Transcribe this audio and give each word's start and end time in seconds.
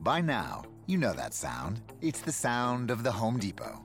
By 0.00 0.20
now, 0.20 0.64
you 0.86 0.98
know 0.98 1.12
that 1.14 1.34
sound. 1.34 1.80
It's 2.00 2.20
the 2.20 2.32
sound 2.32 2.90
of 2.90 3.02
the 3.02 3.12
Home 3.12 3.38
Depot. 3.38 3.82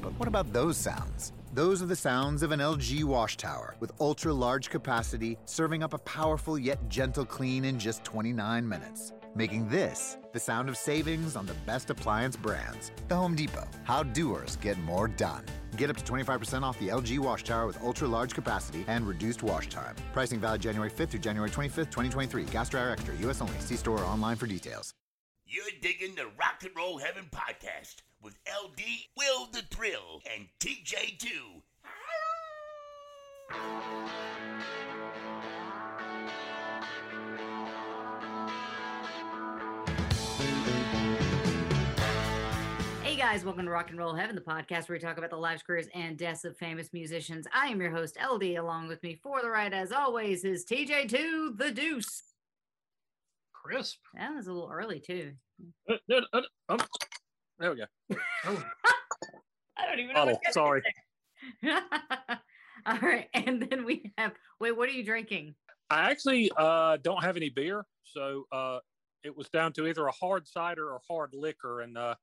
But 0.00 0.18
what 0.18 0.28
about 0.28 0.52
those 0.52 0.76
sounds? 0.76 1.32
Those 1.54 1.82
are 1.82 1.86
the 1.86 1.96
sounds 1.96 2.42
of 2.42 2.50
an 2.50 2.60
LG 2.60 3.04
wash 3.04 3.36
tower 3.36 3.76
with 3.78 3.92
ultra 4.00 4.32
large 4.32 4.70
capacity, 4.70 5.36
serving 5.44 5.82
up 5.82 5.92
a 5.92 5.98
powerful 5.98 6.58
yet 6.58 6.88
gentle 6.88 7.26
clean 7.26 7.64
in 7.64 7.78
just 7.78 8.04
29 8.04 8.66
minutes. 8.66 9.12
Making 9.34 9.68
this 9.70 10.18
the 10.34 10.40
sound 10.40 10.68
of 10.68 10.76
savings 10.76 11.36
on 11.36 11.46
the 11.46 11.54
best 11.64 11.88
appliance 11.88 12.36
brands. 12.36 12.92
The 13.08 13.16
Home 13.16 13.34
Depot. 13.34 13.66
How 13.84 14.02
doers 14.02 14.56
get 14.56 14.78
more 14.80 15.08
done. 15.08 15.44
Get 15.76 15.88
up 15.88 15.96
to 15.96 16.04
25% 16.04 16.62
off 16.62 16.78
the 16.78 16.88
LG 16.88 17.18
wash 17.18 17.42
tower 17.42 17.66
with 17.66 17.82
ultra 17.82 18.06
large 18.06 18.34
capacity 18.34 18.84
and 18.88 19.06
reduced 19.06 19.42
wash 19.42 19.68
time. 19.68 19.94
Pricing 20.12 20.38
valid 20.38 20.60
January 20.60 20.90
5th 20.90 21.10
through 21.10 21.20
January 21.20 21.50
25th, 21.50 21.90
2023. 21.90 22.44
Gas 22.44 22.68
Dryer 22.68 22.90
Extra, 22.90 23.14
US 23.28 23.40
only. 23.40 23.58
See 23.60 23.76
store 23.76 24.00
or 24.00 24.04
online 24.04 24.36
for 24.36 24.46
details. 24.46 24.92
You're 25.46 25.64
digging 25.80 26.14
the 26.14 26.26
Rock 26.38 26.62
and 26.62 26.72
Roll 26.76 26.98
Heaven 26.98 27.24
podcast 27.30 28.02
with 28.22 28.34
LD, 28.46 28.80
Will 29.16 29.46
the 29.52 29.62
Thrill, 29.70 30.20
and 30.34 30.46
TJ2. 30.60 31.62
Guys, 43.32 43.46
welcome 43.46 43.64
to 43.64 43.70
Rock 43.70 43.88
and 43.88 43.98
Roll 43.98 44.12
Heaven, 44.12 44.34
the 44.34 44.42
podcast 44.42 44.90
where 44.90 44.96
we 44.96 44.98
talk 44.98 45.16
about 45.16 45.30
the 45.30 45.38
lives, 45.38 45.62
careers, 45.62 45.86
and 45.94 46.18
deaths 46.18 46.44
of 46.44 46.54
famous 46.58 46.92
musicians. 46.92 47.46
I 47.54 47.68
am 47.68 47.80
your 47.80 47.90
host, 47.90 48.18
LD. 48.22 48.58
Along 48.58 48.88
with 48.88 49.02
me 49.02 49.18
for 49.22 49.40
the 49.40 49.48
ride, 49.48 49.72
as 49.72 49.90
always, 49.90 50.44
is 50.44 50.66
TJ2 50.66 51.56
the 51.56 51.70
Deuce. 51.70 52.24
Crisp. 53.54 54.00
That 54.18 54.34
was 54.34 54.48
a 54.48 54.52
little 54.52 54.70
early 54.70 55.00
too. 55.00 55.32
Uh, 55.88 55.94
um, 56.68 56.78
there 57.58 57.70
we 57.70 57.76
go. 57.78 58.18
Oh. 58.44 58.64
I 59.78 59.86
don't 59.86 60.00
even 60.00 60.14
know. 60.14 60.38
Oh, 60.46 60.52
sorry. 60.52 60.82
All 62.84 62.98
right, 63.00 63.28
and 63.32 63.62
then 63.62 63.86
we 63.86 64.12
have. 64.18 64.32
Wait, 64.60 64.76
what 64.76 64.90
are 64.90 64.92
you 64.92 65.06
drinking? 65.06 65.54
I 65.88 66.10
actually 66.10 66.50
uh, 66.58 66.98
don't 67.02 67.24
have 67.24 67.38
any 67.38 67.48
beer, 67.48 67.86
so 68.04 68.44
uh, 68.52 68.80
it 69.24 69.34
was 69.34 69.48
down 69.48 69.72
to 69.72 69.86
either 69.86 70.06
a 70.06 70.12
hard 70.12 70.46
cider 70.46 70.90
or 70.90 71.00
hard 71.08 71.30
liquor, 71.32 71.80
and 71.80 71.96
uh, 71.96 72.14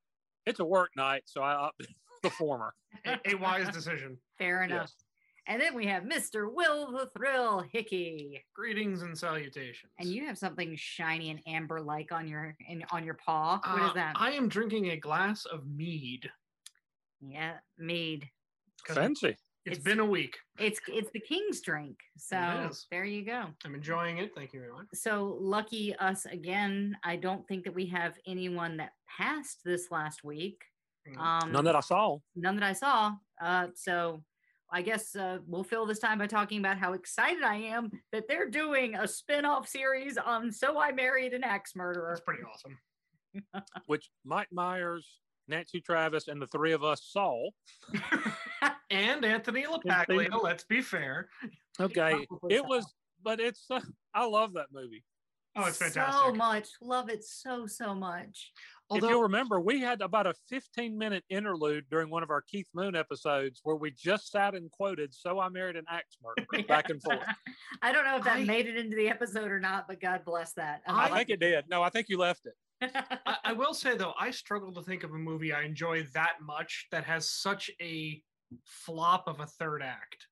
it's 0.46 0.60
a 0.60 0.64
work 0.64 0.90
night, 0.96 1.22
so 1.26 1.42
I 1.42 1.52
opted 1.54 1.88
the 2.22 2.30
former. 2.30 2.74
a, 3.06 3.18
a 3.26 3.34
wise 3.34 3.68
decision. 3.70 4.18
Fair 4.38 4.62
enough. 4.62 4.90
Yes. 4.92 5.04
And 5.48 5.60
then 5.60 5.74
we 5.74 5.86
have 5.86 6.04
Mr. 6.04 6.52
Will 6.52 6.92
the 6.92 7.08
Thrill 7.16 7.64
Hickey. 7.72 8.44
Greetings 8.54 9.02
and 9.02 9.16
salutations. 9.18 9.90
And 9.98 10.08
you 10.08 10.26
have 10.26 10.38
something 10.38 10.74
shiny 10.76 11.30
and 11.30 11.40
amber 11.46 11.80
like 11.80 12.12
on 12.12 12.28
your 12.28 12.54
in, 12.68 12.84
on 12.92 13.04
your 13.04 13.14
paw. 13.14 13.58
What 13.66 13.82
is 13.82 13.90
Uh, 13.90 13.94
that? 13.94 14.12
I 14.16 14.32
am 14.32 14.48
drinking 14.48 14.90
a 14.90 14.96
glass 14.96 15.46
of 15.46 15.66
mead. 15.66 16.30
yeah, 17.20 17.54
mead. 17.78 18.28
Fancy. 18.86 19.36
It's 19.66 19.78
It's- 19.78 19.84
been 19.84 20.00
a 20.00 20.04
week. 20.06 20.38
It's 20.58 20.80
it's 20.88 21.10
the 21.10 21.20
king's 21.20 21.60
drink. 21.60 21.98
So 22.16 22.70
there 22.90 23.04
you 23.04 23.24
go. 23.24 23.46
I'm 23.64 23.74
enjoying 23.74 24.18
it. 24.18 24.32
Thank 24.34 24.52
you 24.54 24.60
very 24.60 24.72
much. 24.72 24.86
So 24.94 25.36
lucky 25.40 25.94
us 25.96 26.24
again. 26.26 26.96
I 27.04 27.16
don't 27.16 27.46
think 27.46 27.64
that 27.64 27.74
we 27.74 27.86
have 27.86 28.18
anyone 28.26 28.78
that 28.78 28.92
passed 29.06 29.60
this 29.64 29.90
last 29.90 30.24
week. 30.24 30.62
Um, 31.18 31.52
None 31.52 31.64
that 31.64 31.76
I 31.76 31.80
saw. 31.80 32.18
none 32.36 32.56
that 32.56 32.64
I 32.64 32.72
saw. 32.72 33.14
Uh, 33.40 33.68
so 33.74 34.22
I 34.72 34.82
guess 34.82 35.16
uh, 35.16 35.38
we'll 35.46 35.64
fill 35.64 35.84
this 35.84 35.98
time 35.98 36.18
by 36.18 36.26
talking 36.26 36.58
about 36.60 36.78
how 36.78 36.92
excited 36.92 37.42
I 37.42 37.56
am 37.56 37.90
that 38.12 38.28
they're 38.28 38.48
doing 38.48 38.94
a 38.94 39.08
spin-off 39.08 39.66
series 39.68 40.16
on 40.16 40.52
So 40.52 40.78
I 40.78 40.92
Married 40.92 41.34
an 41.34 41.42
Axe 41.42 41.74
Murderer. 41.74 42.10
That's 42.10 42.20
pretty 42.24 42.42
awesome. 42.44 42.78
which 43.86 44.10
Mike 44.24 44.48
Myers, 44.52 45.18
Nancy 45.48 45.80
Travis, 45.80 46.28
and 46.28 46.40
the 46.40 46.46
three 46.46 46.72
of 46.72 46.84
us 46.84 47.02
saw. 47.10 47.48
And 48.90 49.24
Anthony 49.24 49.64
LaPaglia, 49.64 50.30
let's 50.42 50.64
be 50.64 50.80
fair. 50.82 51.28
Okay, 51.78 52.26
it 52.48 52.64
was, 52.64 52.92
but 53.22 53.40
it's. 53.40 53.66
Uh, 53.70 53.80
I 54.14 54.26
love 54.26 54.54
that 54.54 54.66
movie. 54.72 55.04
Oh, 55.56 55.66
it's 55.66 55.78
fantastic! 55.78 56.14
So 56.14 56.32
much. 56.32 56.68
Love 56.80 57.08
it 57.08 57.24
so, 57.24 57.66
so 57.66 57.92
much. 57.92 58.52
if 58.92 59.02
you'll 59.02 59.22
remember, 59.22 59.60
we 59.60 59.80
had 59.80 60.00
about 60.00 60.26
a 60.26 60.34
15 60.48 60.96
minute 60.96 61.24
interlude 61.28 61.84
during 61.90 62.08
one 62.08 62.22
of 62.22 62.30
our 62.30 62.40
Keith 62.40 62.68
Moon 62.72 62.94
episodes 62.94 63.60
where 63.64 63.74
we 63.74 63.90
just 63.90 64.30
sat 64.30 64.54
and 64.54 64.70
quoted 64.70 65.12
"So 65.12 65.40
I 65.40 65.48
Married 65.48 65.76
an 65.76 65.84
Axe 65.88 66.18
Murderer" 66.22 66.64
back 66.68 66.90
and 66.90 67.02
forth. 67.02 67.18
I 67.82 67.92
don't 67.92 68.04
know 68.04 68.16
if 68.16 68.24
that 68.24 68.38
I- 68.38 68.44
made 68.44 68.66
it 68.66 68.76
into 68.76 68.96
the 68.96 69.08
episode 69.08 69.50
or 69.50 69.60
not, 69.60 69.86
but 69.88 70.00
God 70.00 70.24
bless 70.24 70.52
that. 70.54 70.82
I 70.86 71.06
I- 71.06 71.18
think 71.18 71.30
it 71.30 71.40
did. 71.40 71.64
No, 71.68 71.82
I 71.82 71.90
think 71.90 72.08
you 72.08 72.18
left 72.18 72.46
it. 72.46 72.54
I, 73.26 73.36
I 73.44 73.52
will 73.52 73.74
say 73.74 73.96
though, 73.96 74.14
I 74.18 74.30
struggle 74.30 74.72
to 74.72 74.82
think 74.82 75.04
of 75.04 75.10
a 75.10 75.18
movie 75.18 75.52
I 75.52 75.62
enjoy 75.64 76.04
that 76.14 76.34
much 76.40 76.86
that 76.92 77.04
has 77.04 77.28
such 77.28 77.70
a 77.80 78.22
flop 78.64 79.28
of 79.28 79.40
a 79.40 79.46
third 79.46 79.82
act. 79.82 80.26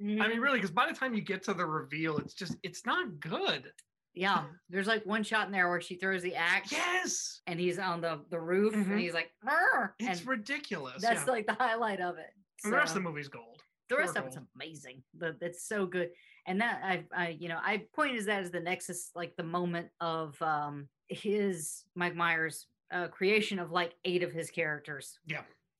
I 0.00 0.04
Mm-hmm. 0.04 0.28
mean, 0.28 0.40
really, 0.40 0.58
because 0.58 0.70
by 0.70 0.86
the 0.86 0.94
time 0.96 1.12
you 1.12 1.20
get 1.20 1.42
to 1.44 1.54
the 1.54 1.66
reveal, 1.66 2.18
it's 2.18 2.34
just 2.34 2.56
it's 2.62 2.86
not 2.86 3.18
good. 3.18 3.72
yeah, 4.14 4.44
there's 4.70 4.86
like 4.86 5.04
one 5.04 5.22
shot 5.24 5.46
in 5.46 5.52
there 5.52 5.68
where 5.68 5.80
she 5.80 5.96
throws 5.96 6.22
the 6.22 6.34
axe 6.36 6.70
Yes, 6.72 7.40
and 7.48 7.58
he's 7.58 7.78
on 7.80 8.00
the, 8.00 8.20
the 8.30 8.38
roof 8.40 8.74
and 8.74 8.86
Mhm. 8.86 9.00
he's 9.00 9.12
like, 9.14 9.30
"Arr!" 9.46 9.94
it's 9.98 10.20
and 10.20 10.28
ridiculous. 10.28 11.02
that's 11.02 11.24
yeah. 11.26 11.32
like 11.32 11.46
the 11.46 11.54
highlight 11.54 12.00
of 12.00 12.16
it. 12.18 12.30
and 12.64 12.72
the 12.72 12.76
rest 12.76 12.96
of 12.96 13.02
the 13.02 13.08
movie's 13.08 13.28
gold. 13.28 13.60
the 13.88 13.94
Pure 13.96 14.00
rest 14.06 14.16
of 14.16 14.26
it's 14.26 14.38
amazing. 14.54 15.02
The, 15.16 15.36
it's 15.40 15.66
so 15.66 15.84
good. 15.86 16.10
And 16.46 16.60
that 16.60 16.80
I, 16.84 17.04
I, 17.12 17.28
you 17.30 17.48
know, 17.48 17.58
I 17.62 17.84
pointed 17.94 18.24
that 18.26 18.42
as 18.42 18.50
the 18.50 18.60
nexus, 18.60 19.10
like 19.16 19.34
the 19.36 19.42
moment 19.44 19.88
of 20.00 20.40
um 20.42 20.88
his 21.08 21.84
Mike 21.96 22.14
Myers 22.14 22.66
uh, 22.92 23.08
creation 23.08 23.58
of 23.58 23.70
like 23.72 23.94
eight 24.04 24.22
of 24.22 24.32
his 24.32 24.50
characters. 24.50 25.18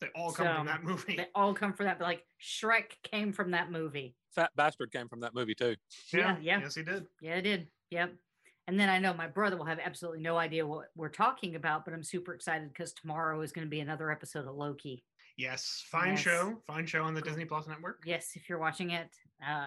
They 0.00 0.09
all 0.14 0.32
come 0.32 0.54
from 0.56 0.66
that 0.66 0.84
movie. 0.84 1.16
They 1.16 1.26
all 1.34 1.54
come 1.54 1.72
from 1.72 1.86
that. 1.86 1.98
but 1.98 2.04
Like 2.06 2.25
Shrek 2.41 2.92
came 3.03 3.32
from 3.32 3.50
that 3.53 3.70
movie. 3.70 4.14
Fat 4.34 4.50
bastard 4.56 4.92
came 4.92 5.09
from 5.09 5.20
that 5.20 5.34
movie 5.34 5.54
too. 5.54 5.75
yeah, 6.12 6.36
yeah. 6.41 6.60
Yes, 6.60 6.75
he 6.76 6.82
did. 6.82 7.06
Yeah, 7.20 7.34
it 7.36 7.42
did. 7.42 7.69
Yep. 7.91 8.14
And 8.69 8.78
then 8.78 8.88
I 8.91 8.98
know 8.98 9.14
my 9.14 9.26
brother 9.26 9.56
will 9.56 9.64
have 9.64 9.78
absolutely 9.82 10.20
no 10.20 10.36
idea 10.36 10.66
what 10.66 10.88
we're 10.94 11.09
talking 11.09 11.54
about, 11.56 11.84
but 11.86 11.94
I'm 11.94 12.03
super 12.04 12.34
excited 12.34 12.69
because 12.69 12.92
tomorrow 12.92 13.41
is 13.41 13.50
going 13.50 13.66
to 13.66 13.70
be 13.70 13.81
another 13.81 14.10
episode 14.12 14.47
of 14.47 14.54
Loki. 14.54 15.04
Yes, 15.38 15.84
fine 15.88 16.10
Yes. 16.10 16.20
show. 16.20 16.59
Fine 16.66 16.86
show 16.86 17.03
on 17.04 17.15
the 17.15 17.22
Disney 17.22 17.44
Plus 17.47 17.66
network. 17.66 18.03
Yes, 18.04 18.32
if 18.34 18.48
you're 18.48 18.59
watching 18.59 18.91
it, 18.91 19.09
uh, 19.47 19.66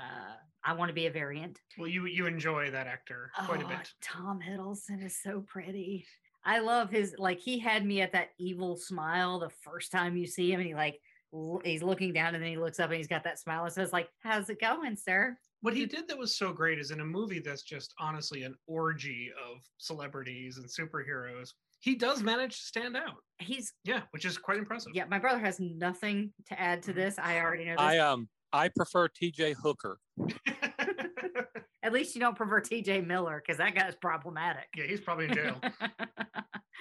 I 0.64 0.74
want 0.74 0.90
to 0.90 0.94
be 0.94 1.08
a 1.08 1.12
variant. 1.12 1.60
Well, 1.78 1.88
you 1.88 2.06
you 2.06 2.28
enjoy 2.28 2.70
that 2.72 2.88
actor 2.88 3.32
quite 3.46 3.62
a 3.62 3.66
Oh, 3.66 3.70
bit. 3.70 3.90
Tom 4.02 4.40
Hiddleston 4.40 5.04
is 5.04 5.18
so 5.22 5.42
pretty. 5.42 6.06
I 6.44 6.60
love 6.60 6.90
his 6.90 7.16
like 7.18 7.40
he 7.40 7.60
had 7.60 7.86
me 7.86 8.02
at 8.02 8.12
that 8.14 8.30
evil 8.40 8.76
smile 8.78 9.40
the 9.40 9.50
first 9.50 9.92
time 9.92 10.18
you 10.18 10.26
see 10.26 10.52
him, 10.52 10.60
and 10.60 10.68
he 10.68 10.76
like 10.76 11.00
l- 11.34 11.62
he's 11.64 11.84
looking 11.84 12.14
down 12.14 12.34
and 12.36 12.44
then 12.44 12.52
he 12.52 12.58
looks 12.58 12.80
up 12.80 12.90
and 12.90 12.98
he's 12.98 13.08
got 13.08 13.24
that 13.26 13.40
smile 13.40 13.64
and 13.66 13.74
says 13.74 13.94
like, 13.94 14.10
"How's 14.24 14.50
it 14.50 14.60
going, 14.60 14.96
sir?" 14.96 15.38
What 15.62 15.76
he 15.76 15.86
did 15.86 16.08
that 16.08 16.18
was 16.18 16.36
so 16.36 16.52
great 16.52 16.80
is 16.80 16.90
in 16.90 17.02
a 17.02 17.06
movie 17.06 17.40
that's 17.40 17.62
just 17.62 17.94
honestly 18.00 18.42
an 18.44 18.56
orgy 18.66 19.32
of 19.48 19.58
celebrities 19.78 20.58
and 20.58 20.68
superheroes. 20.68 21.50
He 21.82 21.94
does 21.96 22.24
manage 22.24 22.58
to 22.60 22.66
stand 22.66 22.98
out. 22.98 23.18
He's 23.40 23.74
Yeah, 23.84 24.02
which 24.12 24.26
is 24.26 24.38
quite 24.40 24.58
impressive. 24.58 24.94
yeah. 24.96 25.06
My 25.06 25.20
brother 25.20 25.40
has 25.40 25.60
nothing 25.60 26.34
to 26.48 26.60
add 26.60 26.82
to 26.84 26.92
Mhm. 26.92 26.96
this. 26.96 27.20
I 27.20 27.40
already 27.40 27.66
know 27.66 27.74
this. 27.74 27.80
I 27.80 27.98
um 28.00 28.30
I 28.54 28.70
prefer 28.70 29.08
T.J. 29.08 29.54
Hooker. 29.54 30.00
At 31.84 31.94
least 31.94 32.14
you 32.16 32.22
don't 32.22 32.36
prefer 32.36 32.60
T.J. 32.60 33.02
Miller 33.02 33.42
because 33.44 33.58
that 33.58 33.74
guy's 33.76 33.96
problematic. 33.96 34.66
yeah, 34.78 34.86
he's 34.86 35.02
probably 35.02 35.26
in 35.26 35.34
jail. 35.34 35.60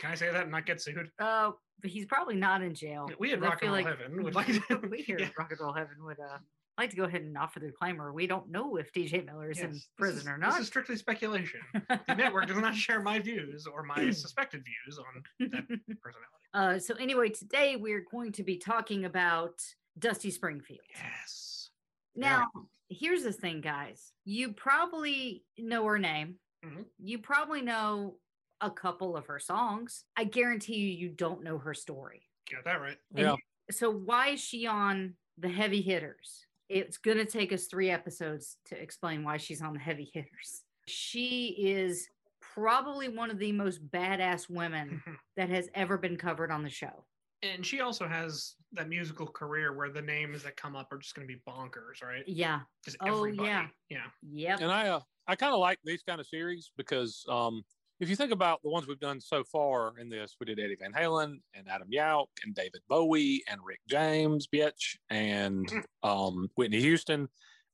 Can 0.01 0.11
I 0.11 0.15
say 0.15 0.31
that 0.31 0.43
and 0.43 0.51
not 0.51 0.67
get 0.67 0.81
sued? 0.81 1.11
uh, 1.19 1.51
but 1.81 1.91
he's 1.91 2.05
probably 2.07 2.37
not 2.37 2.63
in 2.63 2.75
jail. 2.75 3.09
We 3.19 3.33
at 3.33 3.39
I 3.43 3.47
Rock 3.47 3.63
and 3.63 3.73
Roll 3.73 3.83
like 3.83 3.87
Heaven 3.87 4.23
would 4.23 4.35
like 4.35 4.47
to. 4.47 4.77
we 4.91 4.99
here 5.03 5.17
Yeah. 5.19 5.27
at 5.27 5.39
Rock 5.39 5.51
and 5.51 5.61
Roll 5.61 5.73
Heaven 5.73 5.97
would 6.05 6.21
uh 6.21 6.39
like 6.79 6.91
to 6.91 6.97
go 6.97 7.05
ahead 7.05 7.21
and 7.23 7.37
offer 7.37 7.61
the 7.61 7.67
disclaimer. 7.69 8.11
We 8.13 8.27
don't 8.27 8.51
know 8.51 8.77
if 8.77 8.91
T.J. 8.93 9.23
Miller 9.23 9.51
is 9.51 9.59
Yes, 9.59 9.67
in 9.67 9.81
prison 9.99 10.21
is- 10.21 10.27
or 10.27 10.39
not. 10.39 10.53
This 10.53 10.61
is 10.63 10.67
strictly 10.69 10.97
speculation. 10.97 11.61
The 12.07 12.15
network 12.15 12.47
does 12.49 12.57
not 12.59 12.75
share 12.75 13.03
my 13.03 13.19
views 13.19 13.67
or 13.67 13.83
my 13.83 14.11
suspected 14.13 14.63
views 14.65 14.99
on 14.99 15.49
that 15.51 15.67
personality. 16.03 16.47
uh, 16.55 16.79
so 16.79 16.95
anyway, 16.97 17.29
today 17.31 17.77
we're 17.77 18.05
going 18.11 18.33
to 18.33 18.43
be 18.43 18.57
talking 18.59 19.05
about 19.07 19.55
Dusty 19.99 20.31
Springfield. 20.31 20.81
Yes. 20.95 21.71
Now, 22.17 22.47
here's 22.91 23.23
the 23.23 23.33
thing, 23.33 23.61
guys. 23.61 24.13
You 24.25 24.53
probably 24.53 25.45
know 25.57 25.85
her 25.87 25.99
name. 25.99 26.39
Mhm. 26.65 26.85
You 26.99 27.19
probably 27.21 27.63
know 27.63 28.19
a 28.61 28.71
couple 28.71 29.17
of 29.17 29.27
her 29.27 29.39
songs. 29.39 30.05
I 30.17 30.25
guarantee 30.25 30.77
you, 30.77 30.89
you 30.89 31.09
don't 31.09 31.43
know 31.43 31.59
her 31.59 31.73
story. 31.73 32.29
Got 32.51 32.65
that 32.65 32.81
right. 32.81 32.99
And 33.15 33.27
Yeah. 33.27 33.37
So 33.71 33.91
why 33.91 34.29
is 34.31 34.41
she 34.41 34.67
on 34.67 35.17
the 35.39 35.49
heavy 35.49 35.81
hitters? 35.81 36.47
It's 36.69 36.99
going 36.99 37.17
to 37.19 37.25
take 37.25 37.53
us 37.53 37.67
three 37.67 37.91
episodes 37.91 38.59
to 38.67 38.81
explain 38.81 39.25
why 39.25 39.39
she's 39.39 39.63
on 39.63 39.73
the 39.73 39.79
heavy 39.81 40.11
hitters. 40.13 40.65
She 40.87 41.49
is 41.59 42.09
probably 42.41 43.09
one 43.09 43.31
of 43.31 43.39
the 43.39 43.53
most 43.53 43.89
badass 43.91 44.51
women 44.51 45.03
that 45.37 45.49
has 45.49 45.69
ever 45.75 45.97
been 45.99 46.17
covered 46.17 46.51
on 46.51 46.63
the 46.63 46.71
show. 46.71 47.07
And 47.43 47.65
she 47.65 47.81
also 47.81 48.07
has 48.07 48.55
that 48.73 48.89
musical 48.89 49.27
career 49.27 49.73
where 49.75 49.91
the 49.91 50.03
names 50.03 50.43
that 50.43 50.57
come 50.57 50.77
up 50.77 50.93
are 50.93 50.99
just 50.99 51.15
going 51.15 51.27
to 51.27 51.35
be 51.35 51.41
bonkers, 51.49 52.03
right? 52.03 52.23
Yeah. 52.27 52.61
Just 52.85 52.99
Oh, 53.01 53.07
everybody. 53.07 53.49
yeah. 53.49 53.67
Yeah. 53.89 54.07
Yep. 54.31 54.61
And 54.61 54.71
I 54.71 54.89
uh, 54.89 55.01
I 55.27 55.37
kind 55.37 55.55
of 55.55 55.61
like 55.61 55.79
these 55.85 56.03
kind 56.03 56.21
of 56.21 56.27
series 56.27 56.71
because 56.77 57.25
um, 57.29 57.63
if 57.99 58.09
you 58.11 58.17
think 58.17 58.33
about 58.33 58.61
the 58.63 58.69
ones 58.71 58.87
we've 58.87 59.01
done 59.01 59.21
so 59.21 59.43
far 59.45 59.99
in 59.99 60.09
this, 60.09 60.37
we 60.39 60.47
did 60.47 60.59
Eddie 60.61 60.77
Van 60.79 60.93
Halen 60.93 61.41
and 61.55 61.69
Adam 61.69 61.89
Yauch 61.91 62.27
and 62.45 62.55
David 62.55 62.83
Bowie 62.89 63.43
and 63.49 63.61
Rick 63.65 63.81
James, 63.89 64.47
bitch, 64.47 64.97
and 65.09 65.71
um, 66.03 66.49
Whitney 66.57 66.81
Houston. 66.81 67.29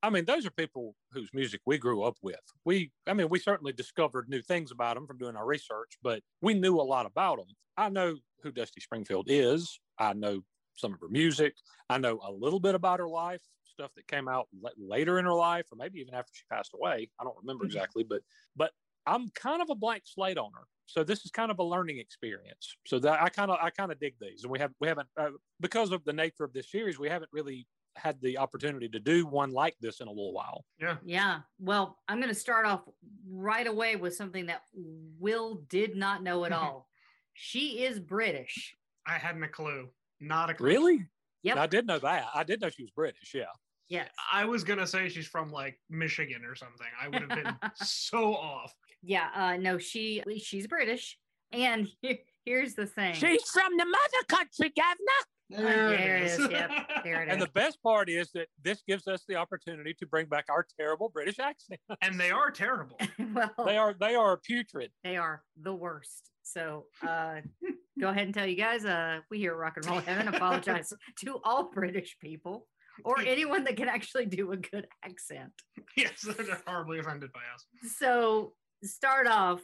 I 0.06 0.10
mean, 0.10 0.24
those 0.24 0.46
are 0.46 0.50
people 0.52 0.94
whose 1.10 1.30
music 1.34 1.60
we 1.66 1.78
grew 1.78 2.04
up 2.04 2.18
with. 2.22 2.38
We, 2.64 2.92
I 3.08 3.12
mean, 3.12 3.28
we 3.28 3.40
certainly 3.40 3.72
discovered 3.72 4.28
new 4.28 4.40
things 4.40 4.70
about 4.70 4.94
them 4.94 5.04
from 5.04 5.18
doing 5.18 5.34
our 5.34 5.44
research, 5.44 5.98
but 6.00 6.22
we 6.40 6.54
knew 6.54 6.76
a 6.76 6.82
lot 6.82 7.06
about 7.06 7.38
them. 7.38 7.48
I 7.76 7.88
know 7.88 8.18
who 8.42 8.52
Dusty 8.52 8.80
Springfield 8.80 9.26
is. 9.28 9.80
I 9.98 10.12
know 10.12 10.42
some 10.76 10.94
of 10.94 11.00
her 11.00 11.08
music. 11.08 11.56
I 11.90 11.98
know 11.98 12.20
a 12.22 12.30
little 12.30 12.60
bit 12.60 12.76
about 12.76 13.00
her 13.00 13.08
life, 13.08 13.42
stuff 13.64 13.94
that 13.96 14.06
came 14.06 14.28
out 14.28 14.46
la- 14.52 14.70
later 14.78 15.18
in 15.18 15.24
her 15.24 15.34
life, 15.34 15.66
or 15.72 15.76
maybe 15.76 15.98
even 15.98 16.14
after 16.14 16.32
she 16.32 16.44
passed 16.48 16.70
away. 16.72 17.10
I 17.18 17.24
don't 17.24 17.36
remember 17.36 17.64
Mhm. 17.64 17.64
exactly, 17.64 18.04
but 18.04 18.22
but 18.54 18.72
I'm 19.06 19.30
kind 19.30 19.60
of 19.60 19.70
a 19.70 19.74
blank 19.74 20.04
slate 20.06 20.38
on 20.38 20.52
her. 20.52 20.68
So 20.86 21.02
this 21.02 21.24
is 21.24 21.32
kind 21.32 21.50
of 21.50 21.58
a 21.58 21.64
learning 21.64 21.98
experience. 21.98 22.76
So 22.86 23.00
that 23.00 23.20
I 23.20 23.28
kind 23.28 23.50
of 23.50 23.58
I 23.60 23.70
kind 23.70 23.90
of 23.90 23.98
dig 23.98 24.14
these, 24.20 24.44
and 24.44 24.52
we 24.52 24.60
have 24.60 24.72
we 24.78 24.86
haven't 24.86 25.08
uh, 25.16 25.30
because 25.58 25.90
of 25.90 26.04
the 26.04 26.12
nature 26.12 26.44
of 26.44 26.52
this 26.52 26.70
series, 26.70 26.96
we 26.98 27.08
haven't 27.08 27.30
really 27.32 27.66
had 27.96 28.20
the 28.20 28.38
opportunity 28.38 28.88
to 28.88 28.98
do 29.00 29.26
one 29.26 29.50
like 29.52 29.74
this 29.80 30.00
in 30.00 30.06
a 30.08 30.10
little 30.10 30.32
while. 30.32 30.64
Yeah. 30.80 30.96
Yeah. 31.04 31.40
Well, 31.58 31.98
I'm 32.08 32.18
going 32.18 32.32
to 32.32 32.38
start 32.38 32.66
off 32.66 32.82
right 33.28 33.66
away 33.66 33.96
with 33.96 34.14
something 34.14 34.46
that 34.46 34.62
Will 35.18 35.62
did 35.68 35.96
not 35.96 36.22
know 36.22 36.44
at 36.44 36.52
all. 36.52 36.88
She 37.34 37.84
is 37.84 37.98
British. 37.98 38.74
I 39.06 39.14
hadn't 39.18 39.42
a 39.42 39.48
clue. 39.48 39.88
Not 40.20 40.50
a 40.50 40.54
clue. 40.54 40.66
Really? 40.66 41.06
Yep. 41.42 41.56
I 41.58 41.66
did 41.66 41.86
know 41.86 41.98
that. 41.98 42.26
I 42.34 42.42
did 42.44 42.60
know 42.60 42.70
she 42.70 42.82
was 42.82 42.90
British. 42.90 43.32
Yeah. 43.34 43.44
Yes. 43.88 44.08
I 44.32 44.44
was 44.44 44.64
going 44.64 44.78
to 44.80 44.86
say 44.86 45.08
she's 45.08 45.28
from 45.28 45.50
like 45.52 45.78
Michigan 45.90 46.44
or 46.44 46.54
something. 46.54 46.86
I 47.00 47.08
would 47.08 47.20
have 47.20 47.28
been 47.28 47.54
so 47.76 48.34
off. 48.34 48.74
Yeah. 49.02 49.28
Uh, 49.34 49.56
no, 49.58 49.78
she 49.78 50.22
she's 50.42 50.66
British. 50.66 51.18
And 51.52 51.86
here- 52.02 52.18
here's 52.44 52.74
the 52.74 52.86
thing. 52.86 53.14
She's 53.14 53.48
from 53.50 53.76
the 53.76 53.84
mother 53.84 54.24
country, 54.28 54.72
governor. 54.76 55.22
There 55.50 55.92
it 55.92 56.22
is. 56.24 56.38
Yep. 56.38 56.70
There 57.04 57.22
it 57.22 57.28
is. 57.28 57.32
And 57.32 57.42
the 57.42 57.48
best 57.48 57.82
part 57.82 58.08
is 58.08 58.30
that 58.32 58.48
this 58.62 58.82
gives 58.86 59.06
us 59.06 59.24
the 59.28 59.36
opportunity 59.36 59.94
to 59.98 60.06
bring 60.06 60.26
back 60.26 60.46
our 60.48 60.66
terrible 60.78 61.08
British 61.08 61.38
accent. 61.38 61.80
and 62.02 62.18
they 62.18 62.30
are 62.30 62.50
terrible. 62.50 62.98
well, 63.34 63.52
They 63.64 63.76
are 63.76 63.94
they 63.98 64.14
are 64.14 64.36
putrid. 64.38 64.90
they 65.04 65.16
are 65.16 65.42
the 65.60 65.74
worst. 65.74 66.30
So 66.42 66.86
uh, 67.06 67.36
go 68.00 68.08
ahead 68.08 68.24
and 68.26 68.34
tell 68.34 68.46
you 68.46 68.56
guys, 68.56 68.84
uh, 68.84 69.20
we 69.30 69.38
here 69.38 69.52
at 69.52 69.58
Rock 69.58 69.76
and 69.76 69.86
Roll 69.86 70.00
Heaven 70.00 70.28
apologize 70.28 70.92
to 71.20 71.40
all 71.44 71.70
British 71.70 72.16
people 72.20 72.66
or 73.04 73.20
anyone 73.20 73.64
that 73.64 73.76
can 73.76 73.88
actually 73.88 74.26
do 74.26 74.52
a 74.52 74.56
good 74.56 74.86
accent. 75.04 75.52
yes, 75.96 76.22
they're 76.22 76.62
horribly 76.66 76.98
offended 76.98 77.30
by 77.32 77.40
us. 77.54 77.66
So 77.98 78.54
start 78.82 79.26
off, 79.26 79.60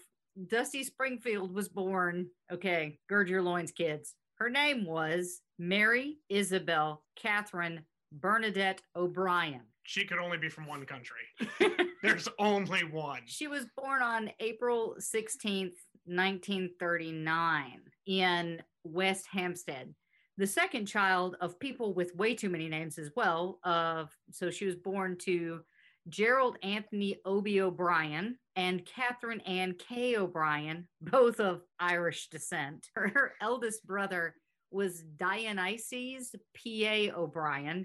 Dusty 0.48 0.84
Springfield 0.84 1.54
was 1.54 1.68
born. 1.68 2.28
Okay, 2.52 2.98
gird 3.08 3.28
your 3.28 3.42
loins, 3.42 3.72
kids. 3.72 4.14
Her 4.42 4.50
name 4.50 4.84
was 4.84 5.40
Mary 5.56 6.18
Isabel 6.28 7.04
Catherine 7.14 7.84
Bernadette 8.10 8.82
O'Brien. 8.96 9.60
She 9.84 10.04
could 10.04 10.18
only 10.18 10.36
be 10.36 10.48
from 10.48 10.66
one 10.66 10.84
country. 10.84 11.20
There's 12.02 12.26
only 12.40 12.82
one. 12.82 13.20
She 13.26 13.46
was 13.46 13.66
born 13.76 14.02
on 14.02 14.32
April 14.40 14.96
16th, 14.98 15.76
1939, 16.06 17.82
in 18.08 18.60
West 18.82 19.28
Hampstead. 19.30 19.94
The 20.38 20.46
second 20.48 20.86
child 20.86 21.36
of 21.40 21.60
people 21.60 21.94
with 21.94 22.16
way 22.16 22.34
too 22.34 22.50
many 22.50 22.68
names 22.68 22.98
as 22.98 23.12
well. 23.14 23.60
Of 23.62 24.10
so 24.32 24.50
she 24.50 24.66
was 24.66 24.74
born 24.74 25.18
to 25.18 25.60
Gerald 26.08 26.58
Anthony 26.62 27.18
Obie 27.24 27.60
O'Brien 27.60 28.36
and 28.56 28.84
Catherine 28.84 29.40
Ann 29.40 29.74
K. 29.78 30.16
O'Brien, 30.16 30.88
both 31.00 31.40
of 31.40 31.62
Irish 31.78 32.28
descent. 32.28 32.88
Her, 32.94 33.08
her 33.14 33.32
eldest 33.40 33.86
brother 33.86 34.34
was 34.70 35.02
Dionysius 35.16 36.34
P.A. 36.54 37.12
O'Brien, 37.12 37.84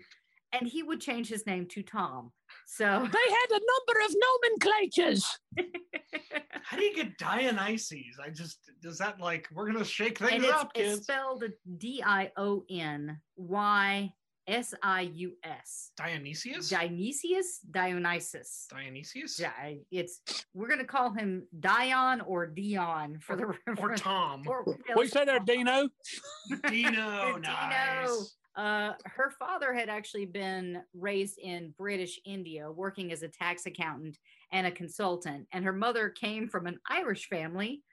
and 0.54 0.68
he 0.68 0.84
would 0.84 1.02
change 1.02 1.28
his 1.28 1.46
name 1.46 1.68
to 1.68 1.84
Tom. 1.84 2.32
So 2.66 2.86
They 2.86 3.32
had 3.32 3.52
a 3.52 3.60
number 3.60 4.06
of 4.06 4.16
nomenclatures. 4.16 5.26
How 6.64 6.78
do 6.78 6.84
you 6.84 6.96
get 6.96 7.18
Dionysus? 7.18 8.18
I 8.24 8.30
just 8.30 8.60
does 8.82 8.98
that 8.98 9.20
like 9.20 9.48
we're 9.54 9.72
gonna 9.72 9.86
shake 9.86 10.20
things 10.20 10.32
and 10.32 10.44
it's, 10.44 10.54
up, 10.54 10.72
it's 10.76 10.96
kids. 10.96 11.04
spelled 11.04 11.44
D 11.78 12.04
I 12.06 12.32
O 12.38 12.64
N 12.70 13.20
Y 13.36 14.12
S 14.48 14.74
I 14.82 15.02
U 15.02 15.34
S. 15.44 15.92
Dionysius? 15.98 16.70
Dionysius, 16.70 17.60
Dionysus. 17.70 18.68
Dionysius? 18.70 19.40
Yeah, 19.40 19.52
it's 19.92 20.22
we're 20.54 20.70
gonna 20.70 20.86
call 20.86 21.12
him 21.12 21.44
Dion 21.60 22.22
or 22.22 22.48
Dion 22.48 23.20
for 23.20 23.36
the 23.36 23.44
Or 23.46 23.76
for- 23.76 23.96
Tom. 23.96 24.44
or- 24.48 24.64
What 24.64 25.04
you 25.04 25.08
say 25.10 25.26
there, 25.26 25.40
Dino? 25.40 25.90
Dino, 26.70 27.34
Dino. 27.36 27.40
nice. 27.42 28.36
Uh, 28.56 28.94
her 29.06 29.30
father 29.38 29.72
had 29.74 29.88
actually 29.90 30.26
been 30.26 30.82
raised 30.96 31.38
in 31.38 31.74
British 31.78 32.20
India, 32.26 32.72
working 32.72 33.12
as 33.12 33.22
a 33.22 33.28
tax 33.28 33.68
accountant 33.68 34.18
and 34.52 34.66
a 34.66 34.72
consultant. 34.72 35.46
And 35.52 35.64
her 35.64 35.74
mother 35.74 36.10
came 36.10 36.48
from 36.48 36.66
an 36.66 36.80
Irish 36.90 37.28
family, 37.28 37.84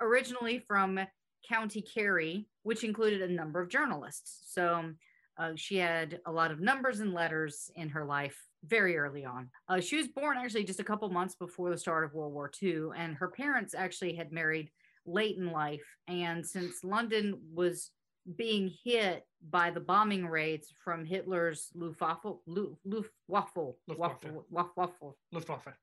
originally 0.00 0.60
from 0.60 0.98
County 1.46 1.82
Kerry, 1.82 2.46
which 2.62 2.84
included 2.84 3.20
a 3.20 3.28
number 3.32 3.60
of 3.60 3.68
journalists. 3.68 4.44
So 4.50 4.92
uh, 5.38 5.52
she 5.54 5.76
had 5.76 6.20
a 6.26 6.32
lot 6.32 6.50
of 6.50 6.60
numbers 6.60 7.00
and 7.00 7.14
letters 7.14 7.70
in 7.76 7.88
her 7.88 8.04
life 8.04 8.36
very 8.64 8.96
early 8.96 9.24
on. 9.24 9.48
Uh, 9.68 9.80
she 9.80 9.96
was 9.96 10.08
born 10.08 10.36
actually 10.36 10.64
just 10.64 10.80
a 10.80 10.84
couple 10.84 11.08
months 11.10 11.36
before 11.36 11.70
the 11.70 11.78
start 11.78 12.04
of 12.04 12.12
World 12.12 12.32
War 12.32 12.50
II, 12.62 12.88
and 12.96 13.14
her 13.14 13.28
parents 13.28 13.74
actually 13.74 14.14
had 14.14 14.32
married 14.32 14.70
late 15.06 15.36
in 15.36 15.50
life. 15.50 15.84
And 16.08 16.44
since 16.44 16.82
London 16.82 17.40
was 17.54 17.90
being 18.36 18.72
hit 18.84 19.24
by 19.50 19.70
the 19.70 19.80
bombing 19.80 20.26
raids 20.26 20.72
from 20.82 21.04
Hitler's 21.04 21.70
Luftwaffe, 21.74 22.24
Lu- 22.46 22.76
Luftwaffe, 22.84 23.74
Luftwaffe. 23.86 24.18
Waffle, 24.50 25.16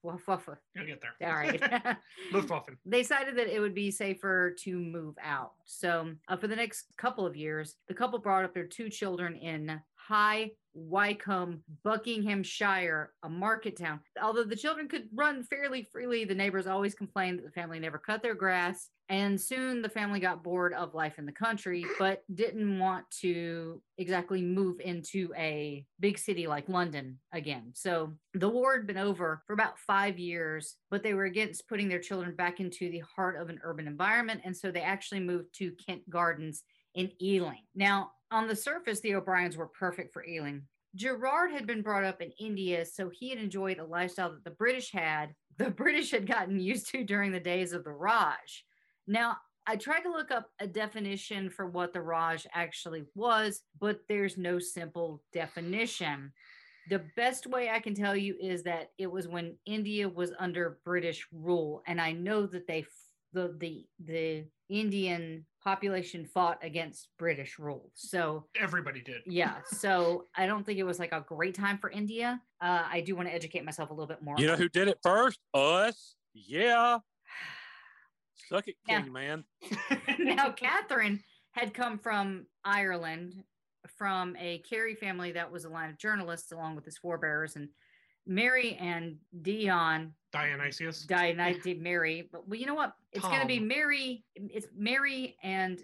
Luftwaffe. 0.03 0.49
You'll 0.75 0.85
get 0.85 1.01
there. 1.01 1.29
All 1.29 1.37
right. 1.37 1.97
Luftwaffe. 2.33 2.69
they 2.85 3.01
decided 3.01 3.37
that 3.37 3.47
it 3.47 3.59
would 3.59 3.73
be 3.73 3.91
safer 3.91 4.53
to 4.63 4.77
move 4.77 5.15
out. 5.23 5.53
So, 5.65 6.11
uh, 6.27 6.37
for 6.37 6.47
the 6.47 6.55
next 6.55 6.87
couple 6.97 7.25
of 7.25 7.35
years, 7.35 7.75
the 7.87 7.93
couple 7.93 8.19
brought 8.19 8.43
up 8.43 8.53
their 8.53 8.67
two 8.67 8.89
children 8.89 9.35
in 9.35 9.79
High 10.07 10.51
Wycombe, 10.75 11.61
Buckinghamshire, 11.83 13.11
a 13.23 13.29
market 13.29 13.77
town. 13.77 14.01
Although 14.21 14.43
the 14.43 14.55
children 14.55 14.87
could 14.87 15.07
run 15.13 15.43
fairly 15.43 15.87
freely, 15.91 16.25
the 16.25 16.35
neighbors 16.35 16.67
always 16.67 16.93
complained 16.93 17.39
that 17.39 17.45
the 17.45 17.51
family 17.51 17.79
never 17.79 17.97
cut 17.97 18.21
their 18.21 18.35
grass. 18.35 18.89
And 19.07 19.39
soon 19.39 19.81
the 19.81 19.89
family 19.89 20.19
got 20.19 20.43
bored 20.43 20.73
of 20.73 20.95
life 20.95 21.17
in 21.17 21.25
the 21.25 21.31
country, 21.31 21.85
but 21.99 22.23
didn't 22.33 22.79
want 22.79 23.05
to 23.21 23.81
exactly 23.97 24.41
move 24.41 24.79
into 24.79 25.31
a 25.37 25.85
big 25.99 26.17
city 26.17 26.47
like 26.47 26.67
London 26.67 27.19
again. 27.31 27.71
So 27.73 28.13
the 28.33 28.49
war 28.49 28.75
had 28.75 28.87
been 28.87 28.97
over 28.97 29.43
for 29.45 29.53
about 29.53 29.79
five 29.79 30.17
years, 30.17 30.75
but 30.89 31.03
they 31.03 31.13
were 31.13 31.25
against 31.25 31.69
putting 31.69 31.87
their 31.87 31.99
children 31.99 32.35
back 32.35 32.59
into 32.59 32.89
the 32.89 33.03
heart 33.15 33.39
of 33.39 33.49
an 33.49 33.59
urban 33.63 33.87
environment. 33.87 34.41
And 34.43 34.57
so 34.57 34.71
they 34.71 34.81
actually 34.81 35.21
moved 35.21 35.53
to 35.59 35.71
Kent 35.87 36.09
Gardens 36.09 36.63
in 36.95 37.11
Ealing. 37.21 37.63
Now, 37.75 38.11
on 38.35 38.47
the 38.47 38.55
surface, 38.55 38.99
the 38.99 39.15
O'Briens 39.15 39.55
were 39.55 39.67
perfect 39.67 40.11
for 40.11 40.25
Ealing. 40.25 40.63
Gerard 40.93 41.51
had 41.51 41.65
been 41.65 41.81
brought 41.81 42.03
up 42.03 42.21
in 42.21 42.31
India, 42.37 42.85
so 42.85 43.09
he 43.09 43.29
had 43.29 43.39
enjoyed 43.39 43.79
a 43.79 43.85
lifestyle 43.85 44.31
that 44.31 44.43
the 44.43 44.49
British 44.51 44.91
had, 44.91 45.33
the 45.57 45.69
British 45.69 46.11
had 46.11 46.27
gotten 46.27 46.59
used 46.59 46.89
to 46.89 47.05
during 47.05 47.31
the 47.31 47.39
days 47.39 47.71
of 47.71 47.85
the 47.85 47.93
Raj. 47.93 48.65
Now, 49.07 49.37
I 49.65 49.77
tried 49.77 50.01
to 50.01 50.11
look 50.11 50.31
up 50.31 50.49
a 50.59 50.67
definition 50.67 51.49
for 51.49 51.65
what 51.65 51.93
the 51.93 52.01
Raj 52.01 52.45
actually 52.53 53.05
was, 53.15 53.61
but 53.79 53.99
there's 54.09 54.37
no 54.37 54.59
simple 54.59 55.23
definition. 55.31 56.33
The 56.89 57.03
best 57.15 57.47
way 57.47 57.69
I 57.69 57.79
can 57.79 57.95
tell 57.95 58.17
you 58.17 58.35
is 58.39 58.63
that 58.63 58.89
it 58.97 59.09
was 59.09 59.29
when 59.29 59.57
India 59.65 60.09
was 60.09 60.33
under 60.37 60.79
British 60.83 61.25
rule, 61.31 61.81
and 61.87 62.01
I 62.01 62.11
know 62.11 62.45
that 62.47 62.67
they 62.67 62.85
the 63.33 63.55
the 63.59 63.85
the 64.03 64.45
Indian 64.69 65.45
population 65.65 66.25
fought 66.25 66.59
against 66.61 67.09
British 67.17 67.57
rule. 67.57 67.89
So 67.95 68.45
Everybody 68.57 69.01
did. 69.01 69.23
yeah, 69.25 69.55
so 69.65 70.25
I 70.37 70.45
don't 70.45 70.63
think 70.65 70.77
it 70.77 70.83
was 70.83 70.99
like 70.99 71.11
a 71.11 71.25
great 71.27 71.55
time 71.55 71.79
for 71.79 71.89
India. 71.89 72.39
Uh, 72.61 72.83
I 72.89 73.01
do 73.01 73.15
want 73.15 73.27
to 73.27 73.33
educate 73.33 73.65
myself 73.65 73.89
a 73.89 73.93
little 73.93 74.07
bit 74.07 74.21
more. 74.21 74.35
You 74.37 74.45
know 74.47 74.55
who 74.55 74.69
did 74.69 74.87
it 74.87 74.99
first? 75.01 75.39
Us. 75.55 76.15
Yeah. 76.35 76.99
Suck 78.49 78.67
it, 78.67 78.75
Yeah. 78.87 79.01
King 79.01 79.11
man. 79.11 79.43
now, 80.19 80.51
Catherine 80.51 81.21
had 81.51 81.73
come 81.73 81.97
from 81.97 82.45
Ireland 82.63 83.43
from 83.97 84.35
a 84.37 84.59
Kerry 84.69 84.93
family 84.93 85.31
that 85.31 85.51
was 85.51 85.65
a 85.65 85.69
line 85.69 85.89
of 85.89 85.97
journalists 85.97 86.51
along 86.51 86.75
with 86.75 86.85
his 86.85 86.97
forebears. 86.97 87.55
And 87.55 87.69
Mary 88.27 88.77
and 88.79 89.17
Dion, 89.41 90.13
Dionysius. 90.31 91.03
Dionysus, 91.03 91.75
Mary, 91.79 92.29
but 92.31 92.47
well, 92.47 92.59
you 92.59 92.65
know 92.65 92.75
what? 92.75 92.93
It's 93.11 93.25
going 93.25 93.41
to 93.41 93.47
be 93.47 93.59
Mary. 93.59 94.23
It's 94.35 94.67
Mary 94.75 95.37
and 95.43 95.81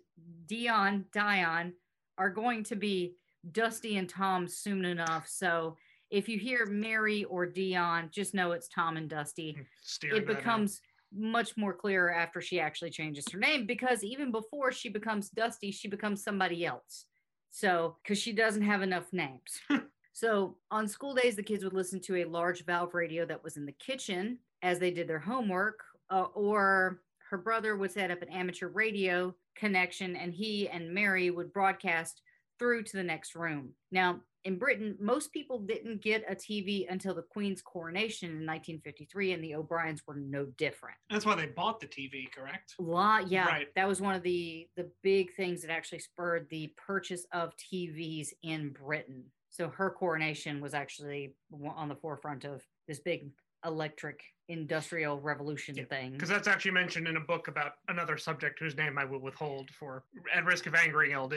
Dion, 0.48 1.06
Dion 1.14 1.74
are 2.18 2.30
going 2.30 2.64
to 2.66 2.76
be 2.76 3.16
Dusty 3.52 3.98
and 3.98 4.08
Tom 4.10 4.48
soon 4.48 4.86
enough. 4.86 5.28
So 5.28 5.78
if 6.10 6.28
you 6.28 6.38
hear 6.38 6.66
Mary 6.66 7.24
or 7.26 7.46
Dion, 7.46 8.10
just 8.12 8.34
know 8.34 8.52
it's 8.52 8.68
Tom 8.68 8.98
and 8.98 9.10
Dusty 9.10 9.54
hmm, 9.54 9.62
Steering 9.82 10.18
it 10.18 10.28
that 10.28 10.32
out. 10.34 10.38
becomes 10.38 10.82
much 11.14 11.58
more 11.58 11.74
clearer 11.74 12.14
after 12.14 12.42
she 12.42 12.60
actually 12.60 12.90
changes 12.90 13.26
her 13.32 13.40
name 13.40 13.66
because 13.66 14.04
even 14.04 14.32
before 14.32 14.72
she 14.72 14.90
becomes 14.90 15.30
Dusty, 15.30 15.72
she 15.72 15.88
becomes 15.88 16.24
somebody 16.24 16.66
else. 16.66 17.06
So, 17.50 17.98
because 18.02 18.18
she 18.18 18.32
doesn't 18.32 18.62
have 18.62 18.82
enough 18.82 19.12
names. 19.12 19.60
so, 20.14 20.58
on 20.70 20.88
school 20.88 21.14
days, 21.14 21.36
the 21.36 21.44
kids 21.44 21.64
would 21.64 21.74
listen 21.74 22.00
to 22.02 22.18
a 22.18 22.26
large 22.26 22.66
valve 22.66 22.94
radio 22.94 23.26
that 23.26 23.44
was 23.44 23.58
in 23.58 23.66
the 23.66 23.72
kitchen 23.72 24.40
as 24.62 24.78
they 24.80 24.92
did 24.92 25.08
their 25.08 25.20
homework, 25.20 25.80
uh, 26.10 26.26
or 26.34 27.02
her 27.30 27.38
brother 27.38 27.76
would 27.78 27.92
set 27.92 28.12
up 28.12 28.22
an 28.22 28.30
amateur 28.30 28.68
radio 28.68 29.34
connection 29.56 30.16
and 30.18 30.34
he 30.34 30.68
and 30.70 30.94
Mary 30.94 31.30
would 31.32 31.54
broadcast 31.54 32.22
through 32.60 32.84
to 32.84 32.98
the 32.98 33.04
next 33.04 33.36
room. 33.36 33.74
Now, 33.92 34.20
in 34.44 34.58
Britain, 34.58 34.98
most 35.00 35.32
people 35.32 35.60
didn't 35.60 36.02
get 36.02 36.26
a 36.30 36.36
TV 36.36 36.92
until 36.92 37.14
the 37.14 37.22
Queen's 37.22 37.62
coronation 37.62 38.30
in 38.32 38.46
1953, 38.46 39.34
and 39.34 39.44
the 39.44 39.56
O'Briens 39.56 40.02
were 40.08 40.16
no 40.16 40.46
different. 40.58 40.98
That's 41.10 41.26
why 41.26 41.36
they 41.36 41.46
bought 41.46 41.80
the 41.80 41.88
TV, 41.88 42.32
correct? 42.32 42.74
Lot, 42.80 43.30
yeah, 43.30 43.46
Right. 43.46 43.68
that 43.76 43.88
was 43.88 44.02
one 44.02 44.16
of 44.16 44.24
the 44.24 44.68
the 44.76 44.92
big 45.04 45.34
things 45.36 45.62
that 45.62 45.72
actually 45.72 46.00
spurred 46.00 46.48
the 46.50 46.74
purchase 46.76 47.26
of 47.32 47.54
TVs 47.58 48.30
in 48.44 48.70
Britain. 48.72 49.26
So 49.52 49.68
her 49.70 49.90
coronation 49.90 50.62
was 50.62 50.74
actually 50.74 51.36
on 51.76 51.90
the 51.90 51.96
forefront 51.96 52.46
of 52.46 52.64
this 52.88 53.00
big 53.00 53.30
electric 53.66 54.24
industrial 54.48 55.20
revolution 55.20 55.76
Yeah, 55.76 55.84
thing. 55.86 56.14
Because 56.14 56.30
that's 56.30 56.48
actually 56.48 56.72
mentioned 56.72 57.08
in 57.08 57.18
a 57.18 57.22
book 57.22 57.48
about 57.48 57.74
another 57.90 58.18
subject 58.18 58.60
whose 58.60 58.76
name 58.76 58.98
I 58.98 59.06
will 59.06 59.20
withhold 59.20 59.70
for 59.70 60.04
at 60.34 60.46
risk 60.46 60.66
of 60.66 60.76
angering 60.76 61.16
LD. 61.16 61.36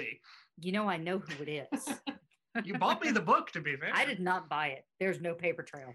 You 0.60 0.72
know, 0.72 0.88
I 0.88 0.96
know 0.96 1.18
who 1.18 1.42
it 1.44 1.68
is. 1.72 1.88
You 2.62 2.78
bought 2.78 3.02
me 3.02 3.10
the 3.10 3.20
book, 3.20 3.50
to 3.50 3.60
be 3.60 3.74
fair. 3.80 3.90
I 3.92 4.04
did 4.04 4.20
not 4.20 4.48
buy 4.48 4.68
it. 4.68 4.84
There's 5.00 5.20
no 5.20 5.34
paper 5.34 5.64
trail. 5.64 5.92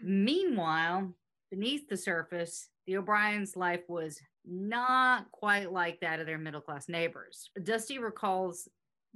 Meanwhile, 0.00 1.12
beneath 1.50 1.88
the 1.88 1.96
surface, 1.96 2.68
the 2.86 2.96
O'Briens' 2.96 3.56
life 3.56 3.82
was 3.88 4.20
not 4.46 5.30
quite 5.32 5.72
like 5.72 5.98
that 5.98 6.20
of 6.20 6.26
their 6.26 6.38
middle 6.38 6.60
class 6.60 6.88
neighbors. 6.88 7.50
Dusty 7.62 7.98
recalls 7.98 8.68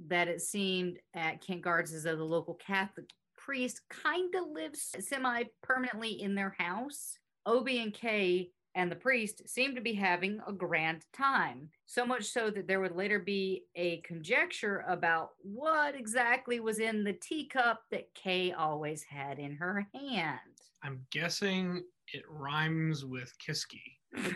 that 0.07 0.27
it 0.27 0.41
seemed 0.41 0.99
at 1.13 1.41
Kent 1.41 1.61
Gardens 1.61 1.93
as 1.93 2.03
though 2.03 2.15
the 2.15 2.23
local 2.23 2.55
Catholic 2.55 3.09
priest 3.37 3.81
kind 3.89 4.33
of 4.35 4.47
lives 4.51 4.95
semi 4.99 5.43
permanently 5.61 6.21
in 6.21 6.35
their 6.35 6.55
house. 6.57 7.17
Obie 7.45 7.79
and 7.81 7.93
Kay 7.93 8.51
and 8.75 8.91
the 8.91 8.95
priest 8.95 9.41
seemed 9.47 9.75
to 9.75 9.81
be 9.81 9.93
having 9.93 10.39
a 10.47 10.53
grand 10.53 11.03
time. 11.13 11.69
So 11.87 12.05
much 12.05 12.25
so 12.25 12.51
that 12.51 12.67
there 12.67 12.79
would 12.79 12.95
later 12.95 13.19
be 13.19 13.63
a 13.75 13.97
conjecture 14.01 14.85
about 14.87 15.31
what 15.41 15.95
exactly 15.95 16.59
was 16.59 16.79
in 16.79 17.03
the 17.03 17.13
teacup 17.13 17.81
that 17.91 18.13
Kay 18.13 18.51
always 18.51 19.03
had 19.03 19.39
in 19.39 19.55
her 19.55 19.87
hand. 19.93 20.39
I'm 20.83 21.01
guessing 21.11 21.83
it 22.13 22.23
rhymes 22.29 23.05
with 23.05 23.33
Kiski. 23.45 23.81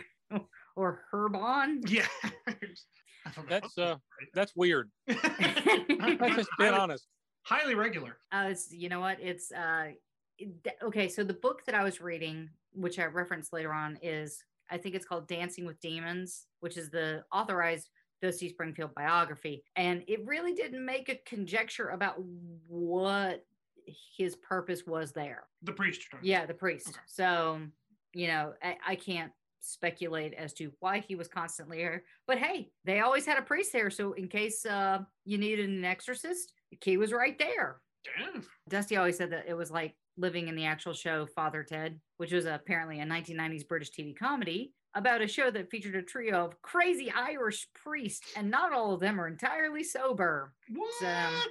Or 0.76 1.04
Herbon. 1.12 1.82
Yeah. 1.88 2.06
I 3.26 3.30
forgot 3.30 3.62
That's 3.62 3.78
uh 3.78 3.96
that's 4.34 4.54
weird. 4.56 4.90
was 5.08 5.16
Let's 6.20 6.36
just 6.36 6.50
be 6.58 6.66
honest. 6.66 7.06
highly 7.42 7.74
regular. 7.74 8.18
Uh, 8.32 8.48
it's, 8.50 8.72
you 8.72 8.88
know 8.88 9.00
what? 9.00 9.18
It's 9.20 9.52
uh, 9.52 9.92
it- 10.38 10.76
okay. 10.82 11.08
So 11.08 11.24
the 11.24 11.34
book 11.34 11.64
that 11.66 11.74
I 11.74 11.82
was 11.84 12.00
reading, 12.00 12.50
which 12.72 12.98
I 12.98 13.04
referenced 13.06 13.52
later 13.52 13.72
on, 13.72 13.98
is 14.02 14.42
I 14.70 14.78
think 14.78 14.94
it's 14.94 15.06
called 15.06 15.28
Dancing 15.28 15.66
with 15.66 15.80
Demons, 15.80 16.46
which 16.60 16.76
is 16.76 16.90
the 16.90 17.24
authorized 17.32 17.88
Dusty 18.22 18.48
Springfield 18.48 18.94
biography, 18.94 19.62
and 19.76 20.02
it 20.06 20.24
really 20.26 20.54
didn't 20.54 20.84
make 20.84 21.08
a 21.08 21.16
conjecture 21.26 21.88
about 21.88 22.14
what 22.66 23.44
his 24.16 24.34
purpose 24.36 24.86
was 24.86 25.12
there. 25.12 25.44
The 25.62 25.72
priest. 25.72 26.02
Yeah, 26.22 26.46
the 26.46 26.54
priest. 26.54 26.88
Okay. 26.88 26.98
So, 27.06 27.60
you 28.14 28.28
know, 28.28 28.54
I, 28.62 28.76
I 28.86 28.94
can't 28.96 29.30
speculate 29.64 30.34
as 30.34 30.52
to 30.54 30.72
why 30.80 31.00
he 31.00 31.14
was 31.14 31.28
constantly 31.28 31.78
here. 31.78 32.04
But 32.26 32.38
hey, 32.38 32.70
they 32.84 33.00
always 33.00 33.26
had 33.26 33.38
a 33.38 33.42
priest 33.42 33.72
there. 33.72 33.90
So 33.90 34.12
in 34.12 34.28
case 34.28 34.64
uh, 34.66 34.98
you 35.24 35.38
needed 35.38 35.68
an 35.68 35.84
exorcist, 35.84 36.52
the 36.70 36.76
key 36.76 36.96
was 36.96 37.12
right 37.12 37.38
there. 37.38 37.80
Damn. 38.18 38.44
Dusty 38.68 38.96
always 38.96 39.16
said 39.16 39.30
that 39.30 39.46
it 39.48 39.54
was 39.54 39.70
like 39.70 39.94
living 40.16 40.48
in 40.48 40.56
the 40.56 40.66
actual 40.66 40.92
show 40.92 41.26
Father 41.26 41.64
Ted, 41.64 41.98
which 42.18 42.32
was 42.32 42.44
apparently 42.44 43.00
a 43.00 43.06
1990s 43.06 43.66
British 43.66 43.90
TV 43.90 44.16
comedy 44.16 44.72
about 44.94 45.22
a 45.22 45.26
show 45.26 45.50
that 45.50 45.70
featured 45.70 45.96
a 45.96 46.02
trio 46.02 46.44
of 46.44 46.62
crazy 46.62 47.10
Irish 47.10 47.66
priests, 47.74 48.32
and 48.36 48.50
not 48.50 48.72
all 48.72 48.94
of 48.94 49.00
them 49.00 49.20
are 49.20 49.26
entirely 49.26 49.82
sober. 49.82 50.52
What? 50.68 51.48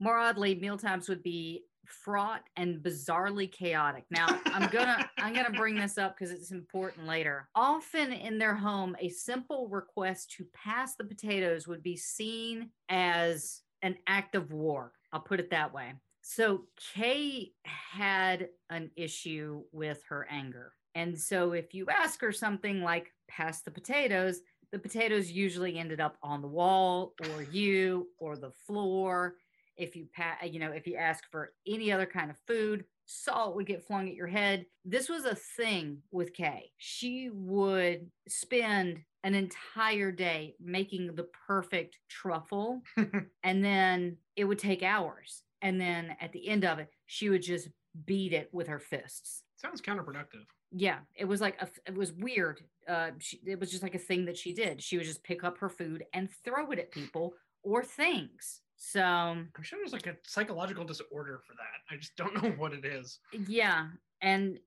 More 0.00 0.16
oddly, 0.16 0.54
mealtimes 0.54 1.08
would 1.08 1.22
be 1.22 1.64
fraught 1.88 2.42
and 2.56 2.82
bizarrely 2.82 3.50
chaotic. 3.50 4.04
Now, 4.10 4.40
I'm 4.46 4.68
gonna 4.70 5.08
I'm 5.18 5.34
gonna 5.34 5.50
bring 5.50 5.76
this 5.76 5.98
up 5.98 6.16
because 6.16 6.32
it's 6.32 6.52
important 6.52 7.06
later. 7.06 7.48
Often 7.54 8.12
in 8.12 8.38
their 8.38 8.54
home, 8.54 8.96
a 9.00 9.08
simple 9.08 9.68
request 9.68 10.32
to 10.32 10.46
pass 10.54 10.94
the 10.94 11.04
potatoes 11.04 11.66
would 11.66 11.82
be 11.82 11.96
seen 11.96 12.70
as 12.88 13.62
an 13.82 13.96
act 14.06 14.34
of 14.34 14.52
war. 14.52 14.92
I'll 15.12 15.20
put 15.20 15.40
it 15.40 15.50
that 15.50 15.72
way. 15.72 15.92
So 16.22 16.64
Kay 16.94 17.52
had 17.62 18.48
an 18.68 18.90
issue 18.96 19.62
with 19.72 20.02
her 20.08 20.26
anger. 20.28 20.72
And 20.96 21.16
so 21.18 21.52
if 21.52 21.72
you 21.72 21.86
ask 21.88 22.20
her 22.20 22.32
something 22.32 22.82
like 22.82 23.12
pass 23.28 23.62
the 23.62 23.70
potatoes, 23.70 24.40
the 24.72 24.78
potatoes 24.78 25.30
usually 25.30 25.78
ended 25.78 26.00
up 26.00 26.16
on 26.22 26.42
the 26.42 26.48
wall 26.48 27.14
or 27.22 27.42
you 27.44 28.08
or 28.18 28.36
the 28.36 28.50
floor 28.66 29.36
if 29.76 29.96
you 29.96 30.06
pa- 30.14 30.38
you 30.44 30.58
know 30.58 30.72
if 30.72 30.86
you 30.86 30.96
ask 30.96 31.24
for 31.30 31.52
any 31.66 31.92
other 31.92 32.06
kind 32.06 32.30
of 32.30 32.36
food 32.46 32.84
salt 33.06 33.54
would 33.54 33.66
get 33.66 33.86
flung 33.86 34.08
at 34.08 34.14
your 34.14 34.26
head. 34.26 34.66
This 34.84 35.08
was 35.08 35.24
a 35.24 35.36
thing 35.36 35.98
with 36.10 36.34
kay. 36.34 36.72
She 36.76 37.30
would 37.32 38.10
spend 38.28 38.98
an 39.22 39.34
entire 39.34 40.10
day 40.12 40.54
making 40.60 41.14
the 41.14 41.28
perfect 41.46 41.98
truffle 42.08 42.82
and 43.44 43.64
then 43.64 44.16
it 44.34 44.44
would 44.44 44.58
take 44.58 44.82
hours. 44.82 45.42
And 45.62 45.80
then 45.80 46.16
at 46.20 46.32
the 46.32 46.48
end 46.48 46.64
of 46.64 46.78
it 46.78 46.88
she 47.06 47.28
would 47.30 47.42
just 47.42 47.68
beat 48.04 48.32
it 48.32 48.50
with 48.52 48.66
her 48.66 48.78
fists. 48.80 49.42
Sounds 49.56 49.80
counterproductive. 49.80 50.44
yeah 50.72 50.98
it 51.14 51.24
was 51.24 51.40
like 51.40 51.56
a, 51.62 51.68
it 51.86 51.96
was 51.96 52.12
weird. 52.12 52.60
Uh 52.88 53.10
she, 53.18 53.40
it 53.46 53.58
was 53.60 53.70
just 53.70 53.82
like 53.82 53.94
a 53.94 53.98
thing 54.00 54.24
that 54.26 54.36
she 54.36 54.52
did. 54.52 54.82
She 54.82 54.96
would 54.96 55.06
just 55.06 55.22
pick 55.24 55.44
up 55.44 55.58
her 55.58 55.68
food 55.68 56.04
and 56.12 56.28
throw 56.44 56.70
it 56.72 56.78
at 56.80 56.90
people 56.90 57.34
or 57.62 57.82
things 57.84 58.62
so 58.76 59.02
I'm 59.02 59.50
sure 59.62 59.78
there's 59.78 59.92
like 59.92 60.06
a 60.06 60.16
psychological 60.22 60.84
disorder 60.84 61.40
for 61.46 61.54
that. 61.54 61.94
I 61.94 61.96
just 61.96 62.16
don't 62.16 62.34
know 62.42 62.50
what 62.50 62.72
it 62.72 62.84
is. 62.84 63.18
Yeah, 63.46 63.88
and 64.20 64.58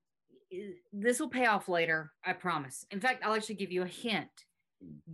this 0.92 1.20
will 1.20 1.28
pay 1.28 1.46
off 1.46 1.68
later, 1.68 2.12
I 2.24 2.32
promise. 2.32 2.84
In 2.90 3.00
fact, 3.00 3.24
I'll 3.24 3.34
actually 3.34 3.54
give 3.54 3.72
you 3.72 3.82
a 3.82 3.86
hint. 3.86 4.28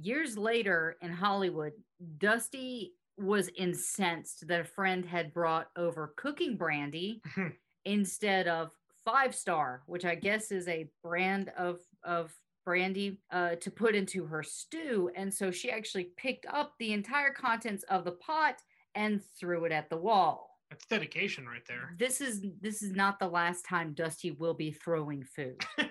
Years 0.01 0.39
later 0.39 0.97
in 1.03 1.13
Hollywood, 1.13 1.73
Dusty 2.19 2.95
was 3.19 3.51
incensed 3.57 4.47
that 4.49 4.61
a 4.61 4.65
friend 4.65 5.05
had 5.05 5.33
brought 5.33 5.69
over 5.77 6.15
cooking 6.17 6.57
brandy 6.57 7.23
instead 7.85 8.47
of 8.47 8.71
Five 9.05 9.35
Star, 9.35 9.83
which 9.87 10.05
I 10.05 10.15
guess 10.15 10.51
is 10.51 10.69
a 10.69 10.89
brand 11.03 11.53
of 11.57 11.81
of 12.03 12.33
brandy 12.65 13.21
uh, 13.31 13.55
to 13.57 13.71
put 13.71 13.95
into 13.95 14.27
her 14.27 14.43
stew, 14.43 15.11
and 15.15 15.33
so 15.33 15.51
she 15.51 15.71
actually 15.71 16.11
picked 16.17 16.47
up 16.47 16.75
the 16.79 16.93
entire 16.93 17.31
contents 17.31 17.85
of 17.85 18.05
the 18.05 18.13
pot 18.13 18.57
and 18.97 19.21
threw 19.39 19.65
it 19.65 19.73
at 19.73 19.89
the 19.91 19.97
wall 19.97 20.59
That's 20.71 20.87
dedication 20.87 21.47
right 21.47 21.63
there. 21.69 21.95
this 21.99 22.21
is 22.21 22.45
this 22.61 22.83
is 22.83 22.93
not 22.93 23.19
the 23.19 23.29
last 23.29 23.65
time 23.65 23.93
Dusty 23.95 24.33
will 24.33 24.55
be 24.55 24.73
throwing 24.73 25.23
food. 25.25 25.63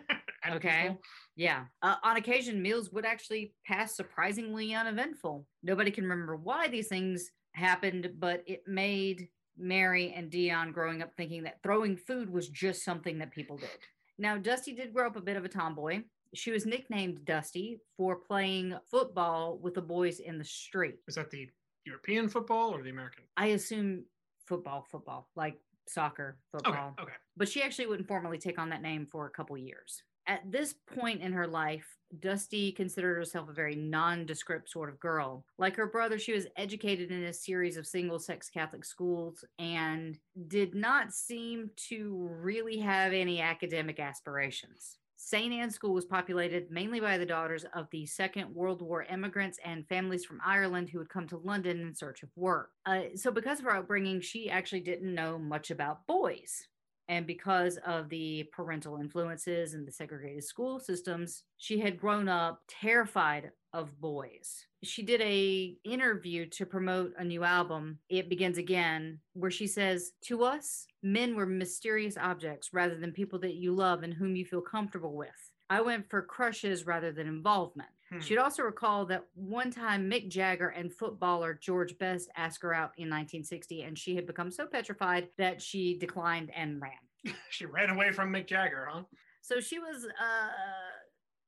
Okay. 0.53 0.95
Yeah. 1.35 1.65
Uh, 1.81 1.95
on 2.03 2.17
occasion, 2.17 2.61
meals 2.61 2.91
would 2.91 3.05
actually 3.05 3.53
pass 3.65 3.95
surprisingly 3.95 4.73
uneventful. 4.75 5.47
Nobody 5.63 5.91
can 5.91 6.03
remember 6.03 6.35
why 6.35 6.67
these 6.67 6.87
things 6.87 7.31
happened, 7.53 8.11
but 8.19 8.43
it 8.45 8.61
made 8.67 9.29
Mary 9.57 10.13
and 10.15 10.29
Dion 10.29 10.71
growing 10.71 11.01
up 11.01 11.11
thinking 11.15 11.43
that 11.43 11.63
throwing 11.63 11.97
food 11.97 12.29
was 12.29 12.49
just 12.49 12.83
something 12.83 13.17
that 13.19 13.31
people 13.31 13.57
did. 13.57 13.69
Now, 14.17 14.37
Dusty 14.37 14.73
did 14.73 14.93
grow 14.93 15.07
up 15.07 15.15
a 15.15 15.21
bit 15.21 15.37
of 15.37 15.45
a 15.45 15.49
tomboy. 15.49 16.03
She 16.33 16.51
was 16.51 16.65
nicknamed 16.65 17.25
Dusty 17.25 17.79
for 17.97 18.17
playing 18.17 18.75
football 18.91 19.57
with 19.61 19.73
the 19.73 19.81
boys 19.81 20.19
in 20.19 20.37
the 20.37 20.45
street. 20.45 20.95
Is 21.07 21.15
that 21.15 21.31
the 21.31 21.49
European 21.85 22.27
football 22.29 22.73
or 22.75 22.81
the 22.83 22.89
American? 22.89 23.23
I 23.37 23.47
assume 23.47 24.05
football, 24.45 24.85
football, 24.91 25.29
like 25.35 25.59
soccer, 25.87 26.37
Okay. 26.53 26.63
football. 26.69 26.95
Okay. 26.99 27.13
but 27.37 27.47
she 27.49 27.61
actually 27.61 27.87
wouldn't 27.87 28.07
formally 28.07 28.37
take 28.37 28.57
on 28.59 28.69
that 28.69 28.81
name 28.81 29.05
for 29.05 29.25
a 29.27 29.29
couple 29.29 29.57
years. 29.57 30.01
At 30.27 30.51
this 30.51 30.73
point 30.73 31.21
in 31.21 31.31
her 31.33 31.45
life, 31.45 31.85
Dusty 32.19 32.71
considered 32.71 33.15
herself 33.15 33.47
a 33.49 33.53
very 33.53 33.75
nondescript 33.75 34.69
sort 34.69 34.89
of 34.89 34.99
girl. 34.99 35.45
Like 35.59 35.75
her 35.75 35.85
brother, 35.85 36.17
she 36.17 36.33
was 36.33 36.47
educated 36.57 37.11
in 37.11 37.23
a 37.25 37.33
series 37.33 37.77
of 37.77 37.85
single 37.85 38.17
sex 38.17 38.49
Catholic 38.49 38.85
schools 38.85 39.43
and 39.59 40.17
did 40.47 40.73
not 40.73 41.13
seem 41.13 41.69
to 41.89 42.27
really 42.31 42.79
have 42.79 43.13
any 43.13 43.39
academic 43.41 43.99
aspirations. 43.99 44.97
St. 45.25 45.51
Anne's 45.51 45.73
School 45.73 45.95
was 45.95 46.05
populated 46.05 46.69
mainly 46.69 46.99
by 46.99 47.17
the 47.17 47.25
daughters 47.25 47.65
of 47.73 47.87
the 47.89 48.05
Second 48.05 48.53
World 48.53 48.83
War 48.83 49.01
immigrants 49.05 49.57
and 49.65 49.87
families 49.87 50.23
from 50.23 50.39
Ireland 50.45 50.87
who 50.87 50.99
had 50.99 51.09
come 51.09 51.27
to 51.29 51.37
London 51.39 51.81
in 51.81 51.95
search 51.95 52.21
of 52.21 52.29
work. 52.35 52.69
Uh, 52.85 53.05
so, 53.15 53.31
because 53.31 53.57
of 53.57 53.65
her 53.65 53.75
upbringing, 53.75 54.21
she 54.21 54.51
actually 54.51 54.81
didn't 54.81 55.15
know 55.15 55.39
much 55.39 55.71
about 55.71 56.05
boys. 56.05 56.67
And 57.07 57.25
because 57.25 57.79
of 57.87 58.07
the 58.09 58.47
parental 58.53 58.97
influences 58.97 59.73
and 59.73 59.87
the 59.87 59.91
segregated 59.91 60.43
school 60.43 60.79
systems, 60.79 61.41
she 61.57 61.79
had 61.79 61.99
grown 61.99 62.29
up 62.29 62.61
terrified 62.67 63.49
of 63.73 63.99
boys. 63.99 64.67
She 64.85 65.03
did 65.03 65.21
a 65.21 65.75
interview 65.83 66.45
to 66.51 66.65
promote 66.65 67.13
a 67.17 67.23
new 67.23 67.43
album, 67.43 67.99
It 68.09 68.29
Begins 68.29 68.57
Again, 68.57 69.19
where 69.33 69.51
she 69.51 69.67
says, 69.67 70.13
"To 70.25 70.43
us, 70.43 70.87
men 71.01 71.35
were 71.35 71.45
mysterious 71.45 72.17
objects 72.17 72.73
rather 72.73 72.95
than 72.95 73.11
people 73.11 73.39
that 73.39 73.55
you 73.55 73.73
love 73.73 74.03
and 74.03 74.13
whom 74.13 74.35
you 74.35 74.45
feel 74.45 74.61
comfortable 74.61 75.15
with. 75.15 75.51
I 75.69 75.81
went 75.81 76.09
for 76.09 76.21
crushes 76.21 76.85
rather 76.85 77.11
than 77.11 77.27
involvement." 77.27 77.89
Hmm. 78.09 78.19
She'd 78.19 78.37
also 78.37 78.63
recall 78.63 79.05
that 79.07 79.25
one 79.33 79.71
time 79.71 80.09
Mick 80.09 80.29
Jagger 80.29 80.69
and 80.69 80.93
footballer 80.93 81.53
George 81.53 81.97
Best 81.97 82.29
asked 82.35 82.61
her 82.61 82.73
out 82.73 82.91
in 82.97 83.09
1960, 83.09 83.81
and 83.81 83.97
she 83.97 84.15
had 84.15 84.27
become 84.27 84.51
so 84.51 84.67
petrified 84.67 85.29
that 85.37 85.61
she 85.61 85.97
declined 85.97 86.51
and 86.55 86.81
ran. 86.81 86.91
she 87.49 87.65
ran 87.65 87.89
away 87.89 88.11
from 88.11 88.31
Mick 88.31 88.47
Jagger, 88.47 88.87
huh? 88.91 89.03
So 89.41 89.59
she 89.59 89.79
was 89.79 90.05
uh, 90.05 90.49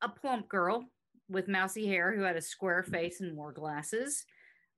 a 0.01 0.09
plump 0.09 0.49
girl 0.49 0.85
with 1.29 1.47
mousy 1.47 1.87
hair 1.87 2.15
who 2.15 2.21
had 2.21 2.35
a 2.35 2.41
square 2.41 2.83
mm-hmm. 2.83 2.91
face 2.91 3.21
and 3.21 3.35
wore 3.35 3.51
glasses. 3.51 4.25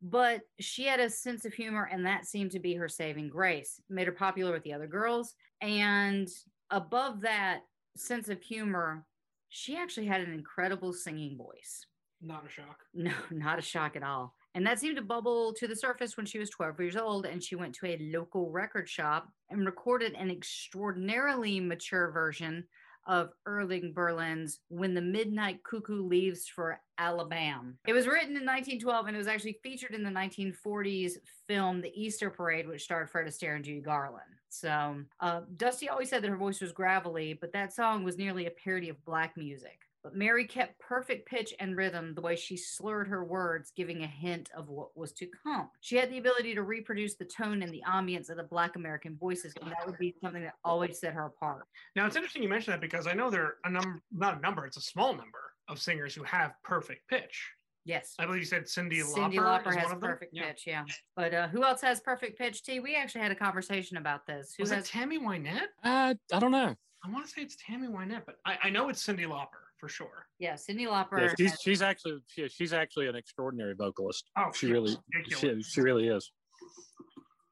But 0.01 0.41
she 0.59 0.85
had 0.85 1.01
a 1.01 1.09
sense 1.09 1.43
of 1.43 1.53
humor, 1.53 1.89
and 1.91 2.05
that 2.05 2.25
seemed 2.25 2.51
to 2.51 2.59
be 2.59 2.73
her 2.75 2.87
saving 2.87 3.29
grace. 3.29 3.81
Made 3.89 4.07
her 4.07 4.13
popular 4.13 4.53
with 4.53 4.63
the 4.63 4.73
other 4.73 4.87
girls. 4.87 5.33
And 5.61 6.29
above 6.69 7.21
that 7.21 7.61
sense 7.97 8.29
of 8.29 8.41
humor, 8.41 9.05
she 9.49 9.75
actually 9.75 10.05
had 10.05 10.21
an 10.21 10.31
incredible 10.31 10.93
singing 10.93 11.37
voice. 11.37 11.85
Not 12.21 12.45
a 12.45 12.49
shock. 12.49 12.79
No, 12.93 13.11
not 13.29 13.59
a 13.59 13.61
shock 13.63 13.95
at 13.95 14.03
all. 14.03 14.35
And 14.55 14.65
that 14.65 14.79
seemed 14.79 14.95
to 14.97 15.01
bubble 15.01 15.53
to 15.53 15.67
the 15.67 15.75
surface 15.75 16.17
when 16.17 16.25
she 16.25 16.39
was 16.39 16.49
12 16.49 16.79
years 16.79 16.95
old 16.95 17.25
and 17.25 17.43
she 17.43 17.55
went 17.55 17.75
to 17.75 17.85
a 17.85 18.09
local 18.13 18.49
record 18.49 18.89
shop 18.89 19.29
and 19.49 19.65
recorded 19.65 20.13
an 20.13 20.31
extraordinarily 20.31 21.59
mature 21.59 22.11
version 22.11 22.63
of 23.09 23.31
Irving 23.47 23.91
Berlin's 23.91 24.59
When 24.69 24.93
the 24.93 25.01
Midnight 25.01 25.61
Choo-Choo 25.67 26.07
Leaves 26.07 26.47
for 26.47 26.79
Alabama. 26.99 27.73
It 27.87 27.93
was 27.93 28.05
written 28.05 28.37
in 28.37 28.45
1912 28.45 29.07
and 29.07 29.15
it 29.15 29.17
was 29.17 29.27
actually 29.27 29.59
featured 29.63 29.95
in 29.95 30.03
the 30.03 30.11
1940s 30.11 31.13
film 31.47 31.81
The 31.81 31.91
Easter 31.99 32.29
Parade, 32.29 32.67
which 32.67 32.83
starred 32.83 33.09
Fred 33.09 33.25
Astaire 33.25 33.55
and 33.55 33.65
Judy 33.65 33.81
Garland. 33.81 34.21
So 34.49 35.01
uh, 35.19 35.41
Dusty 35.57 35.89
always 35.89 36.09
said 36.09 36.21
that 36.21 36.29
her 36.29 36.37
voice 36.37 36.61
was 36.61 36.71
gravelly, 36.71 37.33
but 37.33 37.51
that 37.53 37.73
song 37.73 38.03
was 38.03 38.17
nearly 38.17 38.45
a 38.45 38.51
parody 38.51 38.89
of 38.89 39.03
black 39.05 39.35
music. 39.35 39.79
But 40.09 40.17
Mary 40.17 40.45
kept 40.47 40.79
perfect 40.79 41.27
pitch 41.29 41.53
and 41.59 41.77
rhythm 41.77 42.15
the 42.15 42.21
way 42.21 42.35
she 42.35 42.57
slurred 42.57 43.07
her 43.09 43.23
words, 43.23 43.71
giving 43.75 44.01
a 44.01 44.07
hint 44.07 44.49
of 44.57 44.67
what 44.67 44.97
was 44.97 45.11
to 45.13 45.27
come. 45.43 45.69
She 45.81 45.97
had 45.97 46.09
the 46.09 46.17
ability 46.17 46.55
to 46.55 46.63
reproduce 46.63 47.13
the 47.13 47.25
tone 47.25 47.61
and 47.61 47.71
the 47.71 47.83
ambience 47.87 48.31
of 48.31 48.37
the 48.37 48.43
Black 48.43 48.75
American 48.75 49.15
voices, 49.17 49.53
and 49.61 49.69
that 49.69 49.85
would 49.85 49.99
be 49.99 50.15
something 50.19 50.41
that 50.41 50.55
always 50.63 50.99
set 50.99 51.13
her 51.13 51.27
apart. 51.27 51.65
Now 51.95 52.07
it's 52.07 52.15
interesting 52.15 52.41
you 52.41 52.49
mention 52.49 52.71
that 52.71 52.81
because 52.81 53.05
I 53.05 53.13
know 53.13 53.29
there 53.29 53.43
are 53.43 53.55
a 53.65 53.69
number, 53.69 54.01
not 54.11 54.39
a 54.39 54.41
number, 54.41 54.65
it's 54.65 54.77
a 54.77 54.81
small 54.81 55.11
number 55.13 55.53
of 55.67 55.79
singers 55.79 56.15
who 56.15 56.23
have 56.23 56.53
perfect 56.63 57.07
pitch. 57.07 57.47
Yes. 57.85 58.15
I 58.17 58.25
believe 58.25 58.39
you 58.41 58.45
said 58.47 58.63
Cyndi 58.65 59.03
Lauper. 59.03 59.15
Cyndi 59.15 59.35
Lauper 59.35 59.69
is 59.69 59.75
has 59.75 59.83
one 59.85 59.93
of 59.93 60.01
them? 60.01 60.09
perfect 60.09 60.33
Yeah. 60.33 60.47
pitch, 60.47 60.63
yeah. 60.65 60.85
But 61.15 61.33
uh, 61.35 61.47
who 61.49 61.63
else 61.63 61.81
has 61.81 61.99
perfect 61.99 62.39
pitch? 62.39 62.63
T. 62.63 62.79
We 62.79 62.95
actually 62.95 63.21
had 63.21 63.31
a 63.31 63.35
conversation 63.35 63.97
about 63.97 64.25
this. 64.25 64.55
Who 64.57 64.63
Was 64.63 64.71
has? 64.71 64.85
it 64.85 64.87
Tammy 64.89 65.19
Wynette? 65.19 65.67
Uh, 65.83 66.15
I 66.33 66.39
don't 66.39 66.51
know. 66.51 66.73
I 67.05 67.09
want 67.11 67.25
to 67.25 67.31
say 67.31 67.43
it's 67.43 67.55
Tammy 67.63 67.87
Wynette, 67.87 68.23
but 68.25 68.37
I, 68.43 68.57
I 68.63 68.69
know 68.71 68.89
it's 68.89 69.05
Cyndi 69.05 69.25
Lauper 69.27 69.68
for 69.79 69.87
sure. 69.89 70.27
yeah, 70.39 70.53
Cyndi 70.53 70.87
Lauper. 70.87 71.19
Yeah, 71.21 71.33
she's 71.37 71.51
has- 71.51 71.59
she's 71.61 71.81
actually 71.81 72.19
she, 72.27 72.47
she's 72.49 72.73
actually 72.73 73.07
an 73.07 73.15
extraordinary 73.15 73.73
vocalist. 73.75 74.29
Oh, 74.37 74.51
She 74.53 74.71
really 74.71 74.95
she, 75.29 75.61
she 75.63 75.81
really 75.81 76.07
is. 76.09 76.31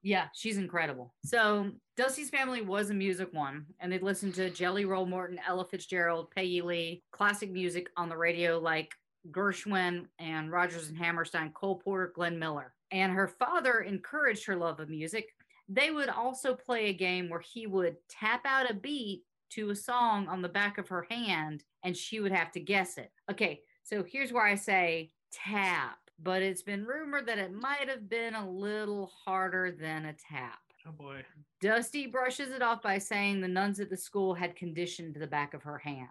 Yeah, 0.02 0.28
she's 0.34 0.58
incredible. 0.58 1.12
So 1.24 1.70
Dusty's 1.96 2.30
family 2.30 2.62
was 2.62 2.90
a 2.90 2.94
music 2.94 3.30
one, 3.32 3.66
and 3.80 3.90
they'd 3.92 4.02
listen 4.02 4.30
to 4.32 4.48
Jelly 4.48 4.84
Roll 4.84 5.06
Morton, 5.06 5.40
Ella 5.46 5.64
Fitzgerald, 5.64 6.30
Peggy 6.30 6.62
Lee, 6.62 7.02
classic 7.10 7.50
music 7.50 7.88
on 7.96 8.08
the 8.08 8.16
radio 8.16 8.58
like 8.60 8.94
Gershwin 9.32 10.06
and 10.20 10.52
Rodgers 10.52 10.88
and 10.88 10.96
Hammerstein, 10.96 11.50
Cole 11.52 11.80
Porter, 11.84 12.12
Glenn 12.14 12.38
Miller. 12.38 12.72
And 12.92 13.12
her 13.12 13.26
father 13.28 13.80
encouraged 13.80 14.46
her 14.46 14.56
love 14.56 14.78
of 14.80 14.88
music. 14.88 15.26
They 15.68 15.90
would 15.90 16.08
also 16.08 16.54
play 16.54 16.86
a 16.86 16.94
game 16.94 17.28
where 17.28 17.40
he 17.42 17.66
would 17.66 17.96
tap 18.08 18.42
out 18.46 18.70
a 18.70 18.74
beat 18.74 19.24
to 19.50 19.70
a 19.70 19.74
song 19.76 20.28
on 20.28 20.40
the 20.42 20.48
back 20.48 20.78
of 20.78 20.88
her 20.88 21.06
hand, 21.10 21.64
and 21.84 21.96
she 21.96 22.20
would 22.20 22.32
have 22.32 22.50
to 22.52 22.60
guess 22.60 22.98
it. 22.98 23.10
Okay, 23.30 23.60
so 23.82 24.02
here's 24.02 24.32
where 24.32 24.46
I 24.46 24.54
say 24.54 25.12
tap, 25.32 25.98
but 26.22 26.42
it's 26.42 26.62
been 26.62 26.84
rumored 26.84 27.26
that 27.26 27.38
it 27.38 27.52
might 27.52 27.88
have 27.88 28.08
been 28.08 28.34
a 28.34 28.48
little 28.48 29.10
harder 29.24 29.70
than 29.70 30.06
a 30.06 30.14
tap. 30.14 30.58
Oh 30.86 30.92
boy. 30.92 31.22
Dusty 31.60 32.06
brushes 32.06 32.50
it 32.50 32.62
off 32.62 32.82
by 32.82 32.98
saying 32.98 33.40
the 33.40 33.48
nuns 33.48 33.80
at 33.80 33.90
the 33.90 33.96
school 33.96 34.34
had 34.34 34.56
conditioned 34.56 35.14
the 35.14 35.26
back 35.26 35.54
of 35.54 35.62
her 35.62 35.78
hand, 35.78 36.08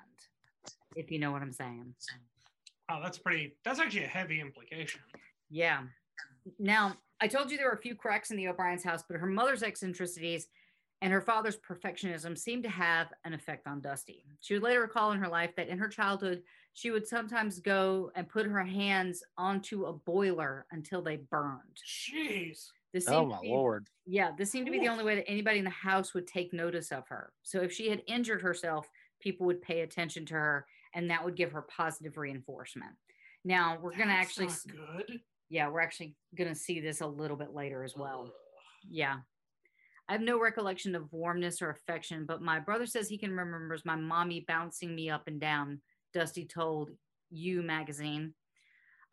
if 0.96 1.10
you 1.12 1.20
know 1.20 1.32
what 1.32 1.42
I'm 1.42 1.54
saying. 1.54 1.94
Oh, 2.90 3.00
that's 3.02 3.18
pretty. 3.18 3.56
That's 3.64 3.80
actually 3.80 4.04
a 4.04 4.08
heavy 4.08 4.40
implication. 4.40 5.02
Yeah. 5.50 5.82
Now, 6.60 6.96
I 7.20 7.28
told 7.28 7.52
you 7.52 7.58
there 7.58 7.68
were 7.68 7.74
a 7.74 7.82
few 7.82 7.96
cracks 7.96 8.32
in 8.32 8.38
the 8.38 8.48
O'Brien's 8.48 8.84
house, 8.84 9.04
but 9.08 9.18
her 9.18 9.26
mother's 9.26 9.64
eccentricities 9.64 10.48
and 11.02 11.14
her 11.14 11.22
father's 11.22 11.58
perfectionism 11.58 12.38
seemed 12.38 12.64
to 12.64 12.70
have 12.70 13.08
an 13.24 13.34
effect 13.34 13.68
on 13.68 13.82
Dusty. 13.82 14.26
She 14.40 14.54
would 14.56 14.64
later 14.64 14.82
recall 14.82 15.12
in 15.12 15.20
her 15.20 15.28
life 15.28 15.56
that 15.56 15.68
in 15.68 15.78
her 15.78 15.88
childhood, 15.90 16.42
she 16.74 16.92
would 16.92 17.08
sometimes 17.08 17.60
go 17.60 18.12
and 18.16 18.28
put 18.28 18.46
her 18.48 18.64
hands 18.64 19.24
onto 19.38 19.86
a 19.86 19.94
boiler 19.94 20.66
until 20.72 21.02
they 21.02 21.18
burned. 21.18 21.78
Jeez. 21.86 22.68
This 22.94 23.08
Oh 23.10 23.26
my 23.26 23.40
be- 23.42 23.50
lord. 23.50 23.88
Yeah, 24.06 24.32
this 24.38 24.50
seemed 24.50 24.66
to 24.68 24.72
be 24.72 24.80
the 24.80 24.88
only 24.88 25.04
way 25.04 25.16
that 25.16 25.30
anybody 25.30 25.60
in 25.60 25.66
the 25.66 25.70
house 25.70 26.14
would 26.14 26.26
take 26.26 26.54
notice 26.54 26.92
of 26.92 27.08
her. 27.10 27.32
So 27.44 27.62
if 27.62 27.72
she 27.72 27.90
had 27.90 28.02
injured 28.08 28.42
herself, 28.42 28.88
people 29.20 29.46
would 29.48 29.62
pay 29.62 29.82
attention 29.82 30.26
to 30.28 30.34
her 30.34 30.66
and 30.96 31.10
that 31.12 31.24
would 31.24 31.36
give 31.36 31.52
her 31.52 31.64
positive 31.64 32.18
reinforcement. 32.18 32.94
Now, 33.44 33.78
we're 33.82 33.96
going 33.96 34.08
to 34.08 34.14
actually 34.14 34.48
not 34.48 34.60
good. 35.08 35.20
yeah, 35.50 35.70
we're 35.70 35.82
actually 35.82 36.16
going 36.36 36.50
to 36.50 36.56
see 36.56 36.80
this 36.80 37.02
a 37.02 37.08
little 37.08 37.38
bit 37.38 37.54
later 37.54 37.84
as 37.84 37.96
well. 37.96 38.32
Yeah. 38.90 39.18
I 40.10 40.14
have 40.14 40.22
no 40.22 40.40
recollection 40.40 40.96
of 40.96 41.12
warmness 41.12 41.62
or 41.62 41.70
affection, 41.70 42.26
but 42.26 42.42
my 42.42 42.60
brother 42.60 42.86
says 42.86 43.10
he 43.10 43.18
can 43.18 43.36
remembers 43.36 43.84
my 43.84 43.96
mommy 43.96 44.46
bouncing 44.48 44.96
me 44.96 45.10
up 45.10 45.28
and 45.28 45.40
down, 45.40 45.82
Dusty 46.14 46.46
told 46.46 46.92
You 47.30 47.62
magazine. 47.62 48.34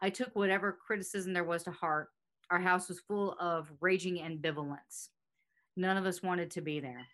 I 0.00 0.10
took 0.10 0.36
whatever 0.36 0.78
criticism 0.86 1.32
there 1.32 1.44
was 1.44 1.64
to 1.64 1.72
heart. 1.72 2.08
Our 2.50 2.60
house 2.60 2.88
was 2.88 3.00
full 3.00 3.34
of 3.40 3.72
raging 3.80 4.18
ambivalence. 4.18 5.08
None 5.76 5.96
of 5.96 6.06
us 6.06 6.22
wanted 6.22 6.52
to 6.52 6.60
be 6.60 6.78
there. 6.78 7.06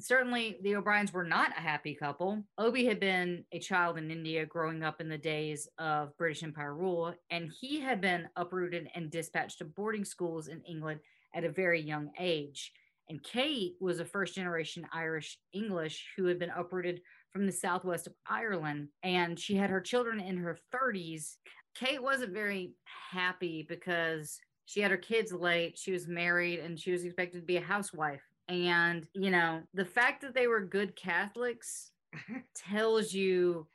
Certainly, 0.00 0.58
the 0.62 0.76
O'Briens 0.76 1.12
were 1.12 1.24
not 1.24 1.56
a 1.56 1.60
happy 1.60 1.94
couple. 1.94 2.42
Obi 2.56 2.86
had 2.86 2.98
been 2.98 3.44
a 3.52 3.58
child 3.58 3.98
in 3.98 4.10
India 4.10 4.46
growing 4.46 4.82
up 4.82 5.00
in 5.00 5.08
the 5.10 5.18
days 5.18 5.68
of 5.78 6.16
British 6.16 6.42
Empire 6.42 6.74
rule, 6.74 7.14
and 7.30 7.52
he 7.60 7.80
had 7.80 8.00
been 8.00 8.28
uprooted 8.34 8.88
and 8.94 9.10
dispatched 9.10 9.58
to 9.58 9.64
boarding 9.66 10.04
schools 10.04 10.48
in 10.48 10.62
England 10.62 11.00
at 11.34 11.44
a 11.44 11.50
very 11.50 11.80
young 11.80 12.10
age. 12.18 12.72
And 13.08 13.22
Kate 13.22 13.74
was 13.80 13.98
a 13.98 14.04
first 14.04 14.34
generation 14.34 14.86
Irish 14.92 15.38
English 15.52 16.06
who 16.16 16.26
had 16.26 16.38
been 16.38 16.50
uprooted 16.50 17.00
from 17.32 17.46
the 17.46 17.52
southwest 17.52 18.06
of 18.06 18.14
Ireland, 18.28 18.88
and 19.02 19.38
she 19.38 19.56
had 19.56 19.70
her 19.70 19.80
children 19.80 20.20
in 20.20 20.36
her 20.38 20.58
30s. 20.72 21.36
Kate 21.74 22.02
wasn't 22.02 22.32
very 22.32 22.72
happy 23.10 23.66
because 23.68 24.38
she 24.66 24.80
had 24.80 24.92
her 24.92 24.96
kids 24.96 25.32
late, 25.32 25.76
she 25.76 25.90
was 25.90 26.06
married, 26.06 26.60
and 26.60 26.78
she 26.78 26.92
was 26.92 27.04
expected 27.04 27.40
to 27.40 27.46
be 27.46 27.56
a 27.56 27.60
housewife. 27.60 28.22
And, 28.48 29.06
you 29.14 29.30
know, 29.30 29.62
the 29.74 29.84
fact 29.84 30.22
that 30.22 30.34
they 30.34 30.46
were 30.46 30.60
good 30.60 30.94
Catholics 30.94 31.90
tells 32.54 33.12
you 33.12 33.66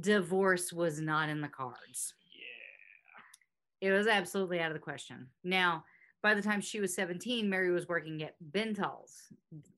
divorce 0.00 0.72
was 0.72 1.00
not 1.00 1.28
in 1.28 1.40
the 1.40 1.48
cards. 1.48 2.14
Yeah. 3.80 3.88
It 3.88 3.92
was 3.92 4.06
absolutely 4.06 4.60
out 4.60 4.70
of 4.70 4.74
the 4.74 4.80
question. 4.80 5.28
Now, 5.44 5.84
by 6.22 6.34
the 6.34 6.42
time 6.42 6.60
she 6.60 6.80
was 6.80 6.94
17, 6.94 7.48
Mary 7.50 7.70
was 7.70 7.88
working 7.88 8.22
at 8.22 8.34
Bentalls, 8.40 9.32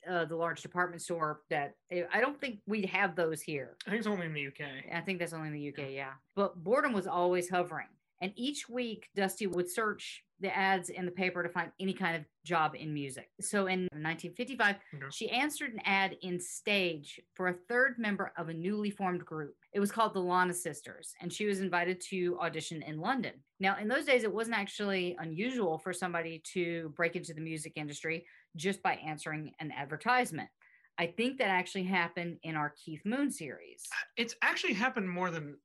uh, 0.08 0.26
the 0.26 0.36
large 0.36 0.60
department 0.60 1.00
store 1.02 1.40
that 1.48 1.74
eh, 1.90 2.02
I 2.12 2.20
don't 2.20 2.38
think 2.40 2.60
we'd 2.66 2.86
have 2.86 3.16
those 3.16 3.40
here. 3.40 3.76
I 3.86 3.90
think 3.90 4.00
it's 4.00 4.06
only 4.06 4.26
in 4.26 4.34
the 4.34 4.46
UK. 4.46 4.66
I 4.92 5.00
think 5.00 5.18
that's 5.18 5.32
only 5.32 5.48
in 5.48 5.54
the 5.54 5.68
UK, 5.68 5.90
yeah. 5.90 6.12
But 6.36 6.62
boredom 6.62 6.92
was 6.92 7.06
always 7.06 7.48
hovering. 7.48 7.88
And 8.24 8.32
each 8.36 8.70
week, 8.70 9.10
Dusty 9.14 9.46
would 9.46 9.70
search 9.70 10.24
the 10.40 10.48
ads 10.56 10.88
in 10.88 11.04
the 11.04 11.12
paper 11.12 11.42
to 11.42 11.48
find 11.50 11.70
any 11.78 11.92
kind 11.92 12.16
of 12.16 12.24
job 12.42 12.74
in 12.74 12.94
music. 12.94 13.28
So 13.42 13.66
in 13.66 13.80
1955, 13.92 14.76
Okay. 14.94 15.04
she 15.12 15.28
answered 15.28 15.74
an 15.74 15.80
ad 15.84 16.16
in 16.22 16.40
stage 16.40 17.20
for 17.34 17.48
a 17.48 17.52
third 17.68 17.98
member 17.98 18.32
of 18.38 18.48
a 18.48 18.54
newly 18.54 18.88
formed 18.88 19.26
group. 19.26 19.54
It 19.74 19.80
was 19.80 19.92
called 19.92 20.14
the 20.14 20.20
Lana 20.22 20.54
Sisters, 20.54 21.14
and 21.20 21.30
she 21.30 21.44
was 21.44 21.60
invited 21.60 22.00
to 22.08 22.38
audition 22.40 22.82
in 22.82 22.98
London. 22.98 23.34
Now, 23.60 23.76
in 23.76 23.88
those 23.88 24.06
days, 24.06 24.24
it 24.24 24.32
wasn't 24.32 24.56
actually 24.56 25.16
unusual 25.18 25.76
for 25.76 25.92
somebody 25.92 26.38
to 26.54 26.94
break 26.96 27.16
into 27.16 27.34
the 27.34 27.42
music 27.42 27.74
industry 27.76 28.24
just 28.56 28.82
by 28.82 28.94
answering 28.94 29.52
an 29.60 29.70
advertisement. 29.70 30.48
I 30.96 31.08
think 31.08 31.36
that 31.38 31.48
actually 31.48 31.84
happened 31.84 32.38
in 32.42 32.56
our 32.56 32.70
Keith 32.70 33.02
Moon 33.04 33.30
series. 33.30 33.82
It's 34.16 34.34
actually 34.40 34.72
happened 34.72 35.10
more 35.10 35.30
than 35.30 35.58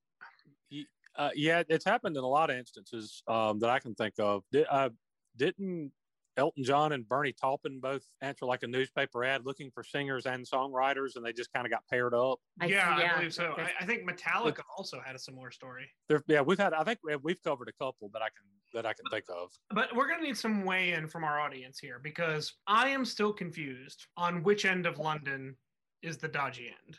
Uh, 1.20 1.30
yeah, 1.36 1.64
it's 1.68 1.84
happened 1.84 2.16
in 2.16 2.24
a 2.24 2.28
lot 2.28 2.50
of 2.50 2.56
instances 2.56 3.22
um, 3.28 3.60
that 3.60 3.70
I 3.70 3.78
can 3.80 3.94
think 3.94 4.14
of. 4.20 4.44
Did, 4.54 4.66
uh, 4.72 4.90
didn't 5.36 5.92
Elton 6.38 6.64
John 6.64 6.94
and 6.94 7.08
Bernie 7.08 7.34
Taupin 7.34 7.82
both 7.82 8.04
answer 8.22 8.46
like 8.46 8.64
a 8.64 8.68
newspaper 8.68 9.26
ad 9.26 9.46
looking 9.46 9.70
for 9.70 9.84
singers 9.84 10.26
and 10.26 10.50
songwriters, 10.50 11.18
and 11.18 11.26
they 11.26 11.34
just 11.34 11.52
kind 11.52 11.66
of 11.68 11.72
got 11.72 11.84
paired 11.92 12.14
up? 12.14 12.40
I- 12.62 12.68
yeah, 12.68 12.96
I 13.14 13.18
believe 13.18 13.34
so. 13.34 13.54
I, 13.58 13.72
I 13.82 13.86
think 13.86 14.10
Metallica 14.10 14.62
also 14.78 15.02
had 15.06 15.14
a 15.14 15.20
similar 15.20 15.52
story. 15.52 15.90
There, 16.08 16.24
yeah, 16.28 16.40
we've 16.40 16.58
had. 16.58 16.72
I 16.74 16.86
think 16.86 17.00
we- 17.04 17.18
we've 17.18 17.44
covered 17.44 17.68
a 17.68 17.74
couple 17.74 18.10
that 18.14 18.22
I 18.22 18.28
can 18.30 18.48
that 18.74 18.86
I 18.86 18.94
can 18.94 19.04
think 19.12 19.26
of. 19.30 19.52
But 19.72 19.94
we're 19.94 20.08
going 20.08 20.20
to 20.20 20.26
need 20.26 20.38
some 20.38 20.64
weigh 20.64 20.94
in 20.94 21.10
from 21.10 21.26
our 21.26 21.38
audience 21.42 21.80
here 21.80 22.00
because 22.02 22.54
I 22.66 22.88
am 22.90 23.04
still 23.04 23.34
confused 23.34 24.06
on 24.16 24.42
which 24.44 24.64
end 24.64 24.86
of 24.86 25.00
London 25.00 25.58
is 26.02 26.18
the 26.18 26.30
dodgy 26.30 26.68
end. 26.86 26.98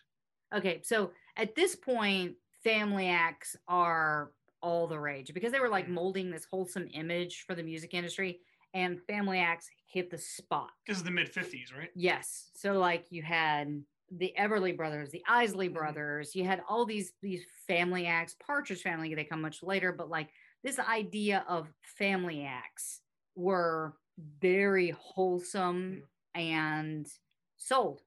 Okay, 0.55 0.81
so 0.83 1.13
at 1.39 1.55
this 1.55 1.75
point, 1.77 2.35
family 2.63 3.09
acts 3.09 3.57
are 3.69 4.33
all 4.63 4.87
the 4.87 4.99
rage 4.99 5.33
because 5.33 5.53
they 5.53 5.61
were 5.61 5.69
like 5.69 5.89
molding 5.89 6.31
this 6.31 6.45
wholesome 6.45 6.89
image 6.93 7.45
for 7.47 7.55
the 7.55 7.63
music 7.63 7.95
industry, 7.95 8.41
and 8.75 9.01
family 9.03 9.39
acts 9.39 9.69
hit 9.87 10.11
the 10.11 10.19
spot. 10.19 10.71
This 10.87 10.99
is 10.99 11.03
the 11.05 11.11
mid 11.11 11.29
50s, 11.29 11.73
right? 11.73 11.91
Yes, 11.95 12.51
so 12.55 12.79
like 12.79 13.07
you 13.11 13.23
had 13.23 13.83
the 14.11 14.35
Everly 14.39 14.77
brothers, 14.77 15.11
the 15.11 15.25
Isley 15.29 15.69
Mhm. 15.69 15.75
brothers, 15.75 16.35
you 16.35 16.45
had 16.45 16.63
all 16.69 16.85
these 16.85 17.13
these 17.23 17.45
family 17.67 18.07
acts. 18.07 18.35
Partridge 18.35 18.83
Family 18.83 19.15
they 19.15 19.25
come 19.25 19.41
much 19.41 19.63
later, 19.63 19.93
but 19.93 20.09
like 20.09 20.31
this 20.63 20.79
idea 20.79 21.45
of 21.49 21.73
family 21.83 22.45
acts 22.45 23.01
were 23.35 23.97
very 24.19 24.91
wholesome 24.91 26.05
and 26.35 27.09
sold. 27.57 28.03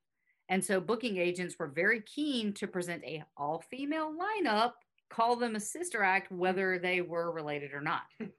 And 0.49 0.63
so 0.63 0.79
booking 0.79 1.17
agents 1.17 1.55
were 1.57 1.67
very 1.67 2.01
keen 2.01 2.53
to 2.53 2.67
present 2.67 3.03
a 3.03 3.23
all-female 3.37 4.13
lineup, 4.13 4.73
call 5.09 5.35
them 5.35 5.55
a 5.55 5.59
sister 5.59 6.03
act, 6.03 6.31
whether 6.31 6.77
they 6.79 7.01
were 7.01 7.31
related 7.31 7.73
or 7.73 7.81
not. 7.81 8.03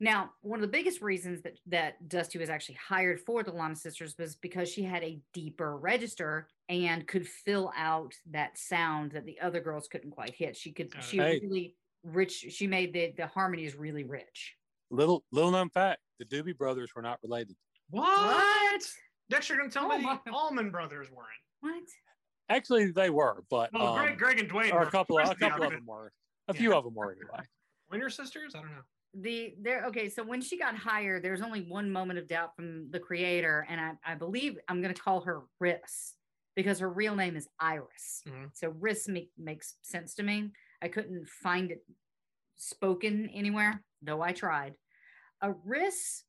Now, 0.00 0.30
one 0.42 0.58
of 0.58 0.62
the 0.62 0.68
biggest 0.68 1.02
reasons 1.02 1.42
that 1.42 1.58
that 1.66 2.08
Dusty 2.08 2.38
was 2.38 2.50
actually 2.50 2.76
hired 2.76 3.20
for 3.20 3.42
the 3.42 3.50
Lana 3.50 3.74
Sisters 3.74 4.14
was 4.16 4.36
because 4.36 4.68
she 4.68 4.84
had 4.84 5.02
a 5.02 5.20
deeper 5.34 5.76
register 5.76 6.46
and 6.68 7.06
could 7.08 7.26
fill 7.26 7.72
out 7.76 8.14
that 8.30 8.56
sound 8.56 9.10
that 9.12 9.26
the 9.26 9.40
other 9.40 9.60
girls 9.60 9.88
couldn't 9.88 10.12
quite 10.12 10.34
hit. 10.34 10.56
She 10.56 10.70
could 10.72 10.92
Got 10.92 11.02
she 11.02 11.16
Hey. 11.16 11.40
really 11.42 11.74
rich. 12.04 12.46
She 12.50 12.68
made 12.68 12.92
the 12.92 13.12
the 13.16 13.26
harmonies 13.26 13.74
really 13.74 14.04
rich. 14.04 14.54
Little 14.90 15.24
little 15.32 15.50
known 15.50 15.68
fact: 15.68 16.00
the 16.20 16.24
Doobie 16.24 16.56
Brothers 16.56 16.92
were 16.94 17.02
not 17.02 17.18
related. 17.24 17.56
what? 17.90 18.88
Dexter, 19.30 19.56
don't 19.56 19.72
tell 19.72 19.90
Oh 19.90 19.98
me 19.98 20.04
my- 20.04 20.18
the 20.24 20.32
Allman 20.32 20.70
Brothers 20.70 21.10
weren't. 21.10 21.28
What? 21.60 21.82
Actually, 22.48 22.90
they 22.92 23.10
were, 23.10 23.44
but 23.50 23.70
Well, 23.72 23.88
um, 23.88 23.98
Gregg, 24.04 24.18
Gregg 24.18 24.38
and 24.40 24.48
Duane 24.48 24.72
or 24.72 24.80
were, 24.80 24.86
a 24.86 24.90
couple, 24.90 25.18
of, 25.18 25.30
a 25.30 25.34
couple 25.34 25.64
of 25.64 25.70
them 25.72 25.84
were. 25.86 26.12
A 26.48 26.54
Yeah. 26.54 26.60
few 26.60 26.74
of 26.74 26.84
them 26.84 26.94
were 26.94 27.12
anyway. 27.12 27.44
Winter 27.90 28.08
Sisters? 28.08 28.54
I 28.54 28.60
don't 28.62 28.70
know. 28.70 28.82
the 29.14 29.54
there 29.62 29.86
okay 29.86 30.06
so 30.10 30.22
when 30.22 30.38
she 30.42 30.58
got 30.58 30.76
hired 30.76 31.22
there's 31.24 31.40
only 31.40 31.62
one 31.62 31.90
moment 31.90 32.18
of 32.18 32.28
doubt 32.28 32.54
from 32.54 32.90
the 32.90 33.00
creator 33.00 33.64
and 33.70 33.80
i, 33.80 33.92
I 34.04 34.14
believe 34.14 34.58
i'm 34.68 34.82
going 34.82 34.94
to 34.94 35.00
call 35.00 35.22
her 35.22 35.40
riss 35.62 36.12
because 36.54 36.78
her 36.80 36.90
real 36.90 37.16
name 37.16 37.34
is 37.34 37.48
iris 37.58 38.22
Mhm. 38.28 38.50
so 38.54 38.70
riss 38.72 39.08
make, 39.08 39.30
makes 39.38 39.76
sense 39.80 40.14
to 40.16 40.22
me 40.22 40.52
i 40.82 40.88
couldn't 40.88 41.26
find 41.26 41.70
it 41.70 41.82
spoken 42.56 43.30
anywhere 43.30 43.82
though 44.02 44.20
i 44.20 44.32
tried 44.32 44.74
a 45.40 45.54
riss 45.66 46.22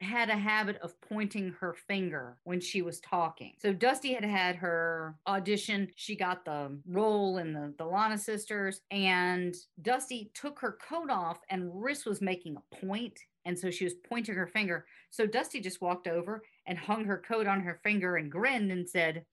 had 0.00 0.28
a 0.28 0.36
habit 0.36 0.76
of 0.82 1.00
pointing 1.00 1.54
her 1.60 1.72
finger 1.72 2.36
when 2.44 2.60
she 2.60 2.82
was 2.82 3.00
talking. 3.00 3.54
So 3.58 3.72
Dusty 3.72 4.12
had 4.12 4.24
had 4.24 4.56
her 4.56 5.16
audition. 5.26 5.88
She 5.96 6.16
got 6.16 6.44
the 6.44 6.78
role 6.86 7.38
in 7.38 7.52
the, 7.52 7.72
the 7.78 7.84
Lana 7.84 8.18
sisters, 8.18 8.82
and 8.90 9.54
Dusty 9.80 10.30
took 10.34 10.60
her 10.60 10.78
coat 10.86 11.10
off, 11.10 11.38
and 11.48 11.72
Riss 11.72 12.04
was 12.04 12.20
making 12.20 12.56
a 12.56 12.76
point, 12.76 13.18
And 13.46 13.58
so 13.58 13.70
she 13.70 13.84
was 13.84 13.94
pointing 14.08 14.34
her 14.34 14.46
finger. 14.46 14.86
So 15.10 15.26
Dusty 15.26 15.60
just 15.60 15.80
walked 15.80 16.08
over 16.08 16.42
and 16.66 16.76
hung 16.78 17.04
her 17.04 17.18
coat 17.18 17.46
on 17.46 17.60
her 17.60 17.80
finger 17.82 18.16
and 18.16 18.30
grinned 18.30 18.70
and 18.72 18.88
said, 18.88 19.24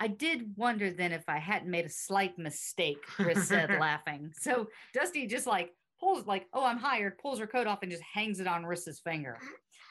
I 0.00 0.08
did 0.08 0.54
wonder 0.56 0.90
then 0.90 1.12
if 1.12 1.24
I 1.28 1.38
hadn't 1.38 1.70
made 1.70 1.84
a 1.84 1.90
slight 1.90 2.38
mistake, 2.38 3.04
Riss 3.18 3.44
said, 3.44 3.70
laughing. 3.80 4.32
So 4.38 4.68
Dusty 4.94 5.26
just 5.26 5.46
like 5.46 5.72
pulls, 6.00 6.26
like, 6.26 6.46
oh, 6.52 6.64
I'm 6.64 6.78
hired, 6.78 7.18
pulls 7.18 7.38
her 7.40 7.46
coat 7.46 7.66
off 7.66 7.82
and 7.82 7.90
just 7.90 8.02
hangs 8.02 8.40
it 8.40 8.46
on 8.46 8.62
Riss's 8.62 9.00
finger. 9.00 9.38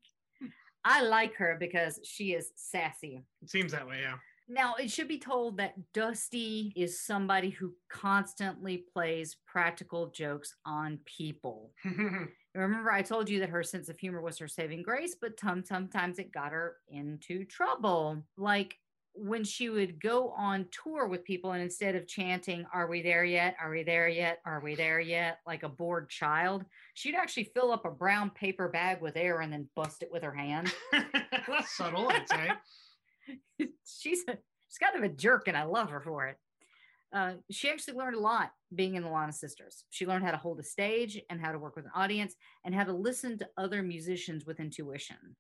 I 0.85 1.03
like 1.03 1.35
her 1.37 1.57
because 1.59 2.01
she 2.05 2.35
is 2.35 2.53
sassy. 2.57 3.25
It 3.43 3.51
seems 3.51 3.73
that 3.73 3.87
way, 3.87 4.01
yeah. 4.03 4.17
Now, 4.47 4.75
it 4.75 4.91
should 4.91 5.09
be 5.09 5.19
told 5.19 5.57
that 5.57 5.75
Dusty 5.95 6.73
is 6.77 7.01
somebody 7.01 7.49
who 7.49 7.73
constantly 7.89 8.85
plays 8.93 9.39
practical 9.47 10.09
jokes 10.09 10.55
on 10.67 10.99
people. 11.07 11.73
Remember, 12.55 12.93
I 12.93 13.01
told 13.01 13.31
you 13.31 13.41
that 13.41 13.49
her 13.49 13.63
sense 13.63 13.89
of 13.89 13.99
humor 13.99 14.21
was 14.21 14.39
her 14.39 14.49
saving 14.49 14.83
grace, 14.83 15.17
but 15.19 15.41
sometimes 15.41 16.19
it 16.19 16.31
got 16.31 16.53
her 16.53 16.77
into 16.89 17.45
trouble. 17.47 18.23
Like 18.37 18.77
when 19.15 19.45
she 19.45 19.69
would 19.69 20.01
go 20.01 20.31
on 20.31 20.67
tour 20.71 21.07
with 21.07 21.25
people, 21.25 21.53
and 21.53 21.63
instead 21.63 21.95
of 21.95 22.07
chanting, 22.07 22.67
Are 22.73 22.89
we 22.89 23.01
there 23.01 23.25
yet? 23.25 23.57
Are 23.61 23.71
we 23.71 23.85
there 23.85 24.09
yet? 24.09 24.41
Are 24.45 24.61
we 24.61 24.75
there 24.75 25.01
yet? 25.01 25.39
like 25.47 25.63
a 25.63 25.69
bored 25.69 26.09
child, 26.09 26.65
she'd 26.95 27.15
actually 27.15 27.51
fill 27.55 27.71
up 27.73 27.85
a 27.85 27.91
brown 27.91 28.31
paper 28.31 28.69
bag 28.69 29.01
with 29.01 29.17
air 29.17 29.41
and 29.41 29.53
then 29.53 29.69
bust 29.77 30.03
it 30.03 30.11
with 30.11 30.23
her 30.23 30.35
hand. 30.35 30.73
That's 30.93 31.77
subtle, 31.77 32.09
I'd 32.09 32.29
say. 32.29 33.69
she's 33.87 34.25
a, 34.29 34.33
she's 34.69 34.79
kind 34.81 34.97
of 34.97 35.03
a 35.03 35.15
jerk, 35.15 35.49
and 35.49 35.57
I 35.57 35.65
love 35.65 35.91
her 35.91 36.01
for 36.01 36.27
it. 36.27 36.37
Uh, 37.15 37.35
she 37.51 37.71
actually 37.71 37.97
learned 37.97 38.17
a 38.17 38.21
lot 38.21 38.51
being 38.75 38.97
in 38.97 39.05
the 39.05 39.09
Lana 39.09 39.33
Sisters. 39.33 39.85
She 39.91 40.07
learned 40.07 40.25
how 40.25 40.33
to 40.33 40.37
hold 40.37 40.59
a 40.59 40.65
stage 40.65 41.21
and 41.31 41.41
how 41.41 41.53
to 41.53 41.59
work 41.61 41.77
with 41.77 41.85
an 41.85 41.93
audience 41.95 42.35
and 42.65 42.75
how 42.75 42.83
to 42.83 42.93
listen 42.93 43.39
to 43.39 43.49
other 43.57 43.83
musicians 43.83 44.45
with 44.45 44.59
intuition. 44.59 45.37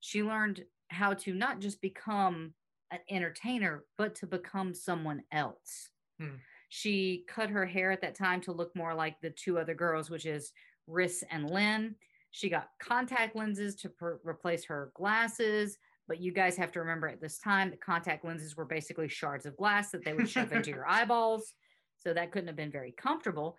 She 0.00 0.22
learned 0.22 0.64
how 0.88 1.12
to 1.12 1.34
not 1.34 1.60
just 1.60 1.82
become 1.82 2.54
an 2.90 3.00
entertainer, 3.10 3.84
but 3.96 4.14
to 4.16 4.26
become 4.26 4.74
someone 4.74 5.22
else. 5.32 5.90
Hmm. 6.18 6.36
She 6.68 7.24
cut 7.28 7.50
her 7.50 7.64
hair 7.64 7.90
at 7.90 8.02
that 8.02 8.14
time 8.14 8.40
to 8.42 8.52
look 8.52 8.74
more 8.76 8.94
like 8.94 9.20
the 9.20 9.30
two 9.30 9.58
other 9.58 9.74
girls, 9.74 10.10
which 10.10 10.26
is 10.26 10.52
Riss 10.88 11.22
and 11.30 11.50
Lynn. 11.50 11.94
She 12.30 12.48
got 12.48 12.68
contact 12.80 13.34
lenses 13.34 13.74
to 13.76 13.88
per- 13.88 14.20
replace 14.24 14.64
her 14.66 14.92
glasses. 14.94 15.78
But 16.06 16.20
you 16.20 16.32
guys 16.32 16.56
have 16.56 16.72
to 16.72 16.80
remember 16.80 17.06
at 17.06 17.20
this 17.20 17.38
time, 17.38 17.70
the 17.70 17.76
contact 17.76 18.24
lenses 18.24 18.56
were 18.56 18.64
basically 18.64 19.08
shards 19.08 19.44
of 19.44 19.56
glass 19.56 19.90
that 19.90 20.04
they 20.04 20.14
would 20.14 20.28
shove 20.28 20.52
into 20.52 20.70
your 20.70 20.88
eyeballs. 20.88 21.52
So 21.98 22.14
that 22.14 22.32
couldn't 22.32 22.46
have 22.46 22.56
been 22.56 22.70
very 22.70 22.92
comfortable. 22.92 23.56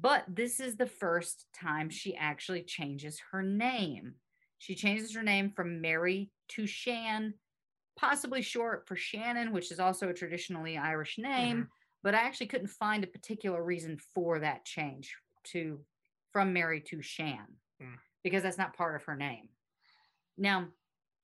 But 0.00 0.24
this 0.28 0.58
is 0.58 0.76
the 0.76 0.86
first 0.86 1.46
time 1.54 1.88
she 1.88 2.16
actually 2.16 2.62
changes 2.62 3.20
her 3.30 3.42
name. 3.42 4.14
She 4.58 4.74
changes 4.74 5.14
her 5.14 5.22
name 5.22 5.52
from 5.54 5.80
Mary 5.80 6.30
to 6.50 6.66
Shan, 6.66 7.34
possibly 7.96 8.42
short 8.42 8.86
for 8.86 8.96
Shannon, 8.96 9.52
which 9.52 9.70
is 9.70 9.80
also 9.80 10.08
a 10.08 10.14
traditionally 10.14 10.76
Irish 10.78 11.18
name. 11.18 11.68
But 12.02 12.14
I 12.14 12.22
actually 12.22 12.46
couldn't 12.46 12.68
find 12.68 13.04
a 13.04 13.08
particular 13.08 13.62
reason 13.62 13.98
for 14.14 14.40
that 14.40 14.64
change 14.64 15.14
to 15.44 15.80
from 16.32 16.52
Mary 16.52 16.80
to 16.80 17.02
Shan 17.02 17.46
Hmm. 17.80 17.94
because 18.24 18.42
that's 18.42 18.58
not 18.58 18.76
part 18.76 18.96
of 18.96 19.04
her 19.04 19.16
name. 19.16 19.48
Now, 20.38 20.68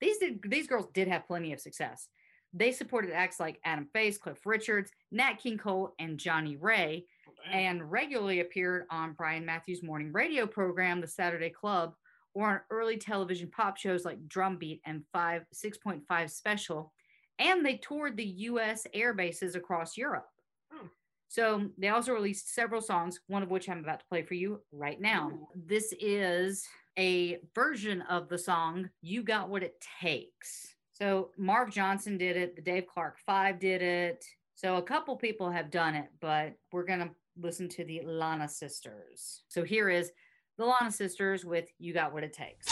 these 0.01 0.19
did, 0.19 0.41
these 0.47 0.67
girls 0.67 0.87
did 0.93 1.09
have 1.09 1.27
plenty 1.27 1.53
of 1.53 1.61
success. 1.61 2.09
They 2.53 2.73
supported 2.73 3.13
acts 3.13 3.41
like 3.41 3.61
Adam 3.65 3.89
Faith, 3.93 4.21
Cliff 4.21 4.45
Richards, 4.47 4.91
Nat 5.11 5.35
King 5.35 5.59
Cole, 5.59 5.95
and 5.99 6.19
Johnnie 6.19 6.57
Ray, 6.57 7.07
and 7.51 7.91
regularly 7.91 8.41
appeared 8.41 8.85
on 8.91 9.13
Brian 9.15 9.45
Matthews' 9.45 9.83
morning 9.83 10.13
radio 10.13 10.47
program, 10.47 11.01
The 11.01 11.07
Saturday 11.09 11.51
Club, 11.51 11.95
or 12.35 12.49
on 12.49 12.61
early 12.71 12.97
television 12.97 13.51
pop 13.51 13.77
shows 13.77 14.05
like 14.05 14.27
Drumbeat 14.29 14.81
and 14.85 15.05
Five 15.13 15.43
6.5 15.55 16.31
Special. 16.31 16.93
And 17.39 17.65
they 17.65 17.77
toured 17.77 18.17
the 18.17 18.25
U.S. 18.25 18.87
air 18.93 19.15
bases 19.15 19.55
across 19.55 19.97
Europe. 19.97 20.27
Oh. 20.73 20.89
So 21.29 21.69
they 21.79 21.89
also 21.89 22.13
released 22.13 22.55
several 22.55 22.81
songs, 22.81 23.21
one 23.29 23.43
of 23.43 23.51
which 23.51 23.69
I'm 23.69 23.79
about 23.79 24.01
to 24.01 24.07
play 24.09 24.23
for 24.23 24.35
you 24.35 24.61
right 24.73 25.01
now. 25.01 25.31
Hmm. 25.31 25.61
This 25.67 25.95
is 26.01 26.67
a 26.99 27.39
version 27.55 28.03
of 28.03 28.29
the 28.29 28.39
song 28.39 28.89
You 29.03 29.23
Got 29.23 29.49
What 29.49 29.63
It 29.63 29.83
Takes. 30.01 30.75
So 30.93 31.31
Marv 31.39 31.71
Johnson 31.71 32.19
did 32.19 32.37
it, 32.37 32.57
the 32.57 32.63
Dave 32.63 32.87
Clark 32.93 33.19
5 33.25 33.61
did 33.61 33.83
it. 33.83 34.25
So 34.57 34.77
a 34.77 34.83
couple 34.83 35.15
people 35.17 35.49
have 35.49 35.71
done 35.71 35.95
it, 35.95 36.09
but 36.21 36.55
we're 36.73 36.85
going 36.85 36.99
to 36.99 37.11
listen 37.41 37.69
to 37.69 37.85
the 37.85 38.03
Lana 38.05 38.49
Sisters. 38.49 39.45
So 39.47 39.63
here 39.63 39.89
is 39.89 40.11
the 40.59 40.67
Lana 40.67 40.91
Sisters 40.91 41.45
with 41.45 41.71
You 41.79 41.95
Got 41.95 42.13
What 42.13 42.25
It 42.25 42.33
Takes. 42.33 42.67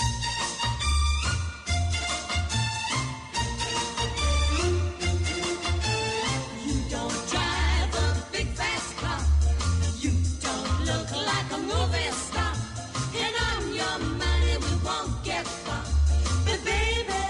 You 6.66 6.75
don't 6.90 7.29
drive 7.31 7.94
a 7.94 8.33
big 8.33 8.49
fast 8.49 8.96
car. 8.96 9.20
You 10.01 10.11
don't 10.42 10.85
look 10.85 11.12
like 11.12 11.53
a 11.53 11.59
movie 11.59 12.11
star. 12.11 12.55
And 13.22 13.35
on 13.46 13.72
your 13.72 13.99
money 14.18 14.57
we 14.59 14.85
won't 14.85 15.22
get 15.22 15.46
far. 15.46 15.85
But 16.44 16.64
baby, 16.64 17.22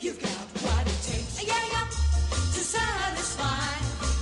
you've 0.00 0.20
got 0.20 0.28
what 0.28 0.86
it 0.86 1.00
takes. 1.02 1.42
Yeah, 1.42 1.54
yeah. 1.72 1.88
To 1.88 2.60
satisfy. 2.60 3.56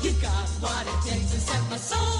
You 0.06 0.12
got 0.22 0.48
what 0.62 0.86
it 0.86 1.10
takes 1.10 1.32
to 1.32 1.40
set 1.40 1.60
my 1.70 1.76
soul 1.76 2.19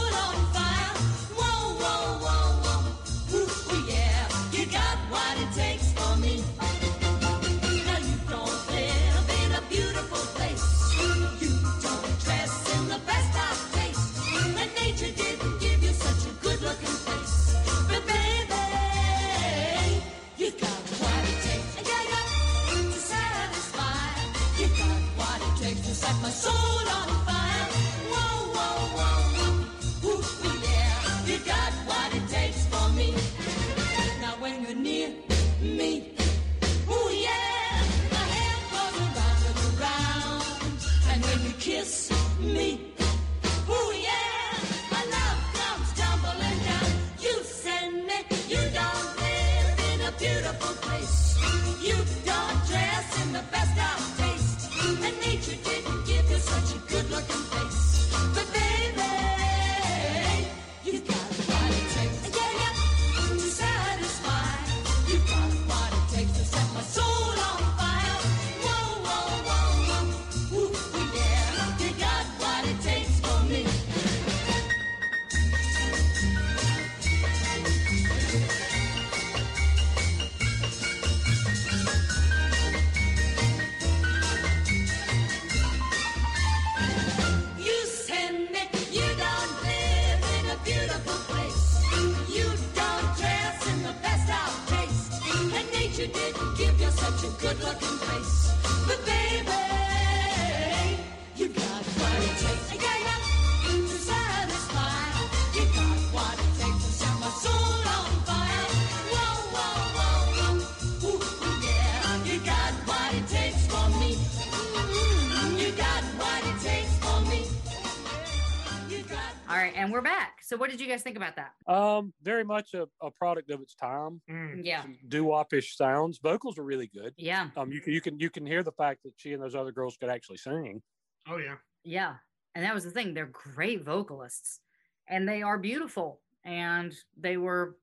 you 120.91 120.97
guys 120.97 121.03
think 121.03 121.17
about 121.17 121.37
that? 121.37 121.53
Um, 121.73 122.13
very 122.23 122.45
much 122.45 122.75
a, 122.75 122.89
a 123.01 123.11
product 123.11 123.51
of 123.51 123.61
its 123.61 123.75
time. 123.75 124.21
Mm. 124.29 124.61
Yeah. 124.65 124.83
Doo 125.09 125.25
wopish 125.25 125.77
sounds. 125.77 126.19
Vocals 126.23 126.59
are 126.59 126.65
really 126.65 126.89
good. 126.89 127.15
Yeah. 127.17 127.49
Um, 127.57 127.71
you 127.71 127.81
can 127.81 127.93
you 127.93 128.01
can 128.01 128.19
you 128.19 128.31
can 128.31 128.45
hear 128.45 128.63
the 128.63 128.73
fact 128.73 129.03
that 129.05 129.13
she 129.17 129.33
and 129.33 129.43
those 129.43 129.55
other 129.55 129.73
girls 129.73 129.97
could 129.97 130.11
actually 130.11 130.39
sing. 130.39 130.83
Oh 131.29 131.37
yeah. 131.37 131.57
Yeah. 131.85 132.15
And 132.55 132.65
that 132.65 132.75
was 132.75 132.85
the 132.85 132.91
thing. 132.91 133.15
They're 133.15 133.27
great 133.27 133.85
vocalists 133.85 134.61
and 135.09 135.29
they 135.29 135.43
are 135.43 135.59
beautiful. 135.59 136.21
And 136.45 136.95
they 137.17 137.37
were 137.37 137.77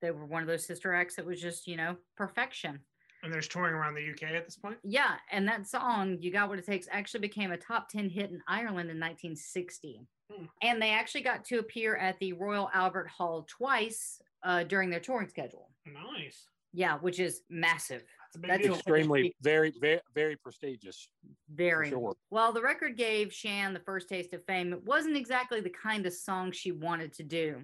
they 0.00 0.10
were 0.10 0.26
one 0.26 0.42
of 0.42 0.48
those 0.48 0.66
sister 0.66 0.92
acts 0.92 1.16
that 1.16 1.26
was 1.26 1.40
just, 1.40 1.66
you 1.66 1.76
know, 1.76 1.96
perfection. 2.16 2.80
And 3.22 3.32
there's 3.32 3.46
touring 3.46 3.74
around 3.74 3.94
the 3.94 4.10
UK 4.10 4.34
at 4.34 4.44
this 4.44 4.56
point. 4.56 4.78
Yeah. 4.82 5.14
And 5.30 5.46
that 5.46 5.68
song, 5.68 6.18
You 6.20 6.32
Got 6.32 6.48
What 6.48 6.58
It 6.58 6.66
Takes, 6.66 6.88
actually 6.90 7.20
became 7.20 7.52
a 7.52 7.56
top 7.56 7.88
10 7.88 8.10
hit 8.10 8.30
in 8.30 8.40
Ireland 8.48 8.90
in 8.90 8.98
1960. 8.98 10.00
Hmm. 10.34 10.44
And 10.62 10.80
they 10.80 10.90
actually 10.90 11.22
got 11.22 11.44
to 11.46 11.58
appear 11.58 11.96
at 11.96 12.18
the 12.18 12.32
Royal 12.32 12.70
Albert 12.72 13.08
Hall 13.08 13.46
twice 13.48 14.20
uh, 14.42 14.64
during 14.64 14.90
their 14.90 15.00
touring 15.00 15.28
schedule. 15.28 15.70
Nice. 15.86 16.46
Yeah, 16.72 16.96
which 16.98 17.20
is 17.20 17.42
massive. 17.50 18.02
That's 18.34 18.64
That's. 18.64 18.78
Extremely, 18.78 19.34
very, 19.42 19.72
very, 19.78 20.00
very 20.14 20.36
prestigious. 20.36 21.08
Very. 21.54 21.90
sure. 21.90 22.14
Well, 22.30 22.52
the 22.52 22.62
record 22.62 22.96
gave 22.96 23.32
Shan 23.32 23.74
the 23.74 23.80
first 23.80 24.08
taste 24.08 24.32
of 24.32 24.44
fame. 24.44 24.72
It 24.72 24.84
wasn't 24.84 25.16
exactly 25.16 25.60
the 25.60 25.70
kind 25.70 26.06
of 26.06 26.14
song 26.14 26.50
she 26.50 26.72
wanted 26.72 27.12
to 27.14 27.22
do. 27.22 27.62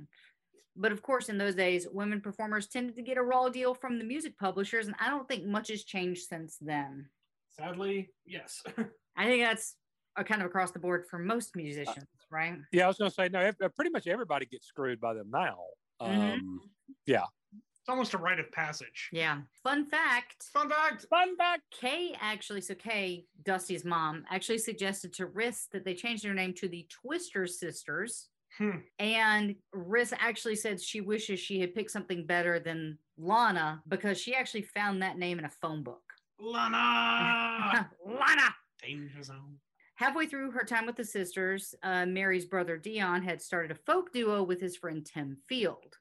But 0.77 0.93
of 0.93 1.03
course, 1.03 1.29
in 1.29 1.39
those 1.39 1.55
days, 1.55 1.89
women 1.91 2.21
performers 2.21 2.69
tended 2.69 2.97
to 2.97 3.03
get 3.03 3.17
a 3.17 3.23
raw 3.23 3.49
deal 3.49 3.75
from 3.75 3.99
the 3.99 4.05
music 4.05 4.39
publishers, 4.39 4.87
and 4.87 4.95
I 5.01 5.09
don't 5.09 5.27
think 5.27 5.45
much 5.45 5.69
has 5.69 5.85
changed 5.85 6.29
since 6.29 6.57
then. 6.61 7.09
Sadly, 7.51 8.11
yes. 8.27 8.63
I 9.17 9.25
think 9.25 9.43
that's 9.43 9.75
a 10.17 10.23
kind 10.23 10.41
of 10.41 10.47
across 10.47 10.71
the 10.71 10.79
board 10.79 11.07
for 11.11 11.19
most 11.19 11.57
musicians, 11.57 12.07
right? 12.31 12.57
Yeah, 12.73 12.85
I 12.85 12.89
was 12.89 12.99
going 12.99 13.11
to 13.11 13.15
say 13.15 13.29
no. 13.29 13.51
Pretty 13.75 13.91
much 13.91 14.07
everybody 14.07 14.47
gets 14.47 14.67
screwed 14.67 15.01
by 15.01 15.15
them 15.15 15.31
now. 15.31 15.59
Mhm. 16.01 16.33
Um, 16.35 16.61
yeah. 17.07 17.25
it's 17.53 17.89
almost 17.89 18.15
a 18.15 18.19
rite 18.19 18.39
of 18.39 18.51
passage. 18.53 19.09
Yeah. 19.13 19.41
Fun 19.65 19.87
fact 19.87 20.45
Fun 20.53 20.69
fact. 20.69 21.07
Fun 21.11 21.37
fact. 21.37 21.63
Kay 21.73 22.15
actually, 22.21 22.61
so 22.61 22.75
Kay, 22.75 23.27
Dusty's 23.43 23.85
mom, 23.85 24.25
actually 24.31 24.59
suggested 24.59 25.13
to 25.15 25.27
Riss 25.27 25.69
that 25.73 25.85
they 25.85 25.95
change 25.95 26.23
their 26.23 26.35
name 26.35 26.55
to 26.55 26.69
the 26.69 26.87
Twister 26.91 27.47
Sisters. 27.47 28.29
Hmm. 28.57 28.79
And 28.99 29.57
Riss 29.75 30.13
actually 30.19 30.57
said 30.57 30.81
she 30.81 31.01
wishes 31.01 31.39
she 31.41 31.61
had 31.61 31.75
picked 31.75 31.91
something 31.91 32.27
better 32.27 32.59
than 32.59 32.99
Lana 33.17 33.83
because 33.89 34.21
she 34.21 34.35
actually 34.35 34.63
found 34.63 35.03
that 35.03 35.19
name 35.19 35.39
in 35.39 35.45
a 35.45 35.51
phone 35.51 35.83
book. 35.83 36.03
Lana. 36.41 37.91
Lana! 38.07 38.55
Danger 38.81 39.23
zone. 39.23 39.57
Halfway 39.99 40.27
through 40.27 40.53
her 40.53 40.63
time 40.63 40.87
with 40.87 40.95
the 40.95 41.05
sisters, 41.05 41.75
uh, 41.83 42.07
Mary's 42.07 42.45
brother 42.45 42.77
Dion 42.77 43.21
had 43.21 43.43
started 43.43 43.73
a 43.73 43.81
folk 43.85 44.13
duo 44.13 44.45
with 44.45 44.61
his 44.61 44.77
friend 44.77 45.05
Tim 45.05 45.39
Field. 45.49 45.97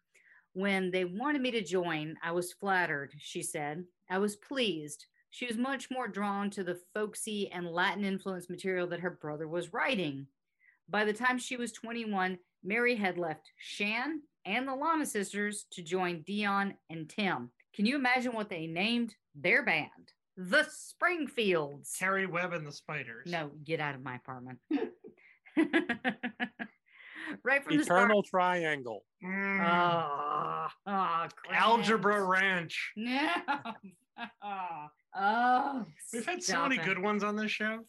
When 0.53 0.91
they 0.91 1.03
wanted 1.03 1.41
me 1.41 1.49
to 1.49 1.63
join, 1.63 2.15
I 2.21 2.31
was 2.31 2.53
flattered, 2.53 3.15
she 3.17 3.41
said. 3.41 3.85
I 4.07 4.19
was 4.19 4.35
pleased. 4.35 5.07
She 5.31 5.47
was 5.47 5.57
much 5.57 5.89
more 5.89 6.07
drawn 6.07 6.51
to 6.51 6.63
the 6.63 6.79
folksy 6.93 7.49
and 7.51 7.65
Latin 7.65 8.05
influenced 8.05 8.51
material 8.51 8.85
that 8.89 8.99
her 8.99 9.17
brother 9.19 9.47
was 9.47 9.73
writing. 9.73 10.27
By 10.87 11.03
the 11.03 11.11
time 11.11 11.39
she 11.39 11.57
was 11.57 11.71
21, 11.71 12.37
Mary 12.63 12.95
had 12.95 13.17
left 13.17 13.49
Shan 13.57 14.21
and 14.45 14.67
the 14.67 14.75
Lana 14.75 15.07
sisters 15.07 15.65
to 15.71 15.81
join 15.81 16.21
Dion 16.21 16.75
and 16.91 17.09
Tim. 17.09 17.49
Can 17.73 17.87
you 17.87 17.95
imagine 17.95 18.33
what 18.33 18.49
they 18.49 18.67
named 18.67 19.15
their 19.33 19.65
band? 19.65 20.13
The 20.37 20.65
Springfields. 20.69 21.95
Carrie 21.97 22.27
Webb 22.27 22.53
and 22.53 22.65
the 22.65 22.71
Spiders. 22.71 23.25
No, 23.25 23.49
get 23.63 23.79
out 23.79 23.95
of 23.95 24.03
my 24.03 24.15
apartment. 24.15 24.59
right 27.43 27.63
from 27.63 27.75
the 27.75 27.81
Eternal 27.81 28.21
Triangle. 28.21 29.03
Mm. 29.25 29.67
Oh, 29.67 30.67
oh, 30.85 31.27
Algebra 31.51 32.23
Ranch. 32.23 32.91
No. 32.95 33.29
oh, 35.15 35.85
We've 36.13 36.25
had 36.25 36.43
so 36.43 36.63
many 36.63 36.75
it. 36.77 36.85
good 36.85 36.99
ones 36.99 37.23
on 37.23 37.35
this 37.35 37.51
show. 37.51 37.79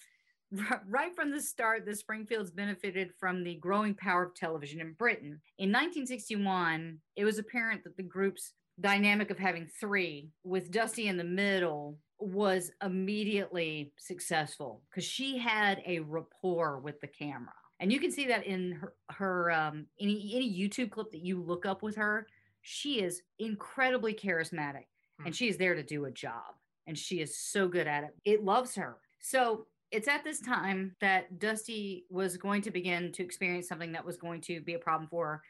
Right 0.87 1.14
from 1.14 1.30
the 1.30 1.42
start, 1.42 1.84
the 1.84 1.94
Springfields 1.94 2.50
benefited 2.50 3.11
from 3.20 3.44
the 3.44 3.56
growing 3.56 3.94
power 3.94 4.22
of 4.24 4.34
television 4.34 4.80
in 4.80 4.94
Britain. 4.94 5.42
In 5.58 5.68
1961, 5.68 6.98
it 7.16 7.24
was 7.26 7.38
apparent 7.38 7.84
that 7.84 7.98
the 7.98 8.02
group's 8.02 8.54
dynamic 8.80 9.30
of 9.30 9.38
having 9.38 9.68
three, 9.78 10.30
with 10.44 10.70
Dusty 10.70 11.08
in 11.08 11.18
the 11.18 11.24
middle, 11.24 11.98
was 12.18 12.70
immediately 12.83 13.92
successful 13.96 14.83
because 14.90 15.04
she 15.04 15.38
had 15.38 15.83
a 15.87 16.00
rapport 16.00 16.81
with 16.81 17.00
the 17.00 17.07
camera. 17.07 17.52
And 17.81 17.92
you 17.92 18.00
can 18.00 18.11
see 18.11 18.26
that 18.26 18.44
in 18.44 18.72
her, 18.72 18.94
her 19.11 19.50
um, 19.52 19.87
any 20.00 20.33
any 20.35 20.52
YouTube 20.52 20.90
clip 20.90 21.12
that 21.12 21.24
you 21.24 21.40
look 21.40 21.64
up 21.64 21.83
with 21.83 21.96
her. 21.96 22.26
She 22.62 23.00
is 23.02 23.22
incredibly 23.38 24.12
charismatic, 24.12 24.87
Hmm. 25.18 25.26
and 25.26 25.37
she 25.37 25.48
is 25.48 25.57
there 25.57 25.74
to 25.74 25.83
do 25.83 26.04
a 26.07 26.11
job, 26.11 26.54
and 26.87 26.96
she 26.96 27.20
is 27.20 27.38
so 27.38 27.68
good 27.68 27.87
at 27.87 28.04
it. 28.04 28.14
It 28.24 28.44
loves 28.44 28.74
her. 28.74 28.98
So 29.20 29.66
it's 29.90 30.09
at 30.09 30.24
this 30.24 30.40
time 30.40 30.94
that 31.00 31.38
Dusty 31.38 32.04
was 32.11 32.37
going 32.37 32.62
to 32.62 32.70
begin 32.70 33.11
to 33.12 33.22
experience 33.22 33.68
something 33.68 33.92
that 33.92 34.04
was 34.04 34.16
going 34.16 34.40
to 34.42 34.61
be 34.61 34.74
a 34.74 34.78
problem 34.78 35.09
for 35.09 35.42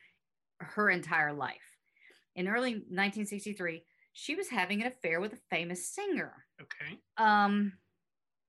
her, 0.61 0.67
her 0.67 0.91
entire 0.91 1.33
life. 1.33 1.57
In 2.37 2.47
early 2.47 2.75
1963, 2.75 3.83
she 4.19 4.35
was 4.35 4.49
having 4.49 4.81
an 4.81 4.89
affair 4.89 5.21
with 5.21 5.33
a 5.33 5.39
famous 5.49 5.89
singer. 5.89 6.35
Okay. 6.61 6.99
Um, 7.17 7.75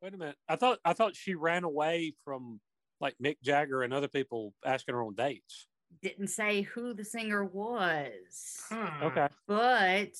Wait 0.01 0.13
a 0.15 0.17
minute. 0.17 0.37
I 0.47 0.55
thought 0.55 0.79
I 0.83 0.93
thought 0.93 1.15
she 1.15 1.35
ran 1.35 1.63
away 1.63 2.13
from 2.25 2.59
like 2.99 3.15
Mick 3.23 3.37
Jagger 3.43 3.83
and 3.83 3.93
other 3.93 4.07
people 4.07 4.53
asking 4.65 4.95
her 4.95 5.03
on 5.03 5.13
dates. 5.13 5.67
didn't 6.01 6.27
say 6.29 6.63
who 6.63 6.93
the 6.95 7.05
singer 7.05 7.45
was. 7.45 8.63
Huh. 8.69 8.89
Okay. 9.03 9.27
but 9.47 10.13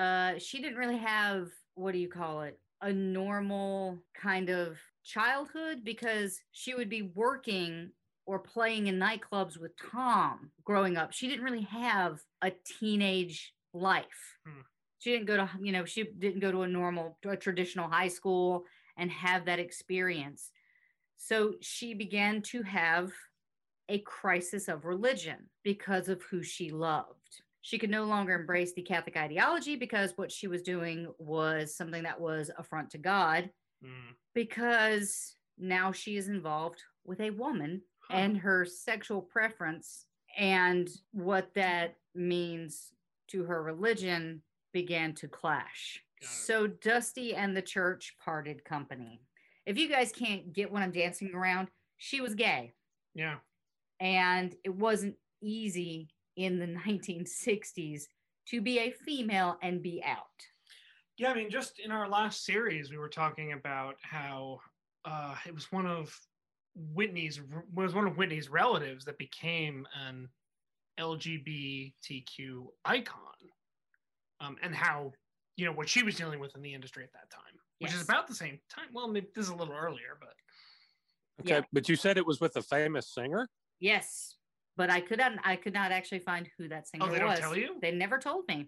uh 0.00 0.38
she 0.38 0.60
didn't 0.62 0.78
really 0.78 0.98
have 0.98 1.48
what 1.74 1.92
do 1.92 1.98
you 1.98 2.08
call 2.08 2.42
it 2.42 2.58
a 2.80 2.92
normal 2.92 3.98
kind 4.14 4.48
of 4.48 4.78
childhood 5.04 5.82
because 5.84 6.40
she 6.52 6.74
would 6.74 6.88
be 6.88 7.02
working 7.14 7.90
or 8.26 8.38
playing 8.38 8.86
in 8.86 8.98
nightclubs 8.98 9.58
with 9.60 9.72
tom 9.92 10.50
growing 10.64 10.96
up 10.96 11.12
she 11.12 11.28
didn't 11.28 11.44
really 11.44 11.62
have 11.70 12.18
a 12.42 12.50
teenage 12.80 13.52
life 13.72 14.38
Hmm. 14.46 14.62
She 15.04 15.12
didn't 15.12 15.26
go 15.26 15.36
to 15.36 15.50
you 15.60 15.70
know 15.70 15.84
she 15.84 16.04
didn't 16.18 16.40
go 16.40 16.50
to 16.50 16.62
a 16.62 16.68
normal 16.68 17.18
a 17.28 17.36
traditional 17.36 17.88
high 17.90 18.08
school 18.08 18.64
and 18.96 19.10
have 19.10 19.44
that 19.44 19.58
experience 19.58 20.50
so 21.18 21.54
she 21.60 21.92
began 21.92 22.40
to 22.40 22.62
have 22.62 23.12
a 23.90 23.98
crisis 23.98 24.66
of 24.68 24.86
religion 24.86 25.50
because 25.62 26.08
of 26.08 26.22
who 26.22 26.42
she 26.42 26.70
loved. 26.70 27.42
She 27.60 27.78
could 27.78 27.90
no 27.90 28.04
longer 28.04 28.34
embrace 28.34 28.72
the 28.72 28.82
Catholic 28.82 29.16
ideology 29.16 29.76
because 29.76 30.12
what 30.16 30.32
she 30.32 30.48
was 30.48 30.62
doing 30.62 31.12
was 31.18 31.76
something 31.76 32.02
that 32.04 32.18
was 32.20 32.50
affront 32.58 32.90
to 32.90 32.98
God 32.98 33.50
Mm. 33.84 34.14
because 34.34 35.36
now 35.58 35.92
she 35.92 36.16
is 36.16 36.28
involved 36.28 36.82
with 37.04 37.20
a 37.20 37.30
woman 37.30 37.82
Huh. 38.08 38.14
and 38.16 38.38
her 38.38 38.64
sexual 38.64 39.20
preference 39.20 40.06
and 40.38 40.88
what 41.12 41.52
that 41.54 41.96
means 42.14 42.92
to 43.28 43.44
her 43.44 43.62
religion 43.62 44.42
began 44.74 45.14
to 45.14 45.28
clash. 45.28 46.02
So 46.22 46.66
Dusty 46.66 47.34
and 47.34 47.56
the 47.56 47.62
church 47.62 48.14
parted 48.22 48.64
company. 48.64 49.20
If 49.66 49.78
you 49.78 49.88
guys 49.88 50.10
can't 50.12 50.52
get 50.52 50.70
what 50.70 50.82
I'm 50.82 50.90
dancing 50.90 51.32
around, 51.34 51.68
she 51.96 52.20
was 52.20 52.34
gay 52.34 52.74
Yeah. 53.14 53.36
and 54.00 54.54
it 54.64 54.74
wasn't 54.74 55.16
easy 55.42 56.08
in 56.36 56.58
the 56.58 56.66
1960s 56.86 58.02
to 58.48 58.60
be 58.60 58.78
a 58.80 58.90
female 58.90 59.58
and 59.62 59.80
be 59.82 60.02
out. 60.04 60.26
Yeah, 61.16 61.30
I 61.30 61.34
mean, 61.34 61.50
just 61.50 61.78
in 61.78 61.90
our 61.92 62.08
last 62.08 62.44
series, 62.44 62.90
we 62.90 62.98
were 62.98 63.08
talking 63.08 63.52
about 63.52 63.94
how 64.02 64.58
uh, 65.04 65.36
it 65.46 65.54
was 65.54 65.70
one 65.70 65.86
of 65.86 66.14
Whitney's 66.74 67.40
was 67.72 67.94
one 67.94 68.06
of 68.06 68.16
Whitney's 68.16 68.48
relatives 68.48 69.04
that 69.04 69.16
became 69.16 69.86
an 70.08 70.28
LGBTQ 70.98 72.66
icon, 72.84 73.34
um, 74.40 74.56
and 74.62 74.74
how 74.74 75.12
you 75.56 75.64
know 75.64 75.72
what 75.72 75.88
she 75.88 76.02
was 76.02 76.16
dealing 76.16 76.40
with 76.40 76.54
in 76.56 76.62
the 76.62 76.74
industry 76.74 77.04
at 77.04 77.12
that 77.12 77.30
time, 77.30 77.54
which 77.78 77.94
is 77.94 78.02
about 78.02 78.26
the 78.26 78.34
same 78.34 78.58
time. 78.68 78.86
Well, 78.92 79.08
maybe 79.08 79.28
this 79.34 79.44
is 79.44 79.50
a 79.50 79.56
little 79.56 79.74
earlier, 79.74 80.16
but 80.20 80.34
Okay. 81.40 81.56
Yeah. 81.56 81.60
But 81.72 81.88
you 81.88 81.96
said 81.96 82.16
it 82.16 82.26
was 82.26 82.40
with 82.40 82.56
a 82.56 82.62
famous 82.62 83.12
singer? 83.12 83.48
Yes, 83.80 84.36
but 84.76 84.90
I 84.90 85.00
could 85.00 85.18
not 85.18 85.32
I 85.44 85.56
could 85.56 85.74
not 85.74 85.92
actually 85.92 86.20
find 86.20 86.48
who 86.58 86.68
that 86.68 86.88
singer 86.88 87.06
oh, 87.06 87.10
they 87.10 87.18
don't 87.18 87.28
was. 87.28 87.40
tell 87.40 87.56
you. 87.56 87.76
They 87.82 87.90
never 87.90 88.18
told 88.18 88.44
me. 88.48 88.54
I 88.56 88.66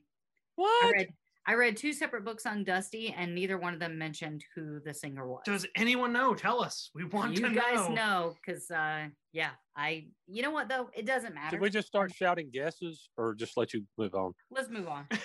What? 0.56 0.92
read 0.92 1.08
I 1.48 1.54
read 1.54 1.76
two 1.76 1.92
separate 1.92 2.24
books 2.24 2.44
on 2.44 2.64
Dusty 2.64 3.14
and 3.16 3.32
neither 3.32 3.56
one 3.56 3.72
of 3.72 3.78
them 3.78 3.96
mentioned 3.96 4.44
who 4.56 4.80
the 4.84 4.92
singer 4.92 5.28
was. 5.28 5.42
Does 5.44 5.64
anyone 5.76 6.12
know? 6.12 6.34
Tell 6.34 6.60
us. 6.60 6.90
We 6.92 7.04
want 7.04 7.36
you 7.36 7.42
to 7.42 7.42
know. 7.42 7.48
You 7.50 7.60
guys 7.60 7.88
know. 7.88 7.94
know 7.94 8.34
because 8.44 8.68
uh 8.70 9.06
yeah, 9.32 9.50
I 9.76 10.06
you 10.26 10.42
know 10.42 10.50
what 10.50 10.68
though? 10.68 10.90
It 10.92 11.06
doesn't 11.06 11.34
matter. 11.34 11.56
Did 11.56 11.60
we 11.60 11.70
just 11.70 11.86
start 11.86 12.12
shouting 12.12 12.50
guesses 12.52 13.08
or 13.16 13.34
just 13.34 13.56
let 13.56 13.72
you 13.72 13.84
move 13.96 14.14
on? 14.16 14.32
Let's 14.50 14.70
move 14.70 14.88
on. 14.88 15.06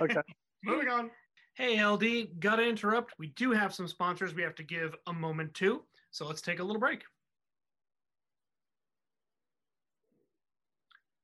Okay. 0.00 0.20
Moving 0.64 0.88
on. 0.88 1.10
Hey, 1.54 1.84
LD, 1.84 2.40
gotta 2.40 2.62
interrupt. 2.66 3.14
We 3.18 3.28
do 3.28 3.52
have 3.52 3.74
some 3.74 3.88
sponsors 3.88 4.34
we 4.34 4.42
have 4.42 4.54
to 4.56 4.62
give 4.62 4.94
a 5.06 5.12
moment 5.12 5.54
to. 5.54 5.82
So 6.10 6.26
let's 6.26 6.40
take 6.42 6.58
a 6.58 6.64
little 6.64 6.80
break. 6.80 7.02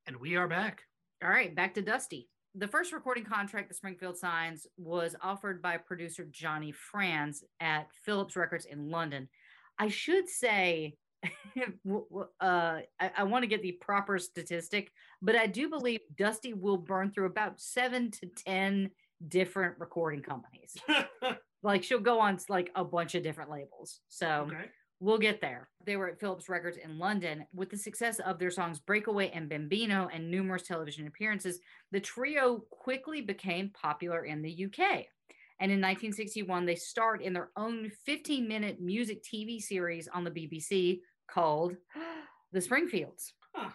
And 0.07 0.17
we 0.17 0.37
are 0.37 0.49
back. 0.49 0.83
All 1.23 1.31
right, 1.31 1.55
back 1.55 1.75
to 1.75 1.83
Dusty. 1.83 2.29
The 2.55 2.69
first 2.69 2.93
recording 2.93 3.25
contract 3.25 3.69
that 3.69 3.75
Springfield 3.75 4.17
signs 4.17 4.67
was 4.77 5.17
offered 5.21 5.61
by 5.61 5.77
producer 5.77 6.27
Johnny 6.31 6.73
Franz 6.73 7.43
at 7.61 7.89
Philips 8.05 8.37
Records 8.37 8.67
in 8.67 8.91
London. 8.91 9.29
I 9.79 9.89
should 9.89 10.29
say, 10.29 10.95
w- 10.95 10.95
w- 10.95 11.06
uh, 12.41 12.81
I, 13.01 13.11
I 13.17 13.23
want 13.25 13.43
to 13.43 13.49
get 13.49 13.63
the 13.63 13.73
proper 13.73 14.19
statistic, 14.19 14.93
but 15.23 15.37
I 15.37 15.47
do 15.47 15.69
believe 15.69 16.01
Dusty 16.17 16.55
will 16.55 16.77
burn 16.77 17.11
through 17.11 17.27
about 17.27 17.61
seven 17.61 18.11
to 18.13 18.27
10 18.45 18.91
different 19.29 19.77
recording 19.79 20.23
companies. 20.23 20.77
like 21.63 21.83
she'll 21.83 22.01
go 22.01 22.21
on 22.21 22.39
like 22.49 22.71
a 22.75 22.85
bunch 22.85 23.15
of 23.15 23.23
different 23.23 23.51
labels. 23.51 24.01
So 24.09 24.47
okay. 24.49 24.71
We'll 24.99 25.19
get 25.19 25.43
there. 25.43 25.69
They 25.85 25.97
were 25.97 26.09
at 26.09 26.21
Philips 26.21 26.49
Records 26.49 26.79
in 26.79 26.99
London. 26.99 27.45
With 27.55 27.69
the 27.69 27.77
success 27.77 28.19
of 28.19 28.39
their 28.39 28.51
songs 28.51 28.79
Breakaway 28.79 29.31
and 29.31 29.49
Bambino 29.49 30.09
and 30.13 30.31
numerous 30.31 30.63
television 30.63 31.07
appearances, 31.07 31.61
the 31.93 32.01
trio 32.01 32.65
quickly 32.71 33.21
became 33.21 33.71
popular 33.71 34.25
in 34.25 34.41
the 34.41 34.65
UK. 34.65 35.05
And 35.59 35.73
in 35.73 35.81
1961, 35.81 36.65
they 36.65 36.77
starred 36.77 37.21
in 37.21 37.35
their 37.35 37.51
own 37.57 37.91
15 38.07 38.49
minute 38.49 38.81
music 38.81 39.23
TV 39.23 39.61
series 39.61 40.09
on 40.09 40.25
the 40.25 40.31
BBC 40.31 41.01
called 41.27 41.77
The 42.53 42.61
Springfields. 42.61 43.35
Huh. 43.55 43.71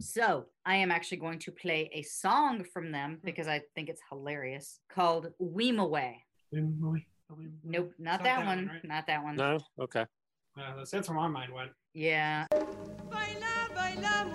So 0.00 0.46
I 0.64 0.76
am 0.76 0.90
actually 0.90 1.18
going 1.18 1.38
to 1.40 1.50
play 1.52 1.90
a 1.92 2.02
song 2.02 2.64
from 2.72 2.92
them 2.92 3.18
because 3.24 3.48
I 3.48 3.62
think 3.74 3.88
it's 3.88 4.00
hilarious 4.08 4.80
called 4.88 5.28
Weem 5.40 5.78
Away. 5.78 6.24
Nope, 6.52 7.92
not, 7.98 8.14
It's 8.20 8.24
that, 8.24 8.46
one. 8.46 8.68
right? 8.68 8.84
Not 8.84 9.06
that 9.06 9.22
one. 9.22 9.36
No? 9.36 9.58
Okay. 9.80 10.06
Uh, 10.58 10.76
that's, 10.76 10.90
that's 10.90 11.08
where 11.08 11.16
my 11.18 11.28
mind 11.28 11.52
went. 11.52 11.70
Yeah. 11.94 12.46
Baila, 12.50 13.68
baila, 13.74 14.26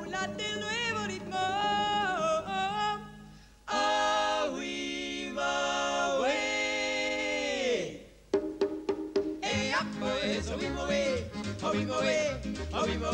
oh 12.84 12.86
wee 12.86 12.98
moe, 12.98 13.12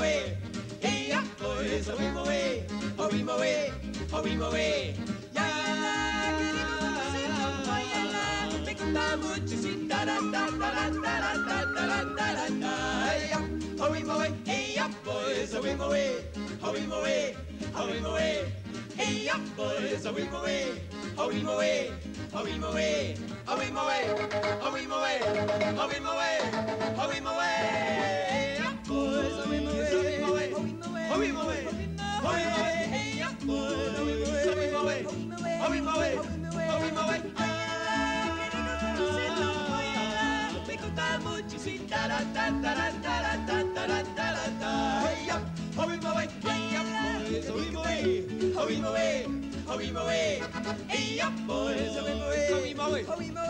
hey 0.81 1.09
ya, 1.09 1.21
oh 1.41 1.59
is 1.59 1.89
a 1.89 1.95
wee 1.95 2.09
moe, 2.09 2.63
oh 2.97 3.09
wee 3.11 3.23
moe, 3.23 3.71
oh 4.13 4.23
wee 4.23 4.35
moe, 4.35 4.95
ya 5.35 5.45
Boys, 15.05 15.53
a 15.53 15.61
wing 15.61 15.79
away, 15.79 16.25
a 16.63 16.71
wing 16.71 16.91
away, 16.91 17.35
a 17.75 17.85
wing 17.85 18.05
away. 18.05 18.51
Hey, 18.95 19.29
up, 19.29 19.41
boys, 19.55 20.05
a 20.05 20.11
wing 20.13 20.33
away, 20.33 20.81
a 21.17 21.27
wing 21.27 21.47
away, 21.47 21.91
a 22.33 22.43
wing 22.43 22.63
away, 22.63 23.15
a 23.47 23.57
wing 23.57 23.75
away, 23.75 24.03
a 24.61 24.71
wing 24.71 24.91
away, 24.91 25.19
a 25.21 25.87
wing 25.87 26.05
away, 26.05 26.39
a 26.97 27.07
wing 27.07 27.25
away. 27.25 28.28
Hurry, 31.19 31.31
my 31.33 31.47
way, 31.47 31.65
hurry, 31.65 32.35
my 32.45 32.61
way, 32.61 32.81
hey 32.93 33.21
up, 33.21 33.41
boys, 33.41 34.05
hurry, 34.07 34.71
my 34.71 34.85
way, 34.85 35.03
hurry, 35.59 35.81
my 35.81 35.99
way, 52.89 53.03
hurry, 53.03 53.31
my 53.31 53.47
way. 53.47 53.48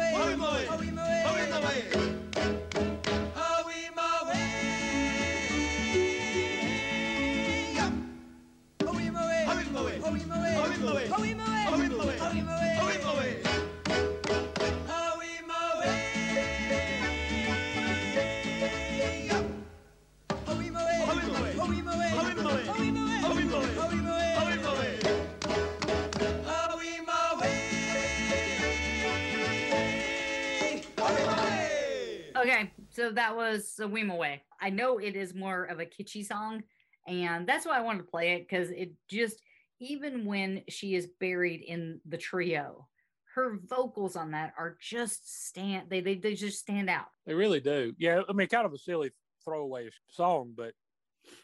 That 33.20 33.36
was 33.36 33.76
a 33.80 33.86
Weem 33.86 34.14
Away. 34.14 34.42
I 34.62 34.70
know 34.70 34.98
it 34.98 35.14
is 35.14 35.36
more 35.36 35.66
of 35.66 35.82
a 35.82 35.86
kitschy 35.86 36.26
song, 36.26 36.64
and 37.06 37.46
that's 37.46 37.66
why 37.66 37.78
I 37.78 37.82
wanted 37.82 38.00
to 38.00 38.12
play 38.12 38.32
it 38.32 38.48
because 38.48 38.72
it 38.72 38.94
just, 39.10 39.42
even 39.82 40.26
when 40.26 40.64
she 40.70 40.96
is 40.96 41.10
buried 41.20 41.60
in 41.60 42.00
the 42.08 42.18
trio, 42.18 42.88
her 43.36 43.60
vocals 43.68 44.16
on 44.16 44.32
that 44.32 44.54
are 44.58 44.78
just 44.82 45.48
stand 45.48 45.90
they 45.90 46.00
they, 46.00 46.16
they 46.16 46.34
just 46.34 46.60
stand 46.60 46.90
out. 46.90 47.08
They 47.26 47.34
really 47.34 47.60
do. 47.60 47.94
Yeah, 47.98 48.22
I 48.30 48.32
mean, 48.32 48.48
kind 48.48 48.66
of 48.66 48.72
a 48.72 48.78
silly 48.78 49.12
throwaway 49.44 49.90
song, 50.10 50.54
but 50.56 50.74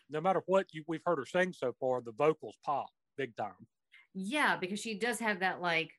no 0.10 0.22
matter 0.22 0.44
what 0.46 0.68
you, 0.72 0.86
we've 0.88 1.04
heard 1.06 1.18
her 1.18 1.26
sing 1.26 1.52
so 1.52 1.76
far, 1.78 2.02
the 2.02 2.14
vocals 2.14 2.56
pop 2.64 2.88
big 3.18 3.36
time. 3.36 3.68
Yeah, 4.14 4.56
because 4.56 4.80
she 4.80 4.98
does 4.98 5.20
have 5.20 5.42
that 5.42 5.62
like 5.62 5.92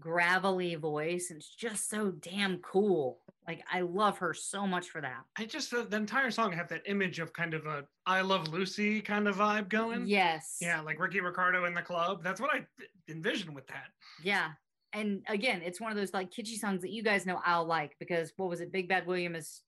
gravelly 0.00 0.74
voice 0.74 1.30
and 1.30 1.38
it's 1.38 1.54
just 1.54 1.88
so 1.88 2.10
damn 2.10 2.58
cool. 2.58 3.20
Like 3.46 3.64
I 3.72 3.82
love 3.82 4.18
her 4.18 4.34
so 4.34 4.66
much 4.66 4.88
for 4.88 5.00
that. 5.00 5.22
I 5.38 5.44
just 5.44 5.70
the, 5.70 5.82
the 5.84 5.96
entire 5.96 6.30
song 6.30 6.52
have 6.52 6.68
that 6.68 6.82
image 6.86 7.20
of 7.20 7.32
kind 7.32 7.54
of 7.54 7.66
a 7.66 7.84
I 8.04 8.20
Love 8.22 8.48
Lucy 8.48 9.00
kind 9.00 9.28
of 9.28 9.36
vibe 9.36 9.68
going. 9.68 10.06
Yes. 10.06 10.58
Yeah, 10.60 10.80
like 10.80 10.98
Ricky 10.98 11.20
Ricardo 11.20 11.64
in 11.64 11.74
the 11.74 11.82
club. 11.82 12.24
That's 12.24 12.40
what 12.40 12.50
I 12.52 12.66
envision 13.08 13.54
with 13.54 13.66
that. 13.68 13.88
Yeah. 14.22 14.50
And 14.92 15.22
again, 15.28 15.62
it's 15.64 15.80
one 15.80 15.92
of 15.92 15.96
those 15.96 16.12
like 16.12 16.30
kitschy 16.30 16.56
songs 16.58 16.82
that 16.82 16.90
you 16.90 17.02
guys 17.02 17.26
know 17.26 17.40
I'll 17.44 17.66
like 17.66 17.96
because 18.00 18.32
what 18.36 18.48
was 18.48 18.60
it? 18.60 18.72
Big 18.72 18.88
Bad 18.88 19.06
William 19.06 19.36
is 19.36 19.62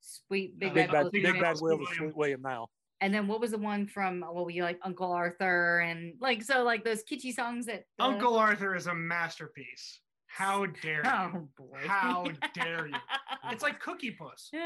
sweet. 0.00 0.58
Big, 0.58 0.70
Uh, 0.70 0.74
Big 0.74 0.86
Bad, 0.88 0.92
Bad, 0.92 1.04
William. 1.12 1.32
Big 1.32 1.42
Bad 1.42 1.60
William. 1.60 1.80
Will 1.80 1.86
is 1.88 1.96
Sweet 1.96 2.16
William 2.16 2.42
now. 2.42 2.68
And 3.00 3.12
then 3.12 3.28
what 3.28 3.40
was 3.40 3.50
the 3.50 3.58
one 3.58 3.86
from 3.86 4.22
what 4.22 4.46
we 4.46 4.62
like 4.62 4.78
Uncle 4.82 5.12
Arthur 5.12 5.80
and 5.80 6.14
like 6.20 6.42
so 6.42 6.62
like 6.62 6.84
those 6.84 7.04
kitschy 7.04 7.32
songs 7.32 7.66
that 7.66 7.84
uh, 8.00 8.04
Uncle 8.04 8.36
Arthur 8.36 8.74
is 8.74 8.86
a 8.86 8.94
masterpiece. 8.94 10.00
How 10.34 10.66
dare 10.66 11.02
you? 11.04 11.10
Oh 11.10 11.48
boy. 11.56 11.78
How 11.86 12.26
dare 12.54 12.88
you? 12.88 12.94
It's 13.50 13.62
like 13.62 13.80
Cookie 13.80 14.12
Puss. 14.12 14.50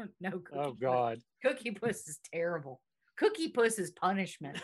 Oh, 0.00 0.04
no 0.20 0.30
oh, 0.34 0.38
cookie 0.38 0.56
Oh 0.58 0.70
Puss. 0.70 0.78
God, 0.80 1.18
Cookie 1.44 1.70
Puss 1.72 2.06
is 2.08 2.20
terrible. 2.32 2.80
Cookie 3.16 3.48
Puss 3.48 3.78
is 3.80 3.90
punishment. 3.90 4.58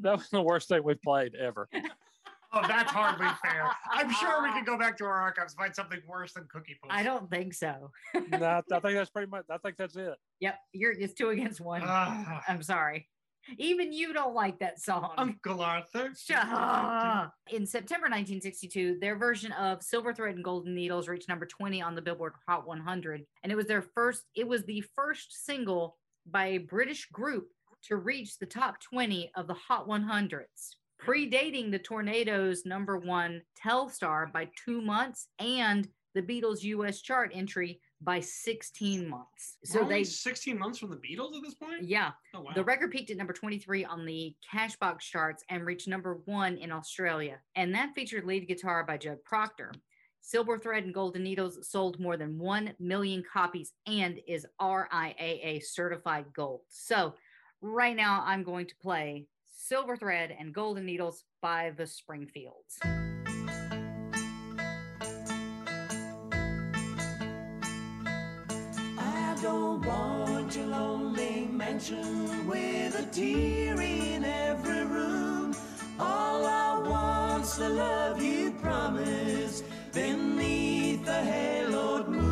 that 0.00 0.18
was 0.18 0.28
the 0.30 0.42
worst 0.42 0.68
thing 0.68 0.82
we've 0.82 1.00
played 1.02 1.34
ever. 1.36 1.68
Oh, 2.54 2.62
that's 2.66 2.90
hardly 2.90 3.28
fair. 3.42 3.70
I'm 3.92 4.12
sure 4.12 4.42
we 4.42 4.50
can 4.50 4.64
go 4.64 4.76
back 4.76 4.96
to 4.98 5.04
our 5.04 5.20
archives 5.22 5.52
and 5.54 5.58
find 5.64 5.74
something 5.74 6.00
worse 6.06 6.32
than 6.34 6.46
Cookie 6.52 6.76
Puss. 6.82 6.90
I 6.92 7.02
don't 7.02 7.30
think 7.30 7.54
so. 7.54 7.90
no, 8.14 8.38
I 8.46 8.58
I 8.58 8.80
think 8.80 8.82
that's 8.96 9.10
pretty 9.10 9.30
much. 9.30 9.44
I 9.50 9.58
think 9.58 9.76
that's 9.76 9.96
it. 9.96 10.14
Yep, 10.40 10.58
you're 10.72 10.92
it's 10.92 11.14
two 11.14 11.28
against 11.30 11.60
one. 11.60 11.82
I'm 11.84 12.62
sorry. 12.62 13.08
Even 13.58 13.92
you 13.92 14.12
don't 14.12 14.34
like 14.34 14.58
that 14.60 14.80
song. 14.80 15.12
Uncle 15.16 15.60
Arthur. 15.60 16.12
Shut 16.16 16.46
up. 16.48 17.34
In 17.50 17.66
September 17.66 18.04
1962, 18.04 18.98
their 19.00 19.16
version 19.16 19.52
of 19.52 19.82
Silver 19.82 20.14
Thread 20.14 20.34
and 20.36 20.44
Golden 20.44 20.74
Needles 20.74 21.08
reached 21.08 21.28
number 21.28 21.46
20 21.46 21.82
on 21.82 21.94
the 21.94 22.02
Billboard 22.02 22.34
Hot 22.46 22.66
100, 22.66 23.24
and 23.42 23.52
it 23.52 23.56
was 23.56 23.66
their 23.66 23.82
first. 23.82 24.22
It 24.34 24.46
was 24.46 24.64
the 24.64 24.84
first 24.94 25.44
single 25.44 25.96
by 26.26 26.46
a 26.46 26.58
British 26.58 27.08
group 27.10 27.48
to 27.84 27.96
reach 27.96 28.38
the 28.38 28.46
top 28.46 28.80
20 28.80 29.32
of 29.34 29.46
the 29.48 29.54
Hot 29.54 29.88
100s, 29.88 30.76
predating 31.02 31.70
the 31.70 31.78
Tornadoes' 31.78 32.64
number 32.64 32.96
one 32.96 33.42
Telstar 33.60 34.32
by 34.32 34.48
two 34.64 34.80
months 34.80 35.28
and 35.38 35.88
the 36.14 36.22
Beatles' 36.22 36.62
U.S. 36.62 37.00
chart 37.00 37.32
entry 37.34 37.80
by 38.04 38.20
16 38.20 39.08
months. 39.08 39.56
So 39.64 39.84
they, 39.84 40.04
16 40.04 40.58
months 40.58 40.78
from 40.78 40.90
the 40.90 40.96
Beatles 40.96 41.36
at 41.36 41.42
this 41.42 41.54
point? 41.54 41.82
yeah, 41.88 42.12
Oh, 42.34 42.40
wow. 42.42 42.52
the 42.54 42.64
record 42.64 42.90
peaked 42.90 43.10
at 43.10 43.16
number 43.16 43.32
23 43.32 43.84
on 43.84 44.04
the 44.04 44.34
Cashbox 44.52 45.00
charts 45.00 45.44
and 45.48 45.64
reached 45.64 45.88
number 45.88 46.20
one 46.24 46.56
in 46.56 46.72
Australia. 46.72 47.38
And 47.54 47.74
that 47.74 47.94
featured 47.94 48.24
lead 48.24 48.46
guitar 48.48 48.84
by 48.84 48.96
Judd 48.98 49.22
Proctor. 49.24 49.72
Silver 50.20 50.56
Thread 50.56 50.84
and 50.84 50.94
Golden 50.94 51.24
Needles 51.24 51.68
sold 51.68 51.98
more 51.98 52.16
than 52.16 52.38
1 52.38 52.74
million 52.78 53.24
copies 53.30 53.72
and 53.86 54.20
is 54.28 54.46
RIAA 54.60 55.62
certified 55.64 56.26
gold. 56.32 56.60
So, 56.68 57.14
right 57.60 57.96
now, 57.96 58.22
I'm 58.24 58.44
going 58.44 58.66
to 58.66 58.74
play 58.80 59.26
Silver 59.52 59.96
Thread 59.96 60.34
and 60.38 60.54
Golden 60.54 60.86
Needles 60.86 61.24
by 61.40 61.72
the 61.76 61.86
Springfields. 61.88 62.78
Don't 69.72 69.86
want 69.86 70.54
your 70.54 70.66
lonely 70.66 71.48
mansion 71.50 72.46
with 72.46 72.94
a 72.98 73.06
tear 73.10 73.80
in 73.80 74.24
every 74.24 74.84
room. 74.84 75.54
All 75.98 76.44
I 76.44 76.78
want's 76.86 77.56
the 77.56 77.68
love 77.68 78.22
you 78.22 78.50
promised 78.60 79.64
beneath 79.92 81.04
the 81.04 81.12
haloed 81.12 82.08
moon. 82.08 82.31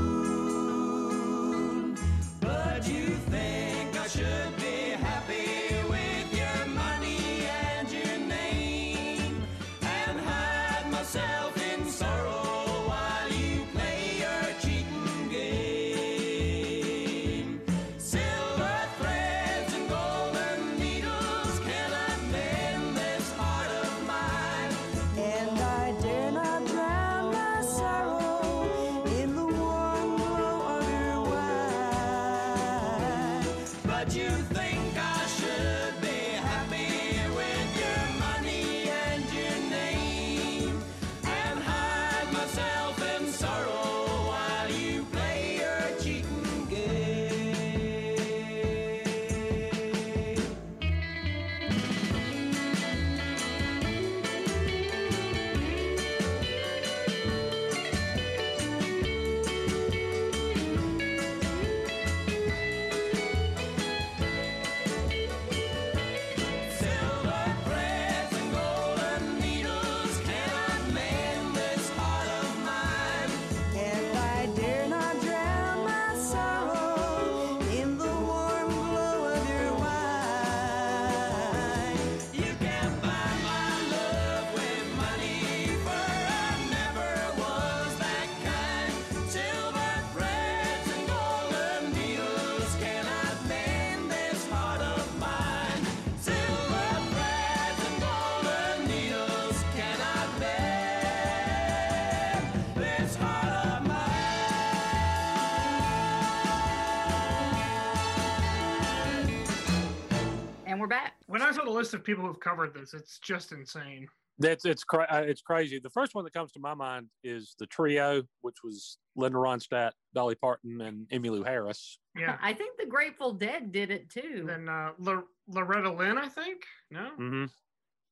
List 111.81 111.95
of 111.95 112.05
people 112.05 112.27
who've 112.27 112.39
covered 112.41 112.75
this, 112.75 112.93
it's 112.95 113.19
just 113.19 113.53
insane. 113.53 114.07
That's 114.39 114.65
it's 114.65 114.85
cra- 114.85 115.09
uh, 115.11 115.25
it's 115.27 115.43
crazy. 115.43 115.79
The 115.83 115.91
first 115.91 116.15
one 116.15 116.25
that 116.25 116.33
comes 116.33 116.53
to 116.53 116.61
my 116.61 116.75
mind 116.75 117.09
is 117.25 117.55
the 117.59 117.67
trio, 117.67 118.23
which 118.41 118.57
was 118.65 118.99
Linda 119.17 119.39
Ronstadt, 119.39 119.93
Dolly 120.15 120.35
Parton, 120.35 120.81
and 120.81 121.07
Emmylou 121.11 121.45
Harris. 121.47 121.99
Yeah. 122.19 122.37
I 122.41 122.53
think 122.55 122.79
the 122.79 122.87
Grateful 122.87 123.33
Dead 123.33 123.71
did 123.73 123.91
it 123.91 124.09
too. 124.11 124.45
then 124.47 124.69
uh, 124.69 124.93
L- 125.07 125.29
Loretta 125.47 125.91
Lynn, 125.93 126.17
I 126.19 126.29
think. 126.29 126.63
No. 126.91 127.11
Mm-hmm. 127.19 127.45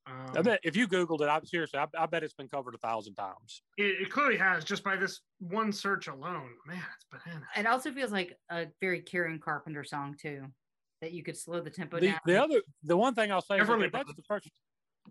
Um, 0.07 0.27
I 0.37 0.43
bet 0.43 0.61
if 0.65 0.75
you 0.77 0.87
Googled 0.89 1.21
it, 1.21 1.29
I'm 1.29 1.45
seriously, 1.45 1.79
I, 1.79 1.87
I 1.99 2.07
bet 2.07 2.23
it's 2.23 2.33
been 2.35 2.49
covered 2.49 2.75
a 2.75 2.79
thousand 2.79 3.15
times. 3.15 3.63
it, 3.77 4.03
it 4.03 4.11
clearly 4.11 4.39
has 4.39 4.65
just 4.65 4.83
by 4.85 4.97
this 4.97 5.21
one 5.39 5.71
search 5.73 6.09
alone. 6.09 6.51
Man, 6.67 6.83
it's 6.95 7.07
bananas. 7.25 7.49
It 7.57 7.67
also 7.67 7.91
feels 7.93 8.11
like 8.13 8.37
a 8.51 8.67
very 8.81 9.01
Karen 9.03 9.39
Carpenter 9.39 9.85
song 9.85 10.15
too, 10.21 10.45
that 11.01 11.13
you 11.13 11.23
could 11.23 11.37
slow 11.37 11.61
the 11.61 11.71
tempo 11.71 11.99
The, 12.01 12.09
down. 12.09 12.19
the 12.27 12.43
other, 12.43 12.61
the 12.83 12.97
one 12.97 13.15
thing 13.15 13.31
I'll 13.33 13.41
say 13.43 13.59
is 13.59 13.69
Everly 13.69 13.91
that 13.93 13.93
that's 13.93 14.15
the 14.15 14.23
first, 14.23 14.51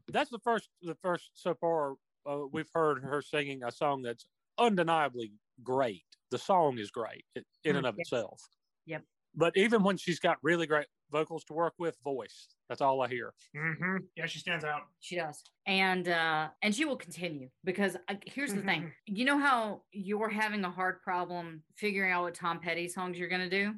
that's 0.10 0.30
the 0.30 0.40
first, 0.40 0.70
the 0.82 0.96
first 0.96 1.32
so 1.34 1.54
far 1.56 1.96
uh, 2.30 2.40
we've 2.52 2.70
heard 2.74 3.04
her 3.04 3.22
singing 3.22 3.64
a 3.64 3.72
song 3.72 4.02
that's 4.02 4.26
undeniably 4.58 5.32
great. 5.64 6.04
The 6.32 6.38
song 6.38 6.78
is 6.78 6.92
great 6.92 7.24
i- 7.38 7.42
in 7.64 7.76
and 7.78 7.86
Mm, 7.86 7.90
of 7.90 7.96
yes. 7.98 8.08
itself. 8.08 8.42
Yep. 8.86 9.04
But 9.36 9.56
even 9.56 9.84
when 9.84 9.98
she's 9.98 10.20
got 10.20 10.38
really 10.42 10.66
great 10.68 10.88
vocals 11.12 11.44
to 11.46 11.54
work 11.54 11.74
with, 11.78 11.96
voice. 12.04 12.48
That's 12.68 12.82
all 12.82 13.02
I 13.02 13.08
hear. 13.08 13.34
Mm-hmm. 13.56 13.98
Yeah, 14.16 14.26
she 14.26 14.40
stands 14.40 14.66
out. 14.66 14.82
She 15.00 15.16
does, 15.16 15.42
and 15.66 16.10
uh, 16.10 16.50
and 16.62 16.76
she 16.76 16.84
will 16.86 16.98
continue 16.98 17.50
because 17.64 17.96
uh, 18.10 18.16
here's 18.26 18.54
the 18.54 18.62
thing. 18.62 18.92
You 19.06 19.24
know 19.24 19.38
how 19.38 19.84
you're 19.92 20.28
having 20.30 20.66
a 20.66 20.72
hard 20.72 21.02
problem 21.02 21.64
figuring 21.76 22.12
out 22.12 22.24
what 22.24 22.34
Tom 22.36 22.60
Petty 22.60 22.90
songs 22.90 23.18
you're 23.18 23.30
gonna 23.30 23.50
do? 23.50 23.76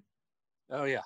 Oh 0.72 0.86
yeah. 0.86 1.02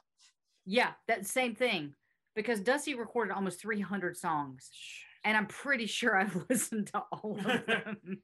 Yeah, 0.66 0.92
that 1.08 1.26
same 1.26 1.56
thing. 1.56 1.94
Because 2.36 2.60
Dusty 2.62 2.96
recorded 2.96 3.34
almost 3.34 3.62
300 3.62 4.18
songs, 4.18 4.70
and 5.24 5.38
I'm 5.38 5.46
pretty 5.46 5.86
sure 5.86 6.16
I've 6.16 6.36
listened 6.50 6.88
to 6.88 7.04
all 7.12 7.38
of 7.38 7.44
them, 7.66 8.18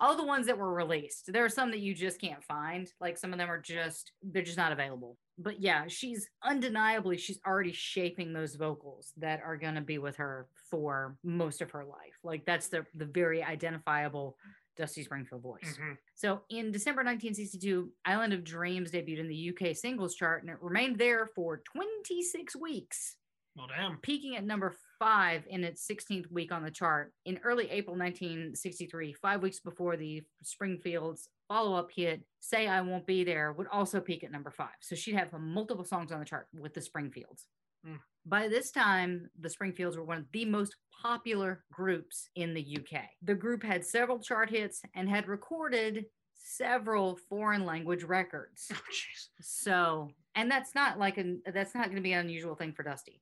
all 0.00 0.16
the 0.16 0.26
ones 0.26 0.46
that 0.46 0.58
were 0.58 0.72
released. 0.72 1.32
There 1.32 1.44
are 1.44 1.50
some 1.50 1.70
that 1.70 1.80
you 1.80 1.94
just 1.94 2.20
can't 2.20 2.42
find. 2.44 2.88
Like 3.00 3.16
some 3.16 3.32
of 3.32 3.38
them 3.38 3.50
are 3.50 3.60
just 3.60 4.12
they're 4.22 4.42
just 4.42 4.58
not 4.58 4.72
available. 4.72 5.16
But 5.38 5.60
yeah, 5.60 5.84
she's 5.88 6.28
undeniably 6.42 7.16
she's 7.16 7.40
already 7.46 7.72
shaping 7.72 8.32
those 8.32 8.56
vocals 8.56 9.12
that 9.18 9.40
are 9.44 9.56
going 9.56 9.74
to 9.74 9.80
be 9.80 9.98
with 9.98 10.16
her 10.16 10.46
for 10.70 11.16
most 11.24 11.62
of 11.62 11.70
her 11.72 11.84
life. 11.84 12.18
Like 12.22 12.44
that's 12.44 12.68
the 12.68 12.84
the 12.94 13.06
very 13.06 13.42
identifiable 13.42 14.36
Dusty 14.76 15.02
Springfield 15.04 15.42
voice. 15.42 15.78
Mhm. 15.78 15.98
So 16.14 16.44
in 16.48 16.70
December 16.72 17.02
1962, 17.04 17.92
Island 18.04 18.32
of 18.32 18.44
Dreams 18.44 18.90
debuted 18.90 19.18
in 19.18 19.28
the 19.28 19.36
UK 19.36 19.74
singles 19.74 20.14
chart 20.14 20.42
and 20.42 20.50
it 20.50 20.60
remained 20.60 20.98
there 20.98 21.26
for 21.26 21.58
26 21.58 22.56
weeks, 22.56 23.16
Well, 23.56 23.68
damn. 23.68 23.98
peaking 24.00 24.36
at 24.36 24.44
number 24.44 24.74
five 24.98 25.46
in 25.48 25.62
its 25.64 25.82
16th 25.86 26.30
week 26.30 26.50
on 26.52 26.62
the 26.64 26.70
chart. 26.70 27.12
In 27.24 27.38
early 27.44 27.70
April 27.70 27.96
1963, 27.96 29.12
five 29.12 29.42
weeks 29.42 29.60
before 29.60 29.96
the 29.96 30.22
Springfield's 30.42 31.28
follow 31.48 31.76
up 31.76 31.90
hit, 31.92 32.26
Say 32.40 32.66
I 32.66 32.80
Won't 32.80 33.06
Be 33.06 33.22
There, 33.24 33.52
would 33.52 33.68
also 33.68 34.00
peak 34.00 34.24
at 34.24 34.32
number 34.32 34.50
five. 34.50 34.74
So 34.80 34.94
she'd 34.96 35.14
have 35.14 35.32
multiple 35.32 35.84
songs 35.84 36.10
on 36.12 36.18
the 36.20 36.24
chart 36.26 36.48
with 36.52 36.74
the 36.74 36.80
Springfields. 36.80 37.46
Mm. 37.86 37.98
By 38.26 38.48
this 38.48 38.70
time, 38.70 39.28
the 39.38 39.50
Springfields 39.50 39.96
were 39.96 40.04
one 40.04 40.18
of 40.18 40.24
the 40.32 40.44
most 40.44 40.76
popular 41.02 41.64
groups 41.72 42.28
in 42.36 42.54
the 42.54 42.78
UK. 42.78 43.02
The 43.22 43.34
group 43.34 43.62
had 43.62 43.84
several 43.84 44.18
chart 44.18 44.48
hits 44.50 44.82
and 44.94 45.08
had 45.08 45.28
recorded 45.28 46.06
several 46.34 47.18
foreign 47.28 47.64
language 47.64 48.04
records. 48.04 48.68
Oh, 48.72 48.76
jeez. 48.90 49.28
So, 49.40 50.10
and 50.34 50.50
that's 50.50 50.74
not 50.74 50.98
like 50.98 51.18
an 51.18 51.42
that's 51.52 51.74
not 51.74 51.86
going 51.86 51.96
to 51.96 52.02
be 52.02 52.12
an 52.12 52.20
unusual 52.20 52.54
thing 52.54 52.72
for 52.72 52.82
Dusty. 52.82 53.20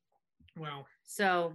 Well, 0.57 0.87
So, 1.05 1.55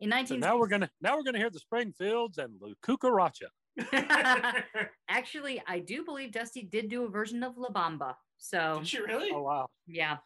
in 0.00 0.10
So 0.10 0.16
19 0.16 0.40
now 0.40 0.58
we're 0.58 0.68
gonna 0.68 0.90
now 1.00 1.16
we're 1.16 1.22
gonna 1.22 1.38
hear 1.38 1.50
the 1.50 1.60
Springfields 1.60 2.38
and 2.38 2.54
La 2.60 2.70
Cucaracha. 2.84 3.48
Actually, 5.08 5.62
I 5.66 5.78
do 5.80 6.04
believe 6.04 6.32
Dusty 6.32 6.62
did 6.62 6.88
do 6.88 7.04
a 7.04 7.08
version 7.08 7.42
of 7.42 7.56
La 7.56 7.70
Bamba. 7.70 8.14
So, 8.38 8.78
did 8.78 8.88
she 8.88 9.00
really? 9.00 9.30
Oh 9.32 9.42
wow. 9.42 9.66
yeah. 9.86 10.18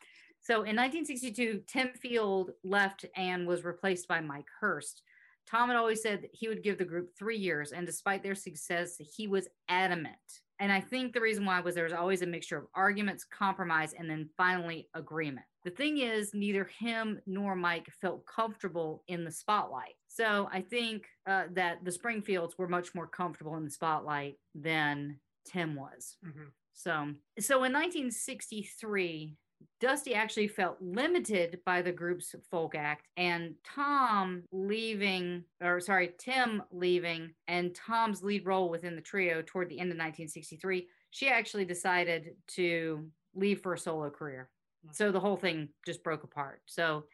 So 0.48 0.62
in 0.62 0.76
1962, 0.76 1.64
Tim 1.66 1.90
Feild 2.02 2.52
left 2.64 3.04
and 3.14 3.46
was 3.46 3.64
replaced 3.64 4.08
by 4.08 4.22
Mike 4.22 4.48
Hurst. 4.58 5.02
Tom 5.46 5.68
had 5.68 5.76
always 5.76 6.00
said 6.00 6.22
that 6.22 6.30
he 6.32 6.48
would 6.48 6.62
give 6.62 6.78
the 6.78 6.86
group 6.86 7.10
three 7.18 7.36
years, 7.36 7.72
and 7.72 7.84
despite 7.84 8.22
their 8.22 8.34
success, 8.34 8.96
he 9.14 9.28
was 9.28 9.46
adamant. 9.68 10.16
And 10.58 10.72
I 10.72 10.80
think 10.80 11.12
the 11.12 11.20
reason 11.20 11.44
why 11.44 11.60
was 11.60 11.74
there 11.74 11.84
was 11.84 11.92
always 11.92 12.22
a 12.22 12.26
mixture 12.26 12.56
of 12.56 12.64
arguments, 12.74 13.26
compromise, 13.30 13.92
and 13.92 14.08
then 14.08 14.30
finally 14.38 14.88
agreement. 14.94 15.44
The 15.64 15.70
thing 15.70 15.98
is, 15.98 16.32
neither 16.32 16.64
him 16.64 17.20
nor 17.26 17.54
Mike 17.54 17.90
felt 18.00 18.24
comfortable 18.24 19.04
in 19.06 19.24
the 19.24 19.30
spotlight. 19.30 19.96
So 20.06 20.48
I 20.50 20.62
think 20.62 21.08
uh, 21.26 21.48
that 21.52 21.84
the 21.84 21.92
Springfields 21.92 22.56
were 22.56 22.68
much 22.68 22.94
more 22.94 23.06
comfortable 23.06 23.56
in 23.56 23.66
the 23.66 23.70
spotlight 23.70 24.36
than 24.54 25.20
Tim 25.44 25.74
was. 25.74 26.16
Mhm. 26.24 26.52
So, 26.72 27.12
so 27.38 27.64
in 27.64 27.72
1963, 27.74 29.36
Dusty 29.80 30.14
actually 30.14 30.48
felt 30.48 30.76
limited 30.80 31.60
by 31.64 31.82
the 31.82 31.92
group's 31.92 32.34
folk 32.50 32.74
act, 32.74 33.06
and 33.16 33.54
Tom 33.64 34.42
leaving, 34.50 35.44
or 35.60 35.80
sorry, 35.80 36.14
Tim 36.18 36.62
leaving, 36.72 37.32
and 37.46 37.74
Tom's 37.74 38.22
lead 38.22 38.44
role 38.44 38.68
within 38.70 38.96
the 38.96 39.02
trio 39.02 39.42
toward 39.42 39.68
the 39.68 39.78
end 39.78 39.92
of 39.92 39.96
1963, 39.96 40.88
she 41.10 41.28
actually 41.28 41.64
decided 41.64 42.30
to 42.48 43.08
leave 43.34 43.60
for 43.62 43.74
a 43.74 43.78
solo 43.78 44.10
career. 44.10 44.50
So 44.92 45.12
the 45.12 45.20
whole 45.20 45.36
thing 45.36 45.68
just 45.86 46.02
broke 46.02 46.24
apart. 46.24 46.60
So 46.66 47.04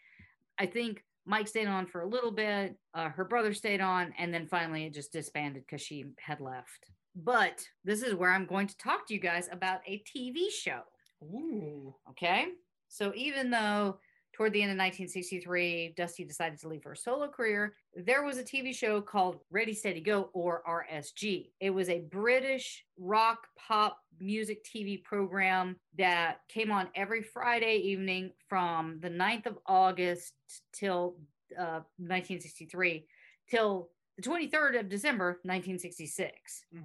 I 0.58 0.66
think 0.66 1.04
Mike 1.26 1.48
stayed 1.48 1.66
on 1.66 1.86
for 1.86 2.02
a 2.02 2.08
little 2.08 2.30
bit, 2.30 2.76
uh, 2.94 3.08
her 3.10 3.24
brother 3.24 3.54
stayed 3.54 3.80
on, 3.80 4.12
and 4.18 4.32
then 4.32 4.46
finally 4.46 4.84
it 4.84 4.94
just 4.94 5.12
disbanded 5.12 5.64
because 5.66 5.82
she 5.82 6.04
had 6.18 6.40
left. 6.40 6.90
But 7.16 7.64
this 7.84 8.02
is 8.02 8.14
where 8.14 8.30
I'm 8.30 8.46
going 8.46 8.66
to 8.66 8.76
talk 8.76 9.06
to 9.06 9.14
you 9.14 9.20
guys 9.20 9.48
about 9.50 9.80
a 9.86 10.02
TV 10.02 10.50
show. 10.50 10.80
Ooh. 11.22 11.94
Okay. 12.10 12.48
So 12.88 13.12
even 13.14 13.50
though 13.50 13.98
toward 14.32 14.52
the 14.52 14.62
end 14.62 14.72
of 14.72 14.78
1963, 14.78 15.94
Dusty 15.96 16.24
decided 16.24 16.58
to 16.60 16.68
leave 16.68 16.82
for 16.82 16.92
a 16.92 16.96
solo 16.96 17.28
career, 17.28 17.76
there 17.94 18.24
was 18.24 18.36
a 18.36 18.42
TV 18.42 18.74
show 18.74 19.00
called 19.00 19.38
Ready, 19.50 19.72
Steady, 19.72 20.00
Go, 20.00 20.30
or 20.32 20.62
RSG. 20.68 21.52
It 21.60 21.70
was 21.70 21.88
a 21.88 22.00
British 22.00 22.84
rock 22.98 23.46
pop 23.56 23.98
music 24.20 24.64
TV 24.64 25.02
program 25.02 25.76
that 25.96 26.38
came 26.48 26.72
on 26.72 26.88
every 26.94 27.22
Friday 27.22 27.76
evening 27.76 28.32
from 28.48 28.98
the 29.00 29.10
9th 29.10 29.46
of 29.46 29.58
August 29.66 30.34
till 30.72 31.16
uh, 31.56 31.82
1963 31.98 33.06
till 33.48 33.90
the 34.16 34.22
23rd 34.22 34.80
of 34.80 34.88
December 34.88 35.40
1966. 35.44 36.64
Mhm. 36.74 36.82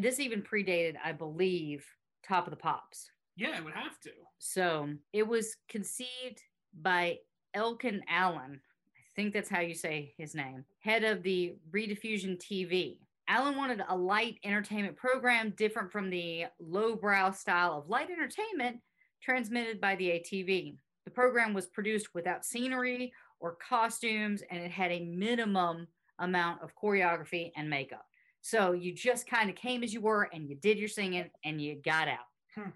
This 0.00 0.18
even 0.20 0.42
predated, 0.42 0.96
I 1.04 1.12
believe, 1.12 1.86
Top 2.22 2.46
of 2.46 2.50
the 2.50 2.56
Pops. 2.56 3.10
Yeah, 3.38 3.56
it 3.56 3.64
would 3.64 3.74
have 3.74 4.00
to. 4.00 4.10
So 4.38 4.88
it 5.12 5.26
was 5.26 5.56
conceived 5.68 6.42
by 6.82 7.18
Elkan 7.54 8.00
Allan. 8.08 8.60
I 8.96 9.14
think 9.14 9.32
that's 9.32 9.48
how 9.48 9.60
you 9.60 9.74
say 9.74 10.12
his 10.18 10.34
name, 10.34 10.64
head 10.80 11.04
of 11.04 11.22
the 11.22 11.54
Rediffusion 11.70 12.38
TV. 12.38 12.98
Allan 13.28 13.56
wanted 13.56 13.84
a 13.88 13.96
light 13.96 14.38
entertainment 14.42 14.96
program 14.96 15.54
different 15.56 15.92
from 15.92 16.10
the 16.10 16.46
lowbrow 16.58 17.30
style 17.30 17.78
of 17.78 17.88
light 17.88 18.10
entertainment 18.10 18.78
transmitted 19.22 19.80
by 19.80 19.94
the 19.96 20.08
ATV. 20.08 20.76
The 21.04 21.10
program 21.10 21.54
was 21.54 21.66
produced 21.66 22.14
without 22.14 22.44
scenery 22.44 23.12
or 23.38 23.56
costumes, 23.56 24.42
and 24.50 24.60
it 24.60 24.70
had 24.70 24.90
a 24.90 25.04
minimum 25.04 25.86
amount 26.18 26.62
of 26.62 26.74
choreography 26.74 27.52
and 27.56 27.70
makeup. 27.70 28.06
So 28.40 28.72
you 28.72 28.92
just 28.92 29.28
kind 29.28 29.48
of 29.48 29.56
came 29.56 29.84
as 29.84 29.94
you 29.94 30.00
were 30.00 30.28
and 30.32 30.48
you 30.48 30.56
did 30.56 30.78
your 30.78 30.88
singing 30.88 31.30
and 31.44 31.60
you 31.60 31.76
got 31.84 32.08
out. 32.08 32.26
Hmm. 32.54 32.70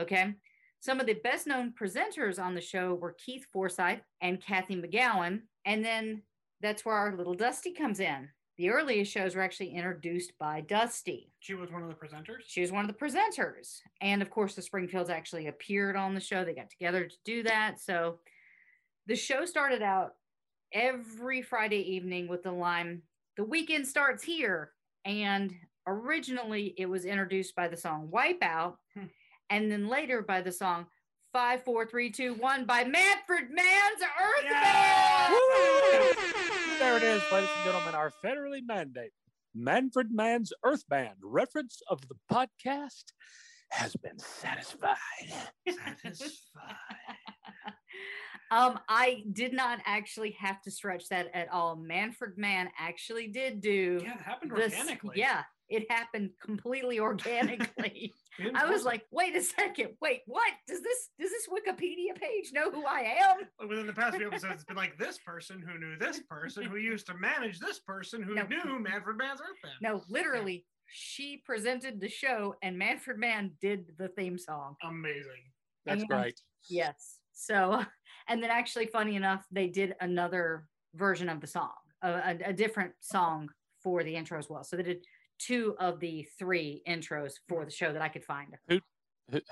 Okay. 0.00 0.34
Some 0.80 0.98
of 0.98 1.06
the 1.06 1.14
best 1.14 1.46
known 1.46 1.72
presenters 1.80 2.42
on 2.42 2.54
the 2.54 2.60
show 2.60 2.94
were 2.94 3.16
Keith 3.24 3.46
Fordyce 3.52 4.00
and 4.20 4.40
Cathy 4.40 4.74
McGowan. 4.74 5.42
And 5.64 5.84
then 5.84 6.22
that's 6.60 6.84
where 6.84 6.96
our 6.96 7.16
little 7.16 7.34
Dusty 7.34 7.72
comes 7.72 8.00
in. 8.00 8.28
The 8.58 8.70
earliest 8.70 9.10
shows 9.10 9.34
were 9.34 9.42
actually 9.42 9.74
introduced 9.74 10.32
by 10.38 10.60
Dusty. 10.60 11.32
She 11.40 11.54
was 11.54 11.70
one 11.70 11.82
of 11.82 11.88
the 11.88 11.94
presenters. 11.94 12.42
She 12.46 12.60
was 12.60 12.70
one 12.70 12.84
of 12.84 12.88
the 12.88 12.98
presenters. 12.98 13.80
And 14.00 14.20
of 14.22 14.30
course, 14.30 14.54
the 14.54 14.62
Springfields 14.62 15.08
actually 15.08 15.46
appeared 15.46 15.96
on 15.96 16.14
the 16.14 16.20
show. 16.20 16.44
They 16.44 16.54
got 16.54 16.70
together 16.70 17.06
to 17.06 17.16
do 17.24 17.42
that. 17.44 17.80
So 17.80 18.18
the 19.06 19.16
show 19.16 19.44
started 19.44 19.82
out 19.82 20.14
every 20.72 21.42
Friday 21.42 21.94
evening 21.94 22.28
with 22.28 22.42
the 22.42 22.52
line, 22.52 23.02
The 23.36 23.44
weekend 23.44 23.86
starts 23.86 24.22
here. 24.22 24.72
And 25.04 25.54
originally 25.86 26.74
it 26.76 26.86
was 26.86 27.04
introduced 27.04 27.56
by 27.56 27.68
the 27.68 27.76
song 27.76 28.10
Wipeout. 28.12 28.74
Hmm. 28.94 29.06
And 29.52 29.70
then 29.70 29.86
later 29.86 30.22
by 30.22 30.40
the 30.40 30.50
song 30.50 30.86
Five, 31.34 31.62
Four, 31.62 31.84
Three, 31.86 32.10
Two, 32.10 32.32
One 32.34 32.64
by 32.64 32.84
Manfred 32.84 33.50
Mann's 33.50 34.00
Earth 34.00 34.44
Yeah! 34.44 35.28
Band. 35.28 36.16
There 36.78 36.96
it 36.96 37.02
is, 37.02 37.22
ladies 37.30 37.50
and 37.56 37.64
gentlemen, 37.66 37.94
our 37.94 38.10
federally 38.24 38.60
mandated 38.66 39.10
Manfred 39.54 40.08
Mann's 40.10 40.54
Earth 40.64 40.88
Band 40.88 41.16
reference 41.22 41.80
of 41.88 42.00
the 42.08 42.14
podcast 42.32 43.04
has 43.70 43.94
been 43.96 44.18
satisfied. 44.18 44.96
Satisfied. 45.68 46.38
um, 48.50 48.78
I 48.88 49.22
did 49.32 49.52
not 49.52 49.80
actually 49.84 50.30
have 50.40 50.62
to 50.62 50.70
stretch 50.70 51.08
that 51.10 51.28
at 51.34 51.50
all. 51.52 51.76
Manfred 51.76 52.38
Mann 52.38 52.70
actually 52.78 53.28
did 53.28 53.60
do 53.60 54.00
Yeah, 54.02 54.14
it 54.14 54.20
happened 54.22 54.52
this. 54.56 54.72
organically. 54.72 55.14
Yeah, 55.18 55.42
it 55.72 55.90
happened 55.90 56.30
completely 56.40 57.00
organically. 57.00 58.12
I 58.54 58.66
was 58.66 58.84
like, 58.84 59.02
wait 59.10 59.34
a 59.34 59.42
second, 59.42 59.90
wait, 60.00 60.20
what? 60.26 60.52
Does 60.66 60.82
this 60.82 61.08
does 61.18 61.30
this 61.30 61.48
Wikipedia 61.48 62.14
page 62.14 62.52
know 62.52 62.70
who 62.70 62.84
I 62.86 63.00
am? 63.20 63.36
Like, 63.58 63.68
within 63.68 63.86
the 63.86 63.92
past 63.92 64.16
few 64.16 64.26
episodes, 64.28 64.54
it's 64.54 64.64
been 64.64 64.76
like 64.76 64.98
this 64.98 65.18
person 65.18 65.62
who 65.66 65.78
knew 65.78 65.96
this 65.98 66.20
person 66.28 66.64
who 66.64 66.76
used 66.76 67.06
to 67.06 67.14
manage 67.14 67.58
this 67.58 67.78
person 67.80 68.22
who 68.22 68.34
No. 68.34 68.44
knew 68.44 68.78
Manfred 68.78 69.16
Mann's 69.16 69.40
Earth 69.40 69.56
Band. 69.62 69.74
No, 69.80 70.02
literally, 70.08 70.66
she 70.86 71.42
presented 71.44 72.00
the 72.00 72.08
show 72.08 72.54
and 72.62 72.78
Manfred 72.78 73.18
Mann 73.18 73.52
did 73.60 73.92
the 73.98 74.08
theme 74.08 74.38
song. 74.38 74.76
Amazing. 74.82 75.42
That's 75.86 76.02
And- 76.02 76.10
great. 76.10 76.40
Yes. 76.68 77.18
So, 77.32 77.82
and 78.28 78.42
then 78.42 78.50
actually, 78.50 78.86
funny 78.86 79.16
enough, 79.16 79.44
they 79.50 79.68
did 79.68 79.94
another 80.00 80.68
version 80.94 81.28
of 81.30 81.40
the 81.40 81.46
song, 81.46 81.72
a, 82.02 82.08
a, 82.10 82.38
a 82.46 82.52
different 82.52 82.92
song 83.00 83.48
for 83.82 84.04
the 84.04 84.14
intro 84.14 84.38
as 84.38 84.48
well. 84.48 84.62
So 84.62 84.76
they 84.76 84.82
did 84.84 85.04
two 85.46 85.74
of 85.78 86.00
the 86.00 86.26
three 86.38 86.82
intros 86.88 87.34
for 87.48 87.60
hmm. 87.60 87.64
the 87.66 87.70
show 87.70 87.92
that 87.92 88.02
I 88.02 88.08
could 88.08 88.24
find. 88.24 88.56
Who, 88.68 88.80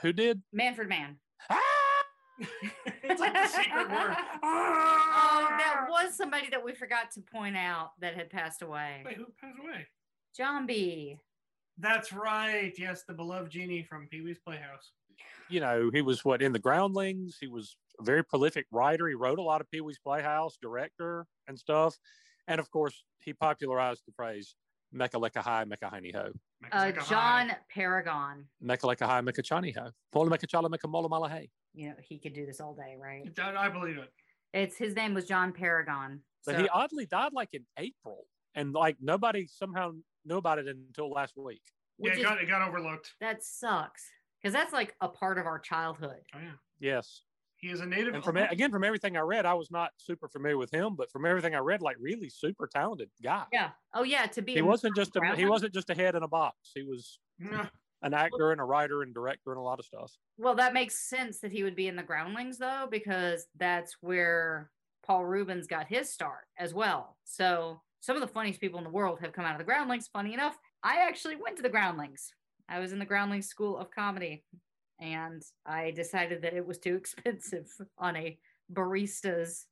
who 0.03 0.12
did? 0.12 0.43
Manfred 0.53 0.88
Mann. 0.88 1.16
it's 3.03 3.20
like 3.20 3.34
the 3.34 3.47
secret 3.47 3.91
word. 3.91 4.16
Oh, 4.43 5.47
that 5.59 5.86
ah! 5.86 5.86
was 5.91 6.16
somebody 6.16 6.49
that 6.51 6.64
we 6.64 6.74
forgot 6.74 7.11
to 7.12 7.20
point 7.20 7.57
out 7.57 7.91
that 8.01 8.14
had 8.14 8.30
passed 8.30 8.62
away. 8.62 9.03
Wait, 9.05 9.16
who 9.16 9.26
passed 9.41 9.59
away? 9.62 9.86
John 10.36 10.66
B. 10.66 11.18
That's 11.78 12.12
right. 12.12 12.72
Yes, 12.78 13.05
the 13.07 13.14
beloved 13.14 13.51
genie 13.51 13.82
from 13.82 14.07
Pee 14.11 14.22
Wee's 14.22 14.38
Playhouse. 14.38 14.93
You 15.49 15.61
know, 15.61 15.91
he 15.93 16.03
was 16.03 16.24
what 16.24 16.43
in 16.43 16.53
the 16.53 16.59
Groundlings. 16.59 17.36
He 17.41 17.49
was 17.49 17.76
a 17.99 18.05
very 18.05 18.24
prolific 18.24 18.66
writer. 18.70 19.09
He 19.09 19.14
wrote 19.14 19.38
a 19.38 19.43
lot 19.43 19.61
of 19.61 19.70
Pee 19.70 19.80
Wee's 19.80 19.99
Playhouse, 19.99 20.57
director 20.61 21.26
and 21.49 21.59
stuff. 21.59 21.99
And 22.49 22.61
of 22.61 22.70
course, 22.70 23.05
he 23.18 23.32
popularized 23.32 24.03
the 24.07 24.12
phrase 24.12 24.55
"Mecca 24.93 25.16
Lecca 25.18 25.38
High, 25.41 25.64
Mecca 25.64 25.91
Hiney 25.93 26.14
Ho." 26.14 26.32
Uh, 26.72 26.93
John 27.09 27.53
Paragon. 27.72 28.45
Mecca 28.61 28.86
Lecca 28.86 29.07
High, 29.07 29.20
Mecca 29.20 29.43
Chani 29.43 29.74
Ho. 29.76 29.91
Pola 30.12 30.30
Mecca 30.30 30.47
Chala, 30.47 30.70
Mecca 30.70 30.88
Mola 30.88 31.09
Mala 31.09 31.28
Hey. 31.28 31.51
You 31.74 31.91
know, 31.91 31.95
he 32.03 32.18
could 32.18 32.32
do 32.34 32.47
this 32.47 32.61
all 32.61 32.74
day, 32.74 32.97
right? 33.01 33.22
I, 33.38 33.66
I 33.66 33.68
believe 33.68 33.97
it. 33.97 34.12
It's 34.53 34.76
his 34.76 34.97
name 34.97 35.14
was 35.14 35.26
John 35.26 35.53
Paragon. 35.53 36.20
But 36.45 36.57
So- 36.57 36.62
he 36.62 36.68
oddly 36.68 37.07
died 37.07 37.32
like 37.32 37.51
in 37.53 37.64
April, 37.78 38.24
and 38.55 38.72
like 38.72 38.97
nobody 39.01 39.47
somehow 39.47 39.93
knew 40.24 40.36
about 40.36 40.59
it 40.59 40.66
until 40.66 41.11
last 41.11 41.34
week. 41.36 41.62
Yeah, 41.99 42.05
which 42.11 42.12
it 42.14 42.18
is- 42.20 42.24
got, 42.24 42.43
it 42.43 42.47
got 42.49 42.66
overlooked. 42.66 43.12
that 43.20 43.43
sucks 43.45 44.05
because 44.43 44.53
that's 44.53 44.72
like 44.72 44.95
a 45.01 45.09
part 45.09 45.38
of 45.38 45.47
our 45.47 45.59
childhood. 45.59 46.20
Oh, 46.34 46.38
yeah. 46.41 46.53
Yes, 46.80 47.22
He 47.61 47.69
is 47.71 47.81
a 47.81 47.87
native. 47.87 48.15
and 48.15 48.25
from 48.25 48.37
again 48.39 48.71
from 48.71 48.85
everything 48.85 49.17
I 49.17 49.21
read, 49.21 49.45
I 49.47 49.55
was 49.55 49.71
not 49.71 49.91
super 49.99 50.29
familiar 50.29 50.57
with 50.57 50.71
him, 50.71 50.97
but 50.97 51.11
from 51.11 51.27
everything 51.27 51.55
I 51.55 51.59
read, 51.59 51.83
like 51.83 51.97
really 52.01 52.31
super 52.31 52.67
talented 52.67 53.11
guy. 53.23 53.47
Yeah. 53.53 53.71
Oh 53.93 54.03
yeah. 54.03 54.27
To 54.27 54.43
be 54.43 54.55
He 54.55 54.63
wasn't 54.63 54.97
just 54.97 55.15
a, 55.17 55.37
he 55.37 55.45
wasn't 55.47 55.75
just 55.75 55.91
a 55.91 55.95
head 55.95 56.15
in 56.15 56.23
a 56.23 56.29
box. 56.29 56.57
He 56.75 56.83
was 56.83 57.21
Yeah. 57.39 57.69
an 58.03 58.15
actor 58.15 58.53
and 58.53 58.61
a 58.61 58.65
writer 58.65 59.03
and 59.03 59.13
director 59.13 59.51
and 59.53 59.59
a 59.59 59.63
lot 59.63 59.79
of 59.79 59.85
stuff. 59.85 60.13
Well, 60.39 60.55
that 60.55 60.73
makes 60.73 60.99
sense 61.09 61.41
that 61.41 61.53
he 61.53 61.63
would 61.63 61.77
be 61.77 61.87
in 61.89 61.97
the 61.97 62.03
Groundlings 62.03 62.57
though, 62.59 62.89
because 62.91 63.47
that's 63.57 63.97
where 64.01 64.71
Paul 65.03 65.27
Reubens 65.27 65.67
got 65.67 65.87
his 65.87 66.11
start 66.11 66.45
as 66.59 66.73
well. 66.73 67.19
So 67.25 67.83
some 68.01 68.17
of 68.17 68.23
the 68.23 68.29
funniest 68.29 68.61
people 68.61 68.79
in 68.79 68.85
the 68.85 68.91
world 68.91 69.21
have 69.21 69.33
come 69.35 69.45
out 69.45 69.53
of 69.53 69.59
the 69.59 69.65
Groundlings. 69.65 70.09
Funny 70.09 70.33
enough, 70.33 70.57
I 70.83 71.07
actually 71.07 71.37
went 71.37 71.57
to 71.57 71.63
the 71.63 71.69
Groundlings. 71.69 72.33
I 72.71 72.79
was 72.79 72.93
in 72.93 72.99
the 72.99 73.05
Groundlings 73.05 73.49
School 73.49 73.77
of 73.77 73.91
Comedy, 73.91 74.45
and 75.01 75.43
I 75.67 75.91
decided 75.93 76.43
that 76.43 76.55
it 76.55 76.67
was 76.67 76.79
too 76.79 76.95
expensive 76.97 77.67
on 77.99 78.17
a 78.17 78.39
barista's 78.73 79.67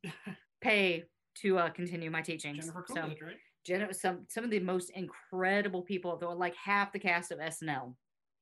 pay 0.60 1.04
to 1.42 1.58
uh, 1.58 1.70
continue 1.70 2.10
my 2.10 2.22
teaching. 2.22 2.60
So 2.60 2.72
Coolidge, 2.72 3.22
right? 3.22 3.36
Jen- 3.64 3.92
some 3.92 4.24
some 4.28 4.44
of 4.44 4.50
the 4.50 4.60
most 4.60 4.90
incredible 4.90 5.82
people, 5.82 6.16
though, 6.16 6.32
like 6.32 6.54
half 6.56 6.92
the 6.92 6.98
cast 6.98 7.30
of 7.30 7.38
SNL. 7.38 7.94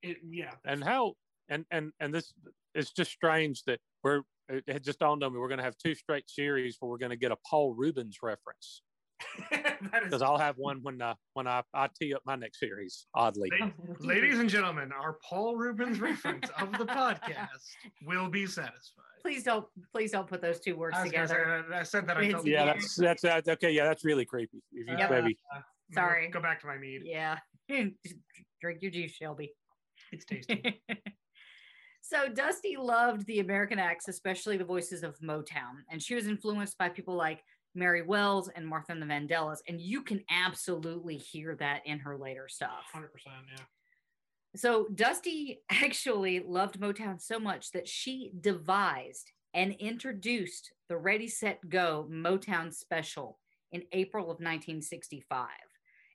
It, 0.02 0.18
yeah. 0.28 0.52
And 0.64 0.82
how 0.82 1.14
and 1.48 1.64
and 1.70 1.92
and 2.00 2.14
this 2.14 2.32
it's 2.74 2.92
just 2.92 3.10
strange 3.10 3.62
that 3.64 3.80
we're 4.02 4.22
it 4.48 4.84
just 4.84 5.00
dawned 5.00 5.24
on 5.24 5.32
me 5.32 5.40
we're 5.40 5.48
going 5.48 5.58
to 5.58 5.64
have 5.64 5.76
two 5.76 5.94
straight 5.94 6.30
series 6.30 6.76
where 6.78 6.88
we're 6.88 6.98
going 6.98 7.10
to 7.10 7.16
get 7.16 7.32
a 7.32 7.36
Paul 7.50 7.74
Reubens 7.74 8.18
reference 8.22 8.42
that 8.54 8.70
is, 8.70 8.85
because 10.04 10.22
I'll 10.22 10.38
have 10.38 10.56
one 10.58 10.80
when 10.82 11.00
uh, 11.00 11.14
when 11.34 11.46
I, 11.46 11.62
I 11.74 11.88
tee 12.00 12.14
up 12.14 12.22
my 12.26 12.36
next 12.36 12.60
series. 12.60 13.06
Oddly, 13.14 13.50
ladies 14.00 14.38
and 14.38 14.48
gentlemen, 14.48 14.90
our 14.92 15.18
Paul 15.28 15.56
Reubens 15.56 16.00
reference 16.00 16.48
of 16.60 16.72
the 16.72 16.84
podcast 16.86 17.46
will 18.06 18.28
be 18.28 18.46
satisfied. 18.46 19.04
Please 19.22 19.42
don't 19.42 19.66
please 19.92 20.12
don't 20.12 20.26
put 20.26 20.40
those 20.42 20.60
two 20.60 20.76
words 20.76 20.96
I, 20.98 21.04
together. 21.04 21.62
say 21.64 21.68
that- 21.70 21.78
I 21.80 21.82
said 21.82 22.06
that. 22.08 22.16
I 22.18 22.30
felt 22.30 22.46
yeah, 22.46 22.64
Yeah. 22.64 22.72
that's 22.72 22.96
that's 22.96 23.24
uh, 23.24 23.40
okay. 23.48 23.70
Yeah, 23.70 23.84
that's 23.84 24.04
really 24.04 24.24
creepy. 24.24 24.62
If 24.72 24.88
you 24.88 24.96
Yep. 24.98 25.10
maybe 25.10 25.38
I'm 25.54 25.62
Sorry. 25.92 26.28
Go 26.28 26.40
back 26.40 26.60
to 26.60 26.66
my 26.66 26.76
mead. 26.78 27.02
Yeah. 27.04 27.38
Drink 27.68 28.82
your 28.82 28.90
juice, 28.90 29.12
Shelby. 29.12 29.52
It's 30.12 30.24
tasty. 30.24 30.80
so 32.00 32.28
Dusty 32.28 32.76
loved 32.76 33.26
the 33.26 33.40
American 33.40 33.78
acts, 33.78 34.08
especially 34.08 34.56
the 34.56 34.64
voices 34.64 35.02
of 35.02 35.18
Motown, 35.20 35.82
and 35.90 36.02
she 36.02 36.14
was 36.14 36.26
influenced 36.26 36.78
by 36.78 36.88
people 36.88 37.14
like 37.14 37.42
Mary 37.76 38.02
Wells 38.02 38.48
and 38.54 38.66
Martha 38.66 38.92
and 38.92 39.02
the 39.02 39.06
Vandellas, 39.06 39.58
and 39.68 39.80
you 39.80 40.02
can 40.02 40.24
absolutely 40.30 41.16
hear 41.16 41.54
that 41.56 41.82
in 41.86 41.98
her 42.00 42.16
later 42.16 42.48
stuff. 42.48 42.84
Hundred 42.92 43.12
percent. 43.12 43.36
Yeah. 43.56 43.64
So 44.56 44.86
Dusty 44.94 45.60
actually 45.70 46.40
loved 46.40 46.80
Motown 46.80 47.20
so 47.20 47.38
much 47.38 47.72
that 47.72 47.86
she 47.86 48.32
devised 48.40 49.32
and 49.54 49.72
introduced 49.74 50.72
the 50.88 50.96
Ready 50.96 51.28
Set 51.28 51.66
Go 51.68 52.08
Motown 52.10 52.72
special 52.72 53.38
in 53.72 53.82
April 53.92 54.24
of 54.24 54.38
1965. 54.38 55.48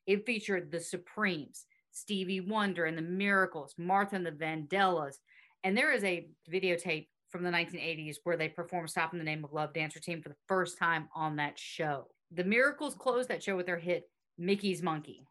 It 0.08 0.26
featured 0.26 0.72
the 0.72 0.80
Supremes, 0.80 1.66
Stevie 1.92 2.42
Wonder 2.42 2.86
and 2.86 2.98
the 2.98 3.02
Miracles, 3.02 3.76
Martha 3.78 4.16
and 4.16 4.26
the 4.26 4.32
Vandellas, 4.32 5.16
and 5.64 5.78
there 5.78 5.92
is 5.92 6.04
a 6.04 6.28
videotape 6.52 7.08
from 7.32 7.44
the 7.44 7.50
1980s 7.50 8.18
where 8.24 8.38
they 8.38 8.50
performed 8.50 8.90
Stop 8.90 9.14
in 9.14 9.20
the 9.20 9.26
Name 9.26 9.44
of 9.44 9.54
Love 9.54 9.74
Dancer 9.74 10.00
Team 10.00 10.22
for 10.22 10.30
the 10.30 10.36
first 10.48 10.78
time 10.78 11.08
on 11.16 11.38
that 11.38 11.58
show. 11.58 12.08
The 12.32 12.44
Miracles 12.44 12.96
closed 12.96 13.30
that 13.30 13.42
show 13.44 13.56
with 13.56 13.66
their 13.66 13.78
hit 13.78 14.10
Mickey's 14.38 14.82
Monkey. 14.82 15.26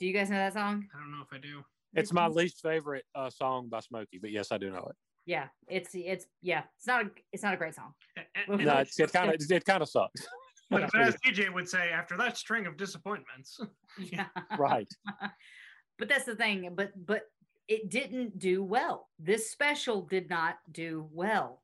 Do 0.00 0.06
you 0.06 0.12
guys 0.12 0.30
know 0.30 0.36
that 0.36 0.54
song? 0.54 0.86
I 0.94 0.98
don't 0.98 1.10
know 1.12 1.22
if 1.22 1.32
I 1.32 1.38
do. 1.38 1.62
it's 1.94 2.12
my 2.12 2.26
least 2.26 2.60
favorite 2.62 3.04
uh, 3.14 3.30
song 3.30 3.68
by 3.68 3.80
Smokey, 3.80 4.18
but 4.20 4.30
yes, 4.30 4.50
I 4.50 4.58
do 4.58 4.70
know 4.70 4.86
it. 4.90 4.96
Yeah, 5.26 5.46
it's 5.68 5.90
it's 5.94 6.26
yeah, 6.42 6.64
it's 6.76 6.86
not 6.86 7.06
a 7.06 7.10
it's 7.32 7.42
not 7.42 7.54
a 7.54 7.56
great 7.56 7.74
song. 7.74 7.94
A- 8.18 8.52
a- 8.52 8.56
No, 8.58 8.76
it's, 8.78 8.98
it 9.00 9.10
kind 9.12 9.30
of 9.32 9.40
it 9.50 9.64
kind 9.64 9.82
of 9.82 9.88
sucks. 9.88 10.26
But, 10.68 10.90
but 10.92 11.00
as 11.00 11.16
DJ 11.26 11.52
would 11.52 11.66
say, 11.68 11.90
after 11.90 12.16
that 12.18 12.36
string 12.36 12.66
of 12.66 12.76
disappointments, 12.76 13.58
Yeah. 13.98 14.26
right. 14.58 14.88
but 15.98 16.08
that's 16.08 16.24
the 16.24 16.36
thing, 16.36 16.70
but 16.76 16.90
but 17.06 17.22
it 17.68 17.88
didn't 17.90 18.38
do 18.38 18.62
well. 18.62 19.08
This 19.18 19.50
special 19.50 20.02
did 20.02 20.28
not 20.30 20.58
do 20.70 21.08
well 21.12 21.62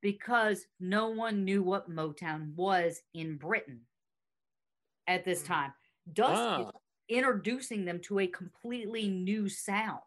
because 0.00 0.66
no 0.78 1.08
one 1.10 1.44
knew 1.44 1.62
what 1.62 1.90
Motown 1.90 2.54
was 2.54 3.02
in 3.14 3.36
Britain 3.36 3.80
at 5.06 5.24
this 5.24 5.42
Mm. 5.42 5.46
time. 5.46 5.74
Dusty 6.12 6.64
Ah. 6.64 6.72
introducing 7.08 7.84
them 7.84 8.00
to 8.02 8.20
a 8.20 8.26
completely 8.26 9.08
new 9.08 9.48
sound. 9.48 10.02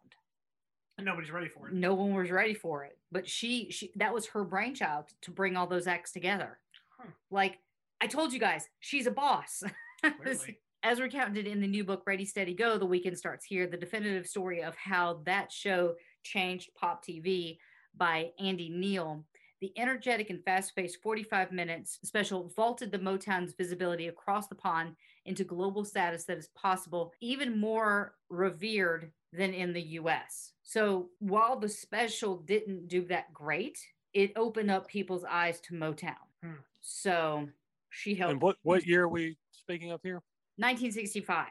nobody's 1.00 1.32
ready 1.32 1.50
for 1.50 1.68
it. 1.68 1.74
No 1.74 1.96
one 1.96 2.14
was 2.14 2.30
ready 2.32 2.54
for 2.54 2.84
it. 2.86 2.98
But 3.12 3.28
she 3.28 3.70
she 3.72 3.92
that 3.96 4.14
was 4.14 4.28
her 4.28 4.44
brainchild 4.46 5.10
to 5.22 5.32
bring 5.32 5.58
all 5.58 5.68
those 5.68 5.88
acts 5.88 6.12
together. 6.14 6.60
Huh. 6.98 7.10
Like 7.32 7.60
I 8.00 8.08
told 8.08 8.32
you 8.32 8.40
guys, 8.40 8.70
she's 8.80 9.08
a 9.08 9.12
boss. 9.12 9.64
Clearly. 10.22 10.60
As 10.86 11.00
recounted 11.00 11.48
in 11.48 11.62
the 11.62 11.68
new 11.68 11.86
book 11.86 12.04
Ready 12.06 12.26
Steady 12.26 12.54
Go, 12.54 12.78
The 12.78 12.86
Weekend 12.86 13.18
Starts 13.18 13.46
Here, 13.46 13.68
the 13.68 13.78
definitive 13.78 14.28
story 14.28 14.62
of 14.62 14.76
how 14.76 15.22
that 15.26 15.50
show 15.50 15.96
changed 16.24 16.72
pop 16.76 17.06
TV 17.06 17.58
by 17.96 18.32
Andy 18.38 18.70
Neill. 18.70 19.24
The 19.62 19.72
energetic 19.78 20.30
and 20.30 20.44
fast-paced 20.44 21.02
45 21.02 21.54
minutes 21.54 22.00
special 22.04 22.52
vaulted 22.54 22.92
the 22.92 23.00
Motown's 23.00 23.54
visibility 23.54 24.10
across 24.10 24.48
the 24.48 24.56
pond 24.56 24.98
into 25.26 25.46
global 25.46 25.86
status 25.86 26.26
that 26.26 26.38
is 26.38 26.50
possible, 26.50 27.14
even 27.22 27.58
more 27.58 28.16
revered 28.30 29.10
than 29.32 29.54
in 29.54 29.72
the 29.72 29.82
US. 30.02 30.52
So 30.64 31.12
while 31.20 31.58
the 31.58 31.70
special 31.70 32.40
didn't 32.40 32.90
do 32.90 33.06
that 33.06 33.34
great, 33.34 33.80
it 34.14 34.34
opened 34.36 34.70
up 34.70 34.90
people's 34.90 35.24
eyes 35.24 35.62
to 35.62 35.76
Motown. 35.76 36.16
Hmm. 36.44 36.56
So 36.82 37.48
she 37.90 38.16
helped 38.16 38.34
And 38.34 38.42
what 38.42 38.58
what 38.64 38.86
year 38.86 39.04
are 39.04 39.08
we 39.08 39.38
speaking 39.54 39.92
of 39.92 40.02
here? 40.04 40.22
1965. 40.58 41.48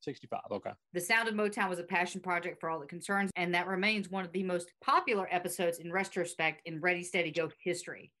65. 0.00 0.40
Okay. 0.50 0.70
The 0.92 1.00
Sound 1.00 1.28
of 1.28 1.34
Motown 1.34 1.68
was 1.68 1.78
a 1.78 1.84
passion 1.84 2.20
project 2.20 2.60
for 2.60 2.70
all 2.70 2.80
it 2.82 2.88
concerns, 2.88 3.30
and 3.36 3.54
that 3.54 3.66
remains 3.66 4.10
one 4.10 4.24
of 4.24 4.32
the 4.32 4.42
most 4.42 4.72
popular 4.80 5.28
episodes 5.30 5.78
in 5.78 5.92
retrospect 5.92 6.62
in 6.66 6.80
Ready 6.80 7.02
Steady 7.02 7.32
Go 7.32 7.50
history. 7.62 8.12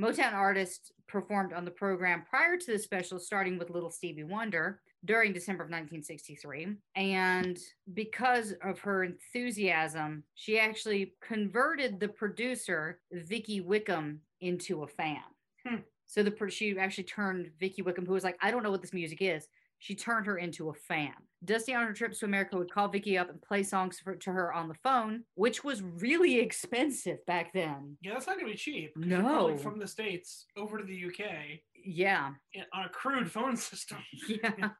Motown 0.00 0.32
artists 0.32 0.92
performed 1.08 1.52
on 1.52 1.64
the 1.64 1.70
program 1.72 2.22
prior 2.28 2.56
to 2.56 2.72
the 2.72 2.78
special, 2.78 3.18
starting 3.18 3.58
with 3.58 3.70
Little 3.70 3.90
Stevie 3.90 4.22
Wonder 4.22 4.80
during 5.04 5.32
December 5.32 5.64
of 5.64 5.70
1963. 5.70 6.76
And 6.94 7.58
because 7.94 8.54
of 8.62 8.78
her 8.80 9.02
enthusiasm, 9.02 10.22
she 10.34 10.58
actually 10.58 11.14
converted 11.20 11.98
the 11.98 12.08
producer, 12.08 13.00
Vicki 13.12 13.60
Wickham, 13.60 14.20
into 14.40 14.84
a 14.84 14.86
fan. 14.86 15.22
Hmm. 15.66 15.76
So 16.06 16.22
the 16.22 16.48
she 16.48 16.78
actually 16.78 17.04
turned 17.04 17.50
Vicki 17.58 17.82
Wickham, 17.82 18.06
who 18.06 18.12
was 18.12 18.24
like, 18.24 18.38
I 18.40 18.50
don't 18.50 18.62
know 18.62 18.70
what 18.70 18.82
this 18.82 18.94
music 18.94 19.20
is. 19.20 19.48
She 19.80 19.94
turned 19.94 20.26
her 20.26 20.38
into 20.38 20.70
a 20.70 20.74
fan. 20.74 21.12
Dusty 21.44 21.72
on 21.72 21.86
her 21.86 21.92
trips 21.92 22.18
to 22.18 22.24
America 22.24 22.56
would 22.56 22.72
call 22.72 22.88
Vicki 22.88 23.16
up 23.16 23.30
and 23.30 23.40
play 23.40 23.62
songs 23.62 24.00
for, 24.00 24.16
to 24.16 24.32
her 24.32 24.52
on 24.52 24.66
the 24.68 24.74
phone, 24.82 25.22
which 25.36 25.62
was 25.62 25.82
really 25.82 26.40
expensive 26.40 27.24
back 27.26 27.52
then. 27.52 27.96
Yeah, 28.02 28.14
that's 28.14 28.26
not 28.26 28.38
gonna 28.38 28.50
be 28.50 28.56
cheap. 28.56 28.96
No. 28.96 29.56
from 29.56 29.78
the 29.78 29.86
states 29.86 30.46
over 30.56 30.78
to 30.78 30.84
the 30.84 31.04
UK 31.06 31.60
Yeah. 31.84 32.30
on 32.72 32.84
a 32.84 32.88
crude 32.88 33.30
phone 33.30 33.56
system. 33.56 33.98
Yeah. 34.28 34.70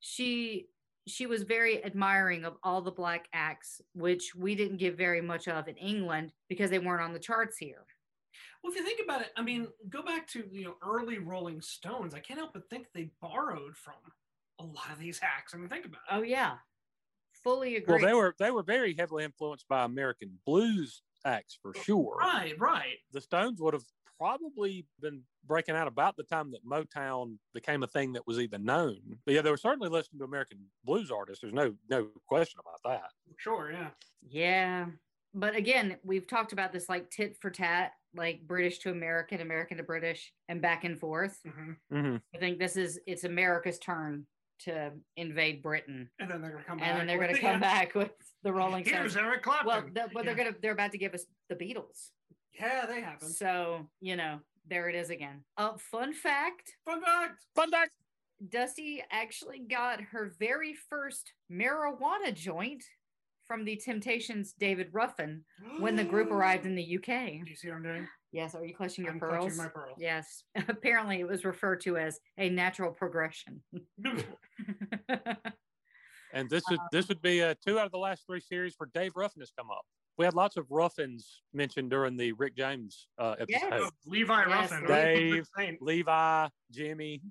she 0.00 0.66
she 1.08 1.26
was 1.26 1.44
very 1.44 1.84
admiring 1.84 2.44
of 2.44 2.56
all 2.64 2.82
the 2.82 2.90
black 2.90 3.28
acts, 3.32 3.80
which 3.94 4.34
we 4.34 4.56
didn't 4.56 4.78
give 4.78 4.96
very 4.96 5.20
much 5.20 5.46
of 5.46 5.68
in 5.68 5.76
England 5.76 6.32
because 6.48 6.68
they 6.70 6.80
weren't 6.80 7.02
on 7.02 7.12
the 7.12 7.18
charts 7.20 7.56
here. 7.58 7.84
Well, 8.62 8.72
if 8.72 8.78
you 8.78 8.84
think 8.84 9.00
about 9.02 9.22
it, 9.22 9.32
I 9.36 9.42
mean, 9.42 9.68
go 9.88 10.02
back 10.02 10.26
to 10.28 10.48
you 10.50 10.64
know 10.64 10.76
early 10.82 11.18
Rolling 11.18 11.60
Stones. 11.60 12.14
I 12.14 12.20
can't 12.20 12.38
help 12.38 12.52
but 12.54 12.68
think 12.70 12.88
they 12.92 13.10
borrowed 13.20 13.76
from 13.76 13.94
a 14.58 14.64
lot 14.64 14.90
of 14.92 14.98
these 14.98 15.20
acts. 15.22 15.54
I 15.54 15.58
mean, 15.58 15.68
think 15.68 15.86
about 15.86 16.00
it. 16.10 16.14
Oh 16.14 16.22
yeah, 16.22 16.56
fully 17.42 17.76
agree. 17.76 17.94
Well, 17.96 18.06
they 18.06 18.14
were 18.14 18.34
they 18.38 18.50
were 18.50 18.62
very 18.62 18.94
heavily 18.94 19.24
influenced 19.24 19.68
by 19.68 19.84
American 19.84 20.38
blues 20.44 21.02
acts 21.24 21.58
for 21.60 21.74
sure. 21.74 22.16
Right, 22.18 22.54
right. 22.58 22.98
The 23.12 23.20
Stones 23.20 23.60
would 23.60 23.74
have 23.74 23.84
probably 24.18 24.86
been 25.00 25.22
breaking 25.44 25.76
out 25.76 25.86
about 25.86 26.16
the 26.16 26.22
time 26.22 26.50
that 26.50 26.64
Motown 26.64 27.36
became 27.52 27.82
a 27.82 27.86
thing 27.86 28.12
that 28.14 28.26
was 28.26 28.38
even 28.38 28.64
known. 28.64 28.98
But 29.24 29.34
yeah, 29.34 29.42
they 29.42 29.50
were 29.50 29.56
certainly 29.56 29.88
listening 29.88 30.20
to 30.20 30.24
American 30.24 30.58
blues 30.84 31.10
artists. 31.10 31.42
There's 31.42 31.54
no 31.54 31.74
no 31.90 32.08
question 32.26 32.60
about 32.60 32.80
that. 32.84 33.10
Sure, 33.36 33.70
yeah. 33.70 33.90
Yeah. 34.28 34.86
But 35.34 35.54
again, 35.54 35.98
we've 36.02 36.26
talked 36.26 36.52
about 36.52 36.72
this 36.72 36.88
like 36.88 37.10
tit 37.10 37.36
for 37.40 37.50
tat, 37.50 37.92
like 38.16 38.40
British 38.46 38.78
to 38.80 38.90
American, 38.90 39.40
American 39.40 39.76
to 39.76 39.82
British, 39.82 40.32
and 40.48 40.60
back 40.62 40.84
and 40.84 40.98
forth. 40.98 41.38
hmm 41.44 41.72
Mm-hmm. 41.92 42.16
I 42.34 42.38
think 42.38 42.58
this 42.58 42.76
is 42.76 42.98
it's 43.06 43.24
America's 43.24 43.78
turn 43.78 44.26
to 44.60 44.92
invade 45.16 45.62
Britain. 45.62 46.08
And 46.18 46.30
then 46.30 46.40
they're 46.40 46.52
gonna 46.52 46.64
come 46.64 46.78
back. 46.78 46.88
And 46.88 46.98
then 47.00 47.06
they're 47.06 47.18
going 47.18 47.34
to 47.34 47.34
the, 47.34 47.40
come 47.40 47.60
back 47.74 47.94
with 47.94 48.10
the 48.42 48.52
Rolling 48.52 48.84
Stones. 48.84 48.98
Here's 48.98 49.12
Stones. 49.12 49.26
Eric 49.26 49.42
Clapton. 49.42 49.66
Well, 49.66 49.84
the, 49.92 50.08
but 50.12 50.24
they're 50.24 50.34
going 50.34 50.52
to 50.52 50.58
they're 50.60 50.72
about 50.72 50.92
to 50.92 50.98
give 50.98 51.14
us 51.14 51.24
the 51.48 51.54
Beatles. 51.56 52.10
Yeah, 52.58 52.86
they 52.86 53.00
happen. 53.02 53.28
So, 53.28 53.88
you 54.00 54.16
know, 54.16 54.38
there 54.68 54.88
it 54.88 54.94
is 54.94 55.10
again. 55.10 55.44
Uh, 55.58 55.72
fun 55.90 56.12
fact 56.14 56.72
Fun 56.86 57.02
fact. 57.02 57.44
Fun 57.54 57.70
fact. 57.70 57.90
Dusty 58.50 59.02
actually 59.10 59.60
got 59.60 60.00
her 60.00 60.32
very 60.38 60.74
first 60.90 61.32
marijuana 61.50 62.34
joint 62.34 62.84
from 63.46 63.64
the 63.64 63.76
Temptations' 63.76 64.54
David 64.58 64.88
Ruffin 64.92 65.44
when 65.78 65.96
the 65.96 66.04
group 66.04 66.30
arrived 66.30 66.66
in 66.66 66.74
the 66.74 66.96
UK. 66.96 67.06
Do 67.44 67.50
you 67.50 67.56
see 67.56 67.68
what 67.68 67.76
I'm 67.76 67.82
doing? 67.82 68.08
Yes, 68.32 68.54
are 68.54 68.64
you 68.64 68.74
clutching 68.74 69.04
your 69.04 69.14
I'm 69.14 69.20
pearls? 69.20 69.54
clutching 69.54 69.56
my 69.58 69.68
pearls. 69.68 69.96
Yes. 69.98 70.44
Apparently, 70.68 71.20
it 71.20 71.28
was 71.28 71.44
referred 71.44 71.80
to 71.82 71.96
as 71.96 72.18
a 72.38 72.48
natural 72.50 72.90
progression. 72.92 73.62
And 76.32 76.50
this 76.50 76.64
is 76.70 76.78
this 76.92 77.08
would 77.08 77.22
be 77.22 77.40
uh, 77.42 77.54
two 77.64 77.78
out 77.78 77.86
of 77.86 77.92
the 77.92 77.98
last 77.98 78.26
three 78.26 78.40
series 78.40 78.74
where 78.76 78.90
Dave 78.92 79.12
Ruffin 79.16 79.40
has 79.40 79.52
come 79.56 79.70
up. 79.70 79.86
We 80.18 80.24
had 80.24 80.34
lots 80.34 80.56
of 80.56 80.66
Ruffins 80.70 81.42
mentioned 81.54 81.88
during 81.90 82.16
the 82.16 82.32
Rick 82.32 82.56
James 82.56 83.06
uh, 83.16 83.36
Yes. 83.48 83.90
Levi 84.04 84.44
Yes, 84.48 84.70
Ruffin. 84.72 84.80
Levi. 84.86 85.40
Dave. 85.56 85.78
Levi, 85.80 86.48
Jimmy. 86.72 87.22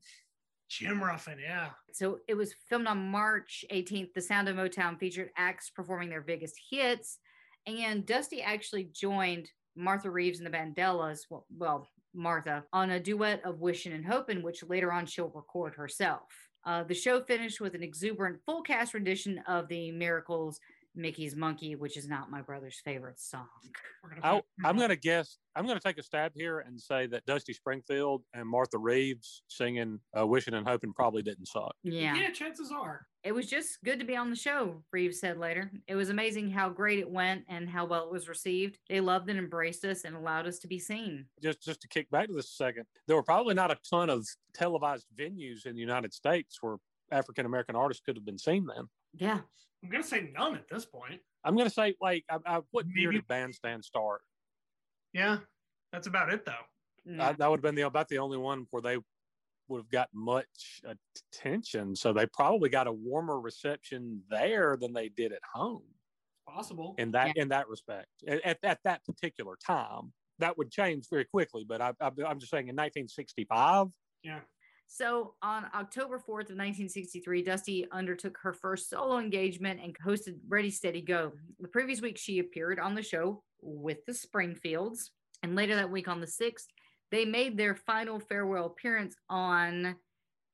Jim 0.69 1.03
Ruffin, 1.03 1.37
yeah. 1.41 1.69
so 1.91 2.19
it 2.27 2.33
was 2.33 2.53
filmed 2.67 2.87
on 2.87 3.11
March 3.11 3.63
18th. 3.71 4.13
The 4.13 4.21
Sound 4.21 4.49
of 4.49 4.55
Motown 4.55 4.99
featured 4.99 5.29
acts 5.37 5.69
performing 5.69 6.09
their 6.09 6.21
biggest 6.21 6.55
hits. 6.69 7.19
And 7.67 8.05
Dusty 8.05 8.41
actually 8.41 8.89
joined 8.93 9.49
Martha 9.75 10.09
Reeves 10.09 10.39
and 10.39 10.45
the 10.45 10.57
Vandellas, 10.57 11.21
well, 11.29 11.45
well 11.55 11.89
Martha, 12.13 12.63
on 12.73 12.91
a 12.91 12.99
duet 12.99 13.41
of 13.43 13.59
Wishing 13.59 13.93
and 13.93 14.05
Hoping, 14.05 14.41
which 14.41 14.63
later 14.63 14.91
on 14.91 15.05
she'll 15.05 15.31
record 15.33 15.75
herself. 15.75 16.23
Uh, 16.65 16.83
the 16.83 16.93
show 16.93 17.21
finished 17.21 17.61
with 17.61 17.75
an 17.75 17.83
exuberant 17.83 18.39
full 18.45 18.61
cast 18.61 18.93
rendition 18.93 19.39
of 19.47 19.67
the 19.67 19.91
Miracles 19.91 20.59
Mickey's 20.95 21.35
Monkey, 21.35 21.75
which 21.75 21.97
is 21.97 22.07
not 22.07 22.31
my 22.31 22.41
brother's 22.41 22.79
favorite 22.83 23.19
song. 23.19 23.47
I, 24.23 24.41
I'm 24.63 24.77
going 24.77 24.89
to 24.89 24.95
guess. 24.95 25.37
I'm 25.55 25.65
going 25.65 25.77
to 25.77 25.83
take 25.83 25.97
a 25.97 26.03
stab 26.03 26.33
here 26.35 26.59
and 26.59 26.79
say 26.79 27.07
that 27.07 27.25
Dusty 27.25 27.53
Springfield 27.53 28.23
and 28.33 28.47
Martha 28.47 28.77
Reeves 28.77 29.43
singing 29.47 29.99
uh, 30.17 30.25
"Wishing 30.25 30.53
and 30.53 30.67
Hoping" 30.67 30.93
probably 30.93 31.23
didn't 31.23 31.47
suck. 31.47 31.75
Yeah. 31.83 32.15
yeah, 32.15 32.31
chances 32.31 32.71
are. 32.71 33.07
It 33.23 33.33
was 33.33 33.47
just 33.47 33.79
good 33.83 33.99
to 33.99 34.05
be 34.05 34.15
on 34.15 34.29
the 34.29 34.35
show, 34.35 34.83
Reeves 34.91 35.19
said 35.19 35.37
later. 35.39 35.71
It 35.87 35.95
was 35.95 36.09
amazing 36.09 36.51
how 36.51 36.69
great 36.69 36.99
it 36.99 37.09
went 37.09 37.43
and 37.49 37.67
how 37.67 37.85
well 37.85 38.03
it 38.03 38.11
was 38.11 38.27
received. 38.29 38.77
They 38.89 38.99
loved 38.99 39.29
and 39.29 39.39
embraced 39.39 39.83
us 39.85 40.03
and 40.03 40.15
allowed 40.15 40.45
us 40.47 40.59
to 40.59 40.67
be 40.67 40.79
seen. 40.79 41.25
Just 41.41 41.61
just 41.63 41.81
to 41.81 41.87
kick 41.87 42.09
back 42.11 42.27
to 42.27 42.33
this 42.33 42.45
a 42.51 42.55
second, 42.55 42.85
there 43.07 43.15
were 43.15 43.23
probably 43.23 43.55
not 43.55 43.71
a 43.71 43.77
ton 43.89 44.09
of 44.09 44.27
televised 44.53 45.07
venues 45.17 45.65
in 45.65 45.75
the 45.75 45.81
United 45.81 46.13
States 46.13 46.57
where 46.61 46.77
African 47.11 47.45
American 47.45 47.75
artists 47.75 48.03
could 48.05 48.15
have 48.15 48.25
been 48.25 48.37
seen. 48.37 48.65
Then 48.65 48.85
Yeah. 49.13 49.39
I'm 49.85 49.91
gonna 49.91 50.03
say 50.03 50.31
none 50.33 50.55
at 50.55 50.67
this 50.67 50.85
point. 50.85 51.21
I'm 51.45 51.55
going 51.55 51.67
to 51.67 51.73
say, 51.73 51.93
like, 52.01 52.25
I, 52.29 52.39
I, 52.45 52.61
what 52.71 52.85
year 52.93 53.11
did 53.11 53.27
Bandstand 53.27 53.85
start? 53.85 54.21
Yeah, 55.13 55.37
that's 55.93 56.07
about 56.07 56.33
it 56.33 56.43
though. 56.43 56.53
No. 57.05 57.23
Uh, 57.23 57.33
that 57.37 57.49
would 57.49 57.57
have 57.57 57.61
been 57.61 57.75
the 57.75 57.83
about 57.83 58.09
the 58.09 58.17
only 58.17 58.37
one 58.37 58.65
where 58.71 58.81
they 58.81 58.97
would 59.67 59.77
have 59.77 59.91
got 59.91 60.09
much 60.11 60.81
attention. 61.31 61.95
So 61.95 62.13
they 62.13 62.25
probably 62.25 62.69
got 62.69 62.87
a 62.87 62.91
warmer 62.91 63.39
reception 63.39 64.21
there 64.29 64.75
than 64.79 64.91
they 64.91 65.09
did 65.09 65.31
at 65.31 65.41
home. 65.53 65.83
Possible. 66.47 66.95
in 66.99 67.11
that 67.11 67.35
in 67.37 67.49
that 67.49 67.67
respect 67.67 68.07
at, 68.27 68.45
at, 68.45 68.57
at 68.63 68.79
that 68.83 69.03
particular 69.03 69.57
time 69.65 70.13
that 70.37 70.55
would 70.59 70.69
change 70.69 71.07
very 71.09 71.25
quickly 71.25 71.65
but 71.67 71.81
I, 71.81 71.91
I, 71.99 72.11
i'm 72.27 72.39
just 72.39 72.51
saying 72.51 72.67
in 72.67 72.75
1965 72.75 73.87
yeah. 74.23 74.39
So 74.87 75.33
on 75.41 75.65
October 75.73 76.17
4th 76.17 76.49
of 76.49 76.57
1963, 76.57 77.43
Dusty 77.43 77.87
undertook 77.91 78.37
her 78.41 78.53
first 78.53 78.89
solo 78.89 79.17
engagement 79.17 79.81
and 79.83 79.95
hosted 80.05 80.37
Ready 80.47 80.69
Steady 80.69 81.01
Go. 81.01 81.33
The 81.59 81.67
previous 81.67 82.01
week, 82.01 82.17
she 82.17 82.39
appeared 82.39 82.79
on 82.79 82.95
the 82.95 83.01
show 83.01 83.43
with 83.61 84.05
the 84.05 84.13
Springfields. 84.13 85.11
And 85.43 85.55
later 85.55 85.75
that 85.75 85.91
week 85.91 86.07
on 86.07 86.21
the 86.21 86.27
6th, 86.27 86.67
they 87.11 87.25
made 87.25 87.57
their 87.57 87.75
final 87.75 88.19
farewell 88.19 88.67
appearance 88.67 89.15
on 89.29 89.95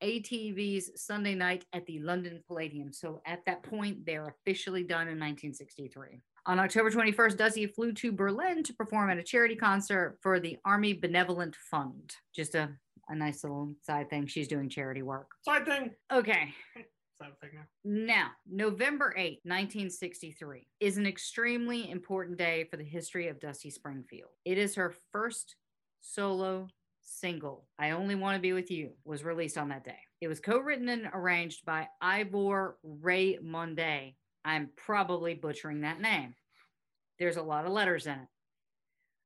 ATV's 0.04 0.92
Sunday 0.96 1.36
night 1.36 1.66
at 1.74 1.86
the 1.86 2.00
London 2.00 2.42
Palladium. 2.48 2.92
So 2.92 3.22
at 3.26 3.46
that 3.46 3.64
point, 3.64 4.06
they're 4.06 4.28
officially 4.28 4.84
done 4.84 5.08
in 5.08 5.20
1963. 5.20 6.20
On 6.48 6.60
October 6.60 6.90
21st, 6.90 7.38
Dusty 7.38 7.68
flew 7.68 7.94
to 7.94 8.12
Berlin 8.12 8.64
to 8.64 8.74
perform 8.74 9.12
at 9.12 9.20
a 9.20 9.24
charity 9.24 9.56
concert 9.56 10.18
for 10.22 10.40
the 10.40 10.58
Army 10.66 10.94
Benevolent 10.94 11.56
Fund. 11.56 12.16
Just 12.36 12.56
a, 12.56 12.70
a 13.12 13.16
nice 13.16 13.44
little 13.44 13.74
side 13.82 14.10
thing. 14.10 14.26
She's 14.26 14.48
doing 14.48 14.70
charity 14.70 15.02
work. 15.02 15.32
Side 15.44 15.66
thing. 15.66 15.92
Okay. 16.12 16.54
Side 17.20 17.38
thing 17.42 17.52
now. 17.54 17.66
Now, 17.84 18.28
November 18.50 19.14
8, 19.16 19.42
1963, 19.44 20.68
is 20.80 20.98
an 20.98 21.06
extremely 21.06 21.92
important 21.92 22.38
day 22.38 22.64
for 22.72 22.78
the 22.78 22.84
history 22.84 23.28
of 23.28 23.40
Dusty 23.40 23.70
Springfield. 23.70 24.32
It 24.46 24.58
is 24.58 24.76
her 24.76 24.96
first 25.12 25.56
solo 26.00 26.68
single, 27.02 27.68
I 27.78 27.92
Only 27.92 28.16
Want 28.16 28.38
to 28.38 28.42
Be 28.42 28.54
With 28.54 28.72
You, 28.72 28.92
was 29.06 29.24
released 29.24 29.58
on 29.58 29.70
that 29.70 29.84
day. 29.84 30.00
It 30.22 30.30
was 30.30 30.40
co 30.40 30.58
written 30.60 30.90
and 30.90 31.10
arranged 31.14 31.66
by 31.66 31.88
Ivor 32.02 32.78
Ray 32.84 33.38
Monday. 33.42 34.16
I'm 34.46 34.70
probably 34.76 35.36
butchering 35.36 35.82
that 35.82 36.02
name. 36.02 36.34
There's 37.20 37.38
a 37.38 37.44
lot 37.44 37.66
of 37.66 37.72
letters 37.72 38.08
in 38.08 38.14
it. 38.14 38.28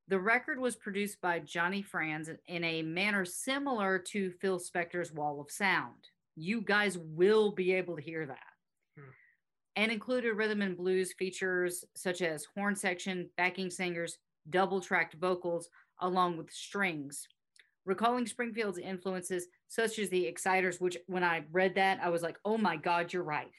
The 0.07 0.19
record 0.19 0.59
was 0.59 0.75
produced 0.75 1.19
by 1.19 1.39
Johnny 1.39 1.81
Franz 1.81 2.29
in 2.47 2.63
a 2.63 2.83
manner 2.83 3.25
similar 3.25 3.97
to 4.09 4.31
Phil 4.39 4.59
Spector's 4.59 5.11
Wall 5.11 5.41
of 5.41 5.49
Sound. 5.49 6.09
You 6.35 6.61
guys 6.61 6.97
will 6.99 7.51
be 7.51 7.73
able 7.73 7.95
to 7.95 8.03
hear 8.03 8.27
that. 8.27 8.37
Hmm. 8.95 9.09
And 9.75 9.91
included 9.91 10.33
rhythm 10.33 10.61
and 10.61 10.77
blues 10.77 11.13
features 11.17 11.83
such 11.95 12.21
as 12.21 12.45
horn 12.55 12.75
section, 12.75 13.29
backing 13.35 13.71
singers, 13.71 14.19
double 14.51 14.79
tracked 14.79 15.15
vocals, 15.15 15.69
along 15.99 16.37
with 16.37 16.51
strings. 16.51 17.27
Recalling 17.83 18.27
Springfield's 18.27 18.77
influences, 18.77 19.47
such 19.69 19.97
as 19.97 20.09
the 20.09 20.27
Exciters, 20.27 20.79
which 20.79 20.97
when 21.07 21.23
I 21.23 21.45
read 21.51 21.75
that, 21.75 21.99
I 22.01 22.09
was 22.09 22.21
like, 22.21 22.37
oh 22.45 22.57
my 22.59 22.77
God, 22.77 23.11
you're 23.11 23.23
right. 23.23 23.51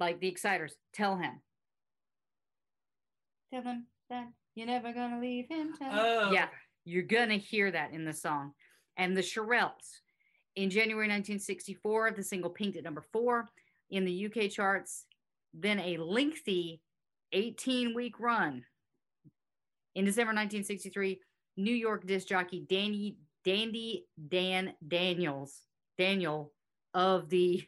Like 0.00 0.18
the 0.20 0.28
Exciters, 0.28 0.74
tell 0.92 1.16
him. 1.16 1.40
Tell 3.52 3.62
him 3.62 3.86
that 4.10 4.26
you're 4.56 4.66
never 4.66 4.92
going 4.92 5.12
to 5.12 5.20
leave 5.20 5.46
him. 5.48 5.74
Tell. 5.78 5.90
Oh, 5.92 6.32
yeah, 6.32 6.48
you're 6.84 7.02
going 7.02 7.28
to 7.28 7.38
hear 7.38 7.70
that 7.70 7.92
in 7.92 8.04
the 8.04 8.12
song. 8.12 8.52
And 8.96 9.16
the 9.16 9.20
Shirelles. 9.20 10.00
In 10.56 10.70
January 10.70 11.06
1964, 11.06 12.12
the 12.12 12.22
single 12.22 12.50
peaked 12.50 12.78
at 12.78 12.82
number 12.82 13.04
four 13.12 13.46
in 13.90 14.06
the 14.06 14.26
UK 14.26 14.50
charts, 14.50 15.04
then 15.52 15.78
a 15.78 15.98
lengthy 15.98 16.80
18 17.32 17.94
week 17.94 18.18
run. 18.18 18.64
In 19.94 20.06
December 20.06 20.30
1963, 20.30 21.20
New 21.58 21.74
York 21.74 22.06
disc 22.06 22.26
jockey 22.26 22.64
Danny 22.68 23.18
Dandy 23.44 24.06
Dan 24.28 24.72
Daniels 24.86 25.62
Daniel 25.96 26.52
of 26.94 27.28
the 27.28 27.62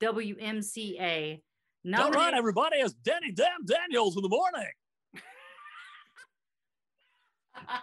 WMCA 0.00 1.40
nominated, 1.84 2.34
everybody 2.34 2.76
it's 2.76 2.94
denny 2.94 3.32
Dan 3.32 3.64
daniels 3.64 4.16
in 4.16 4.22
the 4.22 4.28
morning 4.28 4.70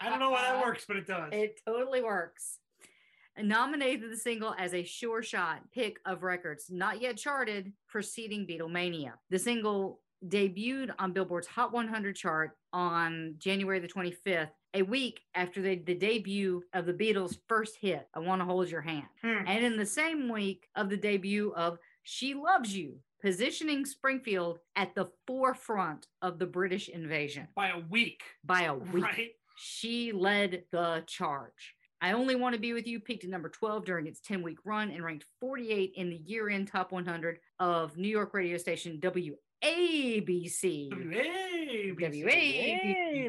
I 0.02 0.10
don't 0.10 0.20
know 0.20 0.30
why 0.32 0.44
that 0.44 0.64
works, 0.64 0.86
but 0.88 0.98
it 0.98 1.08
does. 1.08 1.30
It 1.32 1.60
totally 1.66 2.02
works. 2.02 2.60
Nominated 3.38 4.10
the 4.12 4.18
single 4.18 4.56
as 4.58 4.74
a 4.74 4.84
sure 4.84 5.22
shot 5.22 5.60
pick 5.74 5.98
of 6.06 6.24
records 6.24 6.68
not 6.70 7.02
yet 7.02 7.18
charted 7.18 7.74
preceding 7.90 8.48
Beatlemania. 8.48 9.14
The 9.30 9.40
single 9.40 10.00
debuted 10.26 10.92
on 11.00 11.12
Billboard's 11.12 11.48
Hot 11.48 11.74
100 11.74 12.16
chart 12.16 12.52
on 12.72 13.36
January 13.38 13.80
the 13.80 13.90
25th, 13.90 14.50
a 14.74 14.82
week 14.82 15.22
after 15.36 15.62
the, 15.62 15.76
the 15.76 15.94
debut 15.96 16.64
of 16.74 16.86
the 16.86 16.94
Beatles' 16.94 17.38
first 17.48 17.76
hit, 17.80 18.08
I 18.14 18.20
Want 18.20 18.42
to 18.42 18.46
Hold 18.46 18.70
Your 18.70 18.82
Hand. 18.82 19.06
Hmm. 19.22 19.46
And 19.48 19.66
in 19.66 19.78
the 19.78 19.86
same 19.86 20.30
week 20.32 20.68
of 20.76 20.90
the 20.90 20.98
debut 20.98 21.54
of 21.56 21.78
She 22.04 22.34
Loves 22.34 22.76
You, 22.76 23.00
positioning 23.22 23.86
Springfield 23.86 24.60
at 24.76 24.96
the 24.96 25.08
forefront 25.28 26.08
of 26.22 26.40
the 26.40 26.46
British 26.46 26.88
invasion 26.90 27.48
By 27.56 27.70
a 27.70 27.80
week. 27.90 28.22
by 28.46 28.64
a 28.64 28.74
week 28.76 29.04
Right. 29.04 29.32
She 29.56 30.12
led 30.12 30.64
the 30.72 31.04
charge. 31.08 31.76
I 32.02 32.12
Only 32.12 32.36
Want 32.36 32.54
to 32.54 32.62
Be 32.62 32.74
With 32.74 32.88
You 32.88 33.00
peaked 33.00 33.24
at 33.24 33.30
number 33.30 33.50
12 33.50 33.86
during 33.86 34.06
its 34.06 34.20
10 34.20 34.44
week 34.44 34.58
run 34.66 34.92
and 34.92 35.04
ranked 35.04 35.26
48 35.40 35.94
in 35.96 36.10
the 36.10 36.18
year 36.18 36.50
end 36.50 36.68
top 36.68 36.92
100 36.92 37.40
of 37.60 37.98
New 37.98 38.10
York 38.10 38.34
radio 38.34 38.58
station 38.58 39.00
WABC. 39.00 39.36
WABC. 41.64 42.30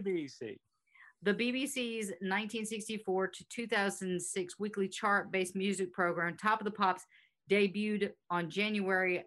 ABC. 0.04 0.58
The 1.22 1.34
BBC's 1.34 2.08
1964 2.20 3.28
to 3.28 3.48
2006 3.48 4.58
weekly 4.58 4.88
chart 4.88 5.32
based 5.32 5.56
music 5.56 5.92
program, 5.92 6.36
Top 6.36 6.60
of 6.60 6.64
the 6.64 6.70
Pops, 6.70 7.06
debuted 7.50 8.12
on 8.30 8.50
January 8.50 9.24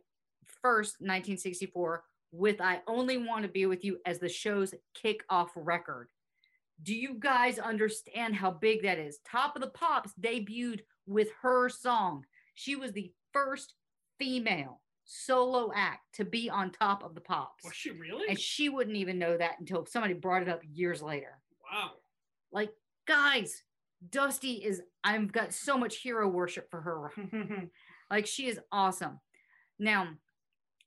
1st, 0.64 1.00
1964, 1.00 2.04
with 2.32 2.62
I 2.62 2.82
Only 2.88 3.18
Want 3.18 3.44
to 3.44 3.50
Be 3.50 3.66
With 3.66 3.84
You 3.84 3.98
as 4.06 4.20
the 4.20 4.30
show's 4.30 4.74
kickoff 4.96 5.50
record. 5.56 6.10
Do 6.82 6.96
you 6.96 7.16
guys 7.20 7.60
understand 7.60 8.36
how 8.36 8.52
big 8.52 8.84
that 8.84 9.00
is? 9.00 9.20
Top 9.26 9.56
of 9.56 9.62
the 9.62 9.70
Pops 9.70 10.14
debuted 10.20 10.82
with 11.06 11.30
her 11.42 11.70
song. 11.70 12.26
She 12.56 12.76
was 12.76 12.92
the 12.92 13.12
first 13.34 13.74
female 14.18 14.82
solo 15.04 15.72
act 15.76 16.02
to 16.14 16.26
be 16.26 16.50
on 16.50 16.72
Top 16.72 17.04
of 17.04 17.16
the 17.16 17.22
Pops. 17.22 17.64
Was 17.64 17.74
she 17.74 17.92
really? 17.92 18.30
And 18.30 18.40
she 18.40 18.70
wouldn't 18.70 18.96
even 18.98 19.18
know 19.20 19.36
that 19.38 19.60
until 19.60 19.86
somebody 19.86 20.14
brought 20.14 20.44
it 20.44 20.50
up 20.50 20.62
years 20.72 21.02
later. 21.02 21.40
wow. 21.72 21.92
Like, 22.52 22.72
guys, 23.08 23.64
Dusty 24.08 24.54
is, 24.54 24.82
I've 25.04 25.32
got 25.32 25.54
so 25.54 25.78
much 25.78 25.98
hero 25.98 26.28
worship 26.28 26.70
for 26.72 26.82
her. 26.82 27.12
like, 28.12 28.26
she 28.26 28.48
is 28.48 28.60
awesome. 28.72 29.20
Now, 29.78 30.10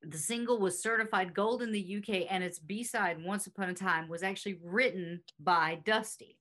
the 0.05 0.19
single 0.19 0.59
was 0.59 0.83
certified 0.83 1.35
gold 1.35 1.63
in 1.63 1.73
the 1.73 1.97
UK, 1.99 2.27
and 2.31 2.43
its 2.43 2.59
B 2.59 2.83
side, 2.83 3.23
Once 3.23 3.47
Upon 3.47 3.69
a 3.69 3.75
Time, 3.75 4.09
was 4.09 4.23
actually 4.23 4.59
written 4.63 5.23
by 5.39 5.79
Dusty. 5.85 6.39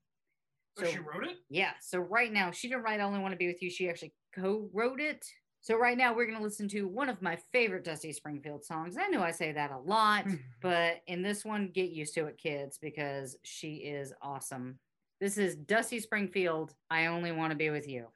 So 0.78 0.86
she 0.86 1.00
wrote 1.00 1.26
it? 1.26 1.38
Yeah. 1.50 1.72
So 1.82 2.00
right 2.00 2.32
now, 2.32 2.52
she 2.52 2.70
didn't 2.70 2.84
write 2.84 3.00
I 3.00 3.04
Only 3.04 3.20
Want 3.20 3.34
to 3.34 3.38
Be 3.38 3.48
With 3.48 3.62
You. 3.62 3.70
She 3.70 3.90
actually 3.90 4.14
co 4.34 4.70
wrote 4.74 5.02
it. 5.02 5.26
So 5.64 5.78
right 5.78 5.98
now, 5.98 6.16
we're 6.16 6.26
going 6.26 6.38
to 6.38 6.44
listen 6.44 6.68
to 6.70 6.88
one 6.88 7.08
of 7.08 7.22
my 7.22 7.38
favorite 7.52 7.84
Dusty 7.84 8.14
Springfield 8.14 8.66
songs. 8.66 8.98
I 8.98 9.08
know 9.10 9.22
I 9.22 9.32
say 9.32 9.52
that 9.52 9.72
a 9.72 9.78
lot, 9.78 10.24
hmm. 10.24 10.36
but 10.62 11.02
in 11.06 11.22
this 11.22 11.46
one, 11.46 11.70
get 11.72 11.92
used 11.92 12.16
to 12.16 12.26
it, 12.26 12.40
kids, 12.40 12.80
because 12.82 13.38
she 13.44 13.76
is 13.76 14.12
awesome. 14.24 14.80
This 15.20 15.38
is 15.38 15.56
Dusty 15.56 16.00
Springfield. 16.00 16.74
I 16.90 17.06
Only 17.08 17.32
Want 17.32 17.52
to 17.52 17.58
Be 17.58 17.70
With 17.70 17.88
You. 17.88 18.08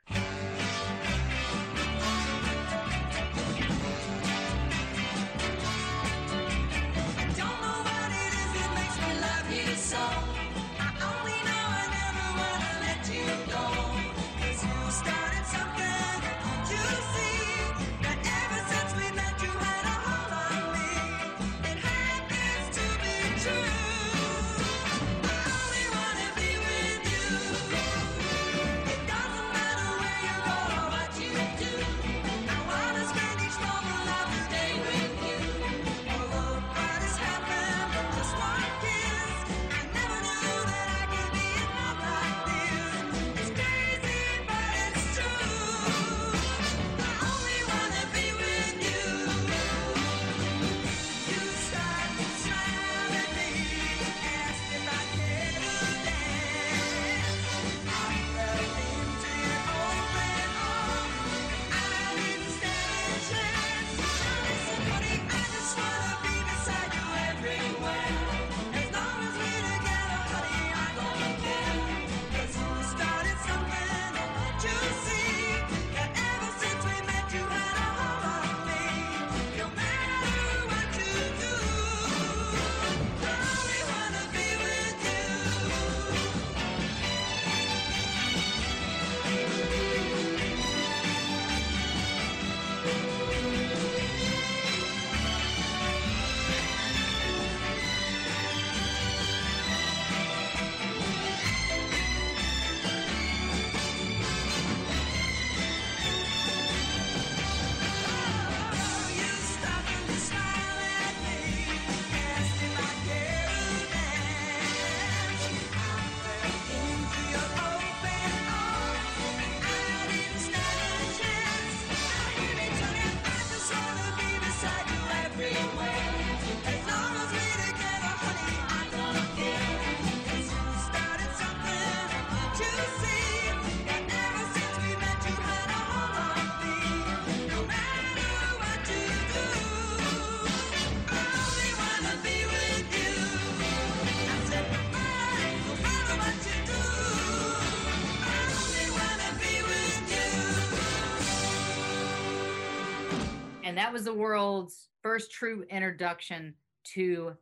And 153.75 153.83
that 153.83 153.91
was 153.91 154.05
the 154.05 154.13
world's 154.13 154.87
first 155.03 155.33
true 155.33 155.65
introduction 155.69 156.53
to 156.93 157.33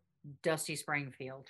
Dusty 0.42 0.76
Springfield. 0.76 1.46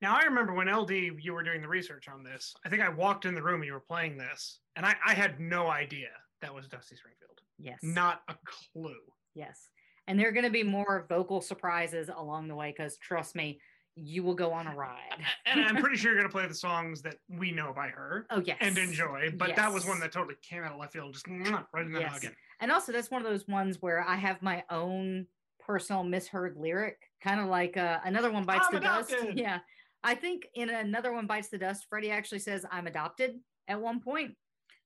Now 0.00 0.16
I 0.16 0.22
remember 0.24 0.54
when 0.54 0.66
LD 0.74 0.92
you 1.20 1.34
were 1.34 1.42
doing 1.42 1.60
the 1.60 1.68
research 1.68 2.08
on 2.08 2.22
this. 2.24 2.54
I 2.64 2.70
think 2.70 2.80
I 2.80 2.88
walked 2.88 3.26
in 3.26 3.34
the 3.34 3.42
room 3.42 3.56
and 3.56 3.66
you 3.66 3.74
were 3.74 3.80
playing 3.80 4.16
this, 4.16 4.60
and 4.76 4.86
I, 4.86 4.94
I 5.06 5.12
had 5.12 5.38
no 5.40 5.66
idea 5.68 6.08
that 6.40 6.54
was 6.54 6.66
Dusty 6.68 6.96
Springfield. 6.96 7.38
Yes. 7.58 7.80
Not 7.82 8.22
a 8.28 8.36
clue. 8.46 8.96
Yes. 9.34 9.68
And 10.06 10.18
there 10.18 10.28
are 10.28 10.32
going 10.32 10.46
to 10.46 10.50
be 10.50 10.62
more 10.62 11.04
vocal 11.10 11.42
surprises 11.42 12.08
along 12.08 12.48
the 12.48 12.54
way 12.54 12.72
because 12.74 12.96
trust 12.96 13.36
me, 13.36 13.60
you 13.94 14.22
will 14.22 14.34
go 14.34 14.52
on 14.52 14.68
a 14.68 14.74
ride. 14.74 15.22
And 15.44 15.60
I'm 15.60 15.76
pretty 15.76 15.96
sure 15.98 16.12
you're 16.12 16.20
gonna 16.22 16.32
play 16.32 16.46
the 16.46 16.54
songs 16.54 17.02
that 17.02 17.16
we 17.28 17.50
know 17.52 17.72
by 17.76 17.88
her 17.88 18.26
Oh, 18.30 18.40
yes. 18.40 18.56
and 18.62 18.78
enjoy. 18.78 19.32
But 19.36 19.54
that 19.56 19.70
was 19.70 19.86
one 19.86 20.00
that 20.00 20.12
totally 20.12 20.36
came 20.40 20.62
out 20.62 20.72
of 20.72 20.78
left 20.78 20.94
field, 20.94 21.12
just 21.12 21.26
right 21.28 21.84
in 21.84 21.92
the 21.92 22.00
Yes. 22.00 22.12
noggin. 22.12 22.36
And 22.60 22.72
also, 22.72 22.92
that's 22.92 23.10
one 23.10 23.24
of 23.24 23.30
those 23.30 23.46
ones 23.46 23.78
where 23.80 24.04
I 24.06 24.16
have 24.16 24.42
my 24.42 24.64
own 24.70 25.26
personal 25.60 26.02
misheard 26.02 26.56
lyric, 26.56 26.96
kind 27.22 27.40
of 27.40 27.46
like 27.46 27.76
uh, 27.76 27.98
another 28.04 28.30
one 28.30 28.44
bites 28.44 28.66
I'm 28.68 28.74
the 28.74 28.80
dust. 28.80 29.14
Yeah. 29.34 29.58
I 30.02 30.14
think 30.14 30.48
in 30.54 30.70
another 30.70 31.12
one 31.12 31.26
bites 31.26 31.48
the 31.48 31.58
dust, 31.58 31.86
Freddie 31.88 32.10
actually 32.10 32.38
says, 32.38 32.64
I'm 32.70 32.86
adopted 32.86 33.38
at 33.66 33.80
one 33.80 34.00
point. 34.00 34.34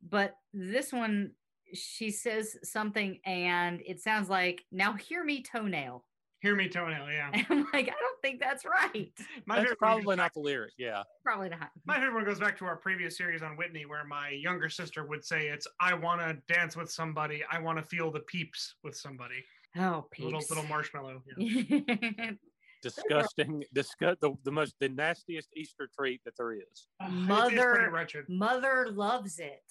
But 0.07 0.35
this 0.53 0.93
one, 0.93 1.33
she 1.73 2.11
says 2.11 2.57
something 2.65 3.21
and 3.25 3.81
it 3.87 4.01
sounds 4.01 4.29
like, 4.29 4.65
now 4.73 4.95
hear 4.95 5.23
me 5.23 5.43
toenail. 5.43 6.05
Hear 6.43 6.57
me 6.57 6.69
toenail, 6.69 7.09
yeah. 7.11 7.31
And 7.33 7.47
I'm 7.51 7.67
like, 7.73 7.87
I 7.89 7.93
don't 8.01 8.21
think 8.21 8.41
that's 8.41 8.65
right. 8.65 9.13
My 9.47 9.61
That's 9.61 9.75
probably 9.77 10.17
not 10.17 10.35
the 10.35 10.41
lyric. 10.41 10.73
Yeah. 10.77 11.05
Probably 11.25 11.49
not. 11.49 11.71
My 11.87 11.95
favorite 12.01 12.15
one 12.15 12.25
goes 12.25 12.41
back 12.41 12.59
to 12.59 12.65
our 12.65 12.75
previous 12.77 13.17
series 13.17 13.43
on 13.43 13.57
Whitney, 13.57 13.87
where 13.87 14.05
my 14.05 14.31
younger 14.31 14.69
sister 14.69 15.07
would 15.07 15.25
say, 15.25 15.47
"It's 15.49 15.67
I 15.81 15.95
want 15.95 16.21
to 16.21 16.37
dance 16.53 16.77
with 16.77 16.91
somebody. 16.91 17.43
I 17.51 17.61
want 17.61 17.79
to 17.79 17.85
feel 17.85 18.11
the 18.11 18.21
peeps 18.21 18.75
with 18.83 18.97
somebody." 18.97 19.45
Oh, 19.77 19.81
Little 19.81 20.09
peeps. 20.11 20.21
little 20.25 20.45
little 20.49 20.65
marshmallow. 20.69 21.23
Yeah. 21.39 22.31
disgusting, 22.83 23.63
disgust 23.73 24.21
the, 24.21 24.35
the 24.45 24.51
most 24.51 24.75
the 24.81 24.89
nastiest 24.89 25.49
Easter 25.57 25.89
treat 25.97 26.21
that 26.25 26.37
there 26.37 26.53
is. 26.55 26.89
Ugh, 27.01 27.09
it's- 27.09 27.53
it's 27.53 27.63
pretty 27.63 27.91
Mother- 27.91 28.25
Mother 28.29 28.89
loves 28.91 29.39
it. 29.39 29.63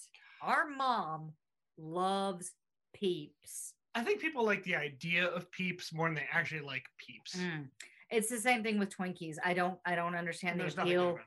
Our 0.42 0.70
mom 0.70 1.34
loves 1.78 2.52
peeps. 2.94 3.74
I 3.96 4.04
think 4.04 4.22
people 4.22 4.46
like 4.46 4.64
the 4.64 4.76
idea 4.76 5.28
of 5.28 5.52
peeps 5.52 5.94
more 5.94 6.08
than 6.08 6.16
they 6.16 6.28
actually 6.32 6.62
like 6.62 6.86
peeps. 6.98 7.36
Mm. 7.36 7.68
It's 8.10 8.30
the 8.30 8.38
same 8.39 8.64
thing 8.64 8.80
with 8.80 8.96
Twinkies. 8.96 9.38
I 9.44 9.54
don't 9.54 9.78
I 9.86 9.96
don't 9.96 10.16
understand 10.16 10.60
There's 10.60 10.76
the 10.76 10.84
nothing 10.84 10.98
appeal. 10.98 11.20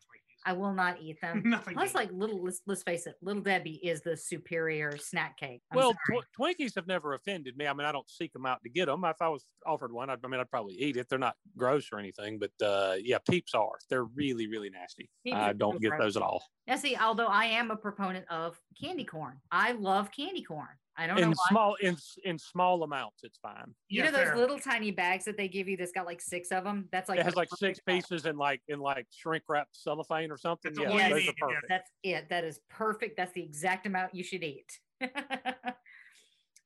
I 0.46 0.52
will 0.52 0.72
not 0.72 1.00
eat 1.00 1.20
them. 1.20 1.42
Nothing 1.44 1.74
Plus, 1.74 1.94
like 1.94 2.10
little, 2.12 2.44
let's, 2.44 2.60
let's 2.66 2.82
face 2.82 3.06
it, 3.06 3.14
Little 3.22 3.42
Debbie 3.42 3.80
is 3.82 4.02
the 4.02 4.16
superior 4.16 4.96
snack 4.98 5.38
cake. 5.38 5.62
I'm 5.72 5.78
well, 5.78 5.94
tw- 5.94 6.38
Twinkies 6.38 6.74
have 6.74 6.86
never 6.86 7.14
offended 7.14 7.56
me. 7.56 7.66
I 7.66 7.72
mean, 7.72 7.86
I 7.86 7.92
don't 7.92 8.08
seek 8.10 8.32
them 8.32 8.44
out 8.44 8.62
to 8.62 8.68
get 8.68 8.86
them. 8.86 9.04
If 9.04 9.22
I 9.22 9.28
was 9.28 9.46
offered 9.66 9.92
one, 9.92 10.10
I'd, 10.10 10.18
I 10.22 10.28
mean, 10.28 10.40
I'd 10.40 10.50
probably 10.50 10.74
eat 10.74 10.96
it. 10.96 11.08
They're 11.08 11.18
not 11.18 11.36
gross 11.56 11.88
or 11.92 11.98
anything, 11.98 12.38
but 12.38 12.50
uh, 12.64 12.96
yeah, 13.02 13.18
Peeps 13.28 13.54
are. 13.54 13.78
They're 13.88 14.04
really, 14.04 14.46
really 14.46 14.70
nasty. 14.70 15.08
Peeps 15.24 15.36
I 15.36 15.52
don't 15.54 15.80
get 15.80 15.90
gross. 15.90 16.02
those 16.02 16.16
at 16.18 16.22
all. 16.22 16.44
now, 16.66 16.76
see, 16.76 16.96
although 16.96 17.26
I 17.26 17.46
am 17.46 17.70
a 17.70 17.76
proponent 17.76 18.26
of 18.28 18.60
candy 18.80 19.04
corn, 19.04 19.40
I 19.50 19.72
love 19.72 20.10
candy 20.12 20.42
corn. 20.42 20.68
I 20.96 21.06
don't 21.06 21.16
know 21.16 21.22
In 21.22 21.28
why. 21.30 21.34
small, 21.48 21.74
in 21.80 21.96
in 22.24 22.38
small 22.38 22.82
amounts, 22.84 23.24
it's 23.24 23.38
fine. 23.38 23.74
you 23.88 24.02
Yeah, 24.02 24.10
know 24.10 24.16
those 24.16 24.28
fair. 24.28 24.36
little 24.36 24.58
tiny 24.58 24.90
bags 24.92 25.24
that 25.24 25.36
they 25.36 25.48
give 25.48 25.68
you 25.68 25.76
that's 25.76 25.90
got 25.92 26.06
like 26.06 26.20
six 26.20 26.52
of 26.52 26.62
them? 26.64 26.88
That's 26.92 27.08
like 27.08 27.18
it 27.18 27.24
has 27.24 27.34
like 27.34 27.48
six 27.48 27.80
perfect 27.80 27.82
size. 27.88 27.94
pieces 28.08 28.26
in 28.26 28.36
like 28.36 28.62
in 28.68 28.78
like 28.78 29.06
shrink 29.10 29.42
wrap 29.48 29.68
cellophane 29.72 30.30
or 30.30 30.36
something. 30.36 30.72
That's 30.72 30.92
Yeah, 30.94 31.08
those 31.08 31.28
are 31.28 31.32
perfect. 31.38 31.66
That's 31.68 31.90
it. 32.04 32.28
That 32.28 32.44
is 32.44 32.60
perfect. 32.70 33.16
That's 33.16 33.32
the 33.32 33.42
exact 33.42 33.86
amount 33.86 34.14
you 34.14 34.22
should 34.22 34.44
eat. 34.44 34.78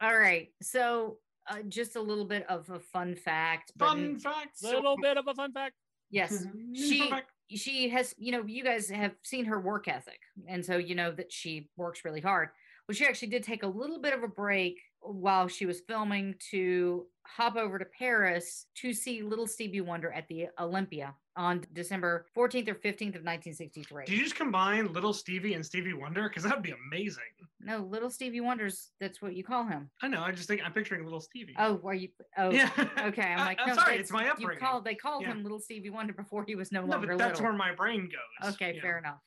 All 0.01 0.17
right. 0.17 0.49
So, 0.63 1.19
uh, 1.49 1.63
just 1.69 1.97
a 1.97 2.01
little 2.01 2.25
bit 2.27 2.47
of 2.49 2.69
a 2.71 2.79
fun 2.79 3.15
fact. 3.17 3.73
but 3.77 3.89
Fun 3.89 4.05
n- 4.05 4.19
facts. 4.19 4.63
Little 4.63 4.97
bit 5.01 5.17
of 5.17 5.27
a 5.29 5.35
fun 5.35 5.53
fact. 5.53 5.75
Yes. 6.11 6.45
She 6.75 7.11
she 7.51 7.89
has 7.89 8.15
you 8.19 8.31
know 8.31 8.45
you 8.47 8.63
guys 8.63 8.91
have 8.91 9.15
seen 9.23 9.47
her 9.47 9.59
work 9.59 9.89
ethic 9.89 10.21
and 10.47 10.63
so 10.63 10.77
you 10.77 10.95
know 10.95 11.11
that 11.11 11.33
she 11.33 11.71
works 11.79 12.05
really 12.05 12.21
hard 12.21 12.51
well 12.89 12.95
she 12.95 13.07
actually 13.07 13.29
did 13.29 13.43
take 13.43 13.63
a 13.63 13.67
little 13.67 14.01
bit 14.01 14.15
of 14.15 14.23
a 14.23 14.29
break 14.29 14.79
while 15.01 15.47
she 15.47 15.67
was 15.67 15.81
filming 15.81 16.35
to 16.51 17.07
hop 17.27 17.57
over 17.57 17.79
to 17.79 17.85
paris 17.85 18.67
to 18.75 18.93
see 18.93 19.23
little 19.23 19.47
stevie 19.47 19.81
wonder 19.81 20.11
at 20.13 20.27
the 20.29 20.47
olympia 20.59 21.15
on 21.37 21.63
december 21.73 22.27
14th 22.37 22.69
or 22.69 22.75
15th 22.75 23.15
of 23.15 23.23
1963 23.23 24.05
Did 24.07 24.17
you 24.19 24.25
just 24.25 24.35
combine 24.35 24.93
Little 24.93 25.13
Stevie 25.13 25.55
and 25.55 25.65
Stevie 25.65 25.93
Wonder? 25.93 26.29
Because 26.29 26.43
that'd 26.43 26.63
be 26.65 26.75
amazing. 26.91 27.23
no 27.61 27.79
little 27.79 28.11
stevie 28.11 28.41
wonders 28.41 28.91
that's 29.01 29.23
what 29.23 29.37
you 29.37 29.45
call 29.45 29.65
him 29.65 29.89
I 30.03 30.09
know. 30.09 30.23
I 30.23 30.33
just 30.33 30.49
think 30.49 30.63
I'm 30.65 30.73
picturing 30.73 31.05
Little 31.05 31.21
Stevie. 31.21 31.55
oh 31.59 31.81
are 31.85 31.95
you 31.95 32.09
oh 32.39 32.51
yeah. 32.51 32.71
okay 33.05 33.23
i'm 33.23 33.39
like 33.47 33.59
I'm 33.61 33.69
no, 33.69 33.75
sorry, 33.75 33.99
it's 33.99 34.11
my 34.11 34.29
upbringing. 34.29 34.55
you 34.55 34.67
called 34.67 34.85
they 34.85 34.95
called 34.97 35.23
Yeah. 35.23 35.29
him 35.33 35.43
little 35.45 35.61
stevie 35.61 35.91
wonder 35.91 36.13
before 36.13 36.45
he 36.45 36.57
was 36.57 36.73
no 36.73 36.81
no, 36.85 36.89
longer 36.93 37.07
but 37.09 37.19
that's 37.19 37.39
little 37.41 37.51
where 37.57 37.59
my 37.59 37.73
brain 37.75 38.09
goes. 38.43 38.55
okay 38.55 38.75
you 38.75 38.81
fair 38.81 38.99
enough 38.99 39.21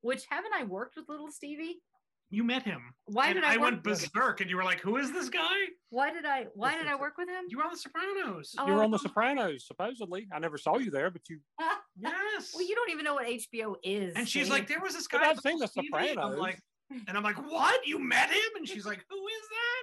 which 0.00 0.24
haven't 0.30 0.52
i 0.58 0.64
worked 0.64 0.96
with 0.96 1.06
little 1.10 1.30
stevie 1.30 1.80
You 2.30 2.44
met 2.44 2.62
him. 2.62 2.82
Why 3.06 3.32
did 3.32 3.42
I, 3.42 3.54
I 3.54 3.56
went 3.56 3.82
berserk, 3.82 4.42
and 4.42 4.50
you 4.50 4.56
were 4.56 4.64
like, 4.64 4.80
"Who 4.80 4.98
is 4.98 5.10
this 5.12 5.30
guy?" 5.30 5.56
Why 5.88 6.12
did 6.12 6.26
I? 6.26 6.46
Why 6.54 6.76
did 6.76 6.86
I 6.86 6.94
work 6.94 7.16
with 7.16 7.28
him? 7.28 7.44
You 7.48 7.56
were 7.58 7.64
on 7.64 7.70
The 7.70 7.78
Sopranos. 7.78 8.54
Oh, 8.58 8.66
You 8.66 8.74
were 8.74 8.84
on 8.84 8.90
The. 8.90 8.98
Sopranos, 8.98 9.66
supposedly. 9.66 10.28
I 10.30 10.38
never 10.38 10.58
saw 10.58 10.76
you 10.76 10.90
there, 10.90 11.10
but 11.10 11.22
you. 11.28 11.40
Yes. 12.00 12.52
well, 12.54 12.64
you 12.64 12.76
don't 12.76 12.90
even 12.90 13.04
know 13.04 13.14
what 13.14 13.26
HBO 13.26 13.74
is. 13.82 14.14
and 14.14 14.28
she's 14.28 14.42
Steve. 14.46 14.52
like, 14.52 14.68
"There 14.68 14.78
was 14.80 14.94
this 14.94 15.08
guy." 15.08 15.28
I've 15.28 15.40
seen 15.40 15.58
Little 15.58 15.82
The 15.82 15.88
Stevie," 15.88 16.10
and 16.10 16.20
I'm 16.20 16.36
like, 16.38 16.60
and 17.08 17.16
I'm 17.16 17.24
like, 17.24 17.36
"What? 17.50 17.84
You 17.86 17.98
met 17.98 18.30
him?" 18.30 18.50
And 18.56 18.68
she's 18.68 18.86
like, 18.86 19.04
"Who 19.08 19.16
is 19.16 19.42
that?" 19.50 19.82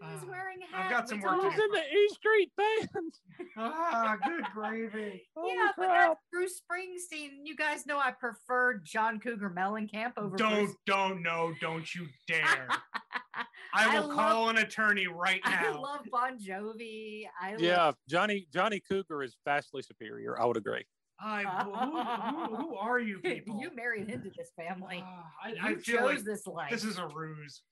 He 0.00 0.14
was 0.14 0.22
uh, 0.22 0.26
wearing 0.28 0.58
a 0.62 0.76
I've 0.76 0.90
got 0.90 1.04
we 1.04 1.08
some 1.08 1.20
work 1.20 1.32
I 1.32 1.36
was 1.48 1.54
in 1.54 1.70
the 1.72 1.78
E 1.98 2.08
Street 2.14 2.52
Band. 2.56 3.12
Ah, 3.56 4.16
good 4.24 4.44
gravy. 4.54 5.22
Holy 5.36 5.54
Yeah, 5.54 5.70
but 5.76 5.88
that's 5.88 6.20
Bruce 6.32 6.60
Springsteen. 6.60 7.30
You 7.44 7.56
guys 7.56 7.84
know 7.86 7.98
I 7.98 8.12
prefer 8.12 8.78
John 8.84 9.18
Cougar 9.20 9.50
Mellencamp 9.56 10.12
over 10.16 10.36
Don't, 10.36 10.54
Bruce. 10.66 10.74
don't, 10.86 11.22
no, 11.22 11.52
don't 11.60 11.94
you 11.94 12.06
dare! 12.28 12.68
I 13.74 13.94
will 13.98 14.08
love- 14.08 14.16
call 14.16 14.48
an 14.50 14.58
attorney 14.58 15.06
right 15.06 15.40
now. 15.44 15.58
I 15.58 15.62
now. 15.72 15.80
love 15.82 16.00
Bon 16.10 16.38
Jovi. 16.38 17.24
I 17.40 17.52
love 17.52 17.60
Yeah, 17.60 17.92
Johnny 18.08 18.46
Johnny 18.52 18.80
Cougar 18.88 19.22
is 19.22 19.36
vastly 19.44 19.82
superior. 19.82 20.40
I 20.40 20.44
would 20.46 20.56
agree. 20.56 20.84
I, 21.22 21.42
who, 21.42 21.72
who, 21.74 22.56
who 22.56 22.76
are 22.80 22.98
you 22.98 23.18
people? 23.18 23.60
you 23.60 23.70
married 23.76 24.08
into 24.08 24.30
this 24.36 24.50
family. 24.56 25.04
Ah, 25.06 25.24
I, 25.44 25.48
you 25.50 25.56
I 25.62 25.74
chose 25.74 26.00
like 26.00 26.24
this 26.24 26.46
life. 26.46 26.70
this 26.70 26.84
is 26.84 26.98
a 26.98 27.06
ruse. 27.06 27.62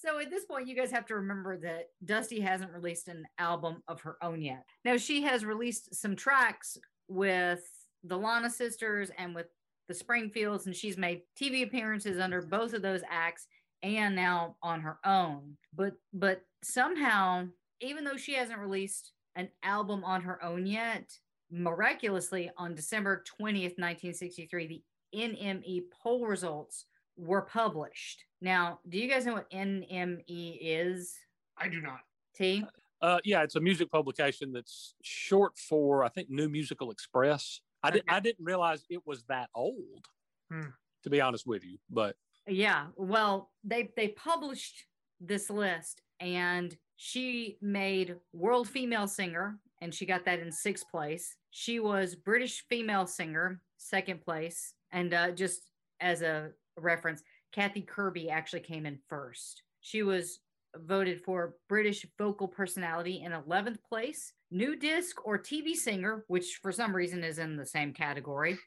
So 0.00 0.18
at 0.18 0.30
this 0.30 0.46
point, 0.46 0.66
you 0.66 0.74
guys 0.74 0.90
have 0.90 1.06
to 1.06 1.14
remember 1.14 1.58
that 1.58 1.88
Dusty 2.04 2.40
hasn't 2.40 2.72
released 2.72 3.08
an 3.08 3.26
album 3.38 3.82
of 3.86 4.00
her 4.00 4.16
own 4.22 4.40
yet. 4.40 4.64
Now 4.84 4.96
she 4.96 5.22
has 5.22 5.44
released 5.44 5.94
some 5.94 6.16
tracks 6.16 6.78
with 7.08 7.62
the 8.04 8.16
Lana 8.16 8.48
sisters 8.48 9.10
and 9.18 9.34
with 9.34 9.46
the 9.88 9.94
Springfields, 9.94 10.66
and 10.66 10.74
she's 10.74 10.96
made 10.96 11.22
TV 11.40 11.64
appearances 11.64 12.18
under 12.18 12.40
both 12.40 12.72
of 12.72 12.80
those 12.80 13.02
acts 13.10 13.46
and 13.82 14.14
now 14.14 14.56
on 14.62 14.80
her 14.80 14.98
own. 15.04 15.56
But 15.74 15.94
but 16.12 16.42
somehow, 16.62 17.48
even 17.80 18.04
though 18.04 18.16
she 18.16 18.34
hasn't 18.34 18.58
released 18.58 19.12
an 19.36 19.48
album 19.62 20.02
on 20.04 20.22
her 20.22 20.42
own 20.42 20.66
yet, 20.66 21.12
miraculously 21.50 22.50
on 22.56 22.74
December 22.74 23.22
20th, 23.40 23.78
1963, 23.78 24.66
the 24.66 24.82
NME 25.14 25.82
poll 26.02 26.26
results 26.26 26.86
were 27.20 27.42
published. 27.42 28.24
Now, 28.40 28.80
do 28.88 28.98
you 28.98 29.08
guys 29.08 29.26
know 29.26 29.34
what 29.34 29.50
NME 29.50 30.58
is? 30.60 31.14
I 31.58 31.68
do 31.68 31.80
not. 31.80 32.00
T? 32.34 32.64
Uh, 33.02 33.18
yeah, 33.24 33.42
it's 33.42 33.56
a 33.56 33.60
music 33.60 33.90
publication 33.90 34.52
that's 34.52 34.94
short 35.02 35.58
for 35.58 36.04
I 36.04 36.08
think 36.08 36.30
New 36.30 36.48
Musical 36.48 36.90
Express. 36.90 37.60
I 37.82 37.90
did 37.90 38.02
Okay. 38.02 38.16
I 38.16 38.20
didn't 38.20 38.44
realize 38.44 38.84
it 38.88 39.06
was 39.06 39.22
that 39.24 39.50
old. 39.54 40.06
Hmm. 40.50 40.68
To 41.04 41.10
be 41.10 41.20
honest 41.20 41.46
with 41.46 41.64
you, 41.64 41.78
but 41.90 42.16
Yeah. 42.46 42.86
Well, 42.96 43.50
they 43.64 43.90
they 43.96 44.08
published 44.08 44.84
this 45.20 45.50
list 45.50 46.02
and 46.20 46.76
she 46.96 47.56
made 47.62 48.16
world 48.32 48.68
female 48.68 49.08
singer 49.08 49.58
and 49.80 49.94
she 49.94 50.04
got 50.04 50.24
that 50.26 50.40
in 50.40 50.52
sixth 50.52 50.90
place. 50.90 51.36
She 51.50 51.80
was 51.80 52.14
British 52.14 52.64
female 52.68 53.06
singer, 53.06 53.62
second 53.78 54.20
place. 54.20 54.74
And 54.92 55.14
uh, 55.14 55.30
just 55.30 55.70
as 56.00 56.20
a 56.22 56.50
reference, 56.82 57.22
Kathy 57.52 57.82
Kirby 57.82 58.30
actually 58.30 58.60
came 58.60 58.86
in 58.86 58.98
first. 59.08 59.62
She 59.80 60.02
was 60.02 60.40
voted 60.76 61.20
for 61.22 61.56
British 61.68 62.06
vocal 62.16 62.46
personality 62.48 63.22
in 63.24 63.32
11th 63.32 63.78
place, 63.88 64.32
new 64.50 64.76
disc 64.76 65.16
or 65.24 65.38
TV 65.38 65.74
singer, 65.74 66.24
which 66.28 66.60
for 66.62 66.72
some 66.72 66.94
reason 66.94 67.24
is 67.24 67.38
in 67.38 67.56
the 67.56 67.66
same 67.66 67.92
category, 67.92 68.58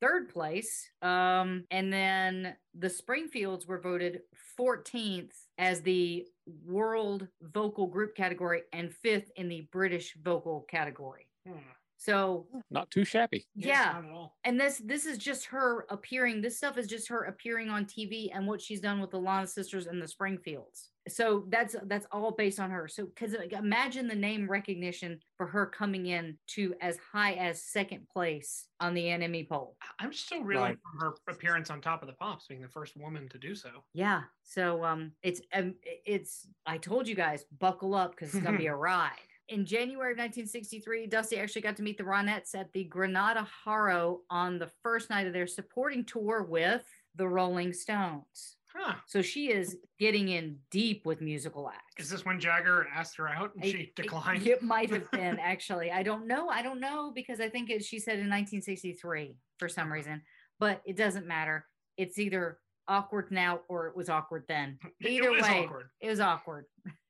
third 0.00 0.28
place. 0.28 0.88
Um, 1.02 1.64
and 1.70 1.92
then 1.92 2.54
the 2.78 2.90
Springfields 2.90 3.66
were 3.66 3.80
voted 3.80 4.20
14th 4.58 5.32
as 5.58 5.82
the 5.82 6.26
world 6.64 7.26
vocal 7.42 7.86
group 7.86 8.14
category 8.14 8.62
and 8.72 8.92
fifth 8.92 9.30
in 9.36 9.48
the 9.48 9.68
British 9.72 10.16
vocal 10.22 10.64
category. 10.70 11.28
Hmm. 11.46 11.58
So 12.00 12.46
not 12.70 12.90
too 12.92 13.04
shabby. 13.04 13.46
yeah, 13.56 13.92
not 13.94 14.04
at 14.04 14.10
all. 14.12 14.36
and 14.44 14.58
this 14.58 14.80
this 14.84 15.04
is 15.04 15.18
just 15.18 15.46
her 15.46 15.84
appearing. 15.90 16.40
This 16.40 16.56
stuff 16.56 16.78
is 16.78 16.86
just 16.86 17.08
her 17.08 17.24
appearing 17.24 17.68
on 17.70 17.86
TV 17.86 18.30
and 18.32 18.46
what 18.46 18.62
she's 18.62 18.80
done 18.80 19.00
with 19.00 19.10
the 19.10 19.18
Lana 19.18 19.48
sisters 19.48 19.88
and 19.88 20.00
the 20.00 20.06
Springfields. 20.06 20.90
So 21.08 21.44
that's 21.48 21.74
that's 21.86 22.06
all 22.12 22.30
based 22.30 22.60
on 22.60 22.70
her. 22.70 22.86
So 22.86 23.06
because 23.06 23.34
imagine 23.50 24.06
the 24.06 24.14
name 24.14 24.48
recognition 24.48 25.18
for 25.36 25.46
her 25.48 25.66
coming 25.66 26.06
in 26.06 26.38
to 26.48 26.74
as 26.80 26.98
high 27.12 27.32
as 27.32 27.64
second 27.64 28.06
place 28.12 28.66
on 28.78 28.94
the 28.94 29.02
NME 29.06 29.48
poll. 29.48 29.76
I- 29.82 30.04
I'm 30.04 30.12
still 30.12 30.44
reeling 30.44 30.64
Right. 30.64 30.78
from 30.82 31.00
her 31.00 31.14
appearance 31.32 31.68
on 31.68 31.80
Top 31.80 32.02
of 32.02 32.06
the 32.08 32.14
Pops, 32.14 32.46
being 32.46 32.60
the 32.62 32.68
first 32.68 32.96
woman 32.96 33.28
to 33.30 33.38
do 33.38 33.56
so. 33.56 33.70
Yeah. 33.92 34.22
So 34.44 34.84
um 34.84 35.12
it's 35.22 35.40
um, 35.52 35.74
it's 35.82 36.46
I 36.64 36.78
told 36.78 37.08
you 37.08 37.16
guys 37.16 37.44
buckle 37.58 37.94
up 37.96 38.12
because 38.12 38.32
it's 38.34 38.44
gonna 38.44 38.56
be 38.58 38.66
a 38.68 38.76
ride. 38.90 39.10
In 39.48 39.64
January 39.64 40.12
of 40.12 40.18
1963, 40.18 41.06
Dusty 41.06 41.38
actually 41.38 41.62
got 41.62 41.76
to 41.76 41.82
meet 41.82 41.96
the 41.96 42.04
Ronettes 42.04 42.54
at 42.54 42.70
the 42.72 42.84
Granada 42.84 43.46
Harrow 43.64 44.20
on 44.28 44.58
the 44.58 44.70
first 44.82 45.08
night 45.08 45.26
of 45.26 45.32
their 45.32 45.46
supporting 45.46 46.04
tour 46.04 46.42
with 46.42 46.84
the 47.16 47.26
Rolling 47.26 47.72
Stones. 47.72 48.56
Huh. 48.76 48.94
So 49.06 49.22
she 49.22 49.50
is 49.50 49.78
getting 49.98 50.28
in 50.28 50.58
deep 50.70 51.06
with 51.06 51.22
musical 51.22 51.68
acts. 51.70 52.04
Is 52.04 52.10
this 52.10 52.26
when 52.26 52.38
Jagger 52.38 52.86
asked 52.94 53.16
her 53.16 53.26
out 53.28 53.54
and 53.54 53.64
I- 53.64 53.70
she 53.70 53.92
declined? 53.96 54.46
It, 54.46 54.62
might 54.62 54.90
have 54.90 55.10
been 55.12 55.38
actually. 55.38 55.90
I 55.90 56.02
don't 56.02 56.26
know. 56.26 56.48
I 56.50 56.60
don't 56.62 56.78
know 56.78 57.10
because 57.14 57.40
I 57.40 57.48
think 57.48 57.70
it, 57.70 57.82
she 57.82 57.98
said 57.98 58.14
in 58.18 58.28
1963 58.28 59.34
for 59.58 59.68
some 59.68 59.90
reason, 59.90 60.20
but 60.60 60.82
it 60.84 60.96
doesn't 60.96 61.26
matter. 61.26 61.64
It's 61.96 62.18
either 62.18 62.58
awkward 62.86 63.30
now 63.30 63.60
or 63.68 63.86
it 63.86 63.96
was 63.96 64.10
awkward 64.10 64.44
then. 64.46 64.78
Either 65.02 65.30
was 65.32 65.42
way, 65.42 65.64
awkward. 65.64 65.88
it 66.02 66.08
was 66.10 66.20
awkward. 66.20 66.66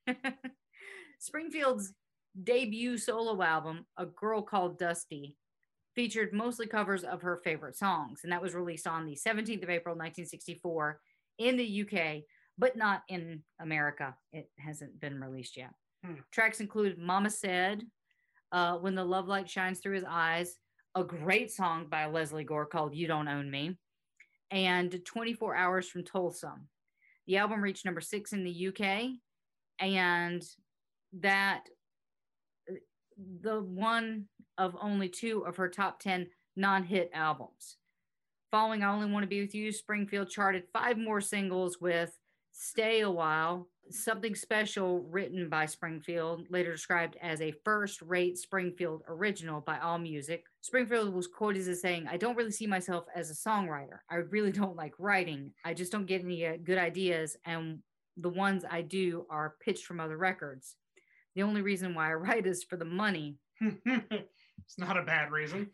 Springfield's 1.19 1.93
debut 2.43 2.97
solo 2.97 3.41
album, 3.41 3.85
A 3.97 4.05
Girl 4.05 4.41
Called 4.41 4.77
Dusty, 4.77 5.35
featured 5.95 6.33
mostly 6.33 6.67
covers 6.67 7.03
of 7.03 7.21
her 7.21 7.41
favorite 7.43 7.75
songs, 7.75 8.21
and 8.23 8.31
that 8.31 8.41
was 8.41 8.55
released 8.55 8.87
on 8.87 9.05
the 9.05 9.15
17th 9.15 9.63
of 9.63 9.69
April, 9.69 9.95
1964, 9.95 10.99
in 11.39 11.57
the 11.57 11.81
UK, 11.81 12.23
but 12.57 12.75
not 12.75 13.03
in 13.09 13.43
America. 13.59 14.15
It 14.31 14.49
hasn't 14.57 14.99
been 14.99 15.19
released 15.19 15.57
yet. 15.57 15.71
Hmm. 16.05 16.15
Tracks 16.31 16.59
include 16.59 16.97
Mama 16.97 17.29
Said, 17.29 17.83
uh, 18.51 18.77
When 18.77 18.95
the 18.95 19.03
Love 19.03 19.27
Light 19.27 19.49
Shines 19.49 19.79
Through 19.79 19.95
His 19.95 20.05
Eyes, 20.07 20.55
a 20.95 21.03
great 21.03 21.51
song 21.51 21.87
by 21.89 22.05
Lesley 22.05 22.43
Gore 22.43 22.65
called 22.65 22.95
You 22.95 23.07
Don't 23.07 23.27
Own 23.27 23.49
Me, 23.49 23.77
and 24.51 25.03
24 25.05 25.55
Hours 25.55 25.89
from 25.89 26.03
Tulsa. 26.03 26.53
The 27.27 27.37
album 27.37 27.61
reached 27.61 27.85
number 27.85 28.01
six 28.01 28.33
in 28.33 28.43
the 28.43 28.67
UK, 28.69 29.11
and 29.79 30.43
that 31.19 31.67
the 33.41 33.61
one 33.61 34.25
of 34.57 34.75
only 34.81 35.09
two 35.09 35.45
of 35.45 35.57
her 35.57 35.69
top 35.69 35.99
10 35.99 36.27
non 36.55 36.83
hit 36.83 37.09
albums. 37.13 37.77
Following 38.51 38.83
I 38.83 38.91
Only 38.91 39.11
Want 39.11 39.23
to 39.23 39.27
Be 39.27 39.41
With 39.41 39.53
You, 39.53 39.71
Springfield 39.71 40.29
charted 40.29 40.63
five 40.73 40.97
more 40.97 41.21
singles 41.21 41.79
with 41.79 42.17
Stay 42.51 43.01
a 43.01 43.09
While, 43.09 43.69
something 43.91 44.35
special 44.35 45.01
written 45.03 45.49
by 45.49 45.65
Springfield, 45.65 46.47
later 46.49 46.71
described 46.71 47.15
as 47.21 47.41
a 47.41 47.53
first 47.63 48.01
rate 48.01 48.37
Springfield 48.37 49.03
original 49.07 49.61
by 49.61 49.77
AllMusic. 49.77 50.41
Springfield 50.61 51.13
was 51.13 51.27
quoted 51.27 51.67
as 51.67 51.81
saying, 51.81 52.07
I 52.07 52.17
don't 52.17 52.35
really 52.35 52.51
see 52.51 52.67
myself 52.67 53.05
as 53.15 53.29
a 53.29 53.49
songwriter. 53.49 53.99
I 54.09 54.15
really 54.15 54.51
don't 54.51 54.75
like 54.75 54.93
writing. 54.97 55.51
I 55.63 55.73
just 55.73 55.91
don't 55.91 56.07
get 56.07 56.23
any 56.23 56.45
uh, 56.45 56.57
good 56.63 56.77
ideas, 56.77 57.37
and 57.45 57.79
the 58.17 58.29
ones 58.29 58.65
I 58.69 58.81
do 58.81 59.25
are 59.29 59.55
pitched 59.63 59.85
from 59.85 59.99
other 59.99 60.17
records. 60.17 60.75
The 61.35 61.43
only 61.43 61.61
reason 61.61 61.93
why 61.93 62.09
I 62.09 62.13
write 62.13 62.45
is 62.47 62.63
for 62.63 62.75
the 62.77 62.85
money. 62.85 63.37
it's 63.61 64.77
not 64.77 64.97
a 64.97 65.03
bad 65.03 65.31
reason. 65.31 65.69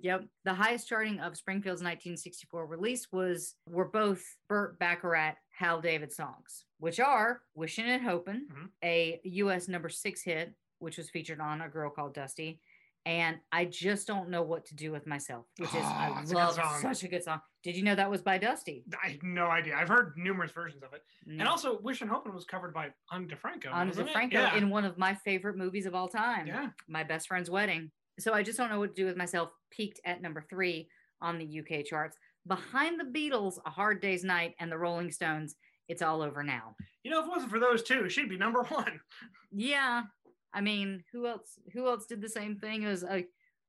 yep. 0.00 0.24
The 0.44 0.54
highest 0.54 0.88
charting 0.88 1.20
of 1.20 1.36
Springfield's 1.36 1.82
1964 1.82 2.66
release 2.66 3.06
was 3.12 3.54
were 3.68 3.88
both 3.88 4.24
Burt 4.48 4.78
Bacharach 4.78 5.36
Hal 5.50 5.80
David 5.80 6.12
songs, 6.12 6.64
which 6.78 6.98
are 7.00 7.40
Wishing 7.54 7.84
and 7.86 8.02
Hoping, 8.02 8.46
Mhm. 8.52 8.68
a 8.84 9.20
US 9.24 9.68
number 9.68 9.88
six 9.88 10.22
hit, 10.22 10.54
which 10.78 10.98
was 10.98 11.10
featured 11.10 11.40
on 11.40 11.60
A 11.60 11.68
Girl 11.68 11.90
Called 11.90 12.14
Dusty, 12.14 12.60
and 13.04 13.38
I 13.50 13.64
just 13.64 14.06
don't 14.06 14.30
know 14.30 14.42
what 14.42 14.64
to 14.66 14.76
do 14.76 14.92
with 14.92 15.06
myself, 15.06 15.46
which 15.58 15.70
is 15.70 15.74
Oh, 15.76 15.80
I 15.82 16.22
a 16.22 16.32
love 16.34 16.54
song. 16.54 16.80
such 16.80 17.02
a 17.02 17.08
good 17.08 17.24
song. 17.24 17.40
Did 17.64 17.76
you 17.76 17.82
know 17.82 17.94
that 17.94 18.10
was 18.10 18.22
by 18.22 18.38
Dusty? 18.38 18.84
I 19.02 19.10
had 19.10 19.22
no 19.22 19.46
idea. 19.46 19.76
I've 19.76 19.88
heard 19.88 20.14
numerous 20.16 20.52
versions 20.52 20.82
of 20.82 20.92
it. 20.92 21.02
And 21.26 21.40
mm. 21.40 21.46
also, 21.46 21.78
Wish 21.80 22.00
and 22.00 22.10
Hoping 22.10 22.34
was 22.34 22.44
covered 22.44 22.72
by 22.74 22.90
Ani 23.12 23.26
DiFranco. 23.26 23.72
Anna 23.72 23.86
wasn't? 23.90 24.08
DiFranco 24.10 24.32
Yeah. 24.32 24.56
in 24.56 24.70
one 24.70 24.84
of 24.84 24.98
my 24.98 25.14
favorite 25.14 25.56
movies 25.56 25.86
of 25.86 25.94
all 25.94 26.08
time. 26.08 26.46
yeah. 26.46 26.68
My 26.88 27.02
Best 27.04 27.28
Friend's 27.28 27.50
Wedding. 27.50 27.90
So 28.18 28.32
I 28.32 28.42
just 28.42 28.58
don't 28.58 28.70
know 28.70 28.78
what 28.78 28.94
to 28.94 29.00
do 29.00 29.06
with 29.06 29.16
myself. 29.16 29.50
Peaked 29.70 30.00
at 30.04 30.22
number 30.22 30.44
three 30.48 30.88
on 31.20 31.38
the 31.38 31.60
UK 31.60 31.84
charts. 31.84 32.16
Behind 32.46 32.98
the 32.98 33.04
Beatles, 33.04 33.58
A 33.64 33.70
Hard 33.70 34.00
Day's 34.00 34.24
Night, 34.24 34.54
and 34.58 34.70
the 34.70 34.76
Rolling 34.78 35.10
Stones, 35.12 35.54
It's 35.88 36.02
All 36.02 36.22
Over 36.22 36.42
Now. 36.42 36.74
You 37.04 37.10
know, 37.12 37.20
if 37.20 37.26
it 37.26 37.30
wasn't 37.30 37.50
for 37.52 37.60
those 37.60 37.82
two, 37.82 38.08
she'd 38.08 38.28
be 38.28 38.36
number 38.36 38.62
one. 38.64 39.00
Yeah. 39.52 40.02
I 40.54 40.60
mean, 40.60 41.02
who 41.12 41.26
else 41.26 41.58
who 41.72 41.86
else 41.88 42.06
did 42.06 42.20
the 42.20 42.28
same 42.28 42.56
thing 42.56 42.84
as 42.84 43.02
a 43.02 43.24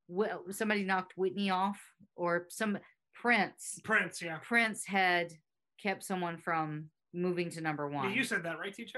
well, 0.08 0.44
somebody 0.52 0.84
knocked 0.84 1.14
Whitney 1.18 1.50
off 1.50 1.80
or 2.16 2.46
some 2.50 2.78
Prince. 3.14 3.80
Prince, 3.84 4.22
yeah. 4.22 4.38
Prince 4.42 4.86
had 4.86 5.32
kept 5.82 6.04
someone 6.04 6.38
from 6.38 6.90
moving 7.14 7.50
to 7.52 7.62
number 7.62 7.90
Yeah, 7.90 7.96
one. 7.96 8.12
You 8.14 8.24
said 8.24 8.44
that, 8.44 8.60
right, 8.60 8.76
TJ? 8.76 8.92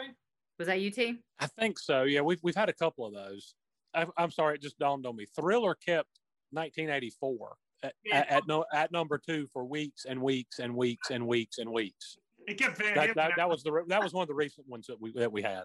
Was 0.57 0.67
that 0.67 0.79
you, 0.79 0.89
T? 0.89 1.17
I 1.39 1.47
think 1.47 1.77
so. 1.77 2.03
Yeah, 2.03 2.21
we've 2.21 2.39
we've 2.41 2.55
had 2.55 2.69
a 2.69 2.73
couple 2.73 3.05
of 3.05 3.13
those. 3.13 3.53
I, 3.93 4.05
I'm 4.17 4.31
sorry, 4.31 4.55
it 4.55 4.61
just 4.61 4.79
dawned 4.79 5.05
on 5.05 5.15
me. 5.15 5.25
Thriller 5.35 5.75
kept 5.75 6.09
1984 6.51 7.55
at, 7.83 7.93
Yeah. 8.03 8.17
at, 8.19 8.29
at 8.29 8.47
no 8.47 8.65
at 8.73 8.91
number 8.91 9.17
two 9.17 9.47
for 9.53 9.65
weeks 9.65 10.05
and 10.05 10.21
weeks 10.21 10.59
and 10.59 10.75
weeks 10.75 11.09
and 11.11 11.27
weeks 11.27 11.57
and 11.59 11.71
weeks. 11.71 12.17
It 12.47 12.57
kept 12.57 12.77
That, 12.77 13.15
that, 13.15 13.31
that 13.37 13.49
was 13.49 13.63
the 13.63 13.83
that 13.87 14.01
was 14.03 14.13
one 14.13 14.21
of 14.23 14.27
the 14.27 14.33
recent 14.35 14.67
ones 14.67 14.87
that 14.87 14.99
we 14.99 15.11
that 15.13 15.31
we 15.31 15.41
had. 15.41 15.63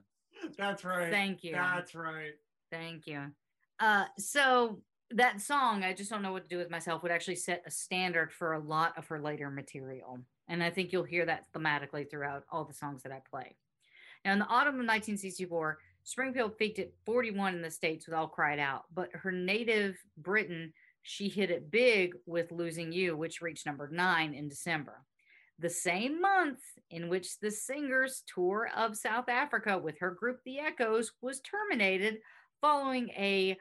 That's 0.56 0.84
right. 0.84 1.10
Thank 1.10 1.44
you. 1.44 1.52
That's 1.52 1.94
right. 1.94 2.32
Thank 2.70 3.06
you. 3.06 3.26
Uh, 3.78 4.04
so 4.18 4.82
that 5.10 5.40
song, 5.40 5.82
I 5.82 5.92
just 5.92 6.10
don't 6.10 6.22
know 6.22 6.32
what 6.32 6.44
to 6.44 6.48
do 6.48 6.58
with 6.58 6.70
myself, 6.70 7.02
would 7.02 7.12
actually 7.12 7.36
set 7.36 7.62
a 7.66 7.70
standard 7.70 8.32
for 8.32 8.52
a 8.52 8.60
lot 8.60 8.96
of 8.96 9.06
her 9.08 9.20
later 9.20 9.50
material. 9.50 10.20
And 10.48 10.62
I 10.62 10.70
think 10.70 10.92
you'll 10.92 11.04
hear 11.04 11.26
that 11.26 11.46
thematically 11.54 12.08
throughout 12.08 12.44
all 12.50 12.64
the 12.64 12.74
songs 12.74 13.02
that 13.02 13.12
I 13.12 13.20
play. 13.28 13.56
Now, 14.24 14.32
in 14.34 14.38
the 14.38 14.46
autumn 14.46 14.74
of 14.74 14.86
1964, 14.86 15.78
Springfield 16.02 16.58
peaked 16.58 16.78
at 16.78 16.92
41 17.06 17.54
in 17.54 17.62
the 17.62 17.70
States 17.70 18.06
with 18.06 18.14
All 18.14 18.28
Cried 18.28 18.58
Out, 18.58 18.84
but 18.92 19.10
her 19.12 19.32
native 19.32 19.96
Britain, 20.16 20.72
she 21.02 21.28
hit 21.28 21.50
it 21.50 21.70
big 21.70 22.14
with 22.26 22.52
Losing 22.52 22.92
You, 22.92 23.16
which 23.16 23.40
reached 23.40 23.66
number 23.66 23.88
nine 23.90 24.34
in 24.34 24.48
December. 24.48 25.02
The 25.60 25.70
same 25.70 26.22
month 26.22 26.60
in 26.90 27.10
which 27.10 27.38
the 27.38 27.50
singer's 27.50 28.22
tour 28.32 28.70
of 28.74 28.96
South 28.96 29.28
Africa 29.28 29.78
with 29.78 29.98
her 30.00 30.10
group 30.10 30.40
The 30.44 30.58
Echoes 30.58 31.12
was 31.20 31.40
terminated 31.40 32.18
following 32.62 33.10
a, 33.10 33.58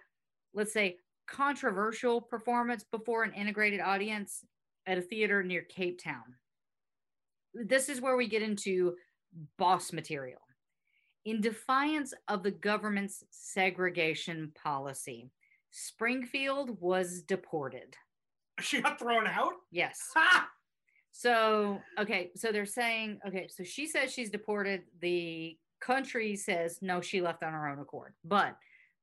let's 0.54 0.72
say, 0.72 0.98
controversial 1.28 2.22
performance 2.22 2.86
before 2.90 3.24
an 3.24 3.34
integrated 3.34 3.82
audience 3.82 4.46
at 4.88 4.98
a 4.98 5.02
theater 5.02 5.44
near 5.44 5.64
Cape 5.64 6.02
Town. 6.02 6.24
This 7.54 7.90
is 7.90 8.00
where 8.00 8.16
we 8.16 8.30
get 8.30 8.44
into 8.44 8.96
boss 9.58 9.92
material. 9.92 10.40
In 11.26 11.42
defiance 11.42 12.14
of 12.30 12.44
the 12.44 12.52
government's 12.52 13.26
segregation 13.30 14.54
policy, 14.56 15.30
Springfield 15.72 16.78
was 16.80 17.22
deported. 17.24 17.96
She 18.62 18.82
got 18.82 19.00
thrown 19.00 19.26
out? 19.26 19.54
Yes. 19.72 20.12
So, 21.12 21.82
okay, 22.00 22.32
so 22.36 22.52
they're 22.52 22.66
saying, 22.66 23.20
okay, 23.28 23.48
so 23.48 23.64
she 23.64 23.88
says 23.88 24.14
she's 24.14 24.30
deported. 24.30 24.84
The 25.02 25.58
country 25.80 26.36
says 26.36 26.80
no, 26.82 27.02
she 27.02 27.22
left 27.22 27.44
on 27.44 27.54
her 27.54 27.68
own 27.68 27.80
accord. 27.80 28.14
But 28.24 28.56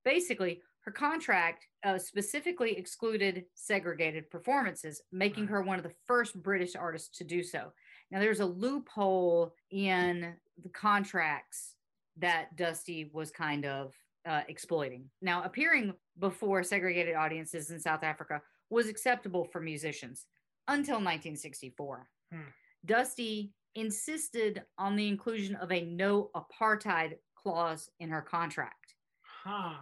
basically, 0.04 0.62
her 0.80 0.92
contract 0.92 1.66
uh, 1.84 1.98
specifically 1.98 2.76
excluded 2.76 3.44
segregated 3.54 4.30
performances, 4.30 5.02
making 5.10 5.48
her 5.48 5.62
one 5.62 5.78
of 5.78 5.82
the 5.82 5.94
first 6.06 6.40
British 6.42 6.76
artists 6.76 7.18
to 7.18 7.24
do 7.24 7.42
so. 7.42 7.72
Now, 8.10 8.20
there's 8.20 8.40
a 8.40 8.46
loophole 8.46 9.54
in 9.70 10.34
the 10.62 10.68
contracts 10.68 11.74
that 12.18 12.56
Dusty 12.56 13.10
was 13.12 13.30
kind 13.30 13.66
of 13.66 13.94
uh, 14.26 14.42
exploiting. 14.48 15.04
Now, 15.20 15.42
appearing 15.42 15.92
before 16.18 16.62
segregated 16.62 17.16
audiences 17.16 17.70
in 17.70 17.80
South 17.80 18.04
Africa 18.04 18.40
was 18.70 18.88
acceptable 18.88 19.44
for 19.44 19.60
musicians 19.60 20.26
until 20.68 20.96
1964. 20.96 22.08
Hmm. 22.32 22.40
Dusty 22.84 23.52
insisted 23.74 24.62
on 24.78 24.96
the 24.96 25.08
inclusion 25.08 25.54
of 25.56 25.70
a 25.70 25.84
no 25.84 26.30
apartheid 26.34 27.14
clause 27.34 27.90
in 28.00 28.08
her 28.08 28.22
contract. 28.22 28.94
Huh. 29.22 29.74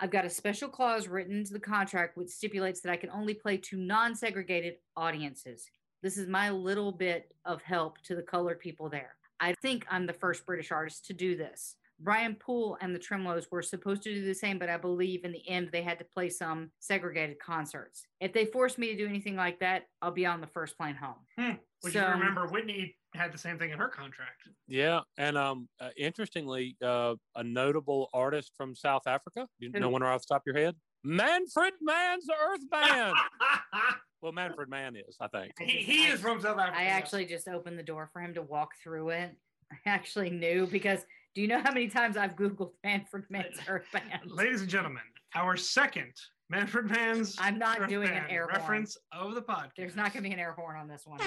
I've 0.00 0.10
got 0.10 0.24
a 0.24 0.30
special 0.30 0.68
clause 0.68 1.06
written 1.06 1.36
into 1.36 1.52
the 1.52 1.60
contract 1.60 2.16
which 2.16 2.28
stipulates 2.28 2.80
that 2.80 2.90
I 2.90 2.96
can 2.96 3.10
only 3.10 3.34
play 3.34 3.56
to 3.58 3.76
non 3.76 4.14
segregated 4.14 4.74
audiences. 4.96 5.66
This 6.02 6.18
is 6.18 6.28
my 6.28 6.50
little 6.50 6.92
bit 6.92 7.32
of 7.44 7.62
help 7.62 8.00
to 8.02 8.16
the 8.16 8.22
colored 8.22 8.60
people 8.60 8.88
there. 8.88 9.16
I 9.40 9.54
think 9.62 9.86
I'm 9.90 10.06
the 10.06 10.12
first 10.12 10.44
British 10.46 10.72
artist 10.72 11.06
to 11.06 11.12
do 11.12 11.36
this. 11.36 11.76
Brian 12.04 12.34
Poole 12.34 12.76
and 12.82 12.94
the 12.94 12.98
Tremeloes 12.98 13.46
were 13.50 13.62
supposed 13.62 14.02
to 14.02 14.14
do 14.14 14.24
the 14.24 14.34
same, 14.34 14.58
but 14.58 14.68
I 14.68 14.76
believe 14.76 15.24
in 15.24 15.32
the 15.32 15.48
end 15.48 15.70
they 15.72 15.82
had 15.82 15.98
to 15.98 16.04
play 16.04 16.28
some 16.28 16.70
segregated 16.78 17.38
concerts. 17.38 18.06
If 18.20 18.34
they 18.34 18.44
force 18.44 18.76
me 18.76 18.88
to 18.88 18.96
do 18.96 19.08
anything 19.08 19.36
like 19.36 19.58
that, 19.60 19.84
I'll 20.02 20.10
be 20.10 20.26
on 20.26 20.42
the 20.42 20.46
first 20.46 20.76
plane 20.76 20.94
home. 20.94 21.16
Hmm. 21.38 21.56
Would 21.82 21.94
So- 21.94 22.00
you 22.06 22.12
remember 22.12 22.46
Whitney 22.46 22.96
had 23.14 23.32
the 23.32 23.38
same 23.38 23.58
thing 23.58 23.70
in 23.70 23.78
her 23.78 23.88
contract? 23.88 24.42
Yeah, 24.68 25.00
and 25.16 25.38
um, 25.38 25.68
uh, 25.80 25.90
interestingly, 25.96 26.76
uh, 26.82 27.14
a 27.36 27.42
notable 27.42 28.10
artist 28.12 28.52
from 28.56 28.74
South 28.74 29.06
Africa. 29.06 29.48
You 29.58 29.70
Who? 29.72 29.80
know 29.80 29.88
one 29.88 30.02
right 30.02 30.12
off 30.14 30.22
the 30.22 30.34
top 30.34 30.42
of 30.42 30.54
your 30.54 30.62
head? 30.62 30.76
Manfred 31.04 31.74
Mann's 31.80 32.28
Earth 32.30 32.68
Band. 32.70 33.14
well, 34.22 34.32
Manfred 34.32 34.68
Mann 34.68 34.96
is, 34.96 35.16
I 35.20 35.28
think. 35.28 35.52
I 35.60 35.64
he, 35.64 35.78
he 35.78 36.04
is 36.06 36.20
from 36.20 36.40
South 36.40 36.58
Africa. 36.58 36.78
I 36.78 36.84
actually 36.84 37.26
just 37.26 37.48
opened 37.48 37.78
the 37.78 37.82
door 37.82 38.10
for 38.12 38.20
him 38.20 38.34
to 38.34 38.42
walk 38.42 38.70
through 38.82 39.10
it. 39.10 39.36
I 39.72 39.76
actually 39.86 40.30
knew 40.30 40.66
because 40.66 41.04
do 41.34 41.40
you 41.42 41.48
know 41.48 41.60
how 41.60 41.72
many 41.72 41.88
times 41.88 42.16
I've 42.16 42.36
Googled 42.36 42.72
Manfred 42.84 43.24
Mann's 43.28 43.58
Earth 43.68 43.86
Band? 43.92 44.30
Ladies 44.30 44.60
and 44.60 44.70
gentlemen, 44.70 45.02
our 45.34 45.56
second 45.56 46.12
Manfred 46.48 46.88
Mann's 46.90 47.36
I'm 47.40 47.58
not 47.58 47.80
Earth 47.80 47.88
doing 47.88 48.08
an 48.08 48.14
Band 48.14 48.26
air 48.30 48.42
horn. 48.48 48.54
reference 48.60 48.96
of 49.12 49.34
the 49.34 49.42
podcast. 49.42 49.70
There's 49.76 49.96
not 49.96 50.12
going 50.12 50.22
to 50.22 50.28
be 50.28 50.32
an 50.32 50.38
air 50.38 50.52
horn 50.52 50.76
on 50.76 50.86
this 50.88 51.02
one. 51.06 51.18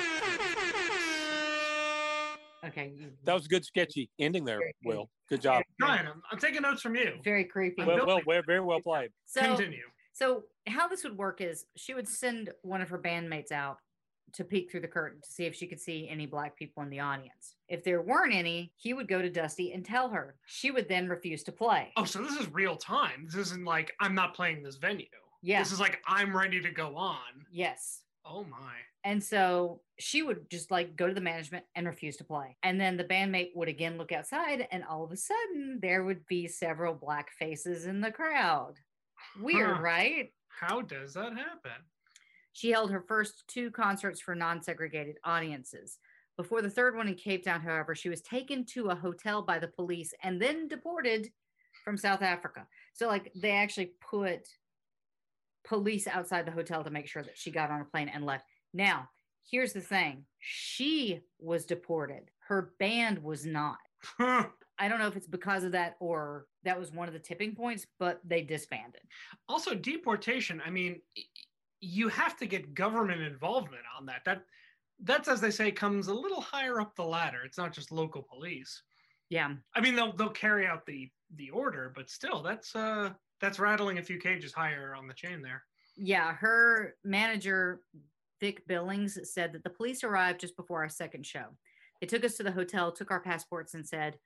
Okay, 2.66 2.94
That 3.26 3.34
was 3.34 3.46
a 3.46 3.50
good 3.50 3.66
sketchy 3.66 4.10
ending 4.20 4.46
there, 4.46 4.62
Will. 4.84 5.10
Good 5.30 5.42
job. 5.42 5.64
Ryan, 5.82 6.08
I'm, 6.08 6.22
I'm 6.32 6.40
taking 6.40 6.62
notes 6.62 6.82
from 6.82 6.96
you. 6.96 7.14
very 7.24 7.44
creepy. 7.44 7.84
Well, 7.84 8.06
well, 8.06 8.22
well, 8.26 8.42
very 8.46 8.62
well 8.62 8.80
played. 8.80 9.10
So, 9.26 9.42
Continue. 9.42 9.84
so 10.14 10.44
how 10.68 10.88
this 10.88 11.04
would 11.04 11.18
work 11.18 11.42
is 11.42 11.66
she 11.76 11.94
would 11.94 12.08
send 12.08 12.50
one 12.62 12.82
of 12.82 12.90
her 12.90 12.98
bandmates 12.98 13.52
out 13.52 13.78
to 14.34 14.44
peek 14.44 14.70
through 14.72 14.82
the 14.82 14.88
curtain 14.88 15.22
to 15.22 15.30
see 15.32 15.46
if 15.46 15.56
she 15.56 15.68
could 15.68 15.80
see 15.80 16.08
any 16.10 16.26
black 16.26 16.56
people 16.56 16.84
in 16.84 16.90
the 16.90 17.00
audience. 17.00 17.56
If 17.68 17.84
there 17.84 18.02
weren't 18.02 18.34
any, 18.34 18.72
he 18.76 18.94
would 18.94 19.08
go 19.08 19.22
to 19.22 19.30
Dusty 19.30 19.74
and 19.74 19.84
tell 19.86 20.10
her. 20.10 20.36
She 20.46 20.72
would 20.72 20.88
then 20.90 21.08
refuse 21.08 21.44
to 21.44 21.52
play. 21.52 21.92
Oh, 21.98 22.06
so 22.06 22.22
this 22.22 22.36
is 22.36 22.52
real 22.54 22.76
time. 22.76 23.26
This 23.26 23.36
isn't 23.36 23.66
like 23.66 23.94
I'm 24.00 24.16
not 24.16 24.34
playing 24.36 24.64
this 24.64 24.76
venue. 24.76 25.06
Yeah. 25.42 25.60
This 25.60 25.72
is 25.72 25.80
like 25.80 26.00
I'm 26.08 26.36
ready 26.36 26.62
to 26.62 26.72
go 26.72 26.96
on. 26.96 27.46
Yes. 27.52 28.02
Oh 28.26 28.44
my. 28.44 28.74
And 29.04 29.24
so 29.24 29.80
she 30.00 30.22
would 30.22 30.50
just 30.50 30.70
like 30.70 30.98
go 30.98 31.08
to 31.08 31.14
the 31.14 31.22
management 31.22 31.64
and 31.76 31.88
refuse 31.88 32.18
to 32.18 32.26
play. 32.26 32.58
And 32.64 32.80
then 32.82 32.98
the 32.98 33.06
bandmate 33.06 33.52
would 33.56 33.70
again 33.70 33.98
look 33.98 34.12
outside, 34.12 34.68
and 34.72 34.84
all 34.84 35.04
of 35.06 35.12
a 35.14 35.16
sudden 35.18 35.80
there 35.82 36.04
would 36.04 36.26
be 36.28 36.48
several 36.48 36.94
black 36.94 37.32
faces 37.32 37.86
in 37.86 38.02
the 38.02 38.12
crowd. 38.12 38.74
Weird, 39.40 39.78
Huh. 39.78 39.82
right? 39.82 40.34
How 40.50 40.82
does 40.82 41.14
that 41.14 41.38
happen? 41.38 41.72
She 42.58 42.72
held 42.72 42.90
her 42.90 43.02
first 43.02 43.44
two 43.48 43.70
concerts 43.70 44.20
for 44.20 44.34
non 44.34 44.64
segregated 44.64 45.18
audiences. 45.24 46.00
Before 46.38 46.64
the 46.64 46.72
third 46.72 46.96
one 46.96 47.08
in 47.08 47.14
Cape 47.14 47.46
Town, 47.46 47.62
however, 47.62 47.94
she 47.94 48.10
was 48.10 48.24
taken 48.24 48.66
to 48.74 48.88
a 48.88 48.96
hotel 48.96 49.44
by 49.44 49.60
the 49.60 49.68
police 49.68 50.12
and 50.24 50.42
then 50.42 50.68
deported 50.68 51.30
from 51.86 51.98
South 51.98 52.24
Africa. 52.24 52.66
So, 52.94 53.06
like, 53.06 53.32
they 53.36 53.52
actually 53.52 53.92
put 54.02 54.48
police 55.66 56.08
outside 56.08 56.48
the 56.48 56.52
hotel 56.52 56.84
to 56.84 56.90
make 56.90 57.06
sure 57.06 57.22
that 57.22 57.38
she 57.38 57.52
got 57.52 57.70
on 57.70 57.82
a 57.82 57.86
plane 57.86 58.10
and 58.10 58.26
left. 58.26 58.46
Now, 58.74 59.08
here's 59.52 59.74
the 59.74 59.82
thing 59.82 60.26
she 60.40 61.22
was 61.38 61.64
deported, 61.64 62.32
her 62.48 62.74
band 62.80 63.22
was 63.22 63.46
not. 63.46 63.78
I 64.20 64.88
don't 64.88 64.98
know 64.98 65.08
if 65.08 65.16
it's 65.16 65.28
because 65.28 65.64
of 65.64 65.74
that 65.74 65.96
or 66.00 66.48
that 66.64 66.80
was 66.80 66.92
one 66.92 67.08
of 67.08 67.14
the 67.14 67.20
tipping 67.20 67.56
points, 67.56 67.86
but 68.00 68.20
they 68.24 68.42
disbanded. 68.42 69.02
also, 69.48 69.76
deportation. 69.76 70.60
I 70.66 70.72
mean, 70.72 71.02
you 71.80 72.10
have 72.10 72.38
to 72.38 72.46
get 72.46 72.74
government 72.74 73.22
involvement 73.22 73.84
on 73.98 74.06
that. 74.08 74.22
That 74.26 74.44
that's 75.04 75.28
as 75.28 75.42
they 75.42 75.52
say 75.52 75.72
comes 75.72 76.08
a 76.08 76.14
little 76.14 76.42
higher 76.42 76.82
up 76.82 76.96
the 76.96 77.04
ladder. 77.04 77.42
It's 77.46 77.58
not 77.58 77.74
just 77.74 77.92
local 77.92 78.24
police. 78.24 78.82
Yeah. 79.30 79.54
I 79.76 79.82
mean, 79.82 79.96
they'll 79.96 80.14
they'll 80.14 80.30
carry 80.30 80.66
out 80.66 80.86
the 80.86 81.10
the 81.36 81.50
order, 81.50 81.92
but 81.96 82.10
still, 82.10 82.42
that's 82.42 82.76
uh 82.76 83.12
that's 83.42 83.60
rattling 83.60 83.98
a 83.98 84.04
few 84.04 84.18
cages 84.18 84.54
higher 84.54 84.96
on 84.96 85.08
the 85.08 85.14
chain 85.14 85.42
there. 85.42 85.64
Yeah, 85.96 86.34
her 86.34 86.96
manager, 87.04 87.82
Vic 88.40 88.66
Billings, 88.68 89.18
said 89.34 89.54
that 89.54 89.64
the 89.64 89.70
police 89.70 90.04
arrived 90.04 90.40
just 90.40 90.56
before 90.56 90.82
our 90.82 90.90
second 90.90 91.26
show. 91.26 91.46
They 92.00 92.08
took 92.08 92.24
us 92.24 92.36
to 92.36 92.44
the 92.44 92.52
hotel, 92.52 92.92
took 92.92 93.12
our 93.12 93.20
passports, 93.20 93.74
and 93.74 93.86
said, 93.86 94.18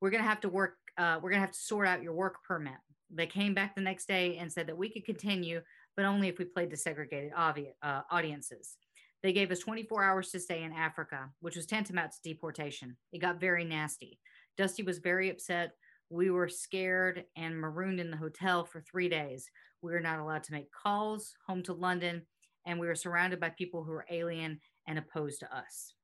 We're 0.00 0.10
going 0.10 0.22
to 0.22 0.28
have 0.28 0.40
to 0.42 0.48
work, 0.48 0.76
uh, 0.98 1.16
we're 1.16 1.30
going 1.30 1.40
to 1.40 1.46
have 1.46 1.52
to 1.52 1.58
sort 1.58 1.86
out 1.86 2.02
your 2.02 2.12
work 2.12 2.42
permit. 2.46 2.74
They 3.10 3.26
came 3.26 3.54
back 3.54 3.74
the 3.74 3.80
next 3.80 4.06
day 4.06 4.36
and 4.36 4.52
said 4.52 4.66
that 4.66 4.76
we 4.76 4.90
could 4.90 5.04
continue, 5.04 5.60
but 5.96 6.04
only 6.04 6.28
if 6.28 6.38
we 6.38 6.44
played 6.44 6.70
to 6.70 6.76
segregated 6.76 7.32
obvi- 7.32 7.74
uh, 7.82 8.02
audiences. 8.10 8.76
They 9.22 9.32
gave 9.32 9.50
us 9.50 9.60
24 9.60 10.04
hours 10.04 10.30
to 10.32 10.40
stay 10.40 10.62
in 10.62 10.72
Africa, 10.72 11.30
which 11.40 11.56
was 11.56 11.66
tantamount 11.66 12.12
to 12.12 12.28
deportation. 12.28 12.96
It 13.12 13.20
got 13.20 13.40
very 13.40 13.64
nasty. 13.64 14.18
Dusty 14.58 14.82
was 14.82 14.98
very 14.98 15.30
upset. 15.30 15.72
We 16.10 16.30
were 16.30 16.48
scared 16.48 17.24
and 17.36 17.56
marooned 17.56 18.00
in 18.00 18.10
the 18.10 18.16
hotel 18.16 18.64
for 18.64 18.82
three 18.82 19.08
days. 19.08 19.48
We 19.80 19.92
were 19.92 20.00
not 20.00 20.18
allowed 20.18 20.44
to 20.44 20.52
make 20.52 20.70
calls 20.70 21.32
home 21.46 21.62
to 21.64 21.72
London, 21.72 22.22
and 22.66 22.78
we 22.78 22.86
were 22.86 22.94
surrounded 22.94 23.40
by 23.40 23.50
people 23.50 23.82
who 23.82 23.92
were 23.92 24.06
alien 24.10 24.60
and 24.86 24.98
opposed 24.98 25.40
to 25.40 25.56
us. 25.56 25.94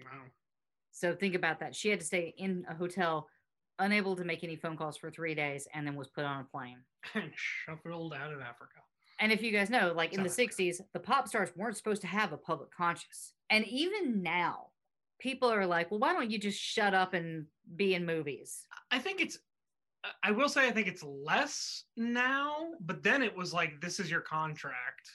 Wow. 0.00 0.24
So 0.92 1.14
think 1.14 1.34
about 1.34 1.60
that. 1.60 1.74
She 1.74 1.88
had 1.88 2.00
to 2.00 2.06
stay 2.06 2.34
in 2.36 2.64
a 2.68 2.74
hotel, 2.74 3.28
unable 3.78 4.16
to 4.16 4.24
make 4.24 4.44
any 4.44 4.56
phone 4.56 4.76
calls 4.76 4.96
for 4.96 5.10
three 5.10 5.34
days, 5.34 5.66
and 5.72 5.86
then 5.86 5.96
was 5.96 6.08
put 6.08 6.24
on 6.24 6.40
a 6.40 6.44
plane. 6.44 6.80
And 7.14 7.30
shuffled 7.34 8.14
out 8.14 8.32
of 8.32 8.40
Africa. 8.40 8.80
And 9.20 9.32
if 9.32 9.42
you 9.42 9.50
guys 9.50 9.68
know, 9.68 9.92
like 9.96 10.12
in 10.12 10.22
the 10.22 10.28
60s, 10.28 10.80
the 10.92 11.00
pop 11.00 11.26
stars 11.26 11.50
weren't 11.56 11.76
supposed 11.76 12.02
to 12.02 12.06
have 12.06 12.32
a 12.32 12.36
public 12.36 12.70
conscience. 12.70 13.32
And 13.50 13.66
even 13.66 14.22
now, 14.22 14.68
people 15.18 15.50
are 15.50 15.66
like, 15.66 15.90
well, 15.90 16.00
why 16.00 16.12
don't 16.12 16.30
you 16.30 16.38
just 16.38 16.58
shut 16.60 16.94
up 16.94 17.14
and 17.14 17.46
be 17.76 17.94
in 17.94 18.06
movies? 18.06 18.66
I 18.90 18.98
think 18.98 19.20
it's. 19.20 19.38
I 20.22 20.30
will 20.30 20.48
say 20.48 20.68
I 20.68 20.70
think 20.70 20.86
it's 20.86 21.02
less 21.02 21.84
now, 21.96 22.68
but 22.80 23.02
then 23.02 23.20
it 23.20 23.36
was 23.36 23.52
like 23.52 23.80
this 23.80 23.98
is 23.98 24.08
your 24.08 24.20
contract. 24.20 25.10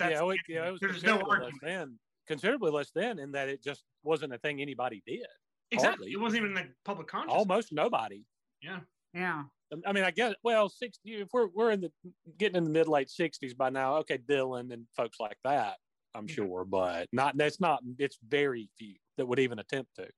yeah, 0.00 0.26
it, 0.26 0.38
yeah, 0.48 0.68
it 0.68 0.72
was 0.72 0.80
there's 0.80 1.02
no 1.02 1.18
considerably 1.18 1.28
less 1.28 1.44
argument. 1.44 1.62
then. 1.62 1.98
Considerably 2.26 2.70
less 2.70 2.90
then, 2.94 3.18
in 3.18 3.32
that 3.32 3.50
it 3.50 3.62
just 3.62 3.84
wasn't 4.02 4.32
a 4.32 4.38
thing 4.38 4.62
anybody 4.62 5.02
did. 5.06 5.26
Exactly. 5.70 6.06
Hardly. 6.06 6.12
It 6.12 6.20
wasn't 6.20 6.42
even 6.44 6.54
the 6.54 6.68
public 6.86 7.06
conscience. 7.06 7.34
Almost 7.34 7.72
nobody. 7.72 8.24
Yeah. 8.62 8.80
Yeah. 9.12 9.42
I 9.86 9.92
mean, 9.92 10.04
I 10.04 10.10
guess. 10.10 10.34
Well, 10.42 10.68
sixty. 10.68 11.14
If 11.14 11.28
we're 11.32 11.48
we're 11.48 11.70
in 11.72 11.80
the 11.80 11.92
getting 12.38 12.56
in 12.56 12.64
the 12.64 12.70
mid 12.70 12.88
late 12.88 13.10
sixties 13.10 13.54
by 13.54 13.70
now, 13.70 13.96
okay, 13.98 14.18
Dylan 14.18 14.72
and 14.72 14.86
folks 14.96 15.18
like 15.20 15.38
that, 15.44 15.76
I'm 16.14 16.26
Yeah. 16.28 16.34
sure, 16.34 16.64
but 16.64 17.08
not. 17.12 17.36
That's 17.36 17.60
not. 17.60 17.82
It's 17.98 18.18
very 18.26 18.68
few 18.78 18.94
that 19.16 19.26
would 19.26 19.38
even 19.38 19.58
attempt 19.58 19.94
to. 19.96 20.08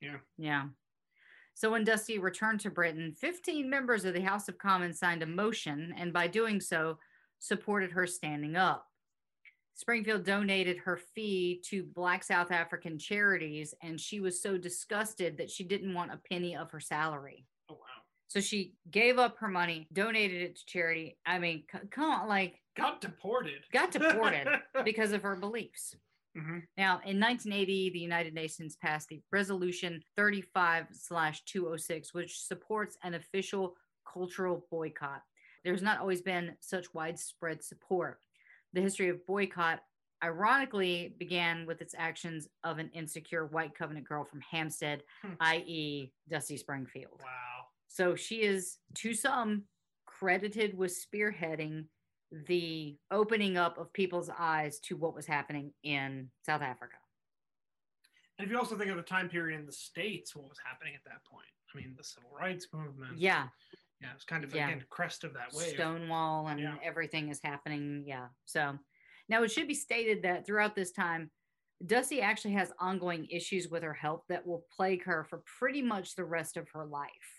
Yeah. 0.00 0.18
Yeah. 0.36 0.68
So 1.54 1.72
when 1.72 1.82
Dusty 1.84 2.18
returned 2.20 2.60
to 2.60 2.70
Britain, 2.70 3.12
15 3.18 3.68
members 3.68 4.04
of 4.04 4.14
the 4.14 4.20
House 4.22 4.48
of 4.48 4.58
Commons 4.58 5.00
signed 5.00 5.24
a 5.24 5.26
motion 5.26 5.92
and 5.98 6.12
by 6.12 6.28
doing 6.28 6.60
so, 6.60 6.98
supported 7.40 7.90
her 7.90 8.06
standing 8.06 8.54
up. 8.54 8.86
Springfield 9.74 10.24
donated 10.24 10.78
her 10.78 10.96
fee 10.96 11.60
to 11.66 11.84
Black 11.84 12.22
South 12.24 12.50
African 12.50 12.98
charities, 12.98 13.74
and 13.82 14.00
she 14.00 14.18
was 14.20 14.40
so 14.42 14.56
disgusted 14.58 15.36
that 15.38 15.50
she 15.50 15.62
didn't 15.64 15.94
want 15.94 16.12
a 16.12 16.20
penny 16.30 16.56
of 16.56 16.70
her 16.70 16.80
salary. 16.80 17.44
So 18.28 18.40
she 18.40 18.74
gave 18.90 19.18
up 19.18 19.38
her 19.38 19.48
money, 19.48 19.88
donated 19.92 20.42
it 20.42 20.56
to 20.56 20.66
charity. 20.66 21.16
I 21.26 21.38
mean, 21.38 21.64
c- 21.72 21.78
come 21.90 22.10
on, 22.10 22.28
like, 22.28 22.60
Got 22.76 23.00
deported. 23.00 23.64
got 23.72 23.90
deported 23.90 24.46
because 24.84 25.12
of 25.12 25.22
her 25.22 25.34
beliefs. 25.34 25.96
Mhm. 26.36 26.62
Now, 26.76 27.00
in 27.04 27.18
1980, 27.18 27.90
the 27.90 27.98
United 27.98 28.34
Nations 28.34 28.76
passed 28.76 29.08
the 29.08 29.20
Resolution 29.32 30.04
35/206, 30.16 32.12
which 32.14 32.38
supports 32.40 32.96
an 33.02 33.14
official 33.14 33.76
cultural 34.10 34.66
boycott. 34.70 35.22
There's 35.64 35.82
not 35.82 35.98
always 35.98 36.22
been 36.22 36.56
such 36.60 36.92
widespread 36.94 37.62
support. 37.64 38.20
The 38.74 38.80
history 38.82 39.08
of 39.08 39.26
boycott, 39.26 39.82
ironically, 40.22 41.14
began 41.18 41.66
with 41.66 41.80
its 41.80 41.94
actions 41.96 42.46
of 42.62 42.78
an 42.78 42.90
insecure 42.90 43.46
white 43.46 43.74
covenant 43.74 44.06
girl 44.06 44.24
from 44.24 44.40
Hampstead, 44.42 45.02
Hmm. 45.22 45.32
i.e., 45.40 46.12
Dusty 46.28 46.56
Springfield. 46.58 47.20
Wow. 47.22 47.68
So 47.88 48.14
she 48.14 48.42
is, 48.42 48.78
to 48.96 49.14
some, 49.14 49.64
credited 50.06 50.76
with 50.76 50.96
spearheading 50.96 51.86
the 52.46 52.96
opening 53.10 53.56
up 53.56 53.78
of 53.78 53.92
people's 53.92 54.30
eyes 54.38 54.78
to 54.80 54.96
what 54.96 55.14
was 55.14 55.26
happening 55.26 55.72
in 55.82 56.30
South 56.44 56.60
Africa. 56.62 56.96
And 58.38 58.46
if 58.46 58.52
you 58.52 58.58
also 58.58 58.76
think 58.76 58.90
of 58.90 58.96
the 58.96 59.02
time 59.02 59.28
period 59.28 59.58
in 59.58 59.66
the 59.66 59.72
states, 59.72 60.36
what 60.36 60.48
was 60.48 60.58
happening 60.64 60.94
at 60.94 61.02
that 61.04 61.24
point? 61.24 61.48
I 61.74 61.78
mean, 61.78 61.94
the 61.96 62.04
civil 62.04 62.30
rights 62.30 62.68
movement. 62.72 63.18
Yeah, 63.18 63.48
Yeah, 64.00 64.12
it's 64.14 64.22
kind 64.22 64.44
of 64.44 64.54
Yeah. 64.54 64.68
again 64.68 64.84
crest 64.90 65.24
of 65.24 65.34
that 65.34 65.52
wave. 65.52 65.74
Stonewall 65.74 66.46
and 66.46 66.60
Yeah. 66.60 66.78
everything 66.84 67.30
is 67.30 67.40
happening. 67.42 68.04
Yeah. 68.06 68.28
So 68.44 68.78
now 69.28 69.42
it 69.42 69.50
should 69.50 69.66
be 69.66 69.74
stated 69.74 70.22
that 70.22 70.46
throughout 70.46 70.76
this 70.76 70.92
time, 70.92 71.32
Dusty 71.84 72.20
actually 72.20 72.54
has 72.54 72.72
ongoing 72.78 73.26
issues 73.28 73.68
with 73.68 73.82
her 73.82 73.94
health 73.94 74.24
that 74.28 74.46
will 74.46 74.64
plague 74.70 75.02
her 75.02 75.24
for 75.24 75.38
pretty 75.58 75.82
much 75.82 76.14
the 76.14 76.24
rest 76.24 76.56
of 76.56 76.68
her 76.68 76.86
life. 76.86 77.37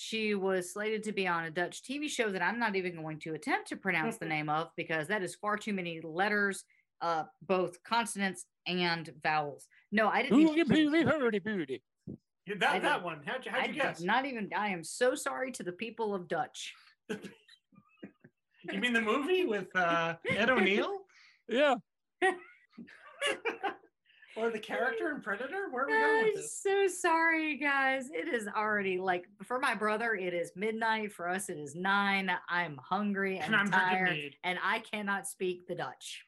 She 0.00 0.36
was 0.36 0.72
slated 0.72 1.02
to 1.04 1.12
be 1.12 1.26
on 1.26 1.46
a 1.46 1.50
Dutch 1.50 1.82
TV 1.82 2.08
show 2.08 2.30
that 2.30 2.40
I'm 2.40 2.60
not 2.60 2.76
even 2.76 3.02
going 3.02 3.18
to 3.18 3.34
attempt 3.34 3.66
to 3.70 3.76
pronounce 3.76 4.16
the 4.16 4.26
name 4.26 4.48
of 4.48 4.70
because 4.76 5.08
that 5.08 5.24
is 5.24 5.34
far 5.34 5.56
too 5.56 5.72
many 5.72 6.00
letters, 6.00 6.62
uh, 7.00 7.24
both 7.42 7.82
consonants 7.82 8.46
and 8.68 9.10
vowels. 9.24 9.66
No, 9.90 10.06
I 10.08 10.22
didn't. 10.22 10.38
Booty, 10.38 10.60
even- 10.60 10.92
booty, 10.92 11.04
booty, 11.04 11.38
booty. 11.40 11.82
Yeah, 12.46 12.54
that 12.60 12.74
did- 12.74 12.82
that 12.84 13.02
one. 13.02 13.22
How'd 13.26 13.44
you, 13.44 13.50
how'd 13.50 13.66
you 13.66 13.72
did 13.72 13.82
guess? 13.82 14.00
not 14.00 14.24
even. 14.24 14.48
I 14.56 14.68
am 14.68 14.84
so 14.84 15.16
sorry 15.16 15.50
to 15.50 15.64
the 15.64 15.72
people 15.72 16.14
of 16.14 16.28
Dutch. 16.28 16.72
You 17.08 18.78
mean 18.78 18.92
the 18.92 19.00
movie 19.00 19.46
with 19.46 19.74
uh, 19.74 20.14
Ed 20.30 20.48
O'Neill 20.48 21.00
Yeah. 21.48 21.74
or 24.38 24.50
the 24.50 24.58
character 24.58 25.10
in 25.10 25.20
Predator? 25.20 25.68
Where 25.70 25.84
are 25.84 25.86
we 25.86 25.92
going 25.92 26.24
with 26.24 26.34
this? 26.36 26.62
I'm 26.66 26.88
so 26.88 27.00
sorry, 27.00 27.56
guys. 27.56 28.08
It 28.10 28.28
is 28.28 28.48
already 28.48 28.98
like 28.98 29.26
for 29.42 29.58
my 29.58 29.74
brother, 29.74 30.14
it 30.14 30.34
is 30.34 30.52
midnight. 30.56 31.12
For 31.12 31.28
us, 31.28 31.48
it 31.48 31.58
is 31.58 31.74
nine. 31.74 32.30
I'm 32.48 32.78
hungry 32.82 33.38
and, 33.38 33.54
And 33.54 33.56
I'm 33.56 33.70
tired, 33.70 34.36
and 34.44 34.58
I 34.62 34.80
cannot 34.80 35.26
speak 35.26 35.66
the 35.66 35.74
Dutch. 35.74 36.24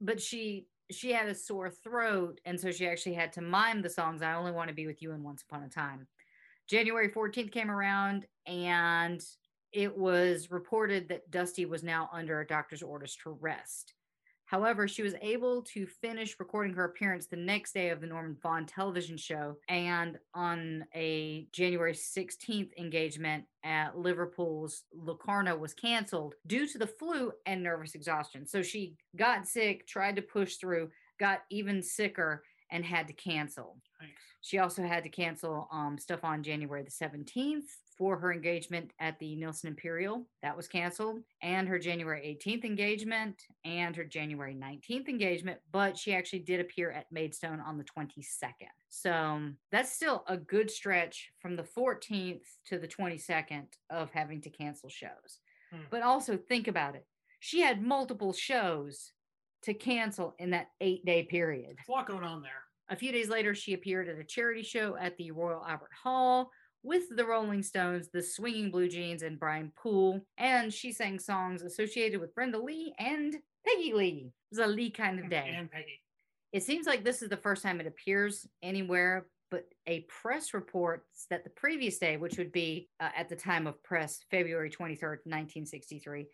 But 0.00 0.20
she 0.20 0.66
she 0.90 1.12
had 1.12 1.28
a 1.28 1.34
sore 1.34 1.70
throat, 1.70 2.40
and 2.44 2.58
so 2.58 2.70
she 2.70 2.86
actually 2.86 3.14
had 3.14 3.32
to 3.34 3.40
mime 3.40 3.82
the 3.82 3.90
songs. 3.90 4.22
I 4.22 4.34
only 4.34 4.52
want 4.52 4.68
to 4.68 4.74
be 4.74 4.86
with 4.86 5.00
you 5.00 5.12
and 5.12 5.24
Once 5.24 5.42
Upon 5.42 5.62
a 5.62 5.68
Time. 5.68 6.06
January 6.68 7.08
14th 7.08 7.50
came 7.50 7.70
around, 7.70 8.26
and 8.46 9.22
it 9.72 9.96
was 9.96 10.50
reported 10.50 11.08
that 11.08 11.30
Dusty 11.30 11.64
was 11.64 11.82
now 11.82 12.10
under 12.12 12.40
a 12.40 12.46
doctor's 12.46 12.82
orders 12.82 13.16
to 13.22 13.30
rest. 13.40 13.94
However, 14.52 14.86
she 14.86 15.02
was 15.02 15.14
able 15.22 15.62
to 15.62 15.86
finish 15.86 16.36
recording 16.38 16.74
her 16.74 16.84
appearance 16.84 17.24
the 17.24 17.36
next 17.36 17.72
day 17.72 17.88
of 17.88 18.02
the 18.02 18.06
Norman 18.06 18.36
Vaughan 18.42 18.66
television 18.66 19.16
show 19.16 19.56
and 19.66 20.18
on 20.34 20.84
a 20.94 21.48
January 21.52 21.94
16th 21.94 22.68
engagement 22.76 23.44
at 23.64 23.96
Liverpool's 23.96 24.84
Locarno 24.94 25.56
was 25.56 25.72
canceled 25.72 26.34
due 26.46 26.68
to 26.68 26.76
the 26.76 26.86
flu 26.86 27.32
and 27.46 27.62
nervous 27.62 27.94
exhaustion. 27.94 28.46
So 28.46 28.62
she 28.62 28.94
got 29.16 29.48
sick, 29.48 29.86
tried 29.86 30.16
to 30.16 30.22
push 30.22 30.56
through, 30.56 30.90
got 31.18 31.44
even 31.48 31.82
sicker, 31.82 32.44
and 32.70 32.84
had 32.84 33.06
to 33.06 33.14
cancel. 33.14 33.78
Thanks. 33.98 34.20
She 34.42 34.58
also 34.58 34.82
had 34.82 35.04
to 35.04 35.08
cancel 35.08 35.66
um, 35.72 35.96
stuff 35.96 36.24
on 36.24 36.42
January 36.42 36.82
the 36.82 36.90
17th 36.90 37.70
for 38.02 38.16
her 38.16 38.32
engagement 38.32 38.90
at 38.98 39.16
the 39.20 39.36
Nelson 39.36 39.68
Imperial. 39.68 40.26
That 40.42 40.56
was 40.56 40.66
canceled. 40.66 41.20
And 41.40 41.68
her 41.68 41.78
January 41.78 42.36
18th 42.44 42.64
engagement 42.64 43.40
and 43.64 43.94
her 43.94 44.02
January 44.02 44.56
19th 44.56 45.08
engagement. 45.08 45.60
But 45.70 45.96
she 45.96 46.12
actually 46.12 46.40
did 46.40 46.58
appear 46.58 46.90
at 46.90 47.06
Maidstone 47.12 47.60
on 47.60 47.78
the 47.78 47.84
22nd. 47.84 48.72
So 48.88 49.12
um, 49.12 49.56
that's 49.70 49.92
still 49.92 50.24
a 50.26 50.36
good 50.36 50.68
stretch 50.68 51.30
from 51.38 51.54
the 51.54 51.62
14th 51.62 52.42
to 52.66 52.78
the 52.80 52.88
22nd 52.88 53.66
of 53.88 54.10
having 54.10 54.40
to 54.40 54.50
cancel 54.50 54.88
shows. 54.88 55.38
Hmm. 55.70 55.82
But 55.88 56.02
also 56.02 56.36
think 56.36 56.66
about 56.66 56.96
it. 56.96 57.06
She 57.38 57.60
had 57.60 57.80
multiple 57.80 58.32
shows 58.32 59.12
to 59.62 59.74
cancel 59.74 60.34
in 60.40 60.50
that 60.50 60.70
eight 60.80 61.06
day 61.06 61.22
period. 61.22 61.76
There's 61.76 61.88
a 61.88 61.92
lot 61.92 62.08
going 62.08 62.24
on 62.24 62.42
there. 62.42 62.50
A 62.88 62.96
few 62.96 63.12
days 63.12 63.28
later, 63.28 63.54
she 63.54 63.74
appeared 63.74 64.08
at 64.08 64.18
a 64.18 64.24
charity 64.24 64.64
show 64.64 64.96
at 64.96 65.16
the 65.18 65.30
Royal 65.30 65.64
Albert 65.64 65.92
Hall 66.02 66.50
with 66.82 67.04
the 67.14 67.24
Rolling 67.24 67.62
Stones, 67.62 68.08
the 68.12 68.22
Swinging 68.22 68.70
Blue 68.70 68.88
Jeans, 68.88 69.22
and 69.22 69.38
Brian 69.38 69.72
Poole. 69.76 70.20
And 70.38 70.72
she 70.72 70.92
sang 70.92 71.18
songs 71.18 71.62
associated 71.62 72.20
with 72.20 72.34
Brenda 72.34 72.58
Lee 72.58 72.94
and 72.98 73.36
Peggy 73.66 73.92
Lee. 73.92 74.32
It 74.50 74.58
was 74.58 74.66
a 74.66 74.66
Lee 74.66 74.90
kind 74.90 75.20
of 75.20 75.30
day. 75.30 75.54
And 75.56 75.70
Peggy. 75.70 76.00
It 76.52 76.62
seems 76.62 76.86
like 76.86 77.04
this 77.04 77.22
is 77.22 77.28
the 77.28 77.36
first 77.36 77.62
time 77.62 77.80
it 77.80 77.86
appears 77.86 78.46
anywhere, 78.62 79.26
but 79.50 79.64
a 79.86 80.00
press 80.08 80.52
report 80.52 81.04
that 81.30 81.44
the 81.44 81.50
previous 81.50 81.98
day, 81.98 82.16
which 82.16 82.36
would 82.36 82.52
be 82.52 82.88
uh, 83.00 83.08
at 83.16 83.28
the 83.28 83.36
time 83.36 83.66
of 83.66 83.82
press, 83.82 84.20
February 84.30 84.68
23rd, 84.68 85.24
1963, 85.24 86.26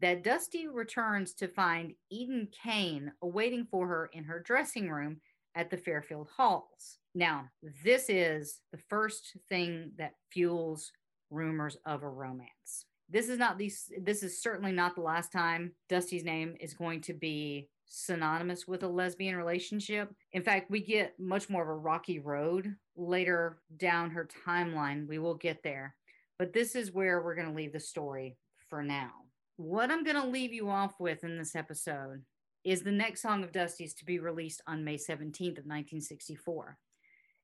that 0.00 0.22
Dusty 0.22 0.66
returns 0.68 1.34
to 1.34 1.48
find 1.48 1.92
Eden 2.10 2.48
Kane 2.62 3.12
awaiting 3.22 3.66
for 3.70 3.86
her 3.86 4.10
in 4.12 4.24
her 4.24 4.40
dressing 4.40 4.90
room 4.90 5.20
at 5.56 5.70
the 5.70 5.76
Fairfield 5.76 6.28
Halls. 6.36 6.98
Now, 7.14 7.48
this 7.82 8.08
is 8.08 8.60
the 8.72 8.78
first 8.88 9.36
thing 9.48 9.92
that 9.98 10.12
fuels 10.30 10.92
rumors 11.30 11.76
of 11.86 12.02
a 12.02 12.08
romance. 12.08 12.84
This 13.08 13.28
is 13.28 13.38
not 13.38 13.56
these 13.56 13.90
this 14.02 14.22
is 14.22 14.42
certainly 14.42 14.72
not 14.72 14.94
the 14.94 15.00
last 15.00 15.32
time 15.32 15.72
Dusty's 15.88 16.24
name 16.24 16.56
is 16.60 16.74
going 16.74 17.00
to 17.02 17.14
be 17.14 17.68
synonymous 17.86 18.66
with 18.66 18.82
a 18.82 18.88
lesbian 18.88 19.36
relationship. 19.36 20.12
In 20.32 20.42
fact, 20.42 20.70
we 20.70 20.80
get 20.80 21.18
much 21.18 21.48
more 21.48 21.62
of 21.62 21.68
a 21.68 21.74
rocky 21.74 22.18
road 22.18 22.74
later 22.96 23.58
down 23.76 24.10
her 24.10 24.28
timeline. 24.46 25.06
We 25.08 25.18
will 25.18 25.36
get 25.36 25.62
there. 25.62 25.94
But 26.38 26.52
this 26.52 26.74
is 26.74 26.92
where 26.92 27.22
we're 27.22 27.36
going 27.36 27.48
to 27.48 27.54
leave 27.54 27.72
the 27.72 27.80
story 27.80 28.36
for 28.68 28.82
now. 28.82 29.10
What 29.56 29.90
I'm 29.90 30.04
going 30.04 30.20
to 30.20 30.26
leave 30.26 30.52
you 30.52 30.68
off 30.68 30.94
with 30.98 31.24
in 31.24 31.38
this 31.38 31.54
episode 31.54 32.22
is 32.66 32.82
the 32.82 32.90
next 32.90 33.22
song 33.22 33.44
of 33.44 33.52
Dusty's 33.52 33.94
to 33.94 34.04
be 34.04 34.18
released 34.18 34.60
on 34.66 34.82
May 34.82 34.96
17th 34.96 35.58
of 35.58 35.66
1964. 35.66 36.76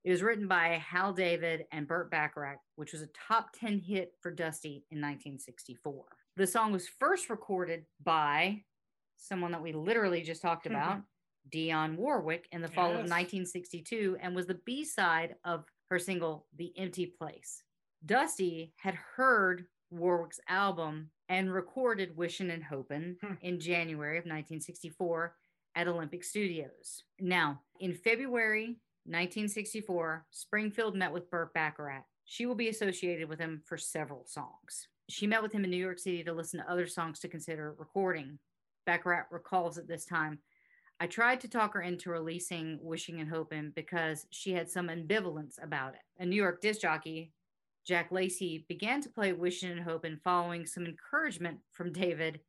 It 0.02 0.10
was 0.10 0.20
written 0.20 0.48
by 0.48 0.82
Hal 0.84 1.12
David 1.12 1.64
and 1.70 1.86
Burt 1.86 2.10
Bacharach, 2.10 2.58
which 2.74 2.92
was 2.92 3.02
a 3.02 3.08
top 3.28 3.50
10 3.54 3.78
hit 3.78 4.14
for 4.20 4.32
Dusty 4.32 4.84
in 4.90 4.98
1964. 4.98 6.04
The 6.36 6.46
song 6.46 6.72
was 6.72 6.88
first 6.88 7.30
recorded 7.30 7.84
by 8.02 8.64
someone 9.16 9.52
that 9.52 9.62
we 9.62 9.72
literally 9.72 10.22
just 10.22 10.42
talked 10.42 10.66
hmm. 10.66 10.74
about, 10.74 11.02
Dionne 11.54 11.96
Warwick, 11.96 12.48
in 12.50 12.60
the 12.60 12.66
fall 12.66 12.86
of 12.86 13.08
1962 13.08 14.16
and 14.20 14.34
was 14.34 14.46
the 14.46 14.58
B 14.66 14.84
side 14.84 15.36
of 15.44 15.66
her 15.88 16.00
single, 16.00 16.46
The 16.56 16.72
Empty 16.76 17.06
Place. 17.06 17.62
Dusty 18.04 18.72
had 18.76 18.94
heard 18.94 19.66
Warwick's 19.92 20.40
album 20.48 21.10
and 21.28 21.52
recorded 21.52 22.16
Wishin' 22.16 22.50
and 22.50 22.64
Hopin' 22.64 23.16
Hmm. 23.20 23.34
in 23.40 23.60
January 23.60 24.18
of 24.18 24.24
1964 24.24 25.36
at 25.74 25.88
Olympic 25.88 26.24
Studios. 26.24 27.04
Now, 27.20 27.62
in 27.80 27.94
February 27.94 28.78
1964, 29.04 30.26
Springfield 30.30 30.94
met 30.94 31.12
with 31.12 31.30
Burt 31.30 31.52
Bacharach. 31.54 32.04
She 32.24 32.46
will 32.46 32.54
be 32.54 32.68
associated 32.68 33.28
with 33.28 33.38
him 33.38 33.62
for 33.64 33.76
several 33.76 34.24
songs. 34.26 34.88
She 35.08 35.26
met 35.26 35.42
with 35.42 35.52
him 35.52 35.64
in 35.64 35.70
New 35.70 35.76
York 35.76 35.98
City 35.98 36.22
to 36.24 36.32
listen 36.32 36.60
to 36.60 36.70
other 36.70 36.86
songs 36.86 37.18
to 37.20 37.28
consider 37.28 37.74
recording. 37.78 38.38
Bacharach 38.86 39.26
recalls 39.30 39.78
at 39.78 39.88
this 39.88 40.04
time, 40.04 40.38
I 41.00 41.08
tried 41.08 41.40
to 41.40 41.48
talk 41.48 41.74
her 41.74 41.82
into 41.82 42.10
releasing 42.10 42.78
Wishing 42.80 43.18
and 43.18 43.28
Hoping 43.28 43.72
because 43.74 44.26
she 44.30 44.52
had 44.52 44.70
some 44.70 44.88
ambivalence 44.88 45.60
about 45.60 45.94
it. 45.94 46.00
A 46.20 46.26
New 46.26 46.36
York 46.36 46.60
disc 46.60 46.80
jockey, 46.80 47.32
Jack 47.86 48.12
Lacey, 48.12 48.64
began 48.68 49.00
to 49.02 49.08
play 49.08 49.32
Wishing 49.32 49.70
and 49.70 49.80
Hoping 49.80 50.18
following 50.22 50.66
some 50.66 50.86
encouragement 50.86 51.58
from 51.72 51.92
David 51.92 52.40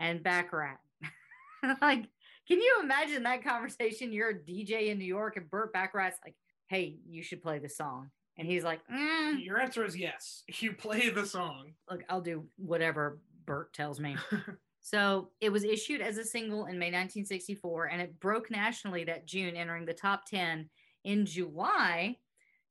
and 0.00 0.22
Bacharach. 0.22 0.80
like, 1.82 2.08
can 2.48 2.60
you 2.60 2.80
imagine 2.82 3.22
that 3.22 3.44
conversation? 3.44 4.12
You're 4.12 4.30
a 4.30 4.34
DJ 4.34 4.88
in 4.88 4.98
New 4.98 5.04
York 5.04 5.36
and 5.36 5.48
Burt 5.48 5.72
Bacharach's 5.72 6.18
like, 6.24 6.34
hey, 6.68 6.96
you 7.08 7.22
should 7.22 7.42
play 7.42 7.58
this 7.58 7.76
song. 7.76 8.10
And 8.38 8.48
he's 8.48 8.64
like, 8.64 8.80
mm, 8.92 9.44
Your 9.44 9.60
answer 9.60 9.84
is 9.84 9.96
yes. 9.96 10.44
You 10.60 10.72
play 10.72 11.10
the 11.10 11.26
song. 11.26 11.72
look, 11.90 12.02
I'll 12.08 12.20
do 12.20 12.46
whatever 12.56 13.20
Burt 13.44 13.72
tells 13.72 14.00
me. 14.00 14.16
so 14.80 15.28
it 15.40 15.52
was 15.52 15.64
issued 15.64 16.00
as 16.00 16.16
a 16.18 16.24
single 16.24 16.66
in 16.66 16.78
May 16.78 16.86
1964, 16.86 17.86
and 17.86 18.00
it 18.00 18.18
broke 18.20 18.50
nationally 18.50 19.04
that 19.04 19.26
June, 19.26 19.54
entering 19.54 19.84
the 19.84 19.92
top 19.92 20.24
10 20.26 20.68
in 21.04 21.26
July 21.26 22.16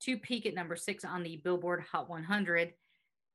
to 0.02 0.18
peak 0.18 0.46
at 0.46 0.54
number 0.54 0.76
six 0.76 1.06
on 1.06 1.24
the 1.24 1.38
Billboard 1.44 1.84
Hot 1.92 2.10
100 2.10 2.74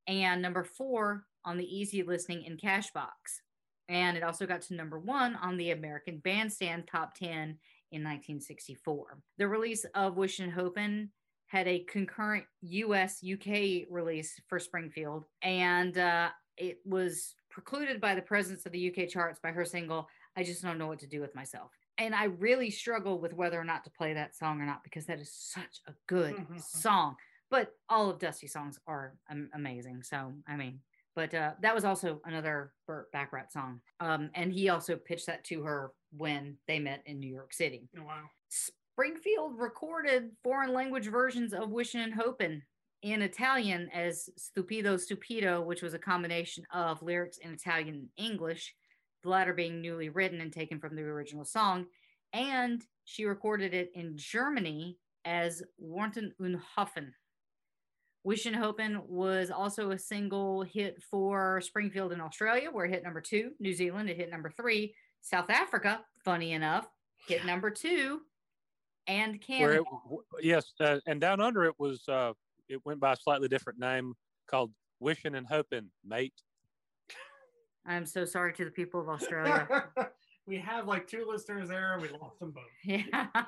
and 0.09 0.43
number 0.43 0.65
four 0.65 1.25
on 1.45 1.57
the 1.57 1.65
easy 1.65 2.03
listening 2.03 2.45
in 2.45 2.57
Cashbox. 2.57 3.41
And 3.89 4.17
it 4.17 4.23
also 4.23 4.47
got 4.47 4.63
to 4.63 4.75
number 4.75 4.99
one 4.99 5.37
on 5.37 5.57
the 5.57 5.71
American 5.71 6.19
Bandstand 6.19 6.89
Top 6.91 7.15
10 7.15 7.59
in 7.93 8.03
1964. 8.03 9.19
The 9.39 9.47
release 9.47 9.85
of 9.95 10.17
Wish 10.17 10.41
and 10.41 10.53
Hopin' 10.53 11.11
had 11.47 11.69
a 11.69 11.85
concurrent 11.85 12.45
US 12.63 13.23
UK 13.23 13.87
release 13.89 14.41
for 14.49 14.59
Springfield, 14.59 15.27
and 15.43 15.97
uh, 15.97 16.31
it 16.57 16.79
was 16.85 17.37
precluded 17.49 18.01
by 18.01 18.17
the 18.17 18.23
presence 18.23 18.67
of 18.67 18.73
the 18.73 18.91
UK 18.91 19.09
charts 19.09 19.39
by 19.41 19.51
her 19.53 19.65
single, 19.65 20.09
I 20.37 20.43
Just 20.43 20.63
Don't 20.63 20.79
Know 20.79 20.89
What 20.89 20.99
to 21.01 21.07
Do 21.07 21.21
with 21.21 21.37
Myself. 21.37 21.71
And 21.99 22.15
I 22.15 22.25
really 22.25 22.71
struggle 22.71 23.19
with 23.21 23.33
whether 23.33 23.59
or 23.61 23.65
not 23.65 23.85
to 23.85 23.91
play 23.91 24.13
that 24.15 24.35
song 24.37 24.61
or 24.61 24.67
not 24.67 24.85
because 24.85 25.07
that 25.07 25.19
is 25.19 25.33
such 25.33 25.81
a 25.87 25.95
good 26.07 26.35
Mhm. 26.37 26.61
song. 26.61 27.17
But 27.49 27.73
all 27.89 28.11
of 28.11 28.19
Dusty's 28.19 28.53
songs 28.53 28.79
are 28.87 29.19
am- 29.31 29.51
amazing. 29.55 30.03
So, 30.03 30.43
I 30.47 30.57
mean, 30.57 30.83
but 31.15 31.33
uh, 31.33 31.55
that 31.61 31.75
was 31.75 31.85
also 31.85 32.21
another 32.25 32.75
Burt 32.87 33.11
Bacharach 33.13 33.51
song. 33.51 33.81
Um, 34.01 34.31
and 34.35 34.53
he 34.53 34.69
also 34.69 34.97
pitched 34.97 35.27
that 35.27 35.45
to 35.45 35.63
her 35.63 35.93
when 36.11 36.59
they 36.67 36.79
met 36.79 37.03
in 37.07 37.19
New 37.19 37.33
York 37.33 37.55
City. 37.55 37.89
Oh, 37.97 38.03
wow. 38.05 38.29
Springfield 38.49 39.59
recorded 39.59 40.37
foreign 40.43 40.73
language 40.73 41.07
versions 41.09 41.53
of 41.55 41.71
"Wishing 41.71 42.01
and 42.01 42.15
Hoping" 42.15 42.63
in 43.03 43.23
Italian 43.23 43.89
as 43.91 44.29
Stupido 44.39 44.97
Stupido, 44.99 45.65
which 45.65 45.83
was 45.83 45.95
a 45.95 45.99
combination 45.99 46.67
of 46.73 47.01
lyrics 47.03 47.39
in 47.39 47.53
Italian 47.53 47.95
and 47.95 48.11
English, 48.17 48.75
the 49.27 49.31
latter 49.31 49.53
being 49.53 49.83
newly 49.83 50.09
written 50.09 50.41
and 50.41 50.53
taken 50.53 50.79
from 50.79 50.97
the 50.97 51.03
original 51.03 51.45
song. 51.45 51.87
And 52.33 52.83
she 53.05 53.25
recorded 53.25 53.75
it 53.75 53.91
in 53.95 54.17
Germany 54.17 54.99
as 55.25 55.63
Warten 55.79 56.33
und 56.41 56.61
Hoffen. 56.77 57.13
Wishin' 58.25 58.55
Hopin' 58.55 59.01
was 59.07 59.51
also 59.51 59.91
a 59.91 59.99
single 59.99 60.63
hit 60.63 61.01
for 61.11 61.61
Springfield 61.61 62.13
in 62.13 62.21
Australia, 62.21 62.71
where 62.73 62.87
it 62.87 62.91
hit 62.91 63.05
number 63.05 63.21
two. 63.21 63.51
New 63.61 63.73
Zealand, 63.73 64.11
it 64.11 64.17
hit 64.17 64.31
number 64.31 64.51
three. 64.51 64.95
South 65.21 65.51
Africa, 65.51 66.01
funny 66.25 66.53
enough, 66.53 66.89
hit 67.29 67.45
number 67.45 67.71
two. 67.71 68.21
And 69.07 69.41
Canada. 69.41 69.83
it, 69.83 70.45
yes, 70.45 70.73
uh, 70.81 70.99
and 71.07 71.21
down 71.21 71.41
under 71.41 71.65
it 71.65 71.75
was 71.79 72.03
uh, 72.09 72.33
it 72.69 72.85
went 72.85 72.99
by 72.99 73.13
a 73.13 73.17
slightly 73.17 73.47
different 73.47 73.79
name 73.79 74.15
called 74.49 74.73
Wishing 74.99 75.37
and 75.37 75.47
Hoping, 75.47 75.89
mate. 76.05 76.35
I'm 77.87 78.07
so 78.07 78.25
sorry 78.25 78.53
to 78.55 78.65
the 78.65 78.71
people 78.71 79.01
of 79.01 79.09
Australia. 79.09 79.85
we 80.47 80.59
have 80.59 80.87
like 80.87 81.07
two 81.07 81.27
listeners 81.29 81.69
there. 81.69 81.95
and 81.95 82.03
We 82.03 82.09
lost 82.09 82.39
them 82.41 82.51
both. 82.53 82.65
yeah. 82.85 83.27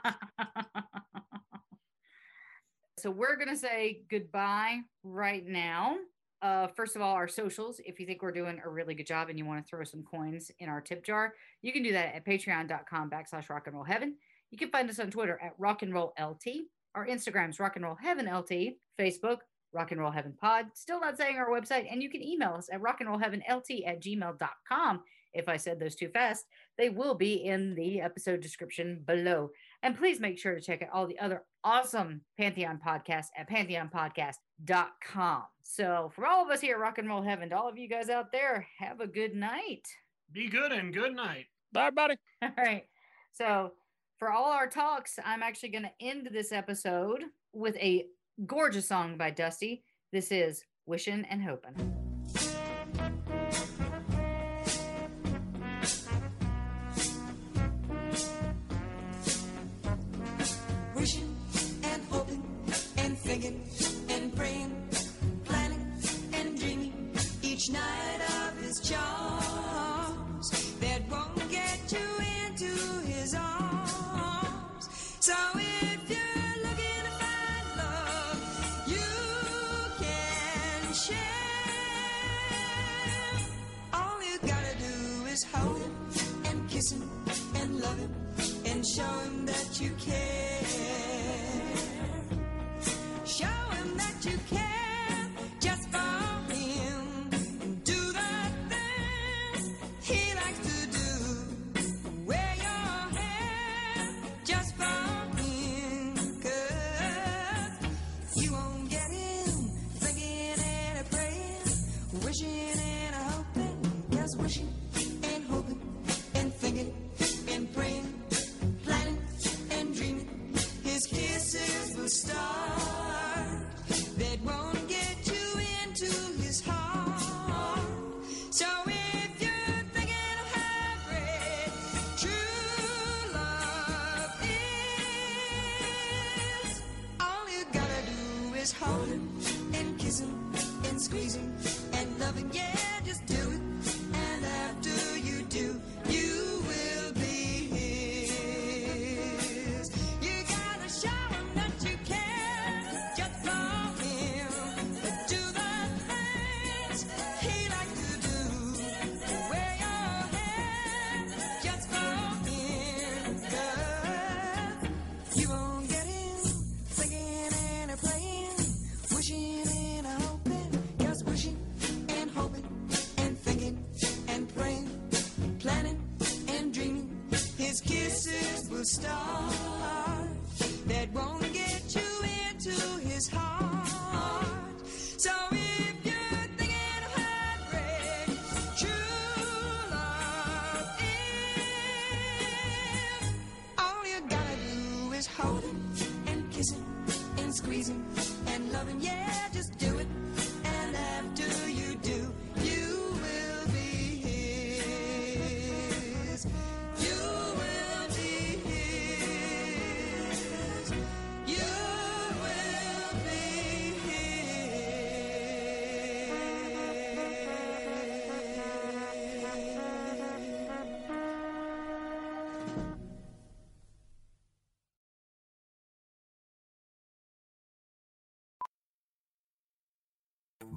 so 2.98 3.10
we're 3.10 3.36
going 3.36 3.48
to 3.48 3.56
say 3.56 4.02
goodbye 4.10 4.80
right 5.02 5.46
now. 5.46 5.96
Uh, 6.40 6.68
first 6.68 6.94
of 6.94 7.02
all, 7.02 7.14
our 7.14 7.26
socials. 7.26 7.80
If 7.84 7.98
you 7.98 8.06
think 8.06 8.22
we're 8.22 8.30
doing 8.32 8.60
a 8.64 8.68
really 8.68 8.94
good 8.94 9.06
job 9.06 9.28
and 9.28 9.38
you 9.38 9.44
want 9.44 9.64
to 9.64 9.68
throw 9.68 9.82
some 9.84 10.04
coins 10.04 10.50
in 10.60 10.68
our 10.68 10.80
tip 10.80 11.04
jar, 11.04 11.34
you 11.62 11.72
can 11.72 11.82
do 11.82 11.92
that 11.92 12.14
at 12.14 12.24
patreon.com 12.24 13.10
backslash 13.10 13.50
rock 13.50 13.66
and 13.66 13.74
roll 13.74 13.84
heaven. 13.84 14.14
You 14.50 14.58
can 14.58 14.70
find 14.70 14.88
us 14.88 15.00
on 15.00 15.10
Twitter 15.10 15.38
at 15.42 15.52
rock 15.58 15.82
and 15.82 15.92
roll 15.92 16.14
LT. 16.20 16.66
Our 16.94 17.06
Instagram's 17.06 17.58
rock 17.58 17.76
and 17.76 17.84
roll 17.84 17.96
heaven 18.00 18.26
LT. 18.32 18.76
Facebook, 18.98 19.38
rock 19.72 19.92
and 19.92 20.00
roll 20.00 20.10
heaven 20.10 20.34
pod. 20.40 20.66
Still 20.74 21.00
not 21.00 21.16
saying 21.16 21.36
our 21.36 21.50
website. 21.50 21.86
And 21.90 22.02
you 22.02 22.10
can 22.10 22.22
email 22.22 22.54
us 22.54 22.68
at 22.72 22.80
rock 22.80 23.00
and 23.00 23.08
roll 23.08 23.18
heaven 23.18 23.42
LT 23.48 23.84
at 23.86 24.02
gmail.com. 24.02 25.00
If 25.34 25.48
I 25.48 25.56
said 25.56 25.78
those 25.78 25.94
too 25.94 26.08
fast, 26.08 26.46
they 26.76 26.88
will 26.88 27.14
be 27.14 27.34
in 27.34 27.74
the 27.74 28.00
episode 28.00 28.40
description 28.40 29.02
below. 29.06 29.50
And 29.82 29.96
please 29.96 30.20
make 30.20 30.38
sure 30.38 30.54
to 30.54 30.60
check 30.60 30.82
out 30.82 30.88
all 30.92 31.06
the 31.06 31.18
other 31.18 31.44
awesome 31.64 32.22
Pantheon 32.38 32.80
podcasts 32.84 33.28
at 33.36 33.48
pantheonpodcast.com. 33.50 35.42
So, 35.62 36.10
from 36.14 36.24
all 36.24 36.42
of 36.44 36.50
us 36.50 36.60
here 36.60 36.76
at 36.76 36.80
Rock 36.80 36.98
and 36.98 37.08
Roll 37.08 37.22
Heaven, 37.22 37.50
to 37.50 37.56
all 37.56 37.68
of 37.68 37.76
you 37.76 37.88
guys 37.88 38.08
out 38.08 38.32
there, 38.32 38.66
have 38.78 39.00
a 39.00 39.06
good 39.06 39.34
night. 39.34 39.86
Be 40.32 40.48
good 40.48 40.72
and 40.72 40.94
good 40.94 41.14
night. 41.14 41.46
Bye, 41.72 41.88
everybody. 41.88 42.16
All 42.42 42.50
right. 42.56 42.84
So, 43.32 43.72
for 44.18 44.30
all 44.30 44.50
our 44.50 44.66
talks, 44.66 45.18
I'm 45.24 45.42
actually 45.42 45.68
going 45.68 45.84
to 45.84 45.92
end 46.00 46.28
this 46.32 46.50
episode 46.52 47.22
with 47.52 47.76
a 47.76 48.06
gorgeous 48.46 48.88
song 48.88 49.16
by 49.16 49.30
Dusty. 49.30 49.82
This 50.12 50.30
is. 50.30 50.64
Wishing 50.86 51.24
and 51.24 51.42
hoping 51.42 51.98
and 64.08 64.34
praying, 64.34 64.88
planning 65.44 65.92
and 66.32 66.58
dreaming 66.58 67.16
each 67.42 67.70
night 67.70 68.20
of 68.42 68.62
his 68.62 68.80
child. 68.80 69.17
And 88.98 89.06
show 89.06 89.18
him 89.20 89.46
that 89.46 89.80
you 89.80 89.90
care. 89.98 90.57